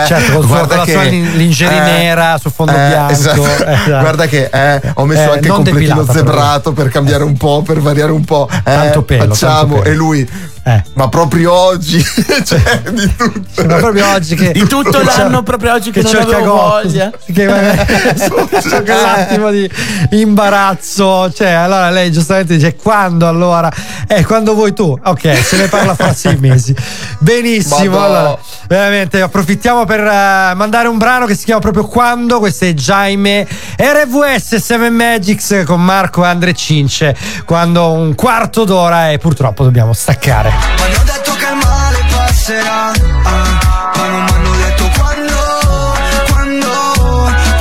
Certo, 0.06 0.40
guarda 0.46 0.66
con 0.68 0.76
la 0.78 0.84
che, 0.84 0.92
sua 0.92 1.02
lin- 1.04 1.32
lingerie 1.36 1.78
eh, 1.78 1.98
nera 2.02 2.38
su 2.38 2.50
fondo 2.50 2.72
eh, 2.72 2.88
bianco. 2.88 3.12
esatto. 3.12 3.44
eh, 3.46 3.72
esatto. 3.72 4.00
guarda 4.00 4.26
che 4.26 4.50
eh, 4.52 4.80
ho 4.94 5.04
messo 5.06 5.30
Eh, 5.30 5.34
anche 5.34 5.48
non 5.48 5.56
completino 5.56 6.02
però. 6.04 6.12
zebrato 6.12 6.72
per 6.72 6.88
cambiare 6.88 7.24
un 7.24 7.36
po', 7.36 7.62
per 7.64 7.80
variare 7.80 8.12
un 8.12 8.24
po'. 8.24 8.48
Eh, 8.50 8.60
Tanto 8.62 9.02
pelo, 9.02 9.28
facciamo 9.34 9.52
tanto 9.60 9.74
pelo. 9.82 9.84
e 9.84 9.94
lui, 9.94 10.28
Eh. 10.64 10.80
ma 10.93 11.09
proprio 11.09 11.52
oggi, 11.52 12.01
cioè 12.44 12.82
di 12.93 13.12
tutto. 13.16 13.66
Ma 13.66 13.76
proprio 13.76 14.09
oggi 14.12 14.36
che 14.36 14.52
Di 14.52 14.64
tutto 14.66 14.98
che 14.98 15.05
l'anno, 15.05 15.43
proprio 15.43 15.72
oggi 15.72 15.90
che, 15.90 16.02
non 16.02 16.12
c'è 16.12 16.20
il 16.20 16.32
avevo 16.34 16.55
voglia. 16.55 17.10
Che 17.32 17.47
c'è 18.60 18.82
quell'attimo 18.82 19.51
di 19.51 19.68
imbarazzo. 20.10 21.32
Cioè, 21.32 21.48
allora 21.48 21.90
lei 21.90 22.12
giustamente 22.12 22.55
dice: 22.55 22.76
Quando 22.76 23.26
allora? 23.26 23.72
Eh, 24.06 24.24
quando 24.24 24.55
vuoi 24.55 24.72
tu. 24.72 24.97
Ok, 25.02 25.34
se 25.43 25.56
ne 25.56 25.66
parla 25.66 25.94
fra 25.94 26.14
sei 26.14 26.36
mesi. 26.39 26.74
Benissimo. 27.18 28.01
Allora, 28.01 28.39
veramente 28.68 29.20
approfittiamo 29.20 29.84
per 29.84 30.01
eh, 30.01 30.55
mandare 30.55 30.86
un 30.86 30.98
brano 30.98 31.26
che 31.26 31.34
si 31.34 31.44
chiama 31.44 31.60
proprio 31.60 31.86
Quando. 31.86 32.39
Questo 32.39 32.66
è 32.66 32.72
Jaime 32.74 33.47
RVS 33.76 34.56
7 34.56 34.90
Magics 34.90 35.62
con 35.64 35.82
Marco 35.82 36.22
Andre 36.22 36.52
Cince. 36.52 37.16
Quando 37.44 37.90
un 37.90 38.14
quarto 38.14 38.64
d'ora 38.64 39.10
e 39.10 39.18
purtroppo 39.18 39.64
dobbiamo 39.64 39.93
staccare. 39.93 40.51
Mi 40.76 40.82
hanno 40.84 41.02
detto 41.04 41.32
che 41.34 41.46
il 41.46 41.56
male 41.56 42.04
passerà 42.10 42.90
ah, 42.90 43.90
Ma 43.96 44.06
non 44.08 44.24
mi 44.24 44.30
hanno 44.32 44.54
detto 44.56 44.90
quando, 44.98 45.94
quando, 46.30 46.70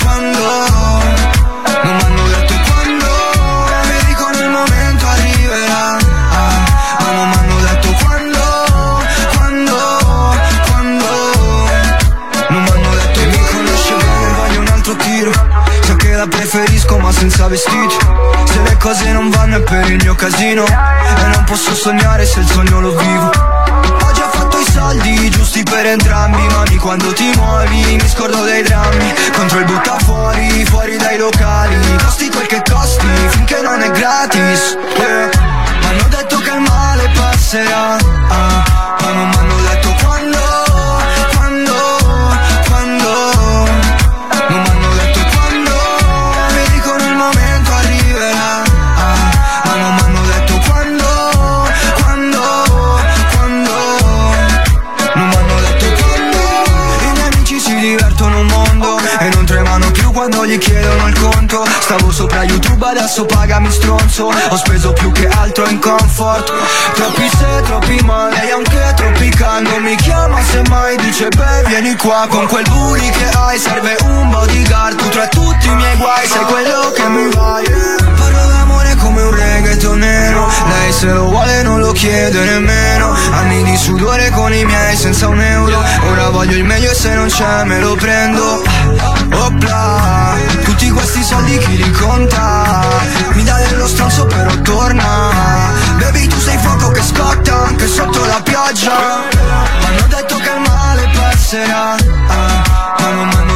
quando 0.01 0.43
Non 1.84 1.95
mi 1.95 2.03
hanno 2.03 2.27
detto 2.27 2.53
quando 2.68 3.09
Mi 3.89 4.05
dicono 4.05 4.38
il 4.39 4.49
momento 4.49 5.05
arriverà 5.07 5.97
ah, 6.31 6.59
Ma 6.99 7.11
non 7.11 7.30
mi 7.30 7.35
hanno 7.35 7.59
detto 7.61 7.93
quando, 8.03 8.43
quando, 9.35 9.77
quando 10.68 11.09
Non 12.49 12.63
mi 12.63 12.69
hanno 12.69 12.95
detto 12.95 13.19
mi 13.19 13.45
conosce 13.51 13.95
bene, 13.95 14.34
voglio 14.34 14.59
un 14.61 14.68
altro 14.68 14.95
tiro 14.95 15.31
So 15.81 15.95
che 15.95 16.11
la 16.11 16.27
preferisco 16.27 16.97
ma 16.97 17.11
senza 17.11 17.47
vestiti 17.47 18.11
cose 18.82 19.12
non 19.12 19.30
vanno 19.30 19.58
è 19.58 19.62
per 19.62 19.90
il 19.91 20.02
mio 20.02 20.16
casino. 20.16 20.66
E 20.66 21.28
non 21.28 21.44
posso 21.45 21.74
sognare 21.76 22.26
se 22.26 22.40
il 22.40 22.48
sogno 22.48 22.80
lo 22.82 22.95
vivo. 22.95 23.28
Ho 23.28 24.30
fatto 24.34 24.60
i 24.60 24.72
soldi 24.72 25.30
giusti 25.30 25.62
per 25.64 25.86
entrambi 25.86 26.41
Mami 26.48 26.78
quando 26.78 27.12
ti 27.14 27.32
muovi 27.36 27.98
mi 28.02 28.10
scordo 28.10 28.44
dei 28.44 28.64
drammi. 28.64 29.14
Contro 29.36 29.60
il 29.60 29.66
butta 29.66 29.98
fuori, 29.99 30.98
dai 30.98 31.18
locali. 31.18 31.76
Costi 32.03 32.30
quel 32.30 32.48
che 32.48 32.62
costi 32.68 33.08
finché 33.30 33.62
non 33.62 33.82
è 33.82 33.91
gratis. 33.91 34.78
Yeah. 34.98 35.30
M'hanno 35.82 36.08
detto 36.10 36.38
che 36.38 36.49
il 36.49 36.62
male 36.62 37.12
passerà 37.14 37.98
ah, 38.30 38.64
Ma 39.02 39.12
non 39.12 39.30
conto 61.52 61.69
Stavo 61.82 62.11
sopra 62.11 62.44
YouTube 62.44 62.86
adesso 62.86 63.26
pagami 63.26 63.69
stronzo. 63.72 64.32
Ho 64.49 64.56
speso 64.56 64.94
più 64.94 65.11
che 65.11 65.28
altro 65.28 65.68
in 65.68 65.80
comfort. 65.80 66.52
Troppi 66.94 67.30
se, 67.38 67.61
troppi 67.64 67.99
ma 68.03 68.30
Lei 68.30 68.52
anche 68.52 68.94
tropicando 68.95 69.80
Mi 69.80 69.95
chiama 69.95 70.41
se 70.41 70.61
mai 70.69 70.95
dice 70.98 71.28
beh 71.28 71.64
vieni 71.68 71.95
qua 71.95 72.26
Con 72.30 72.48
quel 72.48 72.65
booty 72.69 73.10
che 73.10 73.30
hai. 73.36 73.60
Serve 73.60 73.98
un 74.03 74.30
bodyguard 74.30 74.95
Tu 74.95 75.10
tra 75.10 75.28
tutti 75.28 75.68
i 75.68 75.76
miei 75.76 75.98
guai. 75.98 76.28
Sei 76.28 76.44
quello 76.45 76.91
che 76.95 77.07
mi 77.10 77.30
vai. 77.34 77.65
Parlo 78.15 78.48
d'amore 78.48 78.95
come 78.95 79.22
un 79.22 79.36
reggaetonero 79.36 80.48
Lei 80.68 80.94
se 80.94 81.07
lo 81.07 81.26
vuole 81.26 81.64
non 81.64 81.80
lo 81.80 81.91
chiede 81.91 82.40
nemmeno. 82.44 83.14
Anni 83.32 83.64
di 83.64 83.78
sudore 83.78 84.30
con 84.30 84.53
i 84.53 84.64
miei 84.64 84.95
senza 84.95 85.28
un 85.28 85.41
euro. 85.41 85.84
Ora 86.10 86.30
voglio 86.30 86.56
il 86.56 86.64
meglio 86.64 86.91
e 86.91 86.95
se 86.95 87.14
non 87.14 87.28
c'è 87.28 87.64
me 87.65 87.80
lo 87.80 87.95
prendo 87.95 89.11
Opla 89.34 90.36
Tutti 90.64 90.90
questi 90.90 91.24
soldi 91.24 91.58
chi 91.58 91.78
li 91.78 91.91
conta? 91.91 92.82
Mi 93.34 93.44
dà 93.44 93.58
dello 93.70 93.88
stronzo 93.88 94.26
però 94.26 94.53
torna. 94.62 95.30
Baby 95.99 96.28
tu 96.28 96.40
sei 96.40 96.58
fuoco 96.58 96.90
che 96.90 97.02
scotta 97.02 97.66
anche 97.66 97.88
sotto 97.88 98.26
la 98.26 98.41
pioggia. 98.44 98.91
M'hanno 99.82 100.08
detto 100.08 100.36
che 100.38 100.49
il 100.49 100.62
male 100.68 101.10
passerà 101.14 101.95
ah, 102.28 102.64
Ma 102.99 103.10
non 103.12 103.51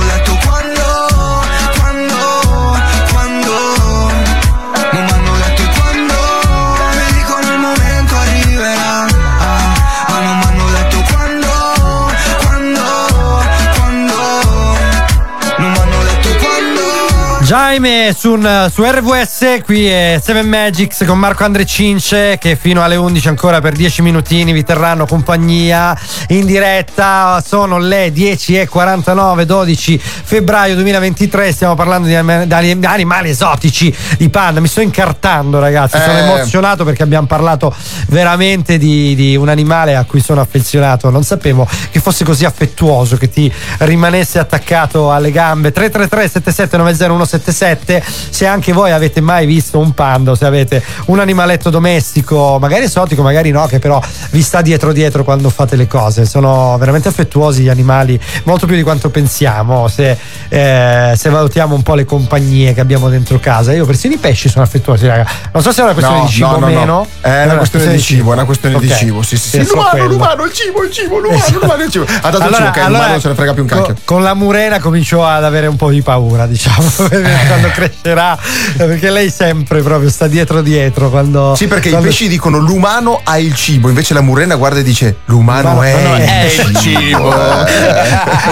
Jaime 17.58 18.14
su, 18.14 18.38
su 18.70 18.84
RVS, 18.84 19.62
qui 19.64 19.88
è 19.88 20.20
Seven 20.22 20.46
Magics 20.46 21.06
con 21.06 21.18
Marco 21.18 21.46
Andre 21.46 21.66
Cince 21.66 22.38
che 22.38 22.58
fino 22.58 22.84
alle 22.84 22.98
11 22.98 23.30
ancora 23.30 23.62
per 23.62 23.76
10 23.76 24.02
minutini 24.02 24.52
vi 24.52 24.66
terranno 24.66 25.06
compagnia 25.06 25.98
in 26.28 26.46
diretta. 26.46 27.42
Sono 27.46 27.78
le 27.78 28.10
10.49, 28.10 29.44
12 29.44 29.98
febbraio 29.98 30.76
2023. 30.76 31.54
Stiamo 31.54 31.76
parlando 31.76 32.10
di, 32.10 32.14
di 32.14 32.86
animali 32.86 33.30
esotici, 33.30 33.96
di 34.18 34.28
panda. 34.28 34.60
Mi 34.60 34.68
sto 34.68 34.82
incartando, 34.82 35.58
ragazzi. 35.58 35.98
Sono 35.98 36.18
Eh. 36.18 36.24
emozionato 36.24 36.84
perché 36.84 37.04
abbiamo 37.04 37.26
parlato 37.26 37.74
veramente 38.10 38.78
di, 38.78 39.16
di 39.16 39.38
un 39.38 39.48
animale 39.48 39.96
a 39.96 40.04
cui 40.04 40.20
sono 40.20 40.42
affezionato. 40.42 41.10
Non 41.10 41.24
sapevo 41.24 41.66
che 41.90 42.02
fosse 42.02 42.26
così 42.26 42.44
affettuoso, 42.44 43.16
che 43.16 43.30
ti 43.30 43.50
rimanesse 43.80 44.40
attaccato 44.40 45.14
alle 45.14 45.32
gambe. 45.32 45.72
333 45.72 46.28
7790 46.28 47.45
177 47.46 48.04
se 48.30 48.46
anche 48.46 48.74
voi 48.74 48.92
avete 48.92 49.22
mai 49.22 49.46
visto 49.46 49.80
un 49.80 49.94
panda 49.94 50.36
se 50.36 50.46
avete 50.46 50.84
un 51.06 51.20
animaletto 51.20 51.70
domestico 51.70 52.58
magari 52.60 52.86
esotico 52.86 53.22
magari 53.22 53.52
no 53.52 53.66
che 53.68 53.80
però 53.80 54.02
vi 54.32 54.42
sta 54.42 54.62
dietro 54.62 54.92
dietro 54.92 55.24
quando 55.24 55.50
fate 55.50 55.76
le 55.76 55.88
cose 55.88 56.26
sono 56.26 56.76
veramente 56.80 57.08
affettuosi 57.08 57.64
gli 57.64 57.70
animali 57.70 58.20
molto 58.44 58.66
più 58.66 58.76
di 58.76 58.84
quanto 58.84 59.10
pensiamo 59.10 59.88
se, 59.88 60.18
eh, 60.50 61.14
se 61.16 61.30
valutiamo 61.30 61.76
un 61.76 61.84
po' 61.84 61.96
le 61.96 62.06
compagnie 62.06 62.74
che 62.74 62.82
abbiamo 62.82 63.10
dentro 63.10 63.40
casa 63.40 63.74
io 63.74 63.86
persino 63.86 64.14
i 64.16 64.18
pesci 64.18 64.50
sono 64.50 64.64
affettuosi 64.64 65.06
raga 65.08 65.26
non 65.54 65.62
so 65.62 65.72
se 65.72 65.82
è 65.82 65.84
una 65.84 65.94
questione 65.94 66.14
No, 66.16 66.26
di 66.26 66.32
cibo 66.32 66.48
o 66.48 66.60
no, 66.60 66.60
no. 66.60 66.66
meno 66.68 67.08
È 67.22 67.44
una 67.44 67.56
questione 67.58 67.92
di 67.92 68.00
cibo, 68.00 68.30
è 68.32 68.34
una 68.34 68.46
questione 68.46 68.80
di 68.80 68.88
Ok. 68.88 68.98
cibo. 68.98 69.22
Sì, 69.22 69.38
sì, 69.38 69.50
sì. 69.50 69.66
L'umano, 69.68 69.90
quello. 69.90 70.08
l'umano, 70.08 70.44
il 70.46 70.54
cibo, 70.54 70.84
il 70.84 70.92
cibo, 70.92 71.18
l'umano, 71.20 71.44
l'umano, 71.52 71.84
il 71.84 71.92
cibo. 71.92 72.06
Ha 72.06 72.30
dato 72.30 72.48
il 72.48 72.54
cibo, 72.56 72.68
ok, 72.68 72.78
l'umano 72.88 73.08
non 73.08 73.20
se 73.22 73.28
ne 73.30 73.36
frega 73.36 73.54
più 73.54 73.62
un 73.64 73.68
cacchio. 73.68 73.96
Con, 74.06 74.24
la 74.24 74.34
murena 74.34 74.80
comincio 74.80 75.26
ad 75.26 75.44
avere 75.44 75.68
un 75.68 75.76
po' 75.76 75.90
di 75.90 76.02
paura, 76.02 76.46
diciamo, 76.46 76.88
quando 77.48 77.68
crescerà, 77.70 78.38
perché 78.78 79.10
lei 79.10 79.30
sempre 79.30 79.82
proprio 79.82 80.10
sta 80.10 80.28
dietro 80.28 80.62
dietro. 80.62 81.10
Quando, 81.10 81.54
Sì, 81.56 81.68
perché 81.68 81.90
quando- 81.90 82.08
i 82.08 82.10
pesci 82.10 82.28
dicono 82.28 82.58
l'umano 82.58 83.22
ha 83.24 83.38
il 83.38 83.54
cibo, 83.56 83.90
invece 83.90 84.14
la 84.14 84.22
murena 84.22 84.56
guarda 84.56 84.80
e 84.80 84.84
dice 84.84 85.18
l'umano 85.26 85.70
L'umano 85.70 85.84
è, 85.84 86.26
è 86.26 86.46
il 86.46 86.76
cibo. 86.78 87.34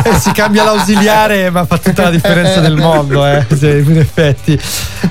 Eh, 0.04 0.20
si 0.20 0.32
cambia 0.32 0.64
l'ausiliare, 0.64 1.50
ma 1.50 1.66
fa 1.66 1.78
tutta 1.78 2.04
la 2.04 2.10
differenza 2.10 2.60
del 2.60 2.76
mondo, 2.76 3.26
eh. 3.26 3.46
In 3.62 3.98
effetti. 4.00 4.60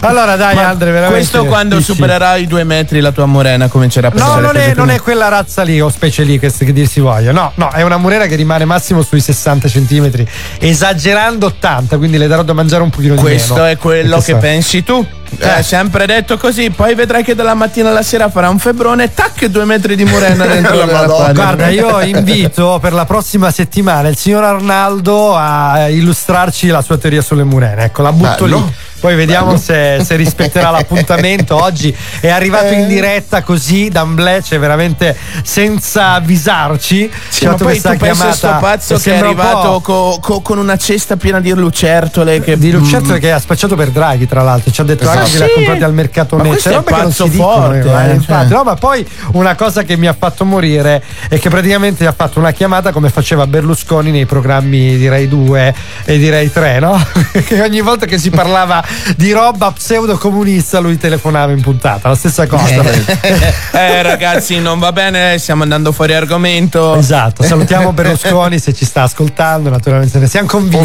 Allora, 0.00 0.36
dai, 0.36 0.54
Ma 0.54 0.68
Andre, 0.68 0.90
veramente. 0.90 1.20
Questo 1.20 1.44
quando 1.44 1.76
dici. 1.76 1.92
supererai 1.92 2.42
i 2.42 2.46
due 2.46 2.64
metri 2.64 3.00
la 3.00 3.12
tua 3.12 3.26
morena 3.26 3.68
comincerà 3.68 4.08
a 4.08 4.10
No, 4.10 4.16
pensare 4.16 4.40
non 4.42 4.52
cose 4.52 4.64
è, 4.64 4.74
non 4.74 4.90
è 4.90 5.00
quella 5.00 5.28
razza 5.28 5.62
lì 5.62 5.80
o 5.80 5.88
specie 5.90 6.24
lì 6.24 6.38
che, 6.38 6.52
che 6.52 6.72
dir 6.72 6.86
si 6.88 7.00
voglia. 7.00 7.32
No, 7.32 7.52
no, 7.54 7.70
è 7.70 7.82
una 7.82 7.96
murena 7.96 8.26
che 8.26 8.34
rimane 8.36 8.64
massimo 8.64 9.02
sui 9.02 9.20
60 9.20 9.68
centimetri, 9.68 10.26
esagerando 10.58 11.46
80, 11.46 11.96
quindi 11.98 12.18
le 12.18 12.26
darò 12.26 12.42
da 12.42 12.52
mangiare 12.52 12.82
un 12.82 12.90
pochino 12.90 13.14
di 13.14 13.20
Questo 13.52 13.68
è 13.68 13.76
quello 13.76 14.18
che 14.18 14.36
pensi 14.36 14.82
tu. 14.82 15.06
Hai 15.40 15.62
sempre 15.64 16.06
detto 16.06 16.36
così, 16.36 16.70
poi 16.70 16.94
vedrai 16.94 17.24
che 17.24 17.34
dalla 17.34 17.54
mattina 17.54 17.88
alla 17.90 18.02
sera 18.02 18.28
farà 18.30 18.48
un 18.48 18.58
febbrone, 18.58 19.12
tac, 19.12 19.46
due 19.46 19.64
metri 19.64 19.96
di 19.96 20.04
murena 20.04 20.46
dentro 20.46 20.76
la 20.76 20.86
padella. 20.86 21.32
Guarda, 21.32 21.68
io 21.68 22.00
invito 22.04 22.78
per 22.80 22.92
la 22.92 23.04
prossima 23.04 23.50
settimana 23.50 24.08
il 24.08 24.16
signor 24.16 24.44
Arnaldo 24.44 25.34
a 25.36 25.88
illustrarci 25.88 26.68
la 26.68 26.82
sua 26.82 26.96
teoria 26.98 27.22
sulle 27.22 27.44
murene. 27.44 27.84
Ecco, 27.84 28.02
la 28.02 28.12
butto 28.12 28.44
Bello. 28.44 28.56
lì. 28.56 28.72
Poi 29.02 29.16
vediamo 29.16 29.56
se, 29.56 30.00
se 30.04 30.14
rispetterà 30.14 30.70
l'appuntamento. 30.70 31.60
Oggi 31.60 31.92
è 32.20 32.28
arrivato 32.28 32.66
Eh. 32.66 32.74
in 32.82 32.86
diretta 32.86 33.42
così, 33.42 33.88
d'amblè, 33.88 34.42
cioè 34.42 34.60
veramente 34.60 35.16
senza 35.42 36.10
avvisarci. 36.12 37.10
Sì, 37.28 37.40
Ci 37.40 37.44
ha 37.46 37.50
ma 37.50 37.56
fatto 37.56 37.64
poi 37.64 37.80
tu 37.80 38.04
a 38.22 38.32
sto 38.32 38.56
pazzo 38.60 38.96
che 38.98 39.12
è 39.14 39.18
arrivato 39.18 39.80
co- 39.80 40.18
co- 40.20 40.40
con 40.40 40.58
una 40.58 40.76
cesta 40.76 41.16
piena 41.16 41.40
di 41.40 41.50
lucertole 41.52 42.40
che 42.40 42.56
di 42.56 42.70
Lucerto 42.70 43.14
che 43.14 43.32
ha 43.32 43.40
spacciato 43.40 43.74
per 43.74 43.88
Draghi 43.90 44.28
tra 44.28 44.42
l'altro 44.42 44.70
ci 44.70 44.80
ha 44.80 44.84
detto 44.84 45.02
Esatto. 45.02 45.18
Anche 45.22 45.32
che 45.32 45.38
le 45.38 45.44
ha 45.44 45.48
Sì. 45.48 45.54
comprate 45.54 45.84
al 45.84 45.92
mercato 45.94 46.36
Ma 46.36 46.42
nero 46.42 46.52
questo 46.54 46.70
Cioè, 46.70 46.78
è 46.78 46.84
roba 46.84 46.96
che 46.96 47.02
non 47.02 47.12
si 47.12 47.28
dicono, 47.30 47.52
forte, 47.62 47.76
eh, 47.78 48.10
eh, 48.10 48.14
infatti. 48.14 48.48
cioè. 48.48 48.56
No, 48.58 48.62
ma 48.64 48.74
poi 48.74 49.06
una 49.32 49.54
cosa 49.54 49.82
che 49.82 49.96
mi 49.96 50.06
ha 50.06 50.14
fatto 50.18 50.44
morire 50.44 51.02
è 51.28 51.38
che 51.38 51.48
praticamente 51.48 52.06
ha 52.06 52.12
fatto 52.16 52.38
una 52.38 52.50
chiamata 52.52 52.92
come 52.92 53.08
faceva 53.10 53.46
Berlusconi 53.46 54.10
nei 54.10 54.26
programmi 54.26 54.96
di 54.96 55.08
Rai 55.08 55.28
2 55.28 55.74
e 56.04 56.18
di 56.18 56.28
Rai 56.30 56.50
3 56.50 56.78
no? 56.80 57.04
che 57.44 57.60
ogni 57.60 57.80
volta 57.80 58.06
che 58.06 58.18
si 58.18 58.30
parlava 58.30 58.82
di 59.16 59.32
roba 59.32 59.70
pseudo 59.72 60.16
comunista 60.18 60.78
lui 60.78 60.96
telefonava 60.98 61.52
in 61.52 61.60
puntata 61.60 62.08
la 62.08 62.14
stessa 62.14 62.46
cosa 62.46 62.82
eh 63.72 64.02
ragazzi 64.02 64.58
non 64.60 64.78
va 64.78 64.92
bene, 64.92 65.38
stiamo 65.38 65.62
andando 65.62 65.92
fuori 65.92 66.14
argomento. 66.14 66.96
esatto 66.96 67.42
salutiamo 67.42 67.92
Berlusconi 67.92 68.58
se 68.58 68.72
ci 68.74 68.84
sta 68.84 69.02
ascoltando 69.02 69.68
naturalmente 69.70 70.18
ne 70.18 70.26
siamo 70.28 70.46
convinti 70.48 70.80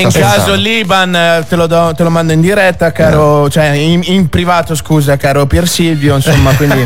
in 0.00 0.08
caso 0.12 0.54
l'Iban 0.54 1.14
eh, 1.14 1.44
te 1.48 1.56
lo, 1.56 1.66
do- 1.66 1.92
te 1.96 2.02
lo 2.02 2.10
mando 2.10 2.32
in 2.32 2.40
diretta, 2.40 2.92
caro, 2.92 3.48
cioè 3.48 3.59
in, 3.66 4.00
in 4.04 4.28
privato, 4.28 4.74
scusa, 4.74 5.16
caro 5.16 5.46
Pier 5.46 5.68
Silvio. 5.68 6.16
Insomma, 6.16 6.52
quindi 6.54 6.84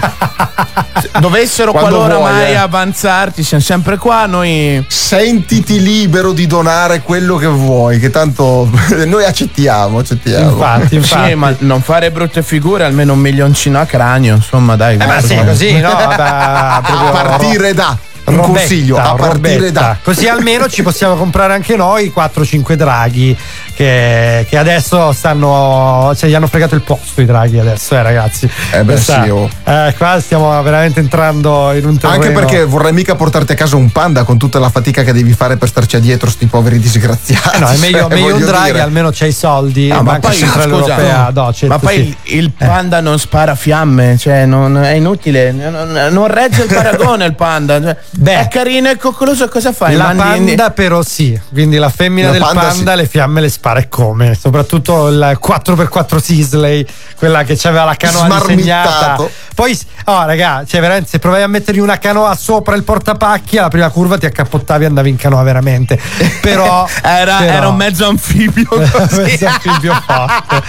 se 1.01 1.11
dovessero 1.21 1.73
Quando 1.73 1.91
qualora 1.91 2.17
vuoi, 2.17 2.33
mai 2.33 2.53
eh. 2.53 2.57
avanzarti, 2.57 3.43
siamo 3.43 3.63
sempre 3.63 3.97
qua. 3.97 4.27
Noi 4.27 4.85
Sentiti 4.89 5.81
libero 5.81 6.33
di 6.33 6.47
donare 6.47 7.01
quello 7.03 7.37
che 7.37 7.47
vuoi, 7.47 7.99
che 7.99 8.11
tanto 8.11 8.69
noi 9.07 9.25
accettiamo, 9.25 9.99
accettiamo. 9.99 10.83
Sì, 11.01 11.35
ma 11.35 11.55
non 11.61 11.81
fare 11.83 12.11
brutte 12.11 12.43
figure, 12.43 12.85
almeno 12.85 13.13
un 13.13 13.21
milioncino 13.21 13.79
a 13.81 13.85
cranio, 13.85 14.35
insomma, 14.35 14.77
dai. 14.77 14.97
Eh, 14.99 15.07
ma 15.07 15.21
sì, 15.21 15.37
così, 15.45 15.81
no? 15.81 15.91
Vabbè, 15.95 16.87
proprio- 16.87 17.09
a 17.09 17.23
partire 17.23 17.75
da 17.75 17.97
un 18.27 18.41
consiglio, 18.41 18.97
a 18.97 19.15
partire 19.15 19.57
robetta. 19.57 19.81
da 19.81 19.97
Così 20.03 20.29
almeno 20.29 20.69
ci 20.69 20.83
possiamo 20.83 21.15
comprare 21.15 21.53
anche 21.53 21.77
noi 21.77 22.13
4-5 22.15 22.75
draghi 22.75 23.37
che, 23.75 24.47
che 24.49 24.57
adesso 24.57 25.13
stanno. 25.13 26.13
Cioè, 26.17 26.31
gli 26.31 26.35
hanno 26.35 26.47
fregato 26.47 26.75
il 26.75 26.83
posto 26.83 27.21
i 27.21 27.25
draghi 27.25 27.59
adesso, 27.59 27.95
eh, 27.95 28.03
ragazzi. 28.03 28.49
Eh 28.73 28.83
beh, 28.85 28.93
Questa- 28.93 29.25
sì, 29.25 29.31
oh. 29.31 29.49
eh, 29.65 29.95
qua 29.97 30.21
stiamo 30.21 30.63
veramente 30.63 31.01
entrando 31.01 31.73
in 31.73 31.85
un 31.87 31.99
terreno. 31.99 32.23
Anche 32.23 32.35
perché 32.35 32.65
vorrei 32.65 32.93
mica 32.93 33.15
portarti 33.15 33.53
a 33.53 33.55
casa 33.55 33.77
un 33.77 33.91
panda 33.91 34.25
con 34.25 34.39
tutta 34.39 34.59
la 34.59 34.71
fatica 34.71 35.03
che 35.03 35.13
devi 35.13 35.33
fare 35.33 35.57
per 35.57 35.69
starci 35.69 36.01
dietro 36.01 36.31
sti 36.31 36.47
poveri 36.47 36.79
disgraziati. 36.79 37.57
Eh 37.57 37.59
no, 37.59 37.69
è 37.69 37.77
meglio, 37.79 37.99
Cioè, 37.99 38.09
meglio 38.15 38.35
un 38.37 38.45
draghi, 38.45 38.73
dire. 38.73 38.81
almeno 38.81 39.11
c'hai 39.13 39.29
i 39.29 39.33
soldi. 39.33 39.91
Ah, 39.91 39.97
la 39.97 40.03
ma 40.03 40.19
poi, 40.19 40.33
Centrale 40.35 40.71
scusa, 40.71 40.91
Europea, 40.97 41.31
no. 41.33 41.43
no, 41.43 41.53
certo, 41.53 41.75
ma 41.75 41.79
poi 41.79 41.95
sì. 41.95 42.35
il, 42.35 42.39
il 42.41 42.51
panda 42.53 43.01
non 43.01 43.19
spara 43.19 43.55
fiamme, 43.55 44.17
cioè 44.19 44.47
non, 44.47 44.77
è 44.77 44.93
inutile, 44.93 45.53
non, 45.53 46.09
non 46.11 46.27
regge 46.29 46.63
il 46.63 46.69
paragone 46.73 47.27
il 47.27 47.35
panda. 47.35 47.81
cioè, 47.83 47.97
è 48.23 48.49
carino 48.49 48.89
e 48.91 48.97
coccoloso, 48.97 49.49
cosa 49.49 49.73
fai? 49.73 49.97
La 49.97 50.13
Mandi 50.13 50.39
in- 50.39 50.45
panda 50.57 50.71
però 50.71 51.03
sì, 51.03 51.39
quindi 51.53 51.77
la 51.77 51.89
femmina 51.89 52.29
La 52.29 52.33
del 52.33 52.43
panda 52.43 52.61
panda, 52.61 52.91
sì. 52.93 52.97
le 52.99 53.07
fiamme 53.07 53.41
le 53.41 53.49
spara 53.49 53.81
e 53.81 53.89
come, 53.89 54.35
soprattutto 54.35 55.09
il 55.09 55.39
4x4 55.43 56.17
Sisley, 56.19 56.87
quella 57.17 57.43
che 57.43 57.59
aveva 57.65 57.85
la 57.85 57.95
canoa 57.97 58.41
disegnata. 58.41 59.43
Poi, 59.55 59.79
oh 60.07 60.25
raga, 60.27 60.65
cioè 60.67 60.81
veramente 60.81 61.09
se 61.11 61.19
provavi 61.21 61.43
a 61.45 61.49
mettergli 61.49 61.79
una 61.79 61.99
canoa 61.99 62.35
sopra 62.35 62.75
il 62.75 62.83
portapacchi, 62.83 63.57
alla 63.59 63.69
prima 63.69 63.89
curva 63.91 64.19
ti 64.19 64.27
accappottavi 64.27 64.85
e 64.85 64.87
andavi 64.89 65.09
in 65.11 65.17
canoa 65.17 65.43
veramente. 65.43 65.99
Però 66.41 66.87
Era, 67.03 67.37
però- 67.39 67.53
era 67.53 67.69
un 67.69 67.77
mezzo 67.77 68.07
anfibio 68.09 68.67
così. 68.69 69.21
mezzo 69.21 69.47
anfibio 69.47 69.95
forte. 70.05 70.63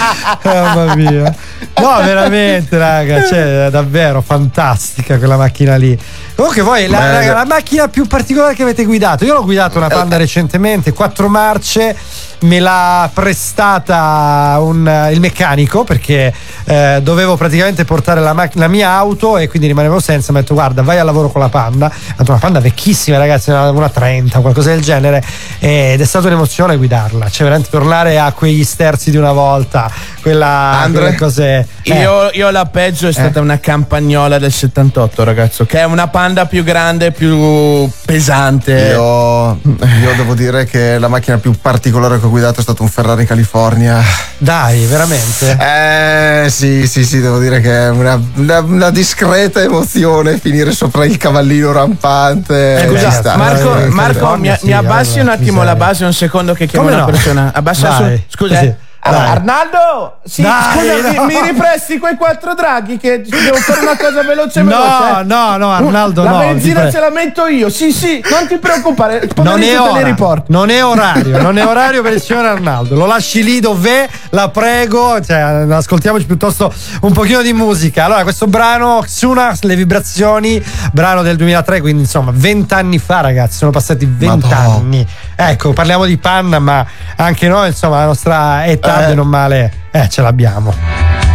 Mamma 0.49 0.95
mia. 0.95 1.35
No, 1.77 1.97
veramente, 2.03 2.77
raga, 2.77 3.25
cioè, 3.27 3.67
davvero 3.71 4.21
fantastica 4.21 5.17
quella 5.17 5.37
macchina 5.37 5.75
lì. 5.75 5.97
Comunque 6.35 6.61
voi, 6.63 6.87
la, 6.87 7.11
raga, 7.11 7.33
la 7.33 7.45
macchina 7.45 7.87
più 7.87 8.07
particolare 8.07 8.55
che 8.55 8.63
avete 8.63 8.83
guidato? 8.83 9.23
Io 9.23 9.33
l'ho 9.33 9.43
guidato 9.45 9.77
una 9.77 9.87
Panda 9.87 10.17
recentemente, 10.17 10.91
quattro 10.91 11.29
marce, 11.29 11.95
me 12.41 12.59
l'ha 12.59 13.09
prestata 13.13 14.57
un- 14.59 15.09
il 15.13 15.19
meccanico 15.21 15.85
perché 15.85 16.33
eh, 16.65 16.99
dovevo 17.01 17.37
praticamente 17.37 17.85
portare 17.85 18.19
la, 18.19 18.33
mac- 18.33 18.55
la 18.55 18.67
mia 18.67 18.89
auto 18.91 19.37
e 19.37 19.47
quindi 19.47 19.67
rimanevo 19.69 20.01
senza. 20.01 20.33
Mi 20.33 20.39
ha 20.39 20.41
detto 20.41 20.53
guarda 20.55 20.81
vai 20.81 20.99
al 20.99 21.05
lavoro 21.05 21.29
con 21.29 21.39
la 21.39 21.47
Panda. 21.47 21.89
Detto 22.17 22.31
una 22.31 22.39
Panda 22.39 22.59
vecchissima 22.59 23.17
ragazzi, 23.17 23.51
una, 23.51 23.69
una 23.69 23.89
30, 23.89 24.39
qualcosa 24.39 24.71
del 24.71 24.81
genere 24.81 25.23
ed 25.59 26.01
è 26.01 26.05
stata 26.05 26.27
un'emozione 26.27 26.75
guidarla. 26.75 27.29
Cioè 27.29 27.43
veramente 27.43 27.69
tornare 27.69 28.19
a 28.19 28.33
quegli 28.33 28.65
sterzi 28.65 29.09
di 29.09 29.15
una 29.15 29.31
volta, 29.31 29.89
quella 30.21 30.47
Andre? 30.81 31.15
cose... 31.15 31.65
eh. 31.83 31.99
Io, 32.01 32.29
io 32.33 32.49
la 32.49 32.65
peggio 32.65 33.07
è 33.07 33.13
stata 33.13 33.39
una 33.39 33.57
campagnola 33.59 34.37
del 34.37 34.51
78, 34.51 35.23
ragazzo, 35.23 35.65
che 35.65 35.79
è 35.79 35.85
una 35.85 36.07
panda 36.09 36.23
più 36.49 36.63
grande, 36.63 37.11
più 37.11 37.87
pesante. 38.05 38.71
Io, 38.91 39.51
io 39.61 40.13
devo 40.17 40.33
dire 40.33 40.65
che 40.65 40.97
la 40.97 41.07
macchina 41.07 41.37
più 41.37 41.53
particolare 41.61 42.19
che 42.19 42.25
ho 42.25 42.29
guidato 42.29 42.59
è 42.59 42.63
stato 42.63 42.81
un 42.83 42.89
Ferrari 42.89 43.25
California. 43.25 44.01
Dai, 44.37 44.85
veramente? 44.85 45.57
Eh 45.59 46.49
sì, 46.49 46.87
sì, 46.87 47.05
sì, 47.05 47.19
devo 47.21 47.39
dire 47.39 47.61
che 47.61 47.71
è 47.71 47.89
una, 47.89 48.19
una- 48.35 48.59
una 48.61 48.89
discreta 48.89 49.61
emozione 49.61 50.37
finire 50.39 50.71
sopra 50.71 51.05
il 51.05 51.17
cavallino 51.17 51.71
rampante. 51.71 52.85
Eh, 52.87 53.11
sta. 53.11 53.35
Marco, 53.37 53.77
Eh, 53.77 53.85
Marco, 53.89 54.35
mi, 54.37 54.53
sì, 54.57 54.65
mi 54.67 54.73
abbassi 54.73 55.19
un 55.19 55.29
attimo 55.29 55.63
la 55.63 55.75
base 55.75 56.05
un 56.05 56.13
secondo 56.13 56.53
che 56.53 56.65
chiamo 56.65 56.85
Come 56.85 56.97
una 56.97 57.05
no? 57.05 57.11
persona. 57.11 57.51
Abbassa 57.53 57.95
su. 57.95 58.19
Scusa. 58.27 58.57
sì, 58.59 58.65
eh. 58.65 58.75
Allora. 59.07 59.29
Arnaldo, 59.29 60.17
sì, 60.25 60.41
Dai, 60.41 60.61
scusa, 60.79 61.09
mi, 61.09 61.15
no. 61.15 61.23
mi 61.25 61.41
ripresti 61.43 61.99
quei 61.99 62.15
quattro 62.15 62.55
draghi 62.55 62.97
che 62.97 63.21
devo 63.21 63.55
fare 63.57 63.81
una 63.81 63.95
cosa 63.95 64.23
veloce 64.23 64.63
No, 64.63 64.69
veloce. 64.69 65.23
no, 65.25 65.57
no, 65.57 65.71
Arnaldo, 65.71 66.23
La 66.23 66.29
no, 66.31 66.37
benzina 66.39 66.89
ce 66.89 66.99
la 66.99 67.11
metto 67.11 67.45
io. 67.45 67.69
Sì, 67.69 67.91
sì, 67.91 68.23
non 68.31 68.47
ti 68.47 68.57
preoccupare. 68.57 69.29
Non 69.43 69.61
è, 69.61 69.79
ora, 69.79 70.43
non 70.47 70.69
è 70.71 70.83
orario, 70.83 71.39
non 71.39 71.57
è 71.59 71.65
orario 71.65 72.01
per 72.01 72.13
il 72.13 72.21
signor 72.21 72.45
Arnaldo. 72.45 72.95
Lo 72.95 73.05
lasci 73.05 73.43
lì 73.43 73.59
dov'è, 73.59 74.09
la 74.31 74.49
prego. 74.49 75.21
Cioè, 75.21 75.37
ascoltiamoci 75.69 76.25
piuttosto 76.25 76.73
un 77.01 77.11
pochino 77.11 77.43
di 77.43 77.53
musica. 77.53 78.05
Allora, 78.05 78.23
questo 78.23 78.47
brano, 78.47 79.03
Xuna, 79.05 79.55
le 79.61 79.75
vibrazioni, 79.75 80.63
brano 80.91 81.21
del 81.21 81.35
2003, 81.35 81.79
quindi 81.79 82.01
insomma, 82.01 82.31
vent'anni 82.33 82.97
fa, 82.97 83.21
ragazzi, 83.21 83.57
sono 83.57 83.69
passati 83.69 84.07
vent'anni. 84.09 85.05
Ecco, 85.35 85.73
parliamo 85.73 86.05
di 86.05 86.17
panna, 86.17 86.57
ma 86.59 86.83
anche 87.17 87.47
noi, 87.47 87.67
insomma, 87.67 87.99
la 87.99 88.05
nostra 88.05 88.65
età, 88.65 88.93
Eh. 89.01 89.07
bene 89.07 89.21
o 89.21 89.25
male, 89.25 89.71
eh, 89.91 90.07
ce 90.09 90.21
l'abbiamo. 90.21 90.73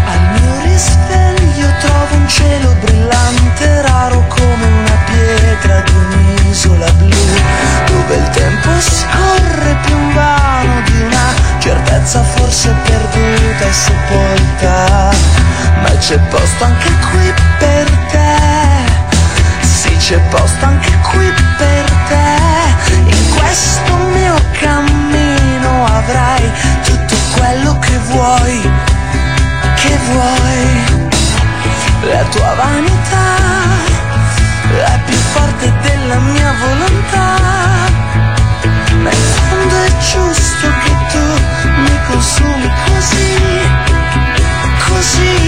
Al 0.07 0.41
mio 0.41 0.61
risveglio 0.63 1.69
trovo 1.81 2.15
un 2.15 2.29
cielo 2.29 2.75
brillante, 2.81 3.83
raro 3.83 4.25
come 4.29 4.65
una 4.65 4.99
pietra 5.05 5.81
di 5.83 5.93
un'isola 5.93 6.91
blu, 6.93 7.17
dove 7.87 8.15
il 8.17 8.29
tempo 8.31 8.69
scorre 8.81 9.77
più 9.85 9.97
invano 9.97 10.81
di 10.87 11.03
una 11.03 11.35
certezza 11.59 12.23
forse 12.23 12.75
perduta 12.85 13.65
e 13.67 13.73
sepolta. 13.73 15.11
Ma 15.83 15.91
c'è 15.99 16.19
posto 16.19 16.65
anche 16.65 16.91
qui 17.11 17.33
per 17.59 17.91
te, 18.11 18.37
sì 19.63 19.95
c'è 19.97 20.19
posto 20.31 20.65
anche 20.65 20.93
qui 21.11 21.33
per 21.59 21.85
te. 22.09 22.39
In 23.05 23.35
questo 23.37 23.95
mio 24.13 24.35
cammino 24.59 25.85
avrai 25.87 26.51
vuoi 28.21 28.61
che 29.81 29.99
vuoi. 30.09 30.63
La 32.13 32.23
tua 32.33 32.55
vanità 32.55 33.27
è 34.69 35.01
più 35.07 35.19
forte 35.35 35.73
della 35.83 36.19
mia 36.19 36.53
volontà. 36.65 37.29
Ma 39.03 39.11
in 39.11 39.29
fondo 39.47 39.75
è 39.89 39.91
giusto 40.11 40.67
che 40.83 40.93
tu 41.13 41.25
mi 41.85 41.99
consumi 42.09 42.71
così, 42.87 43.37
così. 44.89 45.40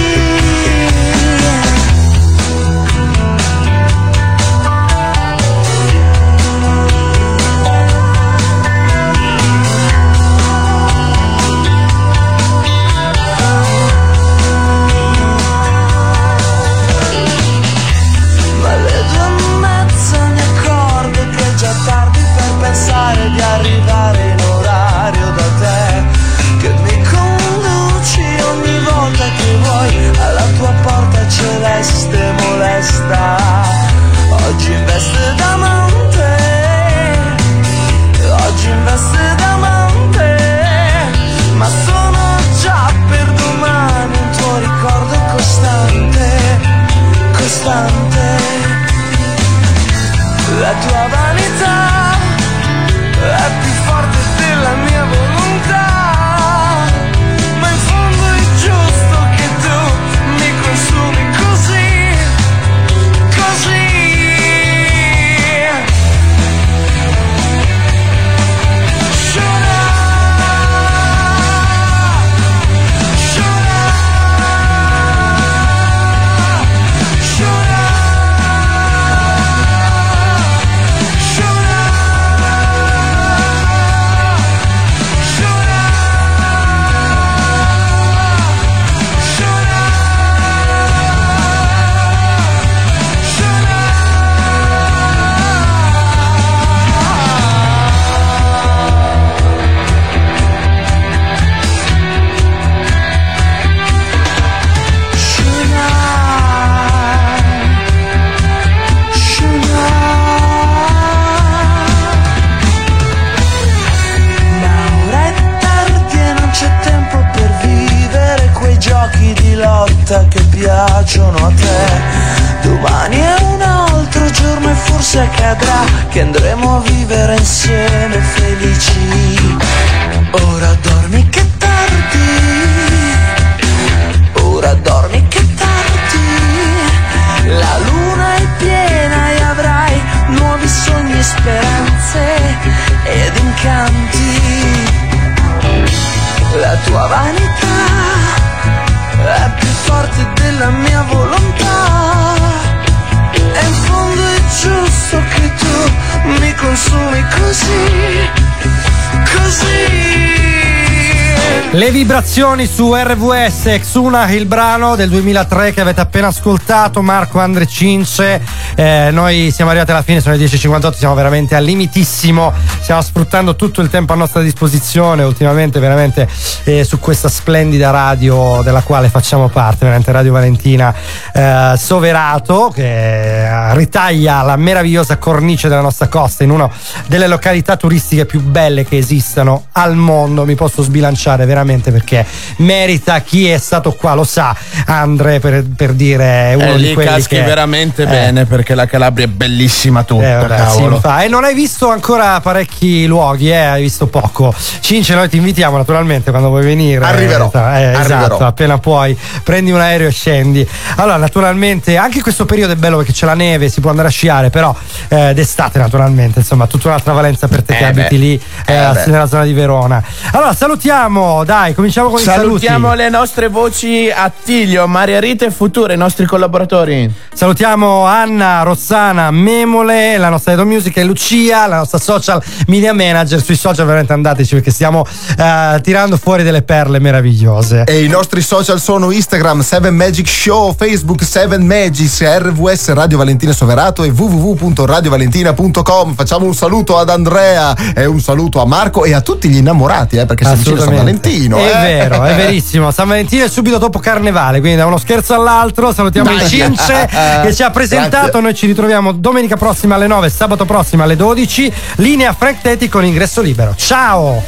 Le 162.35 162.41
vibrazioni 162.41 162.67
su 162.67 162.95
RVS 162.95 163.79
Xuna, 163.81 164.31
il 164.31 164.47
brano 164.47 164.97
del 164.97 165.11
2003 165.11 165.75
che 165.75 165.83
avete 165.83 166.01
appena 166.01 166.29
ascoltato, 166.29 167.03
Marco 167.03 167.39
Andre 167.41 167.67
Cince. 167.67 168.41
Eh, 168.75 169.11
noi 169.13 169.51
siamo 169.51 169.69
arrivati 169.69 169.91
alla 169.91 170.01
fine, 170.01 170.23
sono 170.23 170.35
le 170.35 170.43
10.58, 170.43 170.95
siamo 170.95 171.13
veramente 171.15 171.55
al 171.55 171.63
limitissimo, 171.63 172.51
stiamo 172.81 173.03
sfruttando 173.03 173.55
tutto 173.55 173.83
il 173.83 173.91
tempo 173.91 174.15
a 174.15 174.17
nostra 174.17 174.41
disposizione, 174.41 175.25
ultimamente 175.25 175.79
veramente 175.79 176.27
eh, 176.65 176.85
su 176.85 176.99
questa 176.99 177.29
splendida 177.29 177.91
radio 177.91 178.63
della 178.65 178.81
quale 178.81 179.11
facciamo 179.11 179.51
parte, 179.51 179.85
veramente 179.85 180.11
Radio 180.11 180.33
Valentina 180.33 180.95
eh, 181.33 181.75
Soverato, 181.77 182.71
che 182.75 183.47
eh, 183.47 183.75
ritaglia 183.75 184.43
la 184.43 184.57
meravigliosa 184.57 185.17
cornice 185.17 185.69
della 185.69 185.81
nostra 185.81 186.09
costa 186.09 186.45
in 186.45 186.51
una 186.51 186.69
delle 187.07 187.27
località 187.27 187.77
turistiche 187.77 188.27
più 188.27 188.41
belle 188.41 188.85
che 188.85 188.97
esistano 188.99 189.67
al 189.73 189.95
mondo. 189.97 190.45
Mi 190.45 190.55
posso 190.55 190.83
sbilanciare 190.83 191.45
veramente 191.47 191.91
perché 191.91 192.25
merita 192.57 193.21
chi 193.21 193.49
è 193.49 193.59
stato 193.59 193.93
qua, 193.93 194.15
lo 194.15 194.25
sa 194.25 194.55
Andre 194.87 195.41
per, 195.41 195.65
per 195.77 195.93
dire 195.93 196.51
è 196.51 196.55
uno 196.55 196.75
Eh, 196.75 196.77
di 196.79 196.93
quelli 196.95 197.09
caschi 197.09 197.37
che 197.37 197.43
veramente 197.43 198.03
Eh. 198.03 198.07
bene 198.07 198.45
perché 198.45 198.75
la 198.75 198.87
Calabria 198.87 199.27
è 199.27 199.29
bellissima 199.29 200.03
tutta, 200.05 200.43
Eh, 200.45 200.47
cavolo. 200.47 201.01
fa. 201.01 201.23
E 201.23 201.29
non 201.29 201.45
hai 201.45 201.55
visto 201.55 201.91
ancora 201.91 202.41
parecchi 202.41 203.07
luoghi, 203.07 203.51
eh? 203.51 203.57
hai 203.57 203.83
visto 203.83 204.07
poco. 204.07 204.55
Cince, 204.81 205.15
noi 205.15 205.29
ti 205.29 205.37
invitiamo 205.37 205.77
naturalmente 205.77 206.31
quando 206.31 206.49
vuoi 206.49 206.65
venire. 206.65 207.05
Arriverò, 207.05 207.51
Eh, 207.55 207.91
esatto, 207.93 208.15
arriverò. 208.15 208.39
appena 208.47 208.79
puoi, 208.79 209.17
prendi 209.43 209.71
un 209.71 209.81
aereo 209.81 210.09
e 210.09 210.13
scendi. 210.13 210.67
Allora, 210.97 211.22
naturalmente, 211.23 211.97
anche 211.97 212.21
questo 212.21 212.45
periodo 212.45 212.73
è 212.73 212.77
bello 212.77 212.97
perché 212.99 213.13
c'è 213.13 213.27
la 213.27 213.35
neve, 213.35 213.69
si 213.69 213.81
può 213.81 213.91
andare 213.91 214.09
a 214.09 214.11
sciare, 214.11 214.51
però 214.51 214.75
eh, 215.09 215.33
d'estate, 215.35 215.79
naturalmente, 215.79 216.41
insomma, 216.41 216.67
tutta 216.67 216.89
un'altra 216.89 217.13
valenza 217.13 217.47
per 217.49 217.63
te 217.63 217.75
che 217.75 217.81
Eh, 217.83 217.85
abiti 217.87 218.17
beh. 218.17 218.17
lì 218.17 218.41
eh, 218.67 218.73
Eh, 218.75 219.03
nella 219.07 219.27
zona 219.27 219.45
di 219.45 219.53
Verona. 219.53 220.03
Allora, 220.33 220.53
salutiamo, 220.55 221.45
dai, 221.45 221.75
cominciamo 221.75 222.09
con 222.11 222.19
i 222.19 222.23
Salutiamo 222.23 222.89
saluti. 222.89 223.03
le 223.03 223.09
nostre 223.09 223.49
voci 223.49 224.11
Attilio, 224.15 224.87
Maria 224.89 225.21
Rita 225.21 225.47
e 225.47 225.51
Futura, 225.51 225.93
i 225.93 225.97
nostri 225.97 226.27
collaboratori. 226.27 227.13
Salutiamo 227.33 228.05
Anna, 228.05 228.63
Rossana, 228.63 229.31
Memole, 229.31 230.19
la 230.19 230.29
nostra 230.29 230.53
Edo 230.53 230.67
Music 230.67 230.97
e 230.97 231.05
Lucia, 231.05 231.67
la 231.67 231.77
nostra 231.79 231.99
social 231.99 232.43
media 232.67 232.93
manager. 232.93 233.41
Sui 233.43 233.57
social 233.57 233.87
veramente 233.87 234.13
andateci 234.13 234.55
perché 234.55 234.71
stiamo 234.71 235.07
eh, 235.39 235.79
tirando 235.83 236.17
fuori 236.17 236.43
delle 236.43 236.63
perle 236.63 236.99
meravigliose. 236.99 237.85
E 237.85 238.03
i 238.05 238.09
nostri 238.09 238.41
social 238.41 238.81
sono 238.81 239.11
Instagram 239.11 239.61
7 239.63 239.91
Magic 239.91 240.29
Show, 240.29 240.75
Facebook 240.77 241.12
7 241.21 241.59
Magics, 241.59 242.23
RVS 242.23 242.93
Radio 242.93 243.19
Valentina 243.19 243.53
Soverato 243.53 244.05
e 244.05 244.11
www.radiovalentina.com. 244.11 246.15
Facciamo 246.15 246.47
un 246.47 246.55
saluto 246.55 246.97
ad 246.97 247.11
Andrea 247.11 247.75
e 247.95 248.07
un 248.07 248.21
saluto 248.21 248.61
a 248.61 248.67
Marco 248.67 249.05
e 249.05 249.13
a 249.13 249.21
tutti 249.21 249.49
gli 249.49 249.57
innamorati, 249.57 250.17
eh, 250.17 250.27
perché 250.27 250.45
si 250.45 250.51
avvicina 250.51 250.81
San. 250.81 250.95
Valentino. 250.95 251.59
È 251.59 251.65
eh. 251.65 251.83
vero, 251.83 252.23
è 252.23 252.35
verissimo. 252.35 252.91
San 252.91 253.09
Valentino 253.09 253.45
è 253.45 253.49
subito 253.49 253.79
dopo 253.79 253.99
Carnevale, 253.99 254.61
quindi 254.61 254.79
da 254.79 254.87
uno 254.87 254.99
scherzo 254.99 255.35
all'altro 255.35 255.93
salutiamo 255.93 256.31
Dai. 256.31 256.43
il 256.43 256.49
Cince 256.49 257.09
che 257.43 257.55
ci 257.55 257.63
ha 257.63 257.71
presentato. 257.71 258.23
Grazie. 258.23 258.41
Noi 258.41 258.55
ci 258.55 258.67
ritroviamo 258.67 259.13
domenica 259.13 259.57
prossima 259.57 259.97
alle 259.97 260.07
9, 260.07 260.31
sabato 260.31 260.65
prossimo 260.65 261.03
alle 261.03 261.17
12. 261.17 261.73
Linea 261.97 262.33
Frank 262.33 262.63
Tetti 262.63 262.89
con 262.89 263.05
ingresso 263.05 263.41
libero. 263.41 263.75
Ciao! 263.77 264.43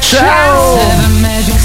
Ciao! 0.00 0.78
Magic 1.20 1.61